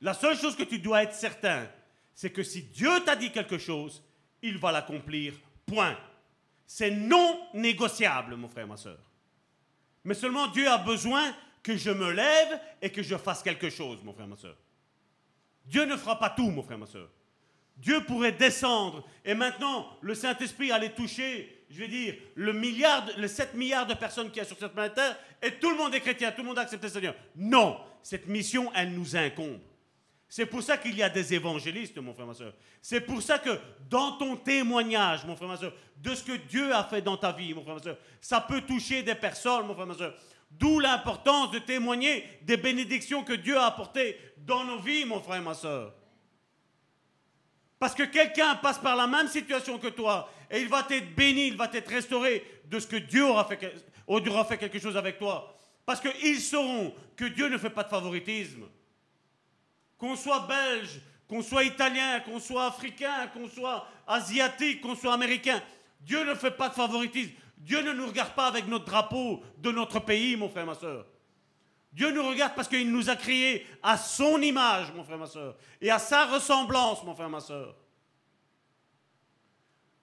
La 0.00 0.14
seule 0.14 0.36
chose 0.36 0.56
que 0.56 0.62
tu 0.62 0.78
dois 0.78 1.02
être 1.02 1.14
certain, 1.14 1.68
c'est 2.14 2.30
que 2.30 2.42
si 2.42 2.62
Dieu 2.62 2.90
t'a 3.04 3.16
dit 3.16 3.32
quelque 3.32 3.58
chose, 3.58 4.02
il 4.42 4.58
va 4.58 4.72
l'accomplir. 4.72 5.34
Point. 5.66 5.98
C'est 6.66 6.90
non 6.90 7.40
négociable, 7.54 8.36
mon 8.36 8.48
frère, 8.48 8.66
ma 8.66 8.76
soeur. 8.76 8.98
Mais 10.04 10.14
seulement 10.14 10.46
Dieu 10.48 10.68
a 10.68 10.78
besoin 10.78 11.34
que 11.62 11.76
je 11.76 11.90
me 11.90 12.12
lève 12.12 12.60
et 12.80 12.90
que 12.90 13.02
je 13.02 13.16
fasse 13.16 13.42
quelque 13.42 13.70
chose, 13.70 14.02
mon 14.02 14.12
frère, 14.12 14.28
ma 14.28 14.36
soeur. 14.36 14.56
Dieu 15.64 15.84
ne 15.84 15.96
fera 15.96 16.18
pas 16.18 16.30
tout, 16.30 16.50
mon 16.50 16.62
frère, 16.62 16.78
ma 16.78 16.86
soeur. 16.86 17.10
Dieu 17.78 18.02
pourrait 18.04 18.32
descendre 18.32 19.06
et 19.24 19.34
maintenant 19.34 19.86
le 20.00 20.14
Saint-Esprit 20.14 20.72
allait 20.72 20.90
toucher, 20.90 21.64
je 21.70 21.78
vais 21.78 21.88
dire, 21.88 22.14
le 22.34 22.52
milliard, 22.52 23.06
les 23.16 23.28
7 23.28 23.54
milliards 23.54 23.86
de 23.86 23.94
personnes 23.94 24.30
qui 24.30 24.38
y 24.38 24.42
a 24.42 24.44
sur 24.44 24.58
cette 24.58 24.72
planète 24.72 24.94
Terre 24.94 25.16
et 25.42 25.52
tout 25.52 25.70
le 25.70 25.76
monde 25.76 25.94
est 25.94 26.00
chrétien, 26.00 26.32
tout 26.32 26.42
le 26.42 26.48
monde 26.48 26.58
a 26.58 26.62
accepté 26.62 26.86
le 26.88 26.92
Seigneur. 26.92 27.14
Non, 27.36 27.78
cette 28.02 28.26
mission, 28.26 28.70
elle 28.74 28.92
nous 28.92 29.16
incombe. 29.16 29.60
C'est 30.28 30.46
pour 30.46 30.62
ça 30.62 30.76
qu'il 30.76 30.94
y 30.94 31.02
a 31.02 31.08
des 31.08 31.32
évangélistes, 31.32 31.96
mon 31.98 32.12
frère, 32.12 32.26
ma 32.26 32.34
soeur. 32.34 32.52
C'est 32.82 33.00
pour 33.00 33.22
ça 33.22 33.38
que 33.38 33.58
dans 33.88 34.12
ton 34.12 34.36
témoignage, 34.36 35.24
mon 35.24 35.34
frère, 35.34 35.48
ma 35.48 35.56
soeur, 35.56 35.72
de 35.96 36.14
ce 36.14 36.22
que 36.22 36.36
Dieu 36.36 36.74
a 36.74 36.84
fait 36.84 37.00
dans 37.00 37.16
ta 37.16 37.32
vie, 37.32 37.54
mon 37.54 37.62
frère, 37.62 37.76
ma 37.76 37.82
soeur, 37.82 37.98
ça 38.20 38.40
peut 38.42 38.60
toucher 38.60 39.02
des 39.02 39.14
personnes, 39.14 39.66
mon 39.66 39.74
frère, 39.74 39.86
ma 39.86 39.94
soeur. 39.94 40.14
D'où 40.50 40.80
l'importance 40.80 41.50
de 41.50 41.58
témoigner 41.58 42.24
des 42.42 42.58
bénédictions 42.58 43.24
que 43.24 43.32
Dieu 43.32 43.56
a 43.56 43.66
apportées 43.66 44.18
dans 44.38 44.64
nos 44.64 44.78
vies, 44.78 45.06
mon 45.06 45.20
frère 45.20 45.40
et 45.40 45.44
ma 45.44 45.54
soeur. 45.54 45.94
Parce 47.78 47.94
que 47.94 48.02
quelqu'un 48.02 48.56
passe 48.56 48.78
par 48.78 48.96
la 48.96 49.06
même 49.06 49.28
situation 49.28 49.78
que 49.78 49.88
toi 49.88 50.30
et 50.50 50.60
il 50.60 50.68
va 50.68 50.82
t'être 50.82 51.14
béni, 51.14 51.48
il 51.48 51.56
va 51.56 51.68
t'être 51.68 51.88
restauré 51.88 52.44
de 52.64 52.78
ce 52.80 52.86
que 52.86 52.96
Dieu 52.96 53.24
aura 53.24 53.44
fait, 53.44 53.72
aura 54.06 54.44
fait 54.44 54.58
quelque 54.58 54.78
chose 54.78 54.96
avec 54.96 55.18
toi. 55.18 55.54
Parce 55.86 56.00
qu'ils 56.00 56.40
sauront 56.40 56.94
que 57.16 57.26
Dieu 57.26 57.48
ne 57.48 57.56
fait 57.56 57.70
pas 57.70 57.84
de 57.84 57.88
favoritisme. 57.88 58.64
Qu'on 59.96 60.16
soit 60.16 60.46
belge, 60.46 61.00
qu'on 61.28 61.42
soit 61.42 61.64
italien, 61.64 62.20
qu'on 62.20 62.40
soit 62.40 62.66
africain, 62.66 63.28
qu'on 63.32 63.48
soit 63.48 63.86
asiatique, 64.06 64.80
qu'on 64.80 64.94
soit 64.94 65.14
américain, 65.14 65.62
Dieu 66.00 66.24
ne 66.24 66.34
fait 66.34 66.50
pas 66.50 66.68
de 66.68 66.74
favoritisme. 66.74 67.32
Dieu 67.56 67.82
ne 67.82 67.92
nous 67.92 68.06
regarde 68.06 68.34
pas 68.34 68.46
avec 68.46 68.66
notre 68.66 68.84
drapeau 68.84 69.42
de 69.58 69.70
notre 69.70 70.00
pays, 70.00 70.36
mon 70.36 70.48
frère, 70.48 70.66
ma 70.66 70.74
soeur. 70.74 71.06
Dieu 71.92 72.10
nous 72.12 72.26
regarde 72.26 72.54
parce 72.54 72.68
qu'il 72.68 72.90
nous 72.92 73.08
a 73.08 73.16
créés 73.16 73.66
à 73.82 73.96
son 73.96 74.40
image, 74.42 74.92
mon 74.92 75.04
frère, 75.04 75.18
ma 75.18 75.26
soeur, 75.26 75.56
et 75.80 75.90
à 75.90 75.98
sa 75.98 76.26
ressemblance, 76.26 77.02
mon 77.04 77.14
frère, 77.14 77.30
ma 77.30 77.40
soeur. 77.40 77.74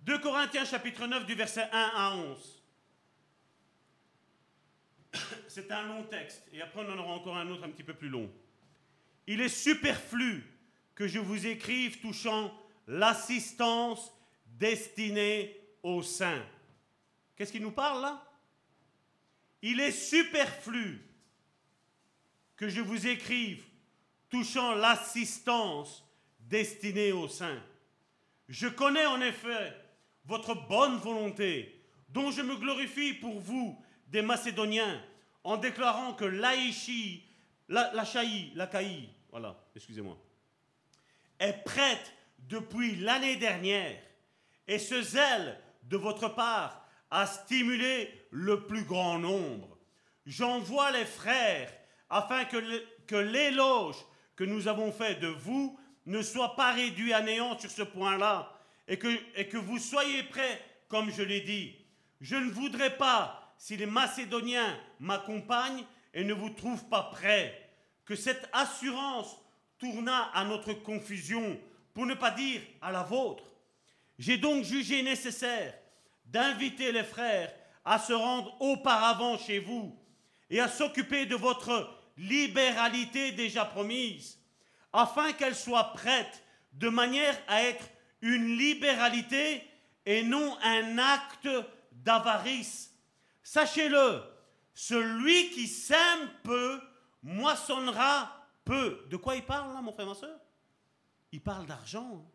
2 0.01 0.19
Corinthiens 0.19 0.65
chapitre 0.65 1.07
9 1.07 1.25
du 1.25 1.35
verset 1.35 1.67
1 1.71 1.91
à 1.95 2.15
11. 2.15 2.63
C'est 5.47 5.71
un 5.71 5.83
long 5.83 6.03
texte, 6.03 6.47
et 6.51 6.61
après 6.61 6.81
on 6.85 6.91
en 6.91 6.97
aura 6.97 7.13
encore 7.13 7.37
un 7.37 7.49
autre 7.49 7.63
un 7.63 7.69
petit 7.69 7.83
peu 7.83 7.93
plus 7.93 8.09
long. 8.09 8.29
Il 9.27 9.41
est 9.41 9.49
superflu 9.49 10.43
que 10.93 11.07
je 11.07 11.19
vous 11.19 11.47
écrive 11.47 11.99
touchant 11.99 12.53
l'assistance 12.87 14.11
destinée 14.45 15.59
aux 15.83 16.01
saints. 16.01 16.45
Qu'est-ce 17.35 17.51
qu'il 17.51 17.61
nous 17.61 17.71
parle 17.71 18.01
là? 18.01 18.23
Il 19.61 19.79
est 19.79 19.91
superflu 19.91 21.01
que 22.57 22.69
je 22.69 22.81
vous 22.81 23.07
écrive 23.07 23.63
touchant 24.29 24.75
l'assistance 24.75 26.03
destinée 26.39 27.11
aux 27.11 27.27
saints. 27.27 27.61
Je 28.47 28.67
connais 28.67 29.05
en 29.05 29.21
effet 29.21 29.75
votre 30.25 30.67
bonne 30.67 30.97
volonté, 30.97 31.81
dont 32.09 32.31
je 32.31 32.41
me 32.41 32.55
glorifie 32.55 33.13
pour 33.13 33.39
vous, 33.39 33.81
des 34.07 34.21
Macédoniens, 34.21 35.01
en 35.43 35.57
déclarant 35.57 36.13
que 36.13 36.25
l'Aïchi, 36.25 37.23
la, 37.67 37.91
la 37.93 38.05
la 38.55 38.67
Caï, 38.67 39.09
voilà, 39.29 39.55
excusez-moi, 39.75 40.17
est 41.39 41.63
prête 41.63 42.13
depuis 42.39 42.95
l'année 42.95 43.35
dernière, 43.35 43.99
et 44.67 44.79
ce 44.79 45.01
zèle 45.01 45.59
de 45.83 45.97
votre 45.97 46.29
part 46.29 46.87
à 47.11 47.25
stimuler 47.27 48.09
le 48.31 48.65
plus 48.65 48.83
grand 48.83 49.19
nombre. 49.19 49.77
J'envoie 50.25 50.91
les 50.91 51.05
frères 51.05 51.71
afin 52.09 52.45
que 52.45 53.15
l'éloge 53.15 53.97
que 54.35 54.43
nous 54.43 54.67
avons 54.67 54.91
fait 54.91 55.15
de 55.15 55.27
vous 55.27 55.79
ne 56.05 56.21
soit 56.21 56.55
pas 56.55 56.71
réduit 56.73 57.13
à 57.13 57.21
néant 57.21 57.57
sur 57.57 57.71
ce 57.71 57.81
point-là 57.81 58.51
et 58.87 58.97
que, 58.97 59.57
vous 59.57 59.79
soyez 59.79 60.23
prêts, 60.23 60.61
comme 60.87 61.11
je 61.11 61.23
l'ai 61.23 61.41
dit. 61.41 61.75
Je 62.21 62.35
ne 62.35 62.51
voudrais 62.51 62.95
pas, 62.97 63.53
si 63.57 63.77
les 63.77 63.87
Macédoniens 63.87 64.77
m'accompagnent 64.99 65.83
et 66.13 66.23
ne 66.23 66.33
vous 66.33 66.51
trouvent 66.51 66.87
pas 66.87 67.03
prêts, 67.03 67.69
que 68.05 68.15
cette 68.15 68.47
assurance 68.53 69.35
tournât 69.79 70.29
à 70.33 70.43
notre 70.45 70.73
confusion, 70.73 71.59
pour 71.93 72.05
ne 72.05 72.13
pas 72.13 72.31
dire 72.31 72.61
à 72.81 72.91
la 72.91 73.03
vôtre. 73.03 73.43
J'ai 74.19 74.37
donc 74.37 74.63
jugé 74.63 75.01
nécessaire 75.01 75.73
d'inviter 76.25 76.91
les 76.91 77.03
frères 77.03 77.53
à 77.83 77.97
se 77.99 78.13
rendre 78.13 78.55
auparavant 78.61 79.37
chez 79.37 79.59
vous 79.59 79.97
et 80.55 80.61
à 80.61 80.69
s'occuper 80.69 81.25
de 81.25 81.35
votre 81.35 81.93
libéralité 82.15 83.33
déjà 83.33 83.65
promise, 83.65 84.39
afin 84.93 85.33
qu'elle 85.33 85.53
soit 85.53 85.91
prête 85.91 86.43
de 86.71 86.87
manière 86.87 87.37
à 87.49 87.61
être 87.63 87.83
une 88.21 88.55
libéralité 88.57 89.61
et 90.05 90.23
non 90.23 90.57
un 90.63 90.97
acte 90.97 91.49
d'avarice. 91.91 92.95
Sachez-le, 93.43 94.23
celui 94.73 95.49
qui 95.49 95.67
sème 95.67 96.29
peu 96.43 96.79
moissonnera 97.21 98.47
peu. 98.63 99.05
De 99.09 99.17
quoi 99.17 99.35
il 99.35 99.43
parle 99.43 99.73
là, 99.73 99.81
mon 99.81 99.91
frère, 99.91 100.07
ma 100.07 100.15
soeur? 100.15 100.39
Il 101.33 101.41
parle 101.41 101.65
d'argent. 101.65 102.23
Hein. 102.23 102.31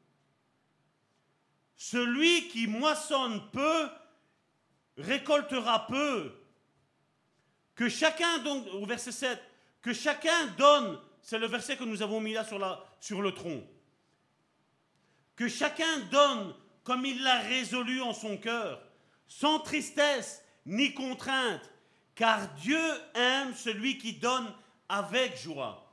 Celui 1.75 2.49
qui 2.49 2.67
moissonne 2.67 3.51
peu 3.51 3.89
récoltera 4.99 5.87
peu. 5.87 6.37
Que 7.81 7.89
chacun, 7.89 8.41
donc, 8.41 8.67
au 8.75 8.85
verset 8.85 9.11
7, 9.11 9.43
que 9.81 9.95
chacun 9.95 10.49
donne, 10.59 11.01
c'est 11.23 11.39
le 11.39 11.47
verset 11.47 11.79
que 11.79 11.85
nous 11.85 12.03
avons 12.03 12.21
mis 12.21 12.35
là 12.35 12.45
sur, 12.45 12.59
la, 12.59 12.85
sur 13.01 13.23
le 13.23 13.33
tronc. 13.33 13.63
Que 15.35 15.49
chacun 15.49 16.01
donne 16.11 16.55
comme 16.85 17.07
il 17.07 17.23
l'a 17.23 17.39
résolu 17.39 18.03
en 18.03 18.13
son 18.13 18.37
cœur, 18.37 18.83
sans 19.27 19.61
tristesse 19.61 20.45
ni 20.67 20.93
contrainte, 20.93 21.63
car 22.15 22.53
Dieu 22.57 22.83
aime 23.15 23.55
celui 23.55 23.97
qui 23.97 24.13
donne 24.13 24.53
avec 24.87 25.41
joie. 25.41 25.91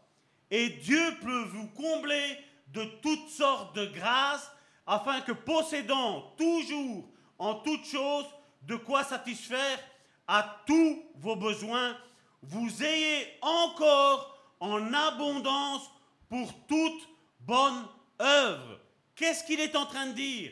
Et 0.51 0.67
Dieu 0.67 1.17
peut 1.21 1.43
vous 1.43 1.67
combler 1.67 2.37
de 2.73 2.83
toutes 3.01 3.29
sortes 3.29 3.77
de 3.77 3.85
grâces 3.85 4.51
afin 4.85 5.21
que 5.21 5.31
possédant 5.31 6.33
toujours 6.37 7.09
en 7.39 7.55
toutes 7.55 7.85
choses 7.85 8.27
de 8.63 8.75
quoi 8.75 9.05
satisfaire 9.05 9.79
à 10.27 10.63
tous 10.65 11.03
vos 11.15 11.35
besoins, 11.35 11.97
vous 12.41 12.83
ayez 12.83 13.27
encore 13.41 14.37
en 14.59 14.93
abondance 14.93 15.89
pour 16.29 16.53
toute 16.67 17.07
bonne 17.39 17.85
œuvre. 18.19 18.79
Qu'est-ce 19.15 19.43
qu'il 19.43 19.59
est 19.59 19.75
en 19.75 19.85
train 19.85 20.07
de 20.07 20.13
dire? 20.13 20.51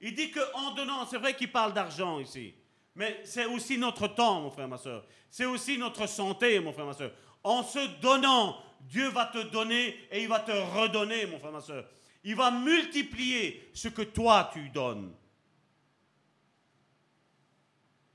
Il 0.00 0.14
dit 0.14 0.30
qu'en 0.30 0.72
donnant, 0.74 1.06
c'est 1.06 1.18
vrai 1.18 1.34
qu'il 1.34 1.50
parle 1.50 1.72
d'argent 1.72 2.20
ici, 2.20 2.54
mais 2.94 3.20
c'est 3.24 3.46
aussi 3.46 3.78
notre 3.78 4.06
temps, 4.08 4.40
mon 4.40 4.50
frère, 4.50 4.68
ma 4.68 4.76
soeur. 4.76 5.04
C'est 5.30 5.46
aussi 5.46 5.78
notre 5.78 6.06
santé, 6.06 6.60
mon 6.60 6.72
frère, 6.72 6.86
ma 6.86 6.92
soeur. 6.92 7.12
En 7.42 7.62
se 7.62 8.00
donnant, 8.00 8.62
Dieu 8.80 9.08
va 9.08 9.26
te 9.26 9.38
donner 9.38 9.98
et 10.10 10.22
il 10.22 10.28
va 10.28 10.40
te 10.40 10.52
redonner, 10.52 11.26
mon 11.26 11.38
frère, 11.38 11.52
ma 11.52 11.60
soeur. 11.60 11.88
Il 12.22 12.36
va 12.36 12.50
multiplier 12.50 13.70
ce 13.74 13.88
que 13.88 14.02
toi 14.02 14.50
tu 14.52 14.68
donnes. 14.68 15.14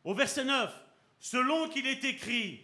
Au 0.04 0.14
verset 0.14 0.46
9, 0.46 0.74
selon 1.20 1.70
qu'il 1.70 1.88
est 1.88 2.04
écrit, 2.04 2.62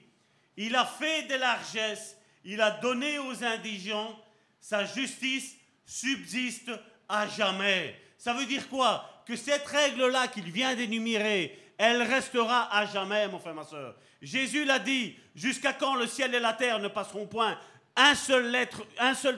il 0.58 0.76
a 0.76 0.86
fait 0.86 1.24
des 1.24 1.38
largesses, 1.38 2.18
il 2.44 2.62
a 2.62 2.72
donné 2.72 3.20
aux 3.20 3.44
indigents, 3.44 4.18
sa 4.60 4.86
justice 4.86 5.56
subsiste 5.86 6.72
à 7.08 7.28
jamais. 7.28 8.00
Ça 8.18 8.34
veut 8.34 8.46
dire 8.46 8.68
quoi? 8.70 9.24
Que 9.26 9.36
cette 9.36 9.66
règle-là 9.66 10.28
qu'il 10.28 10.52
vient 10.52 10.76
d'énumérer, 10.76 11.60
elle 11.78 12.02
restera 12.02 12.76
à 12.76 12.86
jamais, 12.86 13.28
mon 13.28 13.40
frère, 13.40 13.54
ma 13.54 13.64
soeur. 13.64 13.96
Jésus 14.22 14.66
l'a 14.66 14.80
dit, 14.80 15.16
jusqu'à 15.36 15.74
quand 15.74 15.96
le 15.96 16.08
ciel 16.08 16.34
et 16.34 16.40
la 16.40 16.54
terre 16.54 16.80
ne 16.80 16.88
passeront 16.88 17.28
point, 17.28 17.60
un 17.96 18.16
seul, 18.16 18.52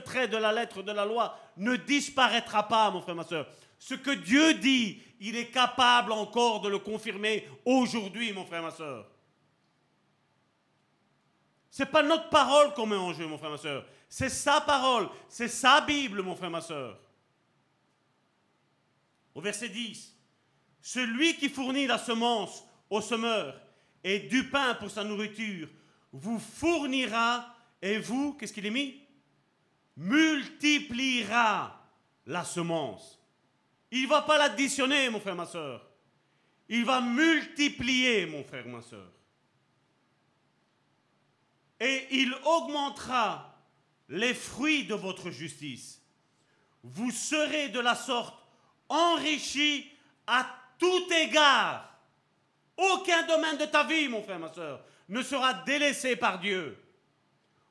trait 0.04 0.28
de 0.28 0.38
la 0.38 0.52
lettre 0.52 0.82
de 0.82 0.92
la 0.92 1.06
loi 1.06 1.38
ne 1.58 1.76
disparaîtra 1.76 2.68
pas, 2.68 2.90
mon 2.92 3.02
frère, 3.02 3.16
ma 3.16 3.24
soeur. 3.24 3.48
Ce 3.80 3.94
que 3.94 4.12
Dieu 4.12 4.56
dit, 4.56 5.02
il 5.20 5.36
est 5.36 5.50
capable 5.50 6.12
encore 6.12 6.62
de 6.62 6.70
le 6.70 6.80
confirmer 6.80 7.48
aujourd'hui, 7.66 8.34
mon 8.34 8.46
frère, 8.46 8.62
ma 8.62 8.72
soeur. 8.72 9.10
Ce 11.70 11.84
n'est 11.84 11.90
pas 11.90 12.04
notre 12.04 12.30
parole 12.30 12.74
qu'on 12.74 12.86
met 12.86 12.96
en 12.96 13.14
jeu, 13.14 13.28
mon 13.28 13.38
frère, 13.38 13.52
ma 13.52 13.58
soeur. 13.58 13.86
C'est 14.10 14.30
sa 14.30 14.62
parole, 14.62 15.10
c'est 15.30 15.48
sa 15.48 15.82
Bible, 15.82 16.22
mon 16.22 16.36
frère, 16.36 16.50
ma 16.50 16.62
soeur. 16.62 16.98
Au 19.36 19.42
verset 19.42 19.70
10, 19.70 20.16
celui 20.82 21.36
qui 21.36 21.50
fournit 21.50 21.86
la 21.86 21.98
semence 21.98 22.64
au 22.90 23.02
semeur 23.02 23.60
et 24.04 24.20
du 24.20 24.50
pain 24.50 24.74
pour 24.76 24.90
sa 24.90 25.04
nourriture 25.04 25.68
vous 26.12 26.40
fournira 26.40 27.54
et 27.82 28.00
vous, 28.00 28.34
qu'est-ce 28.34 28.54
qu'il 28.54 28.66
est 28.66 28.72
mis? 28.72 29.02
Multipliera 29.98 31.80
la 32.26 32.44
semence. 32.44 33.17
Il 33.92 34.04
ne 34.04 34.08
va 34.08 34.22
pas 34.22 34.38
l'additionner, 34.38 35.10
mon 35.10 35.20
frère, 35.20 35.36
ma 35.36 35.46
soeur. 35.46 35.86
Il 36.70 36.84
va 36.84 37.00
multiplier, 37.00 38.26
mon 38.26 38.44
frère, 38.44 38.68
ma 38.68 38.82
soeur. 38.82 39.10
Et 41.80 42.08
il 42.12 42.34
augmentera 42.44 43.56
les 44.10 44.34
fruits 44.34 44.86
de 44.86 44.96
votre 44.96 45.30
justice. 45.30 46.02
Vous 46.84 47.12
serez 47.12 47.70
de 47.70 47.80
la 47.80 47.96
sorte 47.96 48.36
enrichis 48.90 49.90
à 50.26 50.48
tout 50.78 51.14
égard. 51.14 51.98
Aucun 52.78 53.24
domaine 53.24 53.58
de 53.58 53.66
ta 53.66 53.84
vie, 53.84 54.08
mon 54.08 54.24
frère, 54.24 54.40
ma 54.40 54.54
soeur, 54.54 54.84
ne 55.10 55.22
sera 55.22 55.54
délaissé 55.54 56.16
par 56.16 56.40
Dieu. 56.40 56.78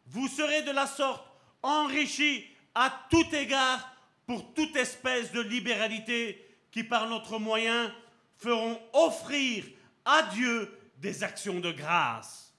Vous 0.07 0.29
serez 0.29 0.63
de 0.63 0.71
la 0.71 0.87
sorte 0.87 1.27
enrichis 1.63 2.47
à 2.75 3.07
tout 3.11 3.35
égard 3.35 3.96
pour 4.27 4.53
toute 4.55 4.77
espèce 4.77 5.33
de 5.33 5.41
libéralité 5.41 6.45
qui, 6.71 6.83
par 6.85 7.09
notre 7.09 7.39
moyen, 7.39 7.95
feront 8.37 8.81
offrir 8.93 9.65
à 10.05 10.23
Dieu 10.35 10.77
des 10.99 11.23
actions 11.23 11.61
de 11.61 11.73
grâce. 11.73 12.55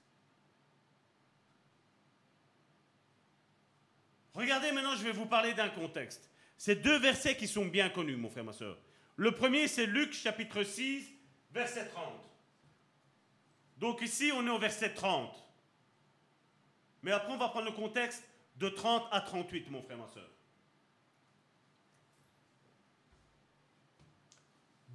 Regardez 4.33 4.71
maintenant, 4.71 4.95
je 4.95 5.03
vais 5.03 5.11
vous 5.11 5.25
parler 5.25 5.53
d'un 5.53 5.69
contexte. 5.69 6.29
Ces 6.57 6.75
deux 6.75 6.97
versets 6.99 7.35
qui 7.35 7.47
sont 7.47 7.65
bien 7.65 7.89
connus, 7.89 8.15
mon 8.15 8.29
frère, 8.29 8.43
ma 8.43 8.53
soeur. 8.53 8.77
Le 9.15 9.31
premier, 9.31 9.67
c'est 9.67 9.85
Luc 9.87 10.13
chapitre 10.13 10.63
6, 10.63 11.11
verset 11.51 11.87
30. 11.87 12.13
Donc 13.77 14.01
ici, 14.01 14.31
on 14.33 14.45
est 14.45 14.49
au 14.49 14.59
verset 14.59 14.93
30. 14.93 15.35
Mais 17.01 17.11
après, 17.11 17.33
on 17.33 17.37
va 17.37 17.49
prendre 17.49 17.65
le 17.65 17.71
contexte 17.71 18.23
de 18.57 18.69
30 18.69 19.07
à 19.11 19.21
38, 19.21 19.69
mon 19.71 19.81
frère, 19.81 19.97
ma 19.97 20.07
soeur. 20.07 20.29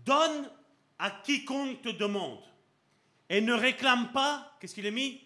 Donne 0.04 0.50
à 0.98 1.10
quiconque 1.10 1.82
te 1.82 1.88
demande 1.88 2.42
et 3.28 3.40
ne 3.40 3.52
réclame 3.52 4.12
pas, 4.12 4.56
qu'est-ce 4.58 4.74
qu'il 4.74 4.86
est 4.86 4.90
mis? 4.90 5.20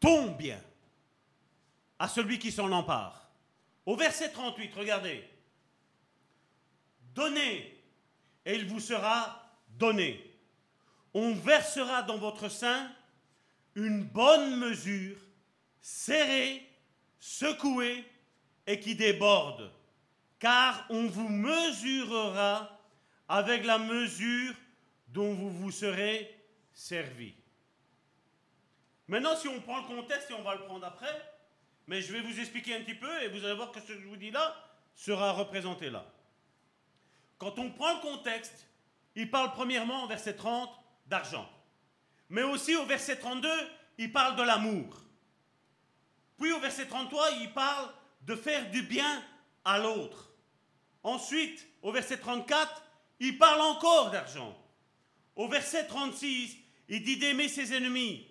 Ton 0.00 0.32
bien 0.32 0.60
à 1.98 2.08
celui 2.08 2.38
qui 2.38 2.52
s'en 2.52 2.70
empare. 2.70 3.28
Au 3.84 3.96
verset 3.96 4.30
38, 4.30 4.74
regardez. 4.74 5.24
Donnez 7.14 7.82
et 8.44 8.54
il 8.54 8.66
vous 8.66 8.80
sera 8.80 9.42
donné. 9.70 10.24
On 11.12 11.34
versera 11.34 12.02
dans 12.02 12.18
votre 12.18 12.48
sein 12.48 12.90
une 13.74 14.04
bonne 14.04 14.56
mesure, 14.56 15.16
serrée, 15.80 16.68
secouée 17.18 18.04
et 18.66 18.78
qui 18.78 18.94
déborde, 18.94 19.72
car 20.38 20.86
on 20.90 21.06
vous 21.06 21.28
mesurera 21.28 22.77
avec 23.28 23.64
la 23.64 23.78
mesure 23.78 24.54
dont 25.08 25.34
vous 25.34 25.50
vous 25.50 25.70
serez 25.70 26.34
servi. 26.72 27.34
Maintenant, 29.06 29.36
si 29.36 29.48
on 29.48 29.60
prend 29.60 29.78
le 29.78 29.86
contexte, 29.86 30.30
et 30.30 30.34
on 30.34 30.42
va 30.42 30.54
le 30.54 30.64
prendre 30.64 30.86
après, 30.86 31.34
mais 31.86 32.02
je 32.02 32.12
vais 32.12 32.20
vous 32.20 32.38
expliquer 32.38 32.76
un 32.76 32.80
petit 32.80 32.94
peu 32.94 33.22
et 33.22 33.28
vous 33.28 33.44
allez 33.44 33.54
voir 33.54 33.72
que 33.72 33.80
ce 33.80 33.86
que 33.86 34.00
je 34.00 34.06
vous 34.06 34.16
dis 34.16 34.30
là 34.30 34.54
sera 34.94 35.32
représenté 35.32 35.88
là. 35.88 36.04
Quand 37.38 37.58
on 37.58 37.70
prend 37.70 37.94
le 37.94 38.00
contexte, 38.00 38.66
il 39.14 39.30
parle 39.30 39.52
premièrement 39.52 40.04
au 40.04 40.08
verset 40.08 40.34
30 40.34 40.70
d'argent. 41.06 41.48
Mais 42.28 42.42
aussi 42.42 42.76
au 42.76 42.84
verset 42.84 43.16
32, 43.16 43.48
il 43.96 44.12
parle 44.12 44.36
de 44.36 44.42
l'amour. 44.42 45.02
Puis 46.38 46.52
au 46.52 46.60
verset 46.60 46.86
33, 46.86 47.30
il 47.40 47.52
parle 47.52 47.88
de 48.22 48.36
faire 48.36 48.70
du 48.70 48.82
bien 48.82 49.24
à 49.64 49.78
l'autre. 49.78 50.30
Ensuite, 51.02 51.66
au 51.80 51.90
verset 51.90 52.18
34, 52.18 52.82
il 53.20 53.38
parle 53.38 53.60
encore 53.60 54.10
d'argent. 54.10 54.56
Au 55.36 55.48
verset 55.48 55.86
36, 55.86 56.56
il 56.88 57.02
dit 57.02 57.16
d'aimer 57.16 57.48
ses 57.48 57.72
ennemis. 57.74 58.26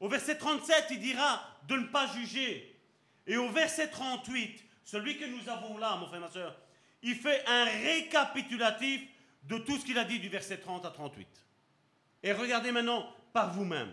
Au 0.00 0.08
verset 0.08 0.36
37, 0.36 0.86
il 0.90 1.00
dira 1.00 1.42
de 1.68 1.76
ne 1.76 1.86
pas 1.86 2.06
juger. 2.14 2.78
Et 3.26 3.36
au 3.36 3.48
verset 3.50 3.88
38, 3.88 4.62
celui 4.84 5.16
que 5.16 5.24
nous 5.24 5.48
avons 5.48 5.78
là, 5.78 5.96
mon 5.96 6.06
frère, 6.06 6.20
ma 6.20 6.28
soeur, 6.28 6.56
il 7.02 7.14
fait 7.14 7.42
un 7.46 7.64
récapitulatif 7.64 9.02
de 9.44 9.58
tout 9.58 9.78
ce 9.78 9.84
qu'il 9.84 9.98
a 9.98 10.04
dit 10.04 10.18
du 10.18 10.28
verset 10.28 10.58
30 10.58 10.84
à 10.86 10.90
38. 10.90 11.26
Et 12.22 12.32
regardez 12.32 12.72
maintenant 12.72 13.06
par 13.32 13.52
vous-même. 13.52 13.92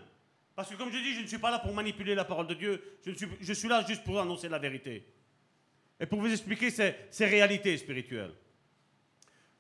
Parce 0.56 0.70
que 0.70 0.76
comme 0.76 0.91
je 0.91 0.98
dis, 0.98 1.14
je 1.16 1.22
ne 1.22 1.28
suis 1.28 1.38
pas 1.38 1.52
là 1.52 1.60
pour 1.60 1.74
manipuler 1.74 2.16
la 2.16 2.26
parole 2.26 2.48
de 2.48 2.53
Dieu, 2.53 2.98
je 3.06 3.12
suis, 3.12 3.28
je 3.40 3.53
suis 3.53 3.68
là 3.68 3.86
juste 3.88 4.03
pour 4.03 4.20
annoncer 4.20 4.49
la 4.49 4.60
vérité. 4.60 5.06
Et 5.99 6.06
pour 6.06 6.20
vous 6.20 6.32
expliquer 6.32 6.70
ces, 6.70 6.95
ces 7.10 7.26
réalités 7.26 7.78
spirituelles. 7.78 8.34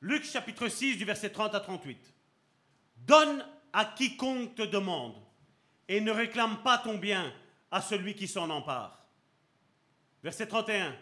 Luc 0.01 0.23
chapitre 0.25 0.67
6 0.67 0.97
du 0.97 1.05
verset 1.05 1.29
30 1.29 1.53
à 1.53 1.59
38. 1.59 2.13
Donne 2.97 3.45
à 3.71 3.85
quiconque 3.85 4.55
te 4.55 4.63
demande 4.63 5.15
et 5.87 6.01
ne 6.01 6.11
réclame 6.11 6.63
pas 6.63 6.79
ton 6.79 6.97
bien 6.97 7.31
à 7.69 7.81
celui 7.81 8.15
qui 8.15 8.27
s'en 8.27 8.49
empare. 8.49 9.05
Verset 10.23 10.47
31. 10.47 10.95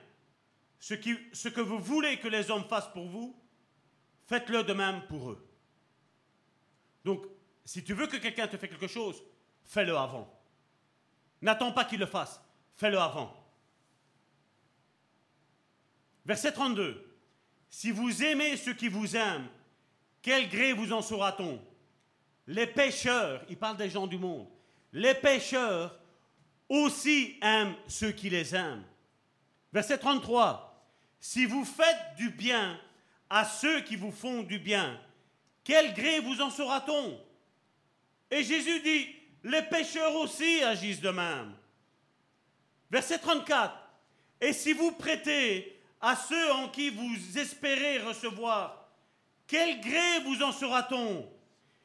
Ce, 0.80 0.94
que 0.94 1.62
vous 1.62 1.80
voulez 1.80 2.20
que 2.20 2.28
les 2.28 2.52
hommes 2.52 2.64
fassent 2.66 2.92
pour 2.92 3.08
vous, 3.08 3.36
faites-le 4.28 4.64
de 4.64 4.74
même 4.74 5.06
pour 5.08 5.32
eux. 5.32 5.50
Donc, 7.04 7.26
si 7.66 7.84
tu 7.84 7.94
veux 7.94 8.08
que 8.08 8.18
quelqu'un 8.18 8.48
te 8.48 8.58
fasse 8.58 8.70
quelque 8.70 8.88
chose, 8.88 9.22
fais-le 9.66 9.98
avant. 9.98 10.34
N'attends 11.42 11.72
pas 11.72 11.86
qu'il 11.86 12.00
le 12.00 12.06
fasse, 12.06 12.42
fais-le 12.76 12.98
avant. 12.98 13.36
Verset 16.26 16.54
32. 16.54 17.09
Si 17.70 17.91
vous 17.91 18.24
aimez 18.24 18.58
ceux 18.58 18.74
qui 18.74 18.88
vous 18.88 19.16
aiment, 19.16 19.48
quel 20.22 20.50
gré 20.50 20.74
vous 20.74 20.91
en 20.91 21.02
saura-t-on 21.02 21.62
Les 22.48 22.68
pécheurs, 22.68 23.44
il 23.50 23.58
parle 23.58 23.78
des 23.78 23.90
gens 23.90 24.08
du 24.08 24.18
monde, 24.18 24.48
les 24.91 25.14
pécheurs 25.14 25.98
aussi 26.68 27.38
aiment 27.41 27.76
ceux 27.88 28.12
qui 28.12 28.30
les 28.30 28.56
aiment. 28.56 28.84
Verset 29.72 29.98
33. 29.98 30.66
Si 31.20 31.46
vous 31.46 31.66
faites 31.66 32.16
du 32.18 32.30
bien 32.30 32.80
à 33.30 33.46
ceux 33.46 33.82
qui 33.82 33.96
vous 33.96 34.12
font 34.12 34.41
du 34.44 34.58
bien, 34.58 35.00
quel 35.64 35.94
gré 35.94 36.20
vous 36.20 36.41
en 36.41 36.50
saura-t-on 36.50 37.20
Et 38.32 38.44
Jésus 38.44 38.80
dit, 38.82 39.08
les 39.44 39.62
pécheurs 39.64 40.16
aussi 40.16 40.64
agissent 40.64 41.02
de 41.02 41.10
même. 41.10 41.54
Verset 42.90 43.20
34. 43.20 43.76
Et 44.41 44.54
si 44.54 44.74
vous 44.74 44.91
prêtez 44.94 45.79
à 46.02 46.16
ceux 46.16 46.52
en 46.54 46.70
qui 46.70 46.90
vous 46.90 47.38
espérez 47.38 48.00
recevoir, 48.00 48.90
quel 49.48 49.82
gré 49.82 50.20
vous 50.26 50.42
en 50.44 50.52
sera-t-on? 50.52 51.30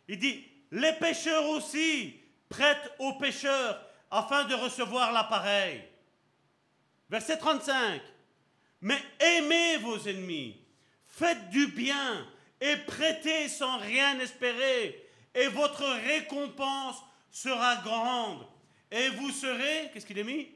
Il 0.09 0.19
dit, 0.19 0.45
les 0.71 0.93
pécheurs 0.95 1.49
aussi 1.49 2.21
prêtent 2.49 2.93
aux 2.99 3.15
pécheurs 3.15 3.81
afin 4.11 4.45
de 4.45 4.55
recevoir 4.55 5.13
l'appareil. 5.13 5.83
Verset 7.09 7.39
35. 7.39 8.01
Mais 8.83 8.99
aimez 9.19 9.79
vos 9.79 9.99
ennemis, 9.99 10.61
faites 11.07 11.49
du 11.49 11.69
bien 11.69 12.29
et 12.61 12.77
prêtez 12.77 13.49
sans 13.49 13.79
rien 13.79 14.19
espérer, 14.21 15.09
et 15.35 15.49
votre 15.49 15.85
récompense 15.85 16.97
sera 17.31 17.77
grande. 17.77 18.47
Et 18.91 19.09
vous 19.09 19.31
serez, 19.31 19.91
qu'est-ce 19.93 20.07
qu'il 20.07 20.19
est 20.19 20.25
mis? 20.25 20.53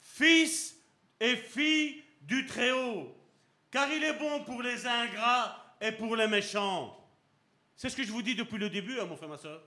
Fils 0.00 0.76
et 1.20 1.36
filles 1.36 2.02
du 2.28 2.44
Très-Haut, 2.44 3.16
car 3.70 3.90
il 3.90 4.04
est 4.04 4.18
bon 4.18 4.44
pour 4.44 4.62
les 4.62 4.86
ingrats 4.86 5.76
et 5.80 5.92
pour 5.92 6.14
les 6.14 6.28
méchants. 6.28 6.94
C'est 7.74 7.88
ce 7.88 7.96
que 7.96 8.02
je 8.02 8.12
vous 8.12 8.20
dis 8.20 8.34
depuis 8.34 8.58
le 8.58 8.68
début, 8.68 9.00
hein, 9.00 9.06
mon 9.06 9.16
frère, 9.16 9.30
ma 9.30 9.38
soeur. 9.38 9.62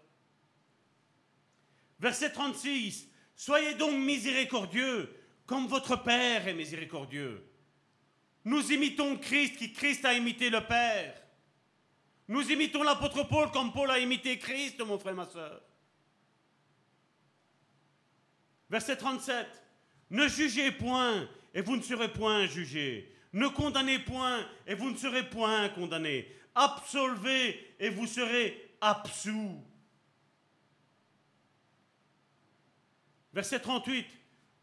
Verset 2.00 2.32
36. 2.32 3.10
Soyez 3.36 3.74
donc 3.74 3.94
miséricordieux, 3.94 5.12
comme 5.48 5.66
votre 5.66 5.96
Père 6.04 6.48
est 6.48 6.54
miséricordieux. 6.54 7.44
Nous 8.46 8.72
imitons 8.72 9.18
Christ 9.18 9.56
qui 9.56 9.74
Christ 9.74 10.06
a 10.06 10.14
imité 10.14 10.52
le 10.52 10.62
Père. 10.62 11.20
Nous 12.28 12.52
imitons 12.52 12.84
l'apôtre 12.84 13.24
Paul 13.24 13.50
comme 13.50 13.74
Paul 13.74 13.90
a 13.90 13.98
imité 13.98 14.38
Christ, 14.38 14.80
mon 14.82 15.00
frère, 15.00 15.16
ma 15.16 15.26
soeur. 15.26 15.64
Verset 18.70 18.98
37. 18.98 19.48
Ne 20.12 20.28
jugez 20.28 20.72
point, 20.72 21.28
et 21.54 21.62
vous 21.62 21.76
ne 21.76 21.82
serez 21.82 22.12
point 22.12 22.46
jugés. 22.46 23.14
Ne 23.34 23.48
condamnez 23.48 24.00
point, 24.00 24.46
et 24.68 24.76
vous 24.76 24.92
ne 24.92 24.98
serez 24.98 25.30
point 25.30 25.70
condamnés. 25.70 26.28
Absolvez, 26.54 27.76
et 27.80 27.90
vous 27.90 28.08
serez 28.08 28.76
absous. 28.82 29.64
Verset 33.34 33.60
38. 33.60 34.06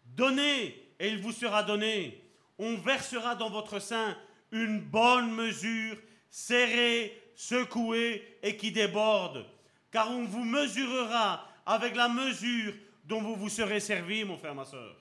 Donnez, 0.05 0.93
et 1.01 1.09
il 1.09 1.19
vous 1.19 1.33
sera 1.33 1.63
donné. 1.63 2.23
On 2.59 2.77
versera 2.77 3.35
dans 3.35 3.51
votre 3.51 3.79
sein 3.79 4.17
une 4.51 4.81
bonne 4.81 5.33
mesure, 5.33 5.97
serrée, 6.29 7.19
secouée 7.35 8.39
et 8.43 8.57
qui 8.57 8.73
déborde. 8.73 9.47
Car 9.91 10.11
on 10.11 10.25
vous 10.25 10.45
mesurera 10.45 11.49
avec 11.65 11.95
la 11.95 12.09
mesure 12.09 12.75
dont 13.05 13.23
vous 13.23 13.37
vous 13.37 13.49
serez 13.49 13.81
servi, 13.81 14.25
mon 14.25 14.37
frère, 14.37 14.55
ma 14.55 14.65
soeur. 14.65 14.97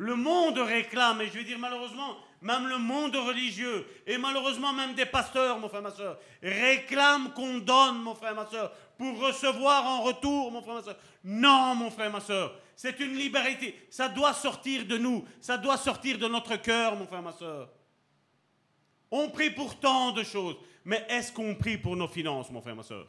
Le 0.00 0.16
monde 0.16 0.56
réclame, 0.56 1.20
et 1.20 1.26
je 1.26 1.32
vais 1.32 1.44
dire 1.44 1.58
malheureusement, 1.58 2.16
même 2.40 2.66
le 2.68 2.78
monde 2.78 3.14
religieux, 3.16 3.86
et 4.06 4.16
malheureusement 4.16 4.72
même 4.72 4.94
des 4.94 5.04
pasteurs, 5.04 5.58
mon 5.58 5.68
frère, 5.68 5.82
ma 5.82 5.90
soeur, 5.90 6.18
réclament 6.42 7.34
qu'on 7.34 7.58
donne, 7.58 8.00
mon 8.00 8.14
frère, 8.14 8.34
ma 8.34 8.46
soeur, 8.46 8.72
pour 8.96 9.20
recevoir 9.20 9.84
en 9.84 10.00
retour, 10.00 10.50
mon 10.50 10.62
frère, 10.62 10.76
ma 10.76 10.82
soeur. 10.82 10.96
Non, 11.22 11.74
mon 11.74 11.90
frère, 11.90 12.10
ma 12.10 12.20
soeur, 12.20 12.58
c'est 12.74 12.98
une 13.00 13.14
liberté. 13.14 13.78
Ça 13.90 14.08
doit 14.08 14.32
sortir 14.32 14.86
de 14.86 14.96
nous, 14.96 15.22
ça 15.38 15.58
doit 15.58 15.76
sortir 15.76 16.16
de 16.16 16.28
notre 16.28 16.56
cœur, 16.56 16.96
mon 16.96 17.06
frère, 17.06 17.20
ma 17.20 17.32
soeur. 17.32 17.68
On 19.10 19.28
prie 19.28 19.50
pour 19.50 19.78
tant 19.78 20.12
de 20.12 20.22
choses, 20.22 20.56
mais 20.82 21.04
est-ce 21.10 21.30
qu'on 21.30 21.54
prie 21.54 21.76
pour 21.76 21.94
nos 21.94 22.08
finances, 22.08 22.50
mon 22.50 22.62
frère, 22.62 22.76
ma 22.76 22.84
soeur? 22.84 23.06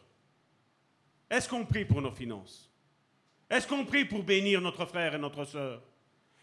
Est-ce 1.30 1.48
qu'on 1.48 1.64
prie 1.64 1.86
pour 1.86 2.02
nos 2.02 2.12
finances? 2.12 2.70
Est-ce 3.50 3.66
qu'on 3.66 3.86
prie 3.86 4.04
pour 4.04 4.24
bénir 4.24 4.60
notre 4.60 4.86
frère 4.86 5.16
et 5.16 5.18
notre 5.18 5.46
soeur? 5.46 5.82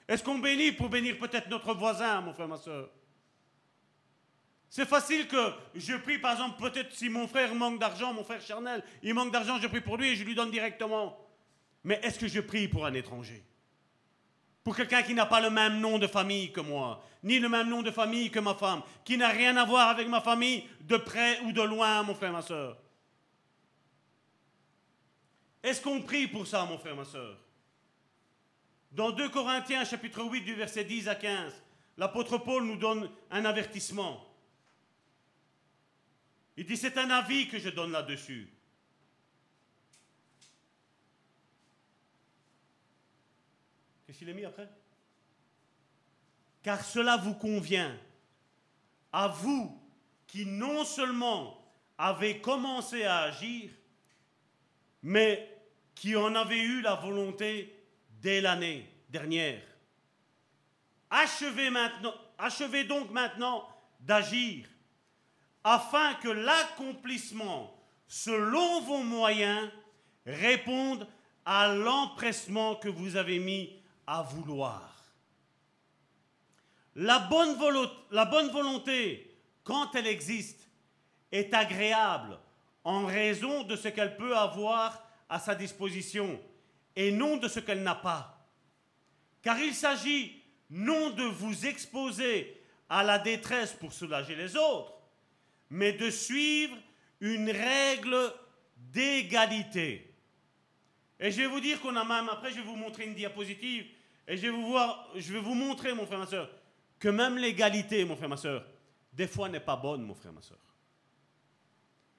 Est-ce 0.09 0.25
qu'on 0.25 0.39
bénit 0.39 0.73
pour 0.73 0.89
bénir 0.89 1.19
peut-être 1.19 1.49
notre 1.49 1.75
voisin, 1.75 2.21
mon 2.23 2.33
frère, 2.33 2.49
ma 2.49 2.57
soeur? 2.57 2.89
C'est 4.71 4.87
facile 4.87 5.29
que 5.29 5.53
je 5.75 5.95
prie, 5.97 6.19
par 6.19 6.33
exemple, 6.33 6.59
peut-être 6.59 6.93
si 6.93 7.09
mon 7.09 7.29
frère 7.29 7.55
manque 7.55 7.79
d'argent, 7.79 8.13
mon 8.13 8.25
frère 8.25 8.41
charnel, 8.41 8.83
il 9.03 9.15
manque 9.15 9.33
d'argent, 9.33 9.59
je 9.59 9.67
prie 9.67 9.81
pour 9.81 9.97
lui 9.97 10.09
et 10.09 10.17
je 10.17 10.25
lui 10.25 10.35
donne 10.35 10.51
directement. 10.51 11.19
Mais 11.85 12.01
est-ce 12.03 12.19
que 12.19 12.29
je 12.29 12.41
prie 12.41 12.69
pour 12.69 12.85
un 12.85 12.95
étranger? 12.95 13.45
Pour 14.65 14.77
quelqu'un 14.77 15.03
qui 15.03 15.15
n'a 15.15 15.25
pas 15.25 15.41
le 15.41 15.49
même 15.49 15.81
nom 15.81 15.99
de 15.99 16.07
famille 16.07 16.53
que 16.53 16.61
moi, 16.61 17.03
ni 17.23 17.39
le 17.39 17.49
même 17.49 17.69
nom 17.69 17.83
de 17.83 17.91
famille 17.91 18.31
que 18.31 18.41
ma 18.41 18.55
femme, 18.55 18.83
qui 19.05 19.17
n'a 19.17 19.29
rien 19.29 19.57
à 19.57 19.65
voir 19.65 19.89
avec 19.89 20.07
ma 20.09 20.21
famille 20.21 20.69
de 20.83 20.97
près 20.99 21.41
ou 21.41 21.53
de 21.53 21.63
loin, 21.63 22.03
mon 22.03 22.15
frère, 22.15 22.33
ma 22.33 22.43
soeur? 22.43 22.77
Est-ce 25.63 25.81
qu'on 25.81 26.03
prie 26.03 26.27
pour 26.27 26.47
ça, 26.47 26.65
mon 26.67 26.79
frère, 26.79 26.97
ma 26.97 27.05
soeur? 27.05 27.39
Dans 28.93 29.11
2 29.11 29.29
Corinthiens 29.29 29.85
chapitre 29.85 30.25
8 30.25 30.43
du 30.43 30.55
verset 30.55 30.85
10 30.85 31.09
à 31.09 31.15
15, 31.15 31.53
l'apôtre 31.97 32.39
Paul 32.39 32.65
nous 32.65 32.77
donne 32.77 33.11
un 33.31 33.45
avertissement. 33.45 34.25
Il 36.57 36.67
dit, 36.67 36.77
c'est 36.77 36.99
un 36.99 37.11
avis 37.11 37.49
que 37.49 37.59
je 37.59 37.69
donne 37.69 37.93
là-dessus. 37.93 38.53
Qu'est-ce 44.07 44.19
qu'il 44.19 44.31
a 44.31 44.33
mis 44.33 44.45
après? 44.45 44.69
Car 46.63 46.83
cela 46.83 47.17
vous 47.17 47.35
convient, 47.35 47.97
à 49.13 49.29
vous 49.29 49.81
qui 50.27 50.47
non 50.47 50.85
seulement 50.85 51.57
avez 51.97 52.41
commencé 52.41 53.05
à 53.05 53.21
agir, 53.21 53.71
mais 55.03 55.57
qui 55.95 56.17
en 56.17 56.35
avez 56.35 56.61
eu 56.61 56.81
la 56.81 56.95
volonté 56.95 57.78
dès 58.21 58.41
l'année 58.41 58.89
dernière. 59.09 59.63
Achevez, 61.11 62.85
donc 62.85 63.11
maintenant 63.11 63.67
d'agir 64.01 64.67
afin 65.65 66.15
que 66.15 66.29
l'accomplissement, 66.29 67.75
selon 68.07 68.81
vos 68.83 69.03
moyens, 69.03 69.71
réponde 70.25 71.07
à 71.45 71.75
l'empressement 71.75 72.77
que 72.77 72.89
vous 72.89 73.17
avez 73.17 73.39
mis 73.39 73.83
à 74.07 74.23
vouloir. 74.23 74.95
La 76.95 77.19
bonne 77.19 77.55
volonté, 78.51 79.37
quand 79.65 79.95
elle 79.95 80.07
existe, 80.07 80.69
est 81.31 81.53
agréable 81.55 82.39
en 82.85 83.07
raison 83.07 83.65
de 83.65 83.77
ce 83.77 83.89
qu'elle 83.89 84.17
peut 84.17 84.37
avoir 84.37 85.07
à 85.29 85.39
sa 85.39 85.55
disposition 85.55 86.41
et 86.99 87.13
non 87.13 87.37
de 87.37 87.47
ce 87.47 87.61
qu'elle 87.61 87.85
n'a 87.85 87.95
pas. 87.95 88.45
Car 89.41 89.57
il 89.61 89.73
s'agit 89.73 90.43
non 90.69 91.11
de 91.11 91.23
vous 91.23 91.65
exposer 91.65 92.61
à 92.89 93.05
la 93.05 93.21
détresse 93.21 93.73
pour 93.73 93.93
soulager 93.93 94.35
les 94.35 94.57
autres, 94.57 94.95
mais 95.71 95.93
de 95.93 96.11
suivre 96.11 96.77
une 97.21 97.51
règle 97.51 98.35
d'égalité. 98.77 100.13
Et 101.21 101.31
je 101.31 101.37
vais 101.37 101.47
vous 101.47 101.61
dire 101.61 101.81
qu'on 101.81 101.95
a 101.95 102.05
même, 102.05 102.29
après 102.29 102.51
je 102.51 102.57
vais 102.57 102.63
vous 102.63 102.75
montrer 102.75 103.05
une 103.05 103.15
diapositive, 103.15 103.87
et 104.27 104.37
je 104.37 104.43
vais 104.43 104.51
vous, 104.51 104.67
voir, 104.67 105.09
je 105.15 105.33
vais 105.33 105.41
vous 105.41 105.55
montrer, 105.55 105.95
mon 105.95 106.05
frère, 106.05 106.19
ma 106.19 106.27
soeur, 106.27 106.51
que 106.99 107.09
même 107.09 107.39
l'égalité, 107.39 108.05
mon 108.05 108.17
frère, 108.17 108.29
ma 108.29 108.37
soeur, 108.37 108.67
des 109.13 109.29
fois 109.29 109.49
n'est 109.49 109.61
pas 109.61 109.77
bonne, 109.77 110.03
mon 110.03 110.15
frère, 110.15 110.33
ma 110.33 110.43
soeur. 110.43 110.59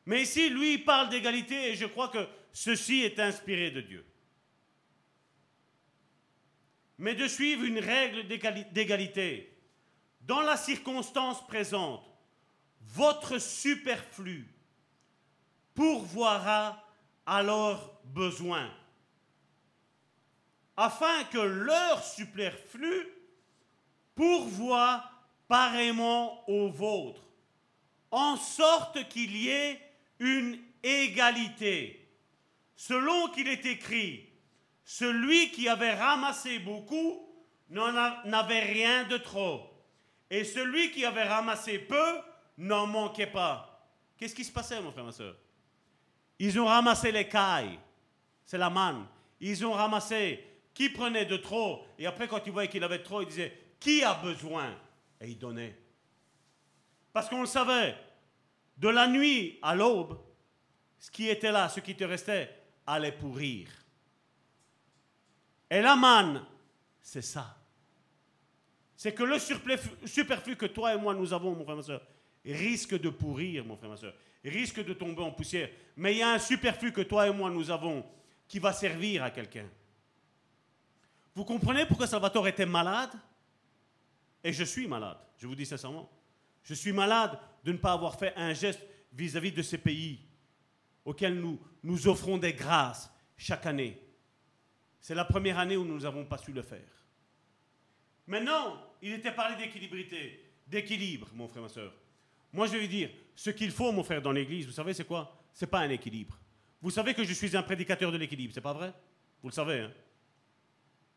Mais 0.05 0.21
ici, 0.21 0.49
lui, 0.49 0.75
il 0.75 0.85
parle 0.85 1.09
d'égalité, 1.09 1.71
et 1.71 1.75
je 1.75 1.85
crois 1.85 2.07
que 2.07 2.25
ceci 2.53 3.01
est 3.01 3.19
inspiré 3.19 3.71
de 3.71 3.81
Dieu 3.81 4.05
mais 6.99 7.15
de 7.15 7.27
suivre 7.27 7.63
une 7.63 7.79
règle 7.79 8.27
d'égalité. 8.27 9.57
Dans 10.21 10.41
la 10.41 10.57
circonstance 10.57 11.45
présente, 11.47 12.05
votre 12.81 13.39
superflu 13.39 14.45
pourvoira 15.73 16.85
à 17.25 17.41
leurs 17.41 17.99
besoins, 18.03 18.69
afin 20.75 21.23
que 21.25 21.37
leur 21.37 22.03
superflu 22.03 23.07
pourvoie 24.13 25.03
pareillement 25.47 26.43
au 26.49 26.69
vôtre, 26.69 27.21
en 28.11 28.35
sorte 28.35 29.07
qu'il 29.07 29.35
y 29.37 29.49
ait 29.49 29.81
une 30.19 30.59
égalité, 30.83 32.09
selon 32.75 33.29
qu'il 33.29 33.47
est 33.47 33.65
écrit, 33.65 34.28
celui 34.89 35.51
qui 35.51 35.69
avait 35.69 35.93
ramassé 35.93 36.57
beaucoup 36.57 37.29
n'avait 37.69 38.59
rien 38.61 39.03
de 39.03 39.17
trop. 39.17 39.69
Et 40.31 40.43
celui 40.43 40.89
qui 40.89 41.05
avait 41.05 41.27
ramassé 41.27 41.77
peu 41.77 42.17
n'en 42.57 42.87
manquait 42.87 43.27
pas. 43.27 43.87
Qu'est-ce 44.17 44.33
qui 44.33 44.43
se 44.43 44.51
passait, 44.51 44.81
mon 44.81 44.91
frère, 44.91 45.03
ma 45.03 45.11
soeur? 45.11 45.35
Ils 46.39 46.59
ont 46.59 46.65
ramassé 46.65 47.11
les 47.11 47.29
cailles. 47.29 47.77
C'est 48.43 48.57
la 48.57 48.71
manne. 48.71 49.05
Ils 49.39 49.63
ont 49.63 49.73
ramassé 49.73 50.43
qui 50.73 50.89
prenait 50.89 51.25
de 51.25 51.37
trop. 51.37 51.85
Et 51.99 52.07
après, 52.07 52.27
quand 52.27 52.41
ils 52.47 52.51
voyaient 52.51 52.67
qu'il 52.67 52.83
avait 52.83 53.03
trop, 53.03 53.21
ils 53.21 53.27
disaient 53.27 53.75
Qui 53.79 54.03
a 54.03 54.15
besoin? 54.15 54.75
Et 55.21 55.27
ils 55.27 55.37
donnaient. 55.37 55.77
Parce 57.13 57.29
qu'on 57.29 57.41
le 57.41 57.47
savait. 57.47 57.95
De 58.75 58.89
la 58.89 59.05
nuit 59.07 59.59
à 59.61 59.75
l'aube, 59.75 60.19
ce 60.97 61.11
qui 61.11 61.29
était 61.29 61.51
là, 61.51 61.69
ce 61.69 61.79
qui 61.79 61.95
te 61.95 62.05
restait, 62.05 62.49
allait 62.87 63.11
pourrir. 63.11 63.69
Et 65.69 65.81
la 65.81 65.95
manne, 65.95 66.45
c'est 67.01 67.21
ça. 67.21 67.55
C'est 68.95 69.13
que 69.13 69.23
le 69.23 69.37
superflu 69.39 70.55
que 70.55 70.65
toi 70.65 70.93
et 70.93 70.97
moi 70.97 71.13
nous 71.13 71.31
avons, 71.31 71.55
mon 71.55 71.63
frère, 71.63 71.77
ma 71.77 71.83
soeur, 71.83 72.01
risque 72.43 72.99
de 72.99 73.09
pourrir, 73.09 73.63
mon 73.63 73.77
frère, 73.77 73.89
ma 73.89 73.97
soeur, 73.97 74.13
risque 74.43 74.83
de 74.83 74.93
tomber 74.93 75.21
en 75.21 75.31
poussière. 75.31 75.69
Mais 75.95 76.15
il 76.15 76.17
y 76.17 76.21
a 76.21 76.31
un 76.31 76.39
superflu 76.39 76.91
que 76.91 77.01
toi 77.01 77.27
et 77.27 77.33
moi 77.33 77.49
nous 77.49 77.69
avons 77.69 78.05
qui 78.47 78.59
va 78.59 78.73
servir 78.73 79.23
à 79.23 79.31
quelqu'un. 79.31 79.69
Vous 81.35 81.45
comprenez 81.45 81.85
pourquoi 81.85 82.07
Salvatore 82.07 82.47
était 82.47 82.65
malade? 82.65 83.11
Et 84.43 84.51
je 84.51 84.63
suis 84.63 84.87
malade, 84.87 85.17
je 85.37 85.47
vous 85.47 85.55
dis 85.55 85.65
sincèrement. 85.65 86.09
Je 86.63 86.73
suis 86.73 86.91
malade 86.91 87.39
de 87.63 87.71
ne 87.71 87.77
pas 87.77 87.93
avoir 87.93 88.17
fait 88.17 88.33
un 88.35 88.53
geste 88.53 88.85
vis-à-vis 89.13 89.51
-vis 89.51 89.55
de 89.55 89.61
ces 89.61 89.77
pays 89.77 90.19
auxquels 91.05 91.39
nous, 91.39 91.59
nous 91.83 92.07
offrons 92.07 92.37
des 92.37 92.53
grâces 92.53 93.11
chaque 93.37 93.65
année. 93.65 93.97
C'est 94.99 95.15
la 95.15 95.25
première 95.25 95.57
année 95.57 95.77
où 95.77 95.85
nous 95.85 95.99
n'avons 95.99 96.25
pas 96.25 96.37
su 96.37 96.51
le 96.51 96.61
faire. 96.61 97.05
Maintenant, 98.27 98.79
il 99.01 99.13
était 99.13 99.31
parlé 99.31 99.55
d'équilibrité, 99.55 100.51
d'équilibre, 100.67 101.29
mon 101.33 101.47
frère, 101.47 101.63
ma 101.63 101.69
soeur. 101.69 101.93
Moi, 102.51 102.67
je 102.67 102.77
vais 102.77 102.87
dire, 102.87 103.09
ce 103.35 103.49
qu'il 103.49 103.71
faut, 103.71 103.91
mon 103.91 104.03
frère, 104.03 104.21
dans 104.21 104.31
l'Église, 104.31 104.65
vous 104.65 104.71
savez, 104.71 104.93
c'est 104.93 105.05
quoi? 105.05 105.35
C'est 105.53 105.67
pas 105.67 105.79
un 105.79 105.89
équilibre. 105.89 106.37
Vous 106.81 106.91
savez 106.91 107.13
que 107.13 107.23
je 107.23 107.33
suis 107.33 107.55
un 107.55 107.63
prédicateur 107.63 108.11
de 108.11 108.17
l'équilibre, 108.17 108.53
c'est 108.53 108.61
pas 108.61 108.73
vrai? 108.73 108.93
Vous 109.41 109.49
le 109.49 109.53
savez, 109.53 109.79
hein? 109.79 109.91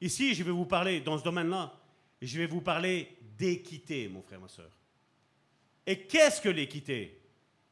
Ici, 0.01 0.35
je 0.35 0.43
vais 0.43 0.51
vous 0.51 0.67
parler, 0.67 1.01
dans 1.01 1.19
ce 1.19 1.25
domaine-là, 1.25 1.73
je 2.21 2.39
vais 2.39 2.47
vous 2.47 2.61
parler 2.61 3.17
d'équité, 3.37 4.09
mon 4.09 4.23
frère, 4.23 4.41
ma 4.41 4.49
soeur. 4.49 4.71
Et 5.87 6.07
qu'est-ce 6.07 6.41
que 6.41 6.49
l'équité? 6.49 7.21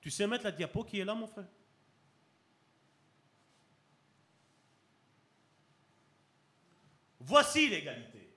Tu 0.01 0.11
sais 0.11 0.27
mettre 0.27 0.45
la 0.45 0.53
diapo 0.53 0.85
qui 0.85 1.01
est 1.01 1.05
là, 1.05 1.15
mon 1.15 1.27
frère? 1.27 1.49
Voici 7.21 7.69
l'égalité. 7.69 8.35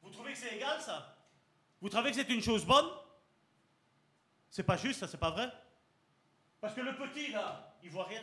Vous 0.00 0.10
trouvez 0.10 0.32
que 0.32 0.38
c'est 0.38 0.56
égal, 0.56 0.80
ça? 0.80 1.16
Vous 1.80 1.88
trouvez 1.88 2.10
que 2.10 2.16
c'est 2.16 2.30
une 2.30 2.42
chose 2.42 2.64
bonne? 2.64 2.88
C'est 4.48 4.62
pas 4.62 4.76
juste, 4.76 5.00
ça, 5.00 5.08
c'est 5.08 5.18
pas 5.18 5.30
vrai? 5.30 5.52
Parce 6.60 6.74
que 6.74 6.80
le 6.80 6.94
petit, 6.94 7.32
là, 7.32 7.76
il 7.82 7.90
voit 7.90 8.04
rien. 8.04 8.22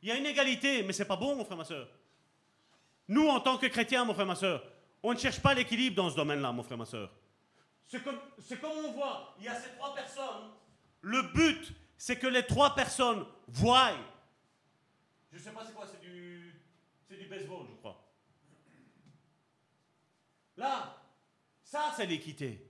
Il 0.00 0.08
y 0.08 0.12
a 0.12 0.16
une 0.16 0.26
égalité, 0.26 0.84
mais 0.84 0.92
c'est 0.92 1.04
pas 1.04 1.16
bon, 1.16 1.34
mon 1.34 1.44
frère, 1.44 1.58
ma 1.58 1.64
soeur. 1.64 1.88
Nous, 3.08 3.26
en 3.28 3.40
tant 3.40 3.58
que 3.58 3.66
chrétiens, 3.66 4.04
mon 4.04 4.14
frère, 4.14 4.26
ma 4.26 4.36
soeur, 4.36 4.62
on 5.02 5.12
ne 5.12 5.18
cherche 5.18 5.40
pas 5.40 5.54
l'équilibre 5.54 5.96
dans 5.96 6.10
ce 6.10 6.16
domaine-là, 6.16 6.52
mon 6.52 6.62
frère, 6.62 6.78
ma 6.78 6.86
soeur. 6.86 7.10
C'est 7.88 8.02
comme 8.02 8.70
on 8.84 8.92
voit, 8.92 9.34
il 9.38 9.44
y 9.46 9.48
a 9.48 9.54
ces 9.58 9.70
trois 9.70 9.94
personnes. 9.94 10.52
Le 11.00 11.22
but, 11.22 11.72
c'est 11.96 12.18
que 12.18 12.26
les 12.26 12.46
trois 12.46 12.74
personnes 12.74 13.26
voient 13.48 13.92
je 15.30 15.36
ne 15.36 15.42
sais 15.42 15.52
pas 15.52 15.64
c'est 15.64 15.74
quoi, 15.74 15.86
c'est 15.86 16.00
du, 16.00 16.54
c'est 17.06 17.16
du 17.16 17.26
baseball, 17.26 17.66
je 17.68 17.76
crois. 17.76 18.04
Là, 20.56 21.02
ça, 21.62 21.92
c'est 21.96 22.06
l'équité. 22.06 22.64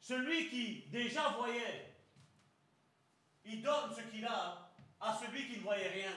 Celui 0.00 0.48
qui 0.48 0.82
déjà 0.88 1.30
voyait, 1.30 1.94
il 3.44 3.60
donne 3.62 3.94
ce 3.94 4.02
qu'il 4.02 4.24
a 4.24 4.72
à 5.00 5.18
celui 5.18 5.48
qui 5.48 5.58
ne 5.58 5.62
voyait 5.62 5.88
rien. 5.88 6.12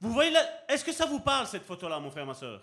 Vous 0.00 0.12
voyez, 0.12 0.34
est-ce 0.68 0.84
que 0.84 0.92
ça 0.92 1.06
vous 1.06 1.20
parle 1.20 1.46
cette 1.46 1.64
photo-là, 1.64 1.98
mon 1.98 2.10
frère, 2.10 2.26
ma 2.26 2.34
soeur 2.34 2.62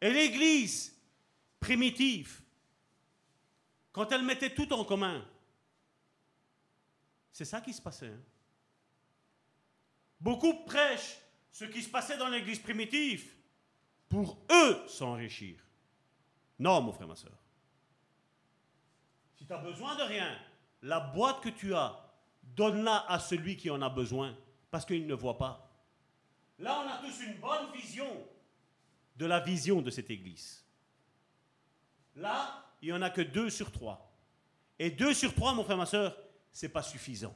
Et 0.00 0.10
l'Église 0.10 1.00
primitive, 1.60 2.40
quand 3.92 4.10
elle 4.12 4.22
mettait 4.22 4.54
tout 4.54 4.72
en 4.72 4.84
commun, 4.84 5.24
c'est 7.34 7.44
ça 7.44 7.60
qui 7.60 7.72
se 7.74 7.82
passait. 7.82 8.06
Hein. 8.06 8.22
Beaucoup 10.20 10.54
prêchent 10.64 11.18
ce 11.50 11.64
qui 11.64 11.82
se 11.82 11.88
passait 11.88 12.16
dans 12.16 12.28
l'Église 12.28 12.60
primitive 12.60 13.28
pour 14.08 14.38
eux 14.52 14.86
s'enrichir. 14.86 15.58
Non, 16.60 16.80
mon 16.80 16.92
frère, 16.92 17.08
ma 17.08 17.16
soeur. 17.16 17.36
Si 19.36 19.44
tu 19.44 19.52
as 19.52 19.58
besoin 19.58 19.96
de 19.96 20.02
rien, 20.02 20.38
la 20.82 21.00
boîte 21.00 21.40
que 21.40 21.48
tu 21.48 21.74
as, 21.74 22.00
donne-la 22.44 23.04
à 23.08 23.18
celui 23.18 23.56
qui 23.56 23.68
en 23.68 23.82
a 23.82 23.88
besoin, 23.88 24.36
parce 24.70 24.86
qu'il 24.86 25.04
ne 25.04 25.14
voit 25.14 25.36
pas. 25.36 25.76
Là, 26.60 26.84
on 26.84 26.88
a 26.88 26.98
tous 26.98 27.20
une 27.24 27.34
bonne 27.40 27.72
vision 27.72 28.28
de 29.16 29.26
la 29.26 29.40
vision 29.40 29.82
de 29.82 29.90
cette 29.90 30.08
Église. 30.08 30.64
Là, 32.14 32.64
il 32.80 32.90
n'y 32.90 32.92
en 32.92 33.02
a 33.02 33.10
que 33.10 33.22
deux 33.22 33.50
sur 33.50 33.72
trois. 33.72 34.16
Et 34.78 34.92
deux 34.92 35.14
sur 35.14 35.34
trois, 35.34 35.52
mon 35.52 35.64
frère, 35.64 35.76
ma 35.76 35.86
soeur, 35.86 36.16
ce 36.54 36.64
n'est 36.64 36.72
pas 36.72 36.82
suffisant. 36.82 37.34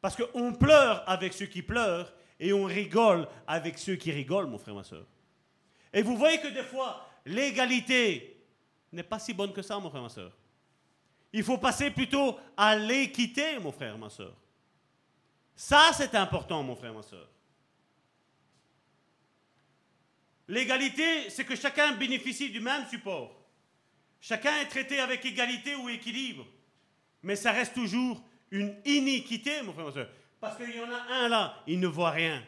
Parce 0.00 0.16
qu'on 0.16 0.52
pleure 0.52 1.08
avec 1.08 1.32
ceux 1.32 1.46
qui 1.46 1.62
pleurent 1.62 2.12
et 2.38 2.52
on 2.52 2.64
rigole 2.64 3.28
avec 3.46 3.78
ceux 3.78 3.96
qui 3.96 4.10
rigolent, 4.10 4.48
mon 4.48 4.58
frère, 4.58 4.74
ma 4.74 4.84
soeur. 4.84 5.06
Et 5.92 6.02
vous 6.02 6.16
voyez 6.16 6.40
que 6.40 6.48
des 6.48 6.64
fois, 6.64 7.08
l'égalité 7.24 8.44
n'est 8.92 9.04
pas 9.04 9.18
si 9.18 9.32
bonne 9.32 9.52
que 9.52 9.62
ça, 9.62 9.78
mon 9.78 9.88
frère, 9.88 10.02
ma 10.02 10.08
soeur. 10.08 10.36
Il 11.32 11.44
faut 11.44 11.58
passer 11.58 11.90
plutôt 11.90 12.38
à 12.56 12.74
l'équité, 12.74 13.58
mon 13.60 13.70
frère, 13.70 13.96
ma 13.96 14.10
soeur. 14.10 14.36
Ça, 15.54 15.90
c'est 15.94 16.14
important, 16.16 16.62
mon 16.62 16.74
frère, 16.74 16.94
ma 16.94 17.02
soeur. 17.02 17.28
L'égalité, 20.48 21.30
c'est 21.30 21.44
que 21.44 21.54
chacun 21.54 21.92
bénéficie 21.92 22.50
du 22.50 22.58
même 22.58 22.88
support. 22.88 23.36
Chacun 24.20 24.56
est 24.60 24.66
traité 24.68 24.98
avec 24.98 25.24
égalité 25.24 25.76
ou 25.76 25.88
équilibre. 25.88 26.44
Mais 27.22 27.36
ça 27.36 27.52
reste 27.52 27.74
toujours 27.74 28.22
une 28.50 28.74
iniquité, 28.84 29.62
mon 29.62 29.72
frère, 29.72 29.86
ma 29.86 29.92
soeur. 29.92 30.08
Parce 30.40 30.56
qu'il 30.56 30.74
y 30.74 30.80
en 30.80 30.90
a 30.90 31.24
un 31.24 31.28
là, 31.28 31.62
il 31.66 31.78
ne 31.80 31.86
voit 31.86 32.10
rien. 32.10 32.42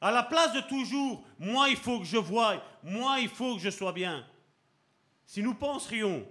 À 0.00 0.10
la 0.12 0.22
place 0.22 0.52
de 0.52 0.60
toujours, 0.60 1.24
moi 1.38 1.68
il 1.68 1.76
faut 1.76 1.98
que 1.98 2.04
je 2.04 2.16
voie, 2.16 2.62
moi 2.82 3.18
il 3.18 3.28
faut 3.28 3.56
que 3.56 3.62
je 3.62 3.70
sois 3.70 3.92
bien. 3.92 4.24
Si 5.24 5.42
nous 5.42 5.54
penserions, 5.54 6.26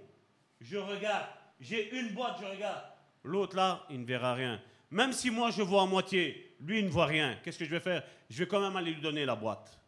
je 0.60 0.78
regarde, 0.78 1.26
j'ai 1.60 1.94
une 1.98 2.14
boîte, 2.14 2.38
je 2.40 2.46
regarde, 2.46 2.82
l'autre 3.22 3.56
là, 3.56 3.84
il 3.90 4.00
ne 4.00 4.06
verra 4.06 4.34
rien. 4.34 4.62
Même 4.90 5.12
si 5.12 5.30
moi 5.30 5.50
je 5.50 5.62
vois 5.62 5.82
à 5.82 5.86
moitié, 5.86 6.56
lui 6.60 6.78
il 6.78 6.86
ne 6.86 6.90
voit 6.90 7.06
rien, 7.06 7.38
qu'est-ce 7.42 7.58
que 7.58 7.64
je 7.64 7.70
vais 7.70 7.80
faire? 7.80 8.02
Je 8.30 8.38
vais 8.38 8.48
quand 8.48 8.60
même 8.60 8.76
aller 8.76 8.92
lui 8.92 9.02
donner 9.02 9.26
la 9.26 9.36
boîte. 9.36 9.78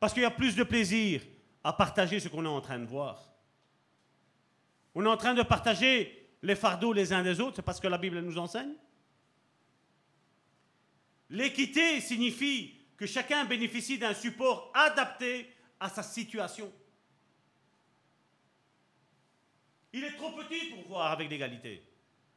Parce 0.00 0.14
qu'il 0.14 0.22
y 0.22 0.26
a 0.26 0.30
plus 0.30 0.56
de 0.56 0.62
plaisir 0.62 1.20
à 1.62 1.72
partager 1.72 2.20
ce 2.20 2.28
qu'on 2.28 2.44
est 2.44 2.48
en 2.48 2.60
train 2.60 2.78
de 2.78 2.86
voir. 2.86 3.33
On 4.94 5.04
est 5.04 5.08
en 5.08 5.16
train 5.16 5.34
de 5.34 5.42
partager 5.42 6.30
les 6.42 6.54
fardeaux 6.54 6.92
les 6.92 7.12
uns 7.12 7.22
des 7.22 7.40
autres, 7.40 7.56
c'est 7.56 7.62
parce 7.62 7.80
que 7.80 7.88
la 7.88 7.98
Bible 7.98 8.20
nous 8.20 8.38
enseigne. 8.38 8.74
L'équité 11.30 12.00
signifie 12.00 12.74
que 12.96 13.06
chacun 13.06 13.44
bénéficie 13.44 13.98
d'un 13.98 14.14
support 14.14 14.70
adapté 14.74 15.50
à 15.80 15.88
sa 15.88 16.02
situation. 16.02 16.72
Il 19.92 20.04
est 20.04 20.16
trop 20.16 20.32
petit 20.32 20.70
pour 20.70 20.88
voir 20.88 21.12
avec 21.12 21.30
l'égalité. 21.30 21.82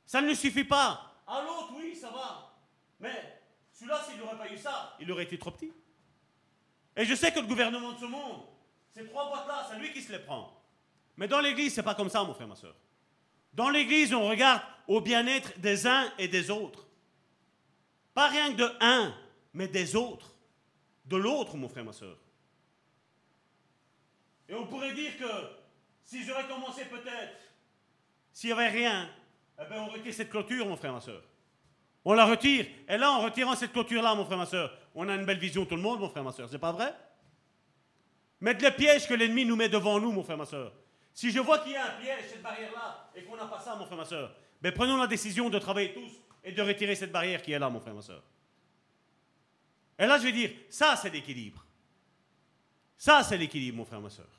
Ça 0.05 0.21
ne 0.21 0.33
suffit 0.33 0.63
pas. 0.63 1.15
À 1.27 1.41
l'autre, 1.41 1.73
oui, 1.75 1.95
ça 1.95 2.09
va. 2.09 2.55
Mais 2.99 3.41
celui-là, 3.73 4.01
s'il 4.03 4.19
n'aurait 4.19 4.37
pas 4.37 4.51
eu 4.51 4.57
ça, 4.57 4.95
il 4.99 5.11
aurait 5.11 5.25
été 5.25 5.37
trop 5.37 5.51
petit. 5.51 5.71
Et 6.95 7.05
je 7.05 7.13
sais 7.13 7.31
que 7.31 7.39
le 7.39 7.45
gouvernement 7.47 7.91
de 7.91 7.99
ce 7.99 8.05
monde, 8.05 8.43
ces 8.91 9.05
trois 9.05 9.29
boîtes-là, 9.29 9.67
c'est 9.69 9.79
lui 9.79 9.91
qui 9.91 10.01
se 10.01 10.11
les 10.11 10.19
prend. 10.19 10.56
Mais 11.17 11.27
dans 11.27 11.41
l'Église, 11.41 11.73
c'est 11.73 11.83
pas 11.83 11.95
comme 11.95 12.09
ça, 12.09 12.23
mon 12.23 12.33
frère, 12.33 12.47
ma 12.47 12.55
soeur. 12.55 12.75
Dans 13.53 13.69
l'Église, 13.69 14.13
on 14.13 14.27
regarde 14.27 14.61
au 14.87 15.01
bien-être 15.01 15.59
des 15.59 15.87
uns 15.87 16.11
et 16.19 16.27
des 16.27 16.51
autres. 16.51 16.87
Pas 18.13 18.27
rien 18.29 18.51
que 18.51 18.57
de 18.57 18.71
un, 18.79 19.13
mais 19.53 19.67
des 19.67 19.95
autres. 19.95 20.35
De 21.05 21.17
l'autre, 21.17 21.57
mon 21.57 21.67
frère, 21.67 21.85
ma 21.85 21.93
soeur. 21.93 22.17
Et 24.47 24.53
on 24.53 24.67
pourrait 24.67 24.93
dire 24.93 25.17
que 25.17 25.25
si 26.05 26.23
j'aurais 26.23 26.47
commencé 26.47 26.85
peut-être, 26.85 27.35
s'il 28.31 28.49
n'y 28.49 28.53
avait 28.53 28.69
rien, 28.69 29.09
eh 29.59 29.65
bien, 29.65 29.81
on 29.81 29.87
retire 29.87 30.13
cette 30.13 30.29
clôture, 30.29 30.65
mon 30.67 30.77
frère, 30.77 30.93
ma 30.93 31.01
soeur. 31.01 31.23
On 32.05 32.13
la 32.13 32.25
retire. 32.25 32.67
Et 32.87 32.97
là, 32.97 33.11
en 33.11 33.21
retirant 33.21 33.55
cette 33.55 33.73
clôture-là, 33.73 34.13
mon 34.15 34.23
frère, 34.23 34.37
ma 34.37 34.45
soeur, 34.45 34.71
on 34.93 35.09
a 35.09 35.15
une 35.15 35.25
belle 35.25 35.39
vision, 35.39 35.65
tout 35.65 35.75
le 35.75 35.81
monde, 35.81 35.99
mon 35.99 36.09
frère, 36.09 36.23
ma 36.23 36.31
soeur. 36.31 36.47
C'est 36.49 36.59
pas 36.59 36.71
vrai? 36.71 36.93
Mettre 38.39 38.63
les 38.63 38.71
pièges 38.71 39.07
que 39.07 39.15
l'ennemi 39.15 39.45
nous 39.45 39.55
met 39.55 39.67
devant 39.67 39.99
nous, 39.99 40.11
mon 40.11 40.23
frère, 40.23 40.37
ma 40.37 40.45
soeur. 40.45 40.71
Si 41.17 41.31
je 41.31 41.39
vois 41.39 41.57
qu'il 41.57 41.71
y 41.71 41.75
a 41.75 41.95
un 41.95 41.99
piège, 41.99 42.29
cette 42.29 42.43
barrière-là, 42.43 43.09
et 43.15 43.23
qu'on 43.23 43.35
n'a 43.35 43.47
pas 43.47 43.59
ça, 43.59 43.75
mon 43.75 43.87
frère, 43.87 43.97
ma 43.97 44.05
soeur, 44.05 44.35
ben 44.61 44.71
prenons 44.71 44.97
la 44.97 45.07
décision 45.07 45.49
de 45.49 45.57
travailler 45.57 45.91
tous 45.91 46.11
et 46.43 46.51
de 46.51 46.61
retirer 46.61 46.93
cette 46.93 47.11
barrière 47.11 47.41
qui 47.41 47.53
est 47.53 47.57
là, 47.57 47.71
mon 47.71 47.79
frère, 47.79 47.95
ma 47.95 48.03
soeur. 48.03 48.21
Et 49.97 50.05
là, 50.05 50.19
je 50.19 50.25
vais 50.25 50.31
dire, 50.31 50.51
ça, 50.69 50.95
c'est 50.95 51.09
l'équilibre. 51.09 51.65
Ça, 52.99 53.23
c'est 53.23 53.35
l'équilibre, 53.35 53.77
mon 53.77 53.85
frère, 53.85 53.99
ma 53.99 54.11
soeur. 54.11 54.29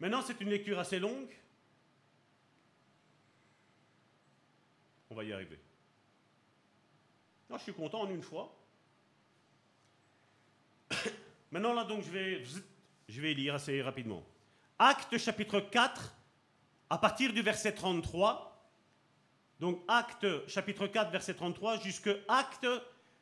Maintenant, 0.00 0.22
c'est 0.22 0.40
une 0.40 0.50
lecture 0.50 0.80
assez 0.80 0.98
longue. 0.98 1.30
On 5.08 5.14
va 5.14 5.22
y 5.22 5.32
arriver. 5.32 5.60
je 7.48 7.58
suis 7.58 7.74
content 7.74 8.00
en 8.00 8.10
une 8.10 8.24
fois. 8.24 8.52
Maintenant, 11.52 11.74
là, 11.74 11.84
donc, 11.84 12.02
je 12.02 13.20
vais 13.20 13.34
lire 13.34 13.54
assez 13.54 13.80
rapidement. 13.80 14.26
Acte 14.78 15.18
chapitre 15.18 15.60
4, 15.60 16.14
à 16.90 16.98
partir 16.98 17.32
du 17.32 17.42
verset 17.42 17.72
33. 17.72 18.50
Donc, 19.60 19.82
Acte 19.86 20.26
chapitre 20.48 20.86
4, 20.86 21.10
verset 21.10 21.34
33, 21.34 21.80
jusque 21.80 22.10
Acte 22.28 22.66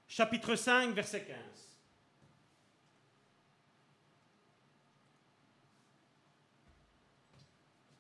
chapitre 0.09 0.57
5, 0.57 0.95
verset 0.95 1.24
15. 1.24 1.37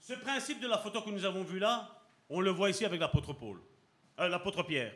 Ce 0.00 0.14
principe 0.14 0.60
de 0.60 0.66
la 0.66 0.78
photo 0.78 1.02
que 1.02 1.10
nous 1.10 1.24
avons 1.24 1.44
vu 1.44 1.58
là, 1.58 1.88
on 2.28 2.40
le 2.40 2.50
voit 2.50 2.70
ici 2.70 2.84
avec 2.84 3.00
l'apôtre 3.00 3.32
Paul, 3.34 3.60
euh, 4.18 4.28
l'apôtre 4.28 4.62
Pierre. 4.62 4.94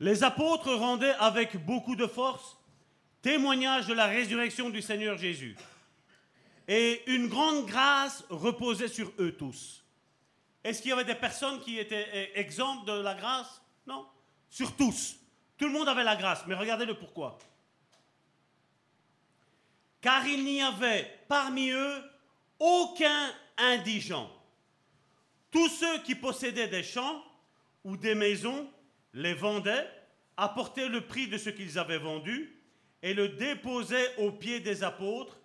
Les 0.00 0.24
apôtres 0.24 0.72
rendaient 0.72 1.14
avec 1.18 1.64
beaucoup 1.64 1.94
de 1.94 2.06
force 2.06 2.56
témoignage 3.20 3.86
de 3.86 3.94
la 3.94 4.06
résurrection 4.06 4.70
du 4.70 4.82
Seigneur 4.82 5.18
Jésus. 5.18 5.56
Et 6.68 7.02
une 7.06 7.28
grande 7.28 7.66
grâce 7.66 8.24
reposait 8.30 8.88
sur 8.88 9.12
eux 9.18 9.32
tous. 9.32 9.84
Est-ce 10.64 10.80
qu'il 10.80 10.90
y 10.90 10.92
avait 10.92 11.04
des 11.04 11.14
personnes 11.14 11.60
qui 11.60 11.78
étaient 11.78 12.08
eh, 12.12 12.38
exemptes 12.38 12.86
de 12.86 12.92
la 12.92 13.14
grâce? 13.14 13.60
Non. 13.86 14.06
Sur 14.48 14.76
tous. 14.76 15.16
Tout 15.58 15.66
le 15.66 15.72
monde 15.72 15.88
avait 15.88 16.04
la 16.04 16.16
grâce, 16.16 16.46
mais 16.46 16.54
regardez 16.54 16.84
le 16.84 16.94
pourquoi. 16.94 17.38
Car 20.00 20.26
il 20.26 20.44
n'y 20.44 20.62
avait 20.62 21.10
parmi 21.28 21.70
eux 21.70 22.02
aucun 22.58 23.32
indigents. 23.56 24.30
Tous 25.50 25.68
ceux 25.68 25.98
qui 26.02 26.14
possédaient 26.14 26.68
des 26.68 26.82
champs 26.82 27.22
ou 27.84 27.96
des 27.96 28.14
maisons 28.14 28.70
les 29.14 29.34
vendaient, 29.34 29.88
apportaient 30.36 30.88
le 30.88 31.06
prix 31.06 31.28
de 31.28 31.38
ce 31.38 31.50
qu'ils 31.50 31.78
avaient 31.78 31.98
vendu 31.98 32.56
et 33.02 33.14
le 33.14 33.28
déposaient 33.28 34.16
aux 34.16 34.32
pieds 34.32 34.60
des 34.60 34.82
apôtres 34.82 35.38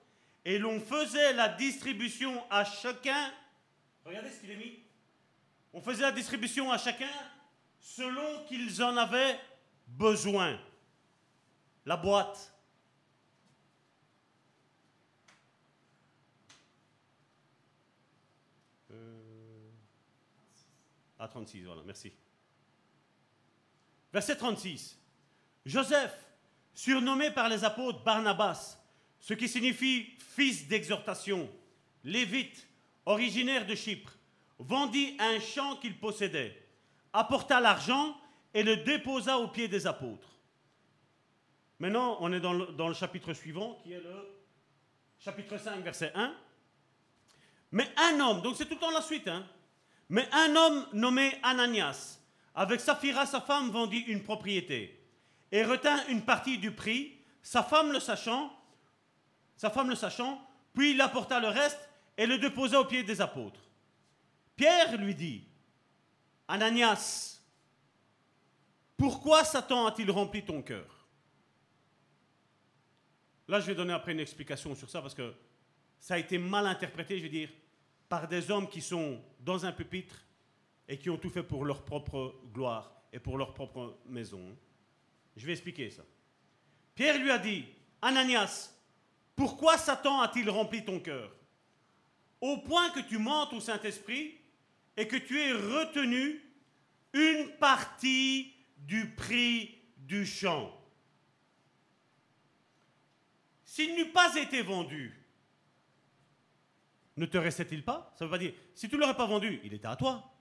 et 0.47 0.59
l'on 0.59 0.79
faisait 0.79 1.33
la 1.33 1.49
distribution 1.49 2.41
à 2.49 2.63
chacun. 2.63 3.33
Regardez 4.05 4.31
ce 4.31 4.39
qu'il 4.39 4.51
est 4.51 4.55
mis. 4.55 4.79
On 5.73 5.81
faisait 5.81 6.03
la 6.03 6.13
distribution 6.13 6.71
à 6.71 6.77
chacun 6.77 7.09
selon 7.81 8.45
qu'ils 8.45 8.81
en 8.81 8.95
avaient 8.95 9.37
besoin. 9.87 10.57
La 11.85 11.97
boîte. 11.97 12.53
Euh, 18.91 19.69
à 21.19 21.27
36, 21.27 21.63
voilà, 21.65 21.81
merci. 21.85 22.13
Verset 24.13 24.37
36. 24.37 24.97
Joseph, 25.65 26.25
surnommé 26.73 27.31
par 27.31 27.49
les 27.49 27.65
apôtres 27.65 28.01
Barnabas, 28.05 28.76
ce 29.27 29.33
qui 29.33 29.49
signifie 29.49 30.07
fils 30.19 30.69
d'exhortation, 30.69 31.49
lévite, 32.05 32.65
originaire 33.05 33.65
de 33.65 33.75
Chypre, 33.75 34.13
vendit 34.57 35.17
un 35.19 35.41
champ 35.41 35.75
qu'il 35.75 35.99
possédait, 35.99 36.55
apporta 37.11 37.59
l'argent 37.59 38.15
et 38.53 38.63
le 38.63 38.77
déposa 38.77 39.37
aux 39.37 39.49
pieds 39.49 39.67
des 39.67 39.85
apôtres. 39.85 40.39
Maintenant, 41.79 42.15
on 42.21 42.31
est 42.31 42.39
dans 42.39 42.53
le, 42.53 42.93
chapitre 42.93 43.33
suivant, 43.33 43.77
qui 43.83 43.91
est 43.91 43.99
le 43.99 44.15
chapitre 45.19 45.57
5, 45.57 45.83
verset 45.83 46.13
1. 46.15 46.33
Mais 47.73 47.89
un 47.97 48.21
homme, 48.21 48.41
donc 48.41 48.55
c'est 48.55 48.65
tout 48.65 48.75
le 48.75 48.79
temps 48.79 48.91
la 48.91 49.01
suite, 49.01 49.27
hein, 49.27 49.45
mais 50.07 50.25
un 50.31 50.55
homme 50.55 50.87
nommé 50.93 51.33
Ananias, 51.43 52.21
avec 52.55 52.79
Saphira, 52.79 53.25
sa 53.25 53.41
femme, 53.41 53.71
vendit 53.71 54.05
une 54.07 54.23
propriété 54.23 54.97
et 55.51 55.65
retint 55.65 56.07
une 56.07 56.21
partie 56.21 56.57
du 56.57 56.71
prix, 56.71 57.17
sa 57.41 57.61
femme 57.61 57.91
le 57.91 57.99
sachant, 57.99 58.56
sa 59.57 59.69
femme 59.69 59.89
le 59.89 59.95
sachant, 59.95 60.41
puis 60.73 60.91
il 60.91 61.01
apporta 61.01 61.39
le 61.39 61.47
reste 61.47 61.89
et 62.15 62.25
le 62.25 62.37
déposa 62.37 62.79
aux 62.79 62.85
pieds 62.85 63.03
des 63.03 63.19
apôtres. 63.19 63.59
Pierre 64.55 64.97
lui 64.97 65.13
dit, 65.13 65.43
Ananias, 66.47 67.41
pourquoi 68.95 69.43
Satan 69.43 69.87
a-t-il 69.87 70.09
rempli 70.09 70.43
ton 70.45 70.61
cœur? 70.61 71.07
Là, 73.47 73.59
je 73.59 73.67
vais 73.67 73.75
donner 73.75 73.93
après 73.93 74.11
une 74.11 74.19
explication 74.19 74.75
sur 74.75 74.89
ça 74.89 75.01
parce 75.01 75.13
que 75.13 75.33
ça 75.99 76.15
a 76.15 76.17
été 76.17 76.37
mal 76.37 76.65
interprété, 76.67 77.17
je 77.17 77.23
veux 77.23 77.29
dire, 77.29 77.49
par 78.09 78.27
des 78.27 78.51
hommes 78.51 78.69
qui 78.69 78.81
sont 78.81 79.21
dans 79.39 79.65
un 79.65 79.71
pupitre 79.71 80.23
et 80.87 80.97
qui 80.97 81.09
ont 81.09 81.17
tout 81.17 81.29
fait 81.29 81.43
pour 81.43 81.65
leur 81.65 81.83
propre 81.83 82.35
gloire 82.53 82.91
et 83.11 83.19
pour 83.19 83.37
leur 83.37 83.53
propre 83.53 83.97
maison. 84.05 84.55
Je 85.35 85.45
vais 85.45 85.53
expliquer 85.53 85.89
ça. 85.89 86.03
Pierre 86.95 87.19
lui 87.19 87.31
a 87.31 87.37
dit, 87.37 87.65
Ananias, 88.01 88.76
pourquoi 89.37 89.77
Satan 89.77 90.19
a-t-il 90.19 90.49
rempli 90.49 90.83
ton 90.83 90.99
cœur? 90.99 91.31
Au 92.41 92.57
point 92.57 92.89
que 92.89 92.99
tu 92.99 93.19
mentes 93.19 93.53
au 93.53 93.61
Saint-Esprit 93.61 94.35
et 94.97 95.07
que 95.07 95.15
tu 95.15 95.39
aies 95.39 95.53
retenu 95.53 96.41
une 97.13 97.51
partie 97.57 98.51
du 98.77 99.11
prix 99.11 99.79
du 99.97 100.25
champ. 100.25 100.73
S'il 103.63 103.95
n'eût 103.95 104.11
pas 104.11 104.35
été 104.35 104.63
vendu, 104.63 105.13
ne 107.15 107.27
te 107.27 107.37
restait-il 107.37 107.85
pas? 107.85 108.15
Ça 108.17 108.25
veut 108.25 108.31
pas 108.31 108.37
dire, 108.39 108.53
si 108.73 108.89
tu 108.89 108.95
ne 108.95 109.01
l'aurais 109.01 109.17
pas 109.17 109.27
vendu, 109.27 109.59
il 109.63 109.73
était 109.73 109.87
à 109.87 109.95
toi. 109.95 110.33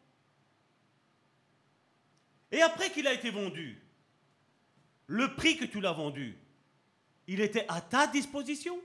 Et 2.51 2.62
après 2.62 2.90
qu'il 2.90 3.06
a 3.06 3.12
été 3.12 3.31
vendu, 3.31 3.82
le 5.06 5.35
prix 5.35 5.59
que 5.59 5.66
tu 5.66 5.82
l'as 5.82 5.93
vendu, 5.93 6.39
il 7.27 7.40
était 7.40 7.66
à 7.69 7.81
ta 7.81 8.07
disposition. 8.07 8.78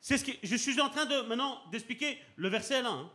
C'est 0.00 0.18
ce 0.18 0.24
que 0.24 0.32
je 0.42 0.56
suis 0.56 0.80
en 0.80 0.88
train 0.88 1.06
de 1.06 1.20
maintenant 1.22 1.60
d'expliquer 1.70 2.18
le 2.36 2.48
verset 2.48 2.82
là. 2.82 2.90
Hein. 2.90 3.10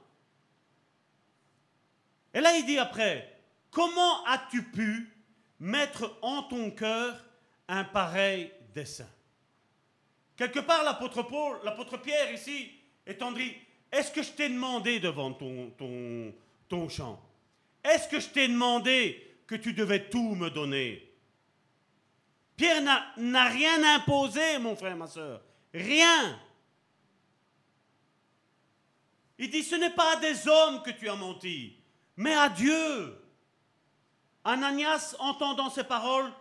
Et 2.33 2.39
là, 2.39 2.55
il 2.55 2.65
dit 2.65 2.77
après, 2.77 3.41
comment 3.71 4.23
as-tu 4.25 4.63
pu 4.63 5.09
mettre 5.59 6.17
en 6.21 6.43
ton 6.43 6.71
cœur 6.71 7.25
un 7.67 7.83
pareil 7.83 8.51
dessein? 8.73 9.09
Quelque 10.35 10.59
part, 10.59 10.83
l'apôtre 10.83 11.27
l'apôtre 11.63 11.97
Pierre 11.97 12.31
ici, 12.31 12.71
est 13.05 13.21
dit, 13.35 13.53
est-ce 13.91 14.11
que 14.11 14.21
je 14.21 14.31
t'ai 14.31 14.49
demandé 14.49 14.99
devant 14.99 15.33
ton, 15.33 15.71
ton, 15.71 16.33
ton 16.69 16.87
champ? 16.89 17.19
Est-ce 17.83 18.07
que 18.07 18.19
je 18.19 18.27
t'ai 18.27 18.47
demandé 18.47 19.39
que 19.47 19.55
tu 19.55 19.73
devais 19.73 20.09
tout 20.09 20.35
me 20.35 20.49
donner? 20.49 21.06
Pierre 22.57 22.81
n'a 23.17 23.45
rien 23.45 23.95
imposé, 23.95 24.57
mon 24.57 24.75
frère, 24.75 24.97
ma 24.97 25.05
soeur. 25.07 25.41
Rien. 25.73 26.39
Il 29.37 29.51
dit, 29.51 29.63
ce 29.63 29.75
n'est 29.75 29.91
pas 29.91 30.13
à 30.13 30.15
des 30.15 30.47
hommes 30.47 30.81
que 30.81 30.89
tu 30.89 31.07
as 31.07 31.15
menti, 31.15 31.77
mais 32.15 32.33
à 32.33 32.49
Dieu. 32.49 33.23
Ananias, 34.43 35.15
entendant 35.19 35.69
ces 35.69 35.83
paroles, 35.83 36.31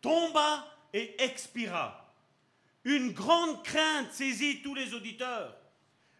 tomba 0.00 0.64
et 0.92 1.20
expira. 1.20 2.14
Une 2.84 3.12
grande 3.12 3.64
crainte 3.64 4.12
saisit 4.12 4.62
tous 4.62 4.74
les 4.74 4.94
auditeurs. 4.94 5.56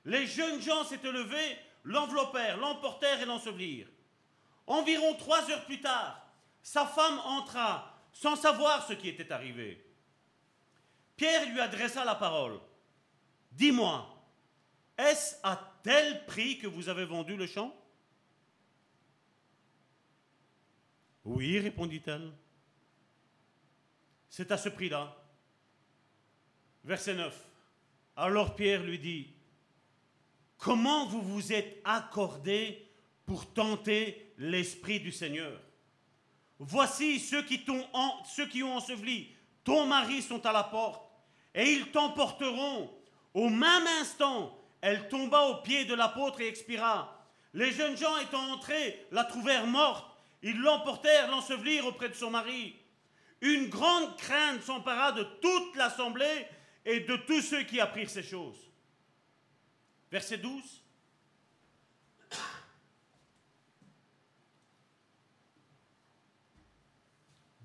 Les 0.04 0.26
jeunes 0.26 0.60
gens 0.60 0.84
s'étaient 0.84 1.12
levés, 1.12 1.56
l'enveloppèrent, 1.84 2.56
l'emportèrent 2.56 3.20
et 3.20 3.26
l'ensevelirent. 3.26 3.88
Environ 4.66 5.14
trois 5.14 5.48
heures 5.48 5.64
plus 5.66 5.80
tard, 5.80 6.20
sa 6.62 6.86
femme 6.86 7.20
entra 7.24 7.93
sans 8.14 8.36
savoir 8.36 8.86
ce 8.86 8.94
qui 8.94 9.10
était 9.10 9.30
arrivé. 9.30 9.84
Pierre 11.16 11.50
lui 11.50 11.60
adressa 11.60 12.04
la 12.04 12.14
parole. 12.14 12.58
Dis-moi, 13.52 14.08
est-ce 14.96 15.36
à 15.42 15.74
tel 15.82 16.24
prix 16.24 16.58
que 16.58 16.66
vous 16.66 16.88
avez 16.88 17.04
vendu 17.04 17.36
le 17.36 17.46
champ? 17.46 17.74
Oui, 21.24 21.58
répondit-elle. 21.58 22.32
C'est 24.30 24.50
à 24.50 24.56
ce 24.56 24.68
prix-là. 24.70 25.14
Verset 26.84 27.14
9. 27.14 27.46
Alors 28.16 28.54
Pierre 28.54 28.82
lui 28.82 28.98
dit, 28.98 29.34
Comment 30.58 31.06
vous 31.06 31.20
vous 31.20 31.52
êtes 31.52 31.80
accordé 31.84 32.88
pour 33.26 33.52
tenter 33.52 34.32
l'Esprit 34.38 35.00
du 35.00 35.12
Seigneur? 35.12 35.60
Voici 36.58 37.18
ceux 37.18 37.42
qui, 37.42 37.64
ceux 38.26 38.46
qui 38.46 38.62
ont 38.62 38.76
enseveli 38.76 39.34
ton 39.64 39.86
mari 39.86 40.22
sont 40.22 40.44
à 40.46 40.52
la 40.52 40.62
porte, 40.62 41.10
et 41.54 41.72
ils 41.72 41.90
t'emporteront. 41.90 42.90
Au 43.32 43.48
même 43.48 43.86
instant, 44.00 44.56
elle 44.80 45.08
tomba 45.08 45.40
aux 45.46 45.62
pieds 45.62 45.86
de 45.86 45.94
l'apôtre 45.94 46.40
et 46.40 46.48
expira. 46.48 47.18
Les 47.54 47.72
jeunes 47.72 47.96
gens 47.96 48.16
étant 48.18 48.52
entrés, 48.52 49.06
la 49.10 49.24
trouvèrent 49.24 49.66
morte. 49.66 50.06
Ils 50.42 50.58
l'emportèrent, 50.58 51.30
l'ensevelirent 51.30 51.86
auprès 51.86 52.10
de 52.10 52.14
son 52.14 52.30
mari. 52.30 52.76
Une 53.40 53.68
grande 53.68 54.16
crainte 54.18 54.62
s'empara 54.62 55.12
de 55.12 55.22
toute 55.40 55.76
l'assemblée 55.76 56.46
et 56.84 57.00
de 57.00 57.16
tous 57.16 57.40
ceux 57.40 57.62
qui 57.62 57.80
apprirent 57.80 58.10
ces 58.10 58.22
choses. 58.22 58.70
Verset 60.10 60.38
12. 60.38 60.83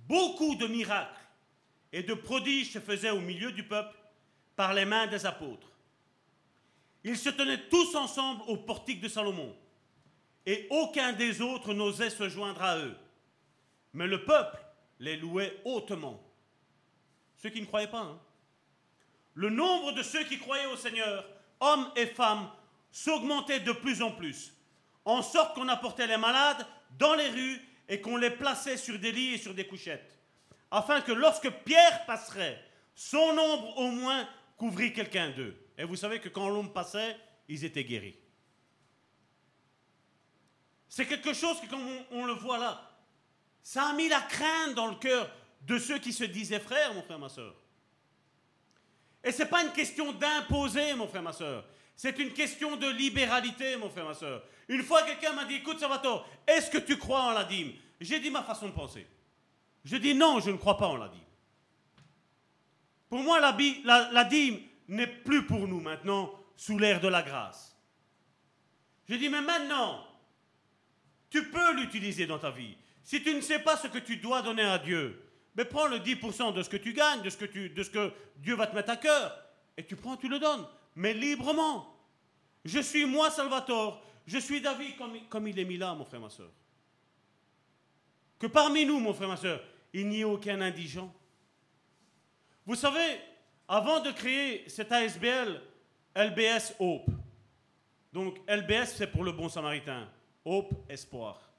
Beaucoup 0.09 0.55
de 0.55 0.65
miracles 0.65 1.21
et 1.93 2.01
de 2.01 2.15
prodiges 2.15 2.73
se 2.73 2.79
faisaient 2.79 3.11
au 3.11 3.19
milieu 3.19 3.51
du 3.51 3.63
peuple 3.63 3.95
par 4.55 4.73
les 4.73 4.83
mains 4.83 5.05
des 5.05 5.27
apôtres. 5.27 5.67
Ils 7.03 7.17
se 7.17 7.29
tenaient 7.29 7.69
tous 7.69 7.95
ensemble 7.95 8.41
au 8.47 8.57
portique 8.57 9.01
de 9.01 9.07
Salomon, 9.07 9.55
et 10.47 10.65
aucun 10.71 11.13
des 11.13 11.41
autres 11.41 11.75
n'osait 11.75 12.09
se 12.09 12.27
joindre 12.27 12.63
à 12.63 12.79
eux. 12.79 12.97
Mais 13.93 14.07
le 14.07 14.25
peuple 14.25 14.57
les 14.99 15.15
louait 15.15 15.61
hautement. 15.63 16.19
Ceux 17.37 17.51
qui 17.51 17.61
ne 17.61 17.67
croyaient 17.67 17.87
pas. 17.87 18.01
Hein. 18.01 18.19
Le 19.35 19.51
nombre 19.51 19.91
de 19.91 20.01
ceux 20.01 20.23
qui 20.23 20.39
croyaient 20.39 20.65
au 20.65 20.75
Seigneur, 20.75 21.23
hommes 21.59 21.89
et 21.95 22.07
femmes, 22.07 22.49
s'augmentait 22.91 23.59
de 23.59 23.73
plus 23.73 24.01
en 24.01 24.11
plus, 24.11 24.53
en 25.05 25.21
sorte 25.21 25.53
qu'on 25.53 25.67
apportait 25.67 26.07
les 26.07 26.17
malades 26.17 26.65
dans 26.97 27.13
les 27.13 27.29
rues 27.29 27.68
et 27.89 27.99
qu'on 27.99 28.15
les 28.15 28.29
plaçait 28.29 28.77
sur 28.77 28.97
des 28.99 29.11
lits 29.11 29.33
et 29.33 29.37
sur 29.37 29.53
des 29.53 29.67
couchettes, 29.67 30.17
afin 30.71 31.01
que 31.01 31.11
lorsque 31.11 31.49
Pierre 31.65 32.05
passerait, 32.05 32.63
son 32.93 33.17
ombre 33.17 33.77
au 33.79 33.91
moins 33.91 34.29
couvrit 34.55 34.93
quelqu'un 34.93 35.31
d'eux. 35.31 35.57
Et 35.77 35.83
vous 35.83 35.95
savez 35.95 36.19
que 36.19 36.29
quand 36.29 36.47
l'ombre 36.49 36.71
passait, 36.71 37.17
ils 37.47 37.65
étaient 37.65 37.83
guéris. 37.83 38.15
C'est 40.87 41.05
quelque 41.05 41.33
chose 41.33 41.59
que, 41.61 41.67
comme 41.67 41.87
on, 42.11 42.25
le 42.25 42.33
voit 42.33 42.57
là, 42.57 42.91
ça 43.63 43.89
a 43.89 43.93
mis 43.93 44.09
la 44.09 44.21
crainte 44.21 44.75
dans 44.75 44.87
le 44.87 44.95
cœur 44.95 45.29
de 45.61 45.79
ceux 45.79 45.97
qui 45.97 46.13
se 46.13 46.23
disaient 46.23 46.59
frères, 46.59 46.93
mon 46.93 47.01
frère, 47.01 47.19
ma 47.19 47.29
soeur. 47.29 47.55
Et 49.23 49.31
ce 49.31 49.43
n'est 49.43 49.49
pas 49.49 49.63
une 49.63 49.71
question 49.71 50.11
d'imposer, 50.13 50.93
mon 50.93 51.07
frère, 51.07 51.21
ma 51.21 51.33
soeur. 51.33 51.65
C'est 52.01 52.17
une 52.17 52.31
question 52.31 52.77
de 52.77 52.87
libéralité, 52.87 53.75
mon 53.75 53.89
frère, 53.89 54.05
ma 54.05 54.13
soeur. 54.13 54.41
Une 54.69 54.83
fois, 54.83 55.03
quelqu'un 55.03 55.33
m'a 55.33 55.43
dit, 55.43 55.55
écoute, 55.55 55.81
Salvatore, 55.81 56.25
est-ce 56.47 56.71
que 56.71 56.77
tu 56.77 56.97
crois 56.97 57.23
en 57.23 57.31
la 57.31 57.43
dîme? 57.43 57.73
J'ai 57.99 58.21
dit 58.21 58.31
ma 58.31 58.41
façon 58.41 58.67
de 58.69 58.71
penser. 58.71 59.05
Je 59.83 59.97
dis 59.97 60.15
non, 60.15 60.39
je 60.39 60.49
ne 60.49 60.55
crois 60.55 60.77
pas 60.77 60.87
en 60.87 60.95
la 60.95 61.09
dîme. 61.09 61.19
Pour 63.09 63.19
moi, 63.19 63.41
la, 63.41 64.23
dîme 64.23 64.61
n'est 64.87 65.07
plus 65.07 65.45
pour 65.45 65.67
nous 65.67 65.81
maintenant 65.81 66.33
sous 66.55 66.79
l'ère 66.79 67.01
de 67.01 67.09
la 67.09 67.21
grâce. 67.21 67.77
Je 69.09 69.15
dis, 69.15 69.27
mais 69.27 69.41
maintenant, 69.41 70.07
Tu 71.29 71.49
peux 71.49 71.73
l'utiliser 71.75 72.27
dans 72.27 72.39
ta 72.39 72.51
vie. 72.51 72.77
Si 73.03 73.21
tu 73.21 73.33
ne 73.35 73.41
sais 73.41 73.59
pas 73.59 73.75
ce 73.75 73.87
que 73.87 73.97
tu 73.97 74.15
dois 74.15 74.41
donner 74.41 74.63
à 74.63 74.79
Dieu, 74.79 75.21
mais 75.53 75.65
prends 75.65 75.87
le 75.87 75.97
10% 75.97 76.53
de 76.53 76.63
ce 76.63 76.69
que 76.69 76.77
tu 76.77 76.93
gagnes, 76.93 77.23
de 77.23 77.29
ce 77.29 77.35
que, 77.35 77.45
tu, 77.45 77.69
de 77.69 77.83
ce 77.83 77.89
que 77.89 78.13
Dieu 78.37 78.55
va 78.55 78.67
te 78.67 78.75
mettre 78.75 78.91
à 78.91 78.95
cœur, 78.95 79.37
et 79.75 79.85
tu 79.85 79.97
prends, 79.97 80.15
tu 80.15 80.29
le 80.29 80.39
donnes, 80.39 80.65
mais 80.95 81.13
librement. 81.13 81.95
Je 82.65 82.79
suis 82.79 83.05
moi, 83.05 83.31
Salvatore, 83.31 84.03
je 84.25 84.37
suis 84.37 84.61
David, 84.61 84.95
comme, 85.29 85.47
il 85.47 85.57
est 85.57 85.65
mis 85.65 85.77
là, 85.77 85.93
mon 85.93 86.05
frère, 86.05 86.19
ma 86.19 86.29
soeur. 86.29 86.51
Que 88.37 88.47
parmi 88.47 88.85
nous, 88.85 88.99
mon 88.99 89.13
frère, 89.13 89.27
ma 89.27 89.37
soeur, 89.37 89.61
il 89.93 90.07
n'y 90.07 90.21
ait 90.21 90.25
aucun 90.25 90.61
indigent. 90.61 91.13
Vous 92.65 92.75
savez, 92.75 93.19
avant 93.67 94.01
de 94.01 94.11
créer 94.11 94.67
cet 94.69 94.91
ASBL, 94.91 95.61
LBS 96.15 96.75
Hope, 96.79 97.09
donc 98.13 98.39
LBS 98.47 98.93
c'est 98.95 99.07
pour 99.07 99.23
le 99.23 99.31
bon 99.31 99.49
samaritain, 99.49 100.07
Hope, 100.45 100.73
espoir. 100.89 101.49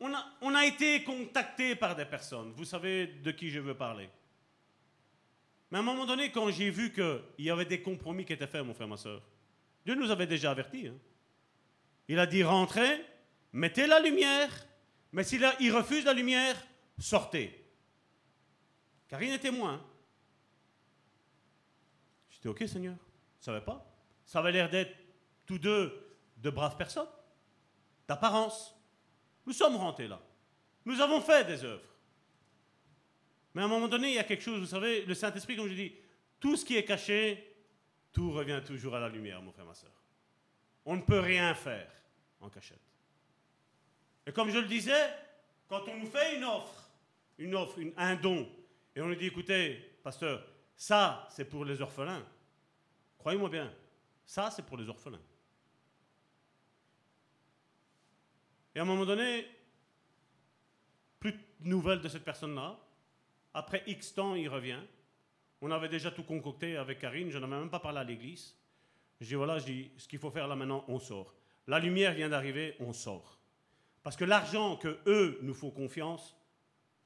On 0.00 0.12
a, 0.12 0.24
on 0.40 0.54
a 0.54 0.66
été 0.66 1.02
contacté 1.02 1.74
par 1.74 1.96
des 1.96 2.04
personnes, 2.04 2.52
vous 2.52 2.64
savez 2.64 3.06
de 3.06 3.30
qui 3.30 3.50
je 3.50 3.60
veux 3.60 3.76
parler. 3.76 4.08
Mais 5.74 5.78
à 5.78 5.82
un 5.82 5.86
moment 5.86 6.06
donné, 6.06 6.30
quand 6.30 6.52
j'ai 6.52 6.70
vu 6.70 6.92
qu'il 6.92 7.20
y 7.44 7.50
avait 7.50 7.64
des 7.64 7.82
compromis 7.82 8.24
qui 8.24 8.32
étaient 8.32 8.46
faits, 8.46 8.64
mon 8.64 8.74
frère, 8.74 8.86
ma 8.86 8.96
soeur, 8.96 9.20
Dieu 9.84 9.96
nous 9.96 10.08
avait 10.08 10.28
déjà 10.28 10.52
avertis. 10.52 10.86
Hein. 10.86 10.94
Il 12.06 12.20
a 12.20 12.26
dit 12.26 12.44
rentrez, 12.44 13.04
mettez 13.52 13.88
la 13.88 13.98
lumière, 13.98 14.50
mais 15.10 15.24
s'il 15.24 15.44
il 15.58 15.72
refuse 15.72 16.04
la 16.04 16.12
lumière, 16.12 16.54
sortez. 16.96 17.68
Car 19.08 19.20
il 19.20 19.32
est 19.32 19.40
témoin. 19.40 19.84
J'étais 22.30 22.50
OK, 22.50 22.62
Seigneur. 22.68 22.94
Je 23.40 23.46
savais 23.46 23.60
pas. 23.60 23.84
Ça 24.26 24.38
avait 24.38 24.52
l'air 24.52 24.70
d'être 24.70 24.94
tous 25.44 25.58
deux 25.58 26.16
de 26.36 26.50
braves 26.50 26.76
personnes, 26.76 27.10
d'apparence. 28.06 28.76
Nous 29.44 29.52
sommes 29.52 29.74
rentrés 29.74 30.06
là. 30.06 30.20
Nous 30.84 31.00
avons 31.00 31.20
fait 31.20 31.44
des 31.44 31.64
œuvres. 31.64 31.93
Mais 33.54 33.62
à 33.62 33.64
un 33.66 33.68
moment 33.68 33.88
donné, 33.88 34.08
il 34.08 34.14
y 34.14 34.18
a 34.18 34.24
quelque 34.24 34.42
chose, 34.42 34.60
vous 34.60 34.66
savez, 34.66 35.04
le 35.04 35.14
Saint-Esprit, 35.14 35.56
comme 35.56 35.68
je 35.68 35.74
dis, 35.74 35.94
tout 36.40 36.56
ce 36.56 36.64
qui 36.64 36.76
est 36.76 36.84
caché, 36.84 37.56
tout 38.12 38.32
revient 38.32 38.60
toujours 38.64 38.94
à 38.96 39.00
la 39.00 39.08
lumière, 39.08 39.40
mon 39.40 39.52
frère, 39.52 39.64
ma 39.64 39.74
soeur. 39.74 39.92
On 40.84 40.96
ne 40.96 41.02
peut 41.02 41.20
rien 41.20 41.54
faire 41.54 41.90
en 42.40 42.50
cachette. 42.50 42.80
Et 44.26 44.32
comme 44.32 44.50
je 44.50 44.58
le 44.58 44.66
disais, 44.66 45.10
quand 45.68 45.86
on 45.88 45.96
nous 45.96 46.06
fait 46.06 46.36
une 46.36 46.44
offre, 46.44 46.90
une 47.38 47.54
offre, 47.54 47.78
un 47.96 48.16
don, 48.16 48.48
et 48.94 49.00
on 49.00 49.06
nous 49.06 49.14
dit, 49.14 49.26
écoutez, 49.26 49.76
pasteur, 50.02 50.44
ça, 50.76 51.26
c'est 51.30 51.44
pour 51.44 51.64
les 51.64 51.80
orphelins. 51.80 52.24
Croyez-moi 53.18 53.48
bien, 53.48 53.72
ça, 54.26 54.50
c'est 54.50 54.64
pour 54.64 54.76
les 54.76 54.88
orphelins. 54.88 55.20
Et 58.74 58.80
à 58.80 58.82
un 58.82 58.86
moment 58.86 59.04
donné, 59.04 59.46
plus 61.20 61.32
de 61.32 61.38
nouvelles 61.60 62.00
de 62.00 62.08
cette 62.08 62.24
personne-là. 62.24 62.78
Après 63.54 63.82
X 63.86 64.14
temps, 64.14 64.34
il 64.34 64.48
revient. 64.48 64.80
On 65.60 65.70
avait 65.70 65.88
déjà 65.88 66.10
tout 66.10 66.24
concocté 66.24 66.76
avec 66.76 66.98
Karine, 66.98 67.30
je 67.30 67.38
n'en 67.38 67.46
ai 67.46 67.60
même 67.60 67.70
pas 67.70 67.80
parlé 67.80 68.00
à 68.00 68.04
l'église. 68.04 68.54
Je 69.20 69.28
dis 69.28 69.34
voilà, 69.34 69.58
je 69.58 69.64
dis 69.64 69.90
ce 69.96 70.08
qu'il 70.08 70.18
faut 70.18 70.30
faire 70.30 70.48
là 70.48 70.56
maintenant, 70.56 70.84
on 70.88 70.98
sort. 70.98 71.34
La 71.66 71.78
lumière 71.78 72.12
vient 72.12 72.28
d'arriver, 72.28 72.74
on 72.80 72.92
sort. 72.92 73.38
Parce 74.02 74.16
que 74.16 74.24
l'argent 74.24 74.76
que 74.76 74.98
eux 75.06 75.38
nous 75.40 75.54
font 75.54 75.70
confiance, 75.70 76.36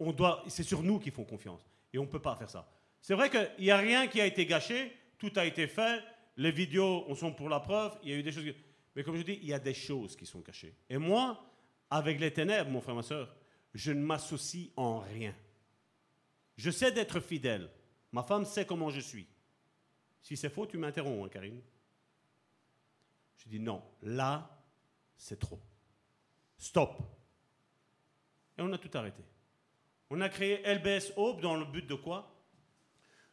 on 0.01 0.13
doit, 0.13 0.43
c'est 0.49 0.65
sur 0.65 0.83
nous 0.83 0.99
qu'ils 0.99 1.13
font 1.13 1.25
confiance. 1.25 1.65
Et 1.93 1.99
on 1.99 2.03
ne 2.03 2.09
peut 2.09 2.21
pas 2.21 2.35
faire 2.35 2.51
ça. 2.51 2.69
C'est 3.01 3.15
vrai 3.15 3.31
qu'il 3.31 3.49
n'y 3.61 3.71
a 3.71 3.77
rien 3.77 4.09
qui 4.09 4.21
a 4.21 4.27
été 4.27 4.47
gâché, 4.47 4.93
tout 5.19 5.33
a 5.37 5.45
été 5.45 5.69
fait, 5.69 6.03
les 6.37 6.51
vidéos 6.51 7.05
on 7.09 7.15
sont 7.15 7.33
pour 7.33 7.49
la 7.49 7.61
preuve, 7.61 7.97
il 8.03 8.11
y 8.11 8.13
a 8.13 8.17
eu 8.17 8.23
des 8.23 8.33
choses. 8.33 8.45
Mais 8.97 9.05
comme 9.05 9.17
je 9.17 9.23
dis, 9.23 9.39
il 9.43 9.49
y 9.49 9.53
a 9.53 9.59
des 9.59 9.75
choses 9.75 10.17
qui 10.17 10.27
sont 10.27 10.41
cachées. 10.41 10.75
Et 10.91 10.99
moi, 10.99 11.45
avec 11.91 12.19
les 12.19 12.33
ténèbres, 12.33 12.71
mon 12.71 12.81
frère, 12.81 12.97
ma 12.97 13.03
soeur, 13.03 13.35
je 13.75 13.93
ne 13.93 14.01
m'associe 14.01 14.71
en 14.77 14.99
rien. 14.99 15.35
Je 16.59 16.71
sais 16.71 16.93
d'être 16.93 17.21
fidèle. 17.21 17.71
Ma 18.13 18.23
femme 18.23 18.45
sait 18.45 18.67
comment 18.67 18.91
je 18.91 19.01
suis. 19.01 19.27
Si 20.21 20.37
c'est 20.37 20.51
faux, 20.51 20.67
tu 20.67 20.77
m'interromps, 20.77 21.25
hein, 21.25 21.31
Karine. 21.31 21.63
Je 23.37 23.49
dis 23.49 23.61
non, 23.61 23.83
là, 24.03 24.63
c'est 25.17 25.39
trop. 25.39 25.61
Stop. 26.59 26.99
Et 28.59 28.63
on 28.63 28.73
a 28.73 28.79
tout 28.79 28.91
arrêté. 28.93 29.23
On 30.11 30.21
a 30.21 30.29
créé 30.29 30.63
LBS 30.67 31.13
Hope 31.17 31.41
dans 31.41 31.55
le 31.55 31.65
but 31.65 31.87
de 31.87 31.95
quoi? 31.95 32.35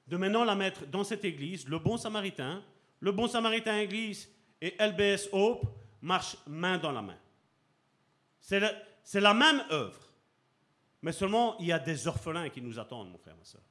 De 0.07 0.17
maintenant 0.17 0.43
la 0.43 0.55
mettre 0.55 0.85
dans 0.85 1.03
cette 1.03 1.25
église, 1.25 1.67
le 1.67 1.79
bon 1.79 1.97
samaritain. 1.97 2.63
Le 2.99 3.11
bon 3.11 3.27
samaritain 3.27 3.79
église 3.79 4.29
et 4.61 4.75
LBS 4.79 5.29
Hope 5.31 5.65
marchent 6.01 6.37
main 6.47 6.77
dans 6.77 6.91
la 6.91 7.01
main. 7.01 7.17
C'est 8.39 8.59
la, 8.59 9.33
même 9.33 9.63
œuvre. 9.71 10.04
Mais 11.05 11.11
seulement, 11.11 11.55
il 11.59 11.67
y 11.67 11.71
a 11.71 11.77
des 11.77 12.07
orphelins 12.07 12.49
qui 12.49 12.63
nous 12.63 12.79
attendent, 12.79 13.11
mon 13.11 13.19
frère, 13.19 13.37
ma 13.37 13.43
soeur. 13.43 13.61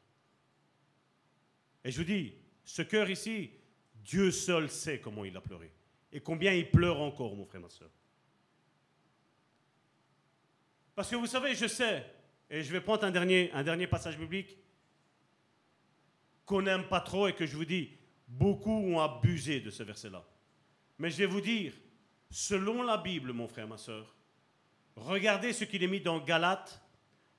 Et 1.82 1.90
je 1.90 1.98
vous 1.98 2.04
dis, 2.04 2.32
ce 2.64 2.82
cœur 2.82 3.10
ici, 3.10 3.50
Dieu 3.92 4.30
seul 4.30 4.70
sait 4.70 5.00
comment 5.00 5.24
il 5.24 5.36
a 5.36 5.40
pleuré. 5.40 5.72
Et 6.12 6.20
combien 6.20 6.52
il 6.52 6.70
pleure 6.70 7.00
encore, 7.00 7.34
mon 7.34 7.44
frère, 7.44 7.60
ma 7.60 7.68
soeur. 7.68 7.90
Parce 10.94 11.10
que 11.10 11.16
vous 11.16 11.26
savez, 11.26 11.56
je 11.56 11.66
sais, 11.66 12.06
et 12.48 12.62
je 12.62 12.70
vais 12.70 12.80
prendre 12.80 13.02
un 13.02 13.10
dernier, 13.10 13.50
un 13.50 13.64
dernier 13.64 13.88
passage 13.88 14.16
biblique 14.16 14.56
qu'on 16.46 16.62
n'aime 16.62 16.86
pas 16.86 17.00
trop 17.00 17.26
et 17.26 17.34
que 17.34 17.46
je 17.46 17.56
vous 17.56 17.64
dis, 17.64 17.90
beaucoup 18.28 18.70
ont 18.70 19.00
abusé 19.00 19.58
de 19.58 19.70
ce 19.70 19.82
verset-là. 19.82 20.24
Mais 21.00 21.10
je 21.10 21.16
vais 21.16 21.26
vous 21.26 21.40
dire, 21.40 21.72
selon 22.30 22.84
la 22.84 22.96
Bible, 22.96 23.32
mon 23.32 23.48
frère, 23.48 23.66
ma 23.66 23.76
soeur, 23.76 24.14
Regardez 24.96 25.52
ce 25.52 25.64
qu'il 25.64 25.82
est 25.82 25.88
mis 25.88 26.00
dans 26.00 26.20
Galates, 26.20 26.80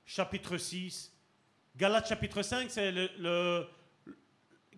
chapitre 0.06 0.58
6. 0.58 1.12
Galates, 1.76 2.08
chapitre 2.08 2.42
5, 2.42 2.70
c'est 2.70 2.92
le, 2.92 3.68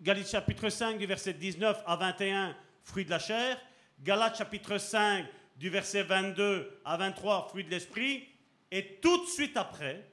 Galates, 0.00 0.28
chapitre 0.28 0.68
5, 0.68 0.98
du 0.98 1.06
verset 1.06 1.34
19 1.34 1.82
à 1.86 1.96
21, 1.96 2.56
fruit 2.82 3.04
de 3.04 3.10
la 3.10 3.18
chair. 3.18 3.60
Galates, 4.00 4.38
chapitre 4.38 4.78
5, 4.78 5.26
du 5.56 5.70
verset 5.70 6.02
22 6.02 6.80
à 6.84 6.96
23, 6.96 7.48
fruit 7.48 7.64
de 7.64 7.70
l'esprit. 7.70 8.26
Et 8.70 8.98
tout 9.00 9.24
de 9.24 9.26
suite 9.28 9.56
après, 9.56 10.04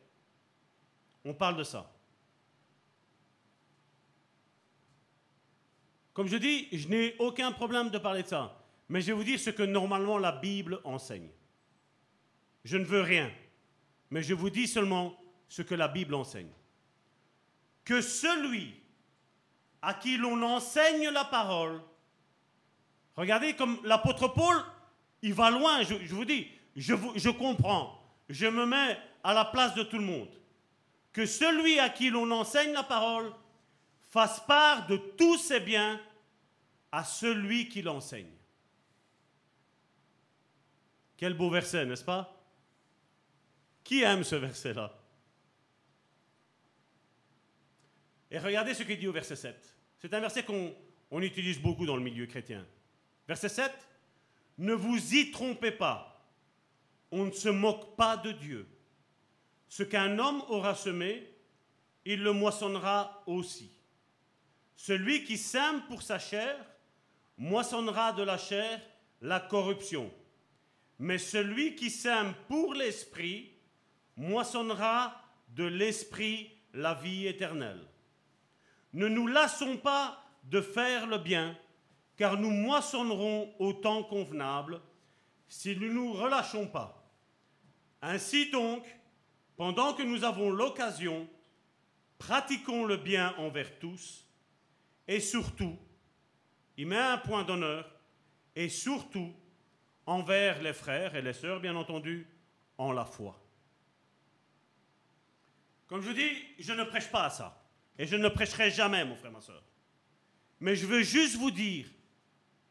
on 1.23 1.33
parle 1.33 1.57
de 1.57 1.63
ça. 1.63 1.91
Comme 6.13 6.27
je 6.27 6.37
dis, 6.37 6.69
je 6.71 6.87
n'ai 6.87 7.15
aucun 7.19 7.51
problème 7.51 7.89
de 7.89 7.97
parler 7.97 8.23
de 8.23 8.27
ça. 8.27 8.57
Mais 8.87 9.01
je 9.01 9.07
vais 9.07 9.13
vous 9.13 9.23
dire 9.23 9.39
ce 9.39 9.49
que 9.49 9.63
normalement 9.63 10.17
la 10.17 10.31
Bible 10.31 10.79
enseigne. 10.83 11.29
Je 12.63 12.77
ne 12.77 12.85
veux 12.85 13.01
rien, 13.01 13.31
mais 14.09 14.23
je 14.23 14.33
vous 14.33 14.49
dis 14.49 14.67
seulement 14.67 15.17
ce 15.49 15.61
que 15.61 15.75
la 15.75 15.87
Bible 15.87 16.15
enseigne. 16.15 16.51
Que 17.83 18.01
celui 18.01 18.73
à 19.81 19.93
qui 19.93 20.17
l'on 20.17 20.41
enseigne 20.41 21.09
la 21.09 21.25
parole, 21.25 21.81
regardez 23.15 23.55
comme 23.55 23.79
l'apôtre 23.83 24.27
Paul, 24.27 24.57
il 25.21 25.33
va 25.33 25.49
loin, 25.51 25.83
je, 25.83 25.95
vous 26.13 26.25
dis, 26.25 26.47
je, 26.75 26.95
je 27.15 27.29
comprends, 27.29 27.99
je 28.29 28.47
me 28.47 28.65
mets 28.65 28.97
à 29.23 29.33
la 29.33 29.45
place 29.45 29.75
de 29.75 29.83
tout 29.83 29.97
le 29.97 30.05
monde. 30.05 30.29
Que 31.13 31.25
celui 31.25 31.79
à 31.79 31.89
qui 31.89 32.09
l'on 32.09 32.29
enseigne 32.31 32.73
la 32.73 32.83
parole 32.83 33.31
fasse 34.09 34.39
part 34.41 34.87
de 34.87 34.97
tous 34.97 35.37
ses 35.37 35.59
biens 35.59 35.99
à 36.91 37.03
celui 37.03 37.69
qui 37.69 37.81
l'enseigne. 37.81 38.31
Quel 41.17 41.33
beau 41.33 41.49
verset, 41.49 41.85
n'est-ce 41.85 42.03
pas? 42.03 42.34
Qui 43.85 44.01
aime 44.01 44.25
ce 44.25 44.35
verset-là? 44.35 44.91
Et 48.31 48.39
regardez 48.39 48.73
ce 48.73 48.83
qu'il 48.83 48.99
dit 48.99 49.07
au 49.07 49.13
verset 49.13 49.37
7. 49.37 49.73
C'est 49.99 50.13
un 50.13 50.19
verset 50.19 50.43
qu'on 50.43 51.21
utilise 51.21 51.61
beaucoup 51.61 51.85
dans 51.85 51.95
le 51.95 52.03
milieu 52.03 52.25
chrétien. 52.25 52.65
Verset 53.27 53.47
7. 53.47 53.71
Ne 54.57 54.73
vous 54.73 55.13
y 55.13 55.31
trompez 55.31 55.71
pas. 55.71 56.27
On 57.11 57.25
ne 57.25 57.31
se 57.31 57.47
moque 57.47 57.95
pas 57.95 58.17
de 58.17 58.31
Dieu. 58.31 58.67
Ce 59.69 59.83
qu'un 59.83 60.17
homme 60.17 60.41
aura 60.49 60.75
semé, 60.75 61.31
il 62.05 62.23
le 62.23 62.33
moissonnera 62.33 63.23
aussi. 63.27 63.71
Celui 64.75 65.23
qui 65.23 65.37
sème 65.37 65.83
pour 65.87 66.01
sa 66.01 66.17
chair, 66.17 66.57
moissonnera 67.37 68.13
de 68.13 68.23
la 68.23 68.37
chair 68.37 68.81
la 69.21 69.39
corruption. 69.39 70.11
Mais 70.97 71.19
celui 71.19 71.75
qui 71.75 71.89
sème 71.89 72.33
pour 72.47 72.73
l'esprit, 72.73 73.54
moissonnera 74.17 75.21
de 75.49 75.63
l'Esprit 75.63 76.51
la 76.73 76.93
vie 76.93 77.27
éternelle. 77.27 77.85
Ne 78.93 79.07
nous 79.07 79.27
lassons 79.27 79.77
pas 79.77 80.23
de 80.43 80.61
faire 80.61 81.07
le 81.07 81.17
bien, 81.17 81.57
car 82.17 82.37
nous 82.37 82.51
moissonnerons 82.51 83.53
au 83.59 83.73
temps 83.73 84.03
convenable 84.03 84.81
si 85.47 85.75
nous 85.75 85.87
ne 85.87 85.93
nous 85.93 86.13
relâchons 86.13 86.67
pas. 86.67 87.11
Ainsi 88.01 88.49
donc, 88.51 88.83
pendant 89.57 89.93
que 89.93 90.03
nous 90.03 90.23
avons 90.23 90.51
l'occasion, 90.51 91.27
pratiquons 92.17 92.85
le 92.85 92.97
bien 92.97 93.33
envers 93.37 93.79
tous, 93.79 94.25
et 95.07 95.19
surtout, 95.19 95.77
il 96.77 96.87
met 96.87 96.97
un 96.97 97.17
point 97.17 97.43
d'honneur, 97.43 97.89
et 98.55 98.69
surtout, 98.69 99.33
envers 100.05 100.61
les 100.61 100.73
frères 100.73 101.15
et 101.15 101.21
les 101.21 101.33
sœurs, 101.33 101.59
bien 101.59 101.75
entendu, 101.75 102.27
en 102.77 102.91
la 102.91 103.05
foi. 103.05 103.44
Comme 105.87 106.01
je 106.01 106.07
vous 106.07 106.13
dis, 106.13 106.31
je 106.59 106.73
ne 106.73 106.83
prêche 106.83 107.09
pas 107.09 107.25
à 107.25 107.29
ça. 107.29 107.61
Et 107.97 108.05
je 108.05 108.15
ne 108.15 108.27
prêcherai 108.27 108.71
jamais, 108.71 109.05
mon 109.05 109.15
frère, 109.15 109.31
ma 109.31 109.41
soeur. 109.41 109.63
Mais 110.59 110.75
je 110.75 110.85
veux 110.85 111.03
juste 111.03 111.35
vous 111.37 111.51
dire, 111.51 111.85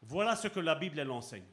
voilà 0.01 0.35
ce 0.35 0.47
que 0.47 0.59
la 0.59 0.75
Bible, 0.75 0.99
elle 0.99 1.11
enseigne. 1.11 1.45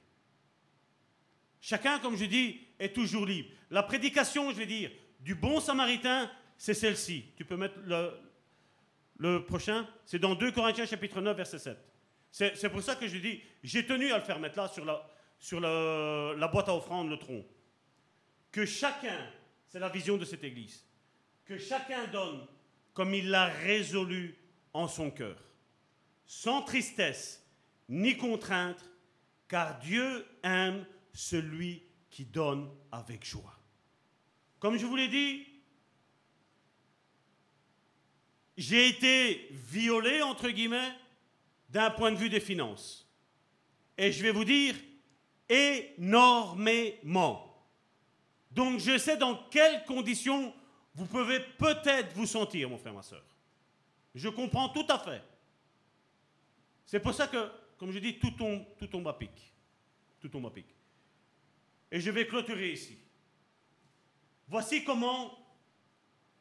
Chacun, 1.61 1.99
comme 2.01 2.17
je 2.17 2.25
dis, 2.25 2.61
est 2.79 2.93
toujours 2.93 3.25
libre. 3.25 3.49
La 3.71 3.83
prédication, 3.83 4.51
je 4.51 4.57
vais 4.57 4.67
dire, 4.67 4.91
du 5.21 5.35
bon 5.35 5.61
samaritain, 5.61 6.31
c'est 6.57 6.75
celle-ci. 6.75 7.25
Tu 7.37 7.45
peux 7.45 7.57
mettre 7.57 7.77
le, 9.17 9.39
prochain. 9.45 9.87
C'est 10.05 10.19
dans 10.19 10.35
2 10.35 10.51
Corinthiens 10.53 10.87
chapitre 10.87 11.21
9, 11.21 11.37
verset 11.37 11.59
7. 11.59 11.79
C'est 12.31 12.69
pour 12.71 12.83
ça 12.83 12.97
que 12.97 13.07
je 13.07 13.19
dis, 13.19 13.41
j'ai 13.63 13.87
tenu 13.87 14.11
à 14.11 14.19
le 14.19 14.25
faire 14.25 14.41
mettre 14.41 14.59
là 14.59 14.69
sur 15.39 15.61
la, 15.61 16.35
la, 16.37 16.49
boîte 16.49 16.69
à 16.69 16.75
offrande, 16.75 17.09
le 17.09 17.19
tronc. 17.19 17.45
Que 18.51 18.67
chacun, 18.67 19.31
c'est 19.69 19.79
la 19.79 19.89
vision 19.89 20.17
de 20.17 20.25
cette 20.25 20.43
église, 20.43 20.85
que 21.45 21.59
chacun 21.59 22.07
donne 22.09 22.47
comme 22.95 23.15
il 23.15 23.31
l'a 23.31 23.47
résolu 23.47 24.37
en 24.73 24.89
son 24.89 25.11
cœur, 25.11 25.37
sans 26.27 26.63
tristesse 26.63 27.45
ni 27.89 28.17
contrainte, 28.17 28.83
car 29.49 29.79
Dieu 29.81 30.27
aime 30.43 30.87
celui 31.13 31.83
qui 32.11 32.25
donne 32.25 32.71
avec 32.91 33.25
joie. 33.25 33.59
Comme 34.59 34.77
je 34.77 34.87
vous 34.87 34.97
l'ai 34.97 35.09
dit, 35.09 35.47
j'ai 38.57 38.89
été 38.89 39.49
violé, 39.51 40.23
entre 40.23 40.49
guillemets, 40.51 40.93
d'un 41.71 41.91
point 41.91 42.13
de 42.13 42.17
vue 42.17 42.29
des 42.29 42.41
finances. 42.41 43.11
Et 43.99 44.13
je 44.13 44.23
vais 44.23 44.33
vous 44.33 44.45
dire, 44.45 44.75
énormément. 45.99 47.49
Donc 48.51 48.81
je 48.81 48.99
sais 48.99 49.17
dans 49.17 49.37
quelles 49.51 49.85
conditions 49.85 50.55
vous 50.95 51.07
pouvez 51.07 51.41
peut-être 51.41 52.13
vous 52.15 52.27
sentir, 52.27 52.69
mon 52.69 52.79
frère, 52.79 52.93
ma 52.93 53.03
soeur. 53.03 53.25
Je 54.15 54.29
comprends 54.29 54.69
tout 54.69 54.87
à 54.89 54.99
fait. 54.99 55.23
C'est 56.85 57.01
pour 57.01 57.15
ça 57.15 57.27
que, 57.27 57.51
comme 57.79 57.91
je 57.93 57.99
dis, 57.99 58.19
tout 58.19 58.31
tombe, 58.31 59.09
à 59.09 59.15
pic. 59.15 59.55
Tout 60.21 60.29
tombe 60.29 60.47
à 60.47 60.51
pic. 60.51 60.67
Et 61.91 62.01
je 62.01 62.11
vais 62.11 62.27
clôturer 62.27 62.73
ici. 62.73 62.99
Voici 64.49 64.85
comment 64.85 65.39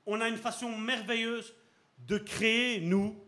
on 0.05 0.19
a 0.19 0.27
une 0.27 0.37
façon 0.37 0.77
merveilleuse 0.77 1.55
de 1.99 2.17
créer, 2.17 2.81
nous, 2.81 3.23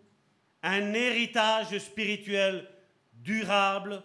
un 0.61 0.93
héritage 0.93 1.77
spirituel 1.77 2.69
durable 3.13 4.03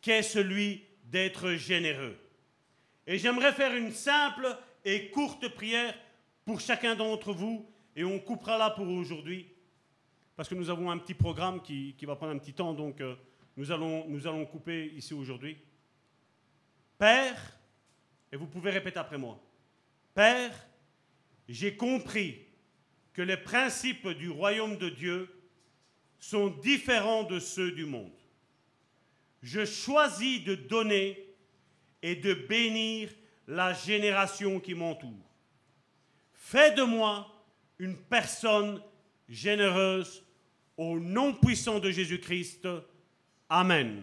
qu'est 0.00 0.22
celui 0.22 0.84
d'être 1.04 1.52
généreux. 1.52 2.18
Et 3.06 3.18
j'aimerais 3.18 3.52
faire 3.52 3.74
une 3.74 3.92
simple 3.92 4.56
et 4.84 5.10
courte 5.10 5.48
prière 5.48 5.94
pour 6.50 6.58
chacun 6.58 6.96
d'entre 6.96 7.32
vous, 7.32 7.64
et 7.94 8.02
on 8.02 8.18
coupera 8.18 8.58
là 8.58 8.70
pour 8.70 8.88
aujourd'hui, 8.88 9.46
parce 10.34 10.48
que 10.48 10.56
nous 10.56 10.68
avons 10.68 10.90
un 10.90 10.98
petit 10.98 11.14
programme 11.14 11.62
qui, 11.62 11.94
va 12.02 12.16
prendre 12.16 12.32
un 12.32 12.38
petit 12.38 12.54
temps, 12.54 12.74
donc 12.74 13.00
euh, 13.00 13.14
nous, 13.56 13.70
allons, 13.70 14.08
nous 14.08 14.26
allons 14.26 14.44
couper 14.46 14.86
ici 14.96 15.14
aujourd'hui. 15.14 15.56
Père, 16.98 17.56
et 18.32 18.36
vous 18.36 18.48
pouvez 18.48 18.72
répéter 18.72 18.98
après 18.98 19.16
moi, 19.16 19.40
Père, 20.12 20.50
j'ai 21.48 21.76
compris 21.76 22.40
que 23.12 23.22
les 23.22 23.36
principes 23.36 24.08
du 24.08 24.28
royaume 24.28 24.76
de 24.76 24.88
Dieu 24.88 25.32
sont 26.18 26.48
différents 26.48 27.22
de 27.22 27.38
ceux 27.38 27.70
du 27.70 27.86
monde. 27.86 28.10
Je 29.40 29.64
choisis 29.64 30.42
de 30.42 30.56
donner 30.56 31.32
et 32.02 32.16
de 32.16 32.34
bénir 32.34 33.08
la 33.46 33.72
génération 33.72 34.58
qui 34.58 34.74
m'entoure. 34.74 35.29
Fais 36.50 36.72
de 36.72 36.82
moi 36.82 37.28
une 37.78 37.96
personne 37.96 38.82
généreuse 39.28 40.24
au 40.76 40.98
nom 40.98 41.32
puissant 41.32 41.78
de 41.78 41.92
Jésus-Christ. 41.92 42.66
Amen. 43.48 44.02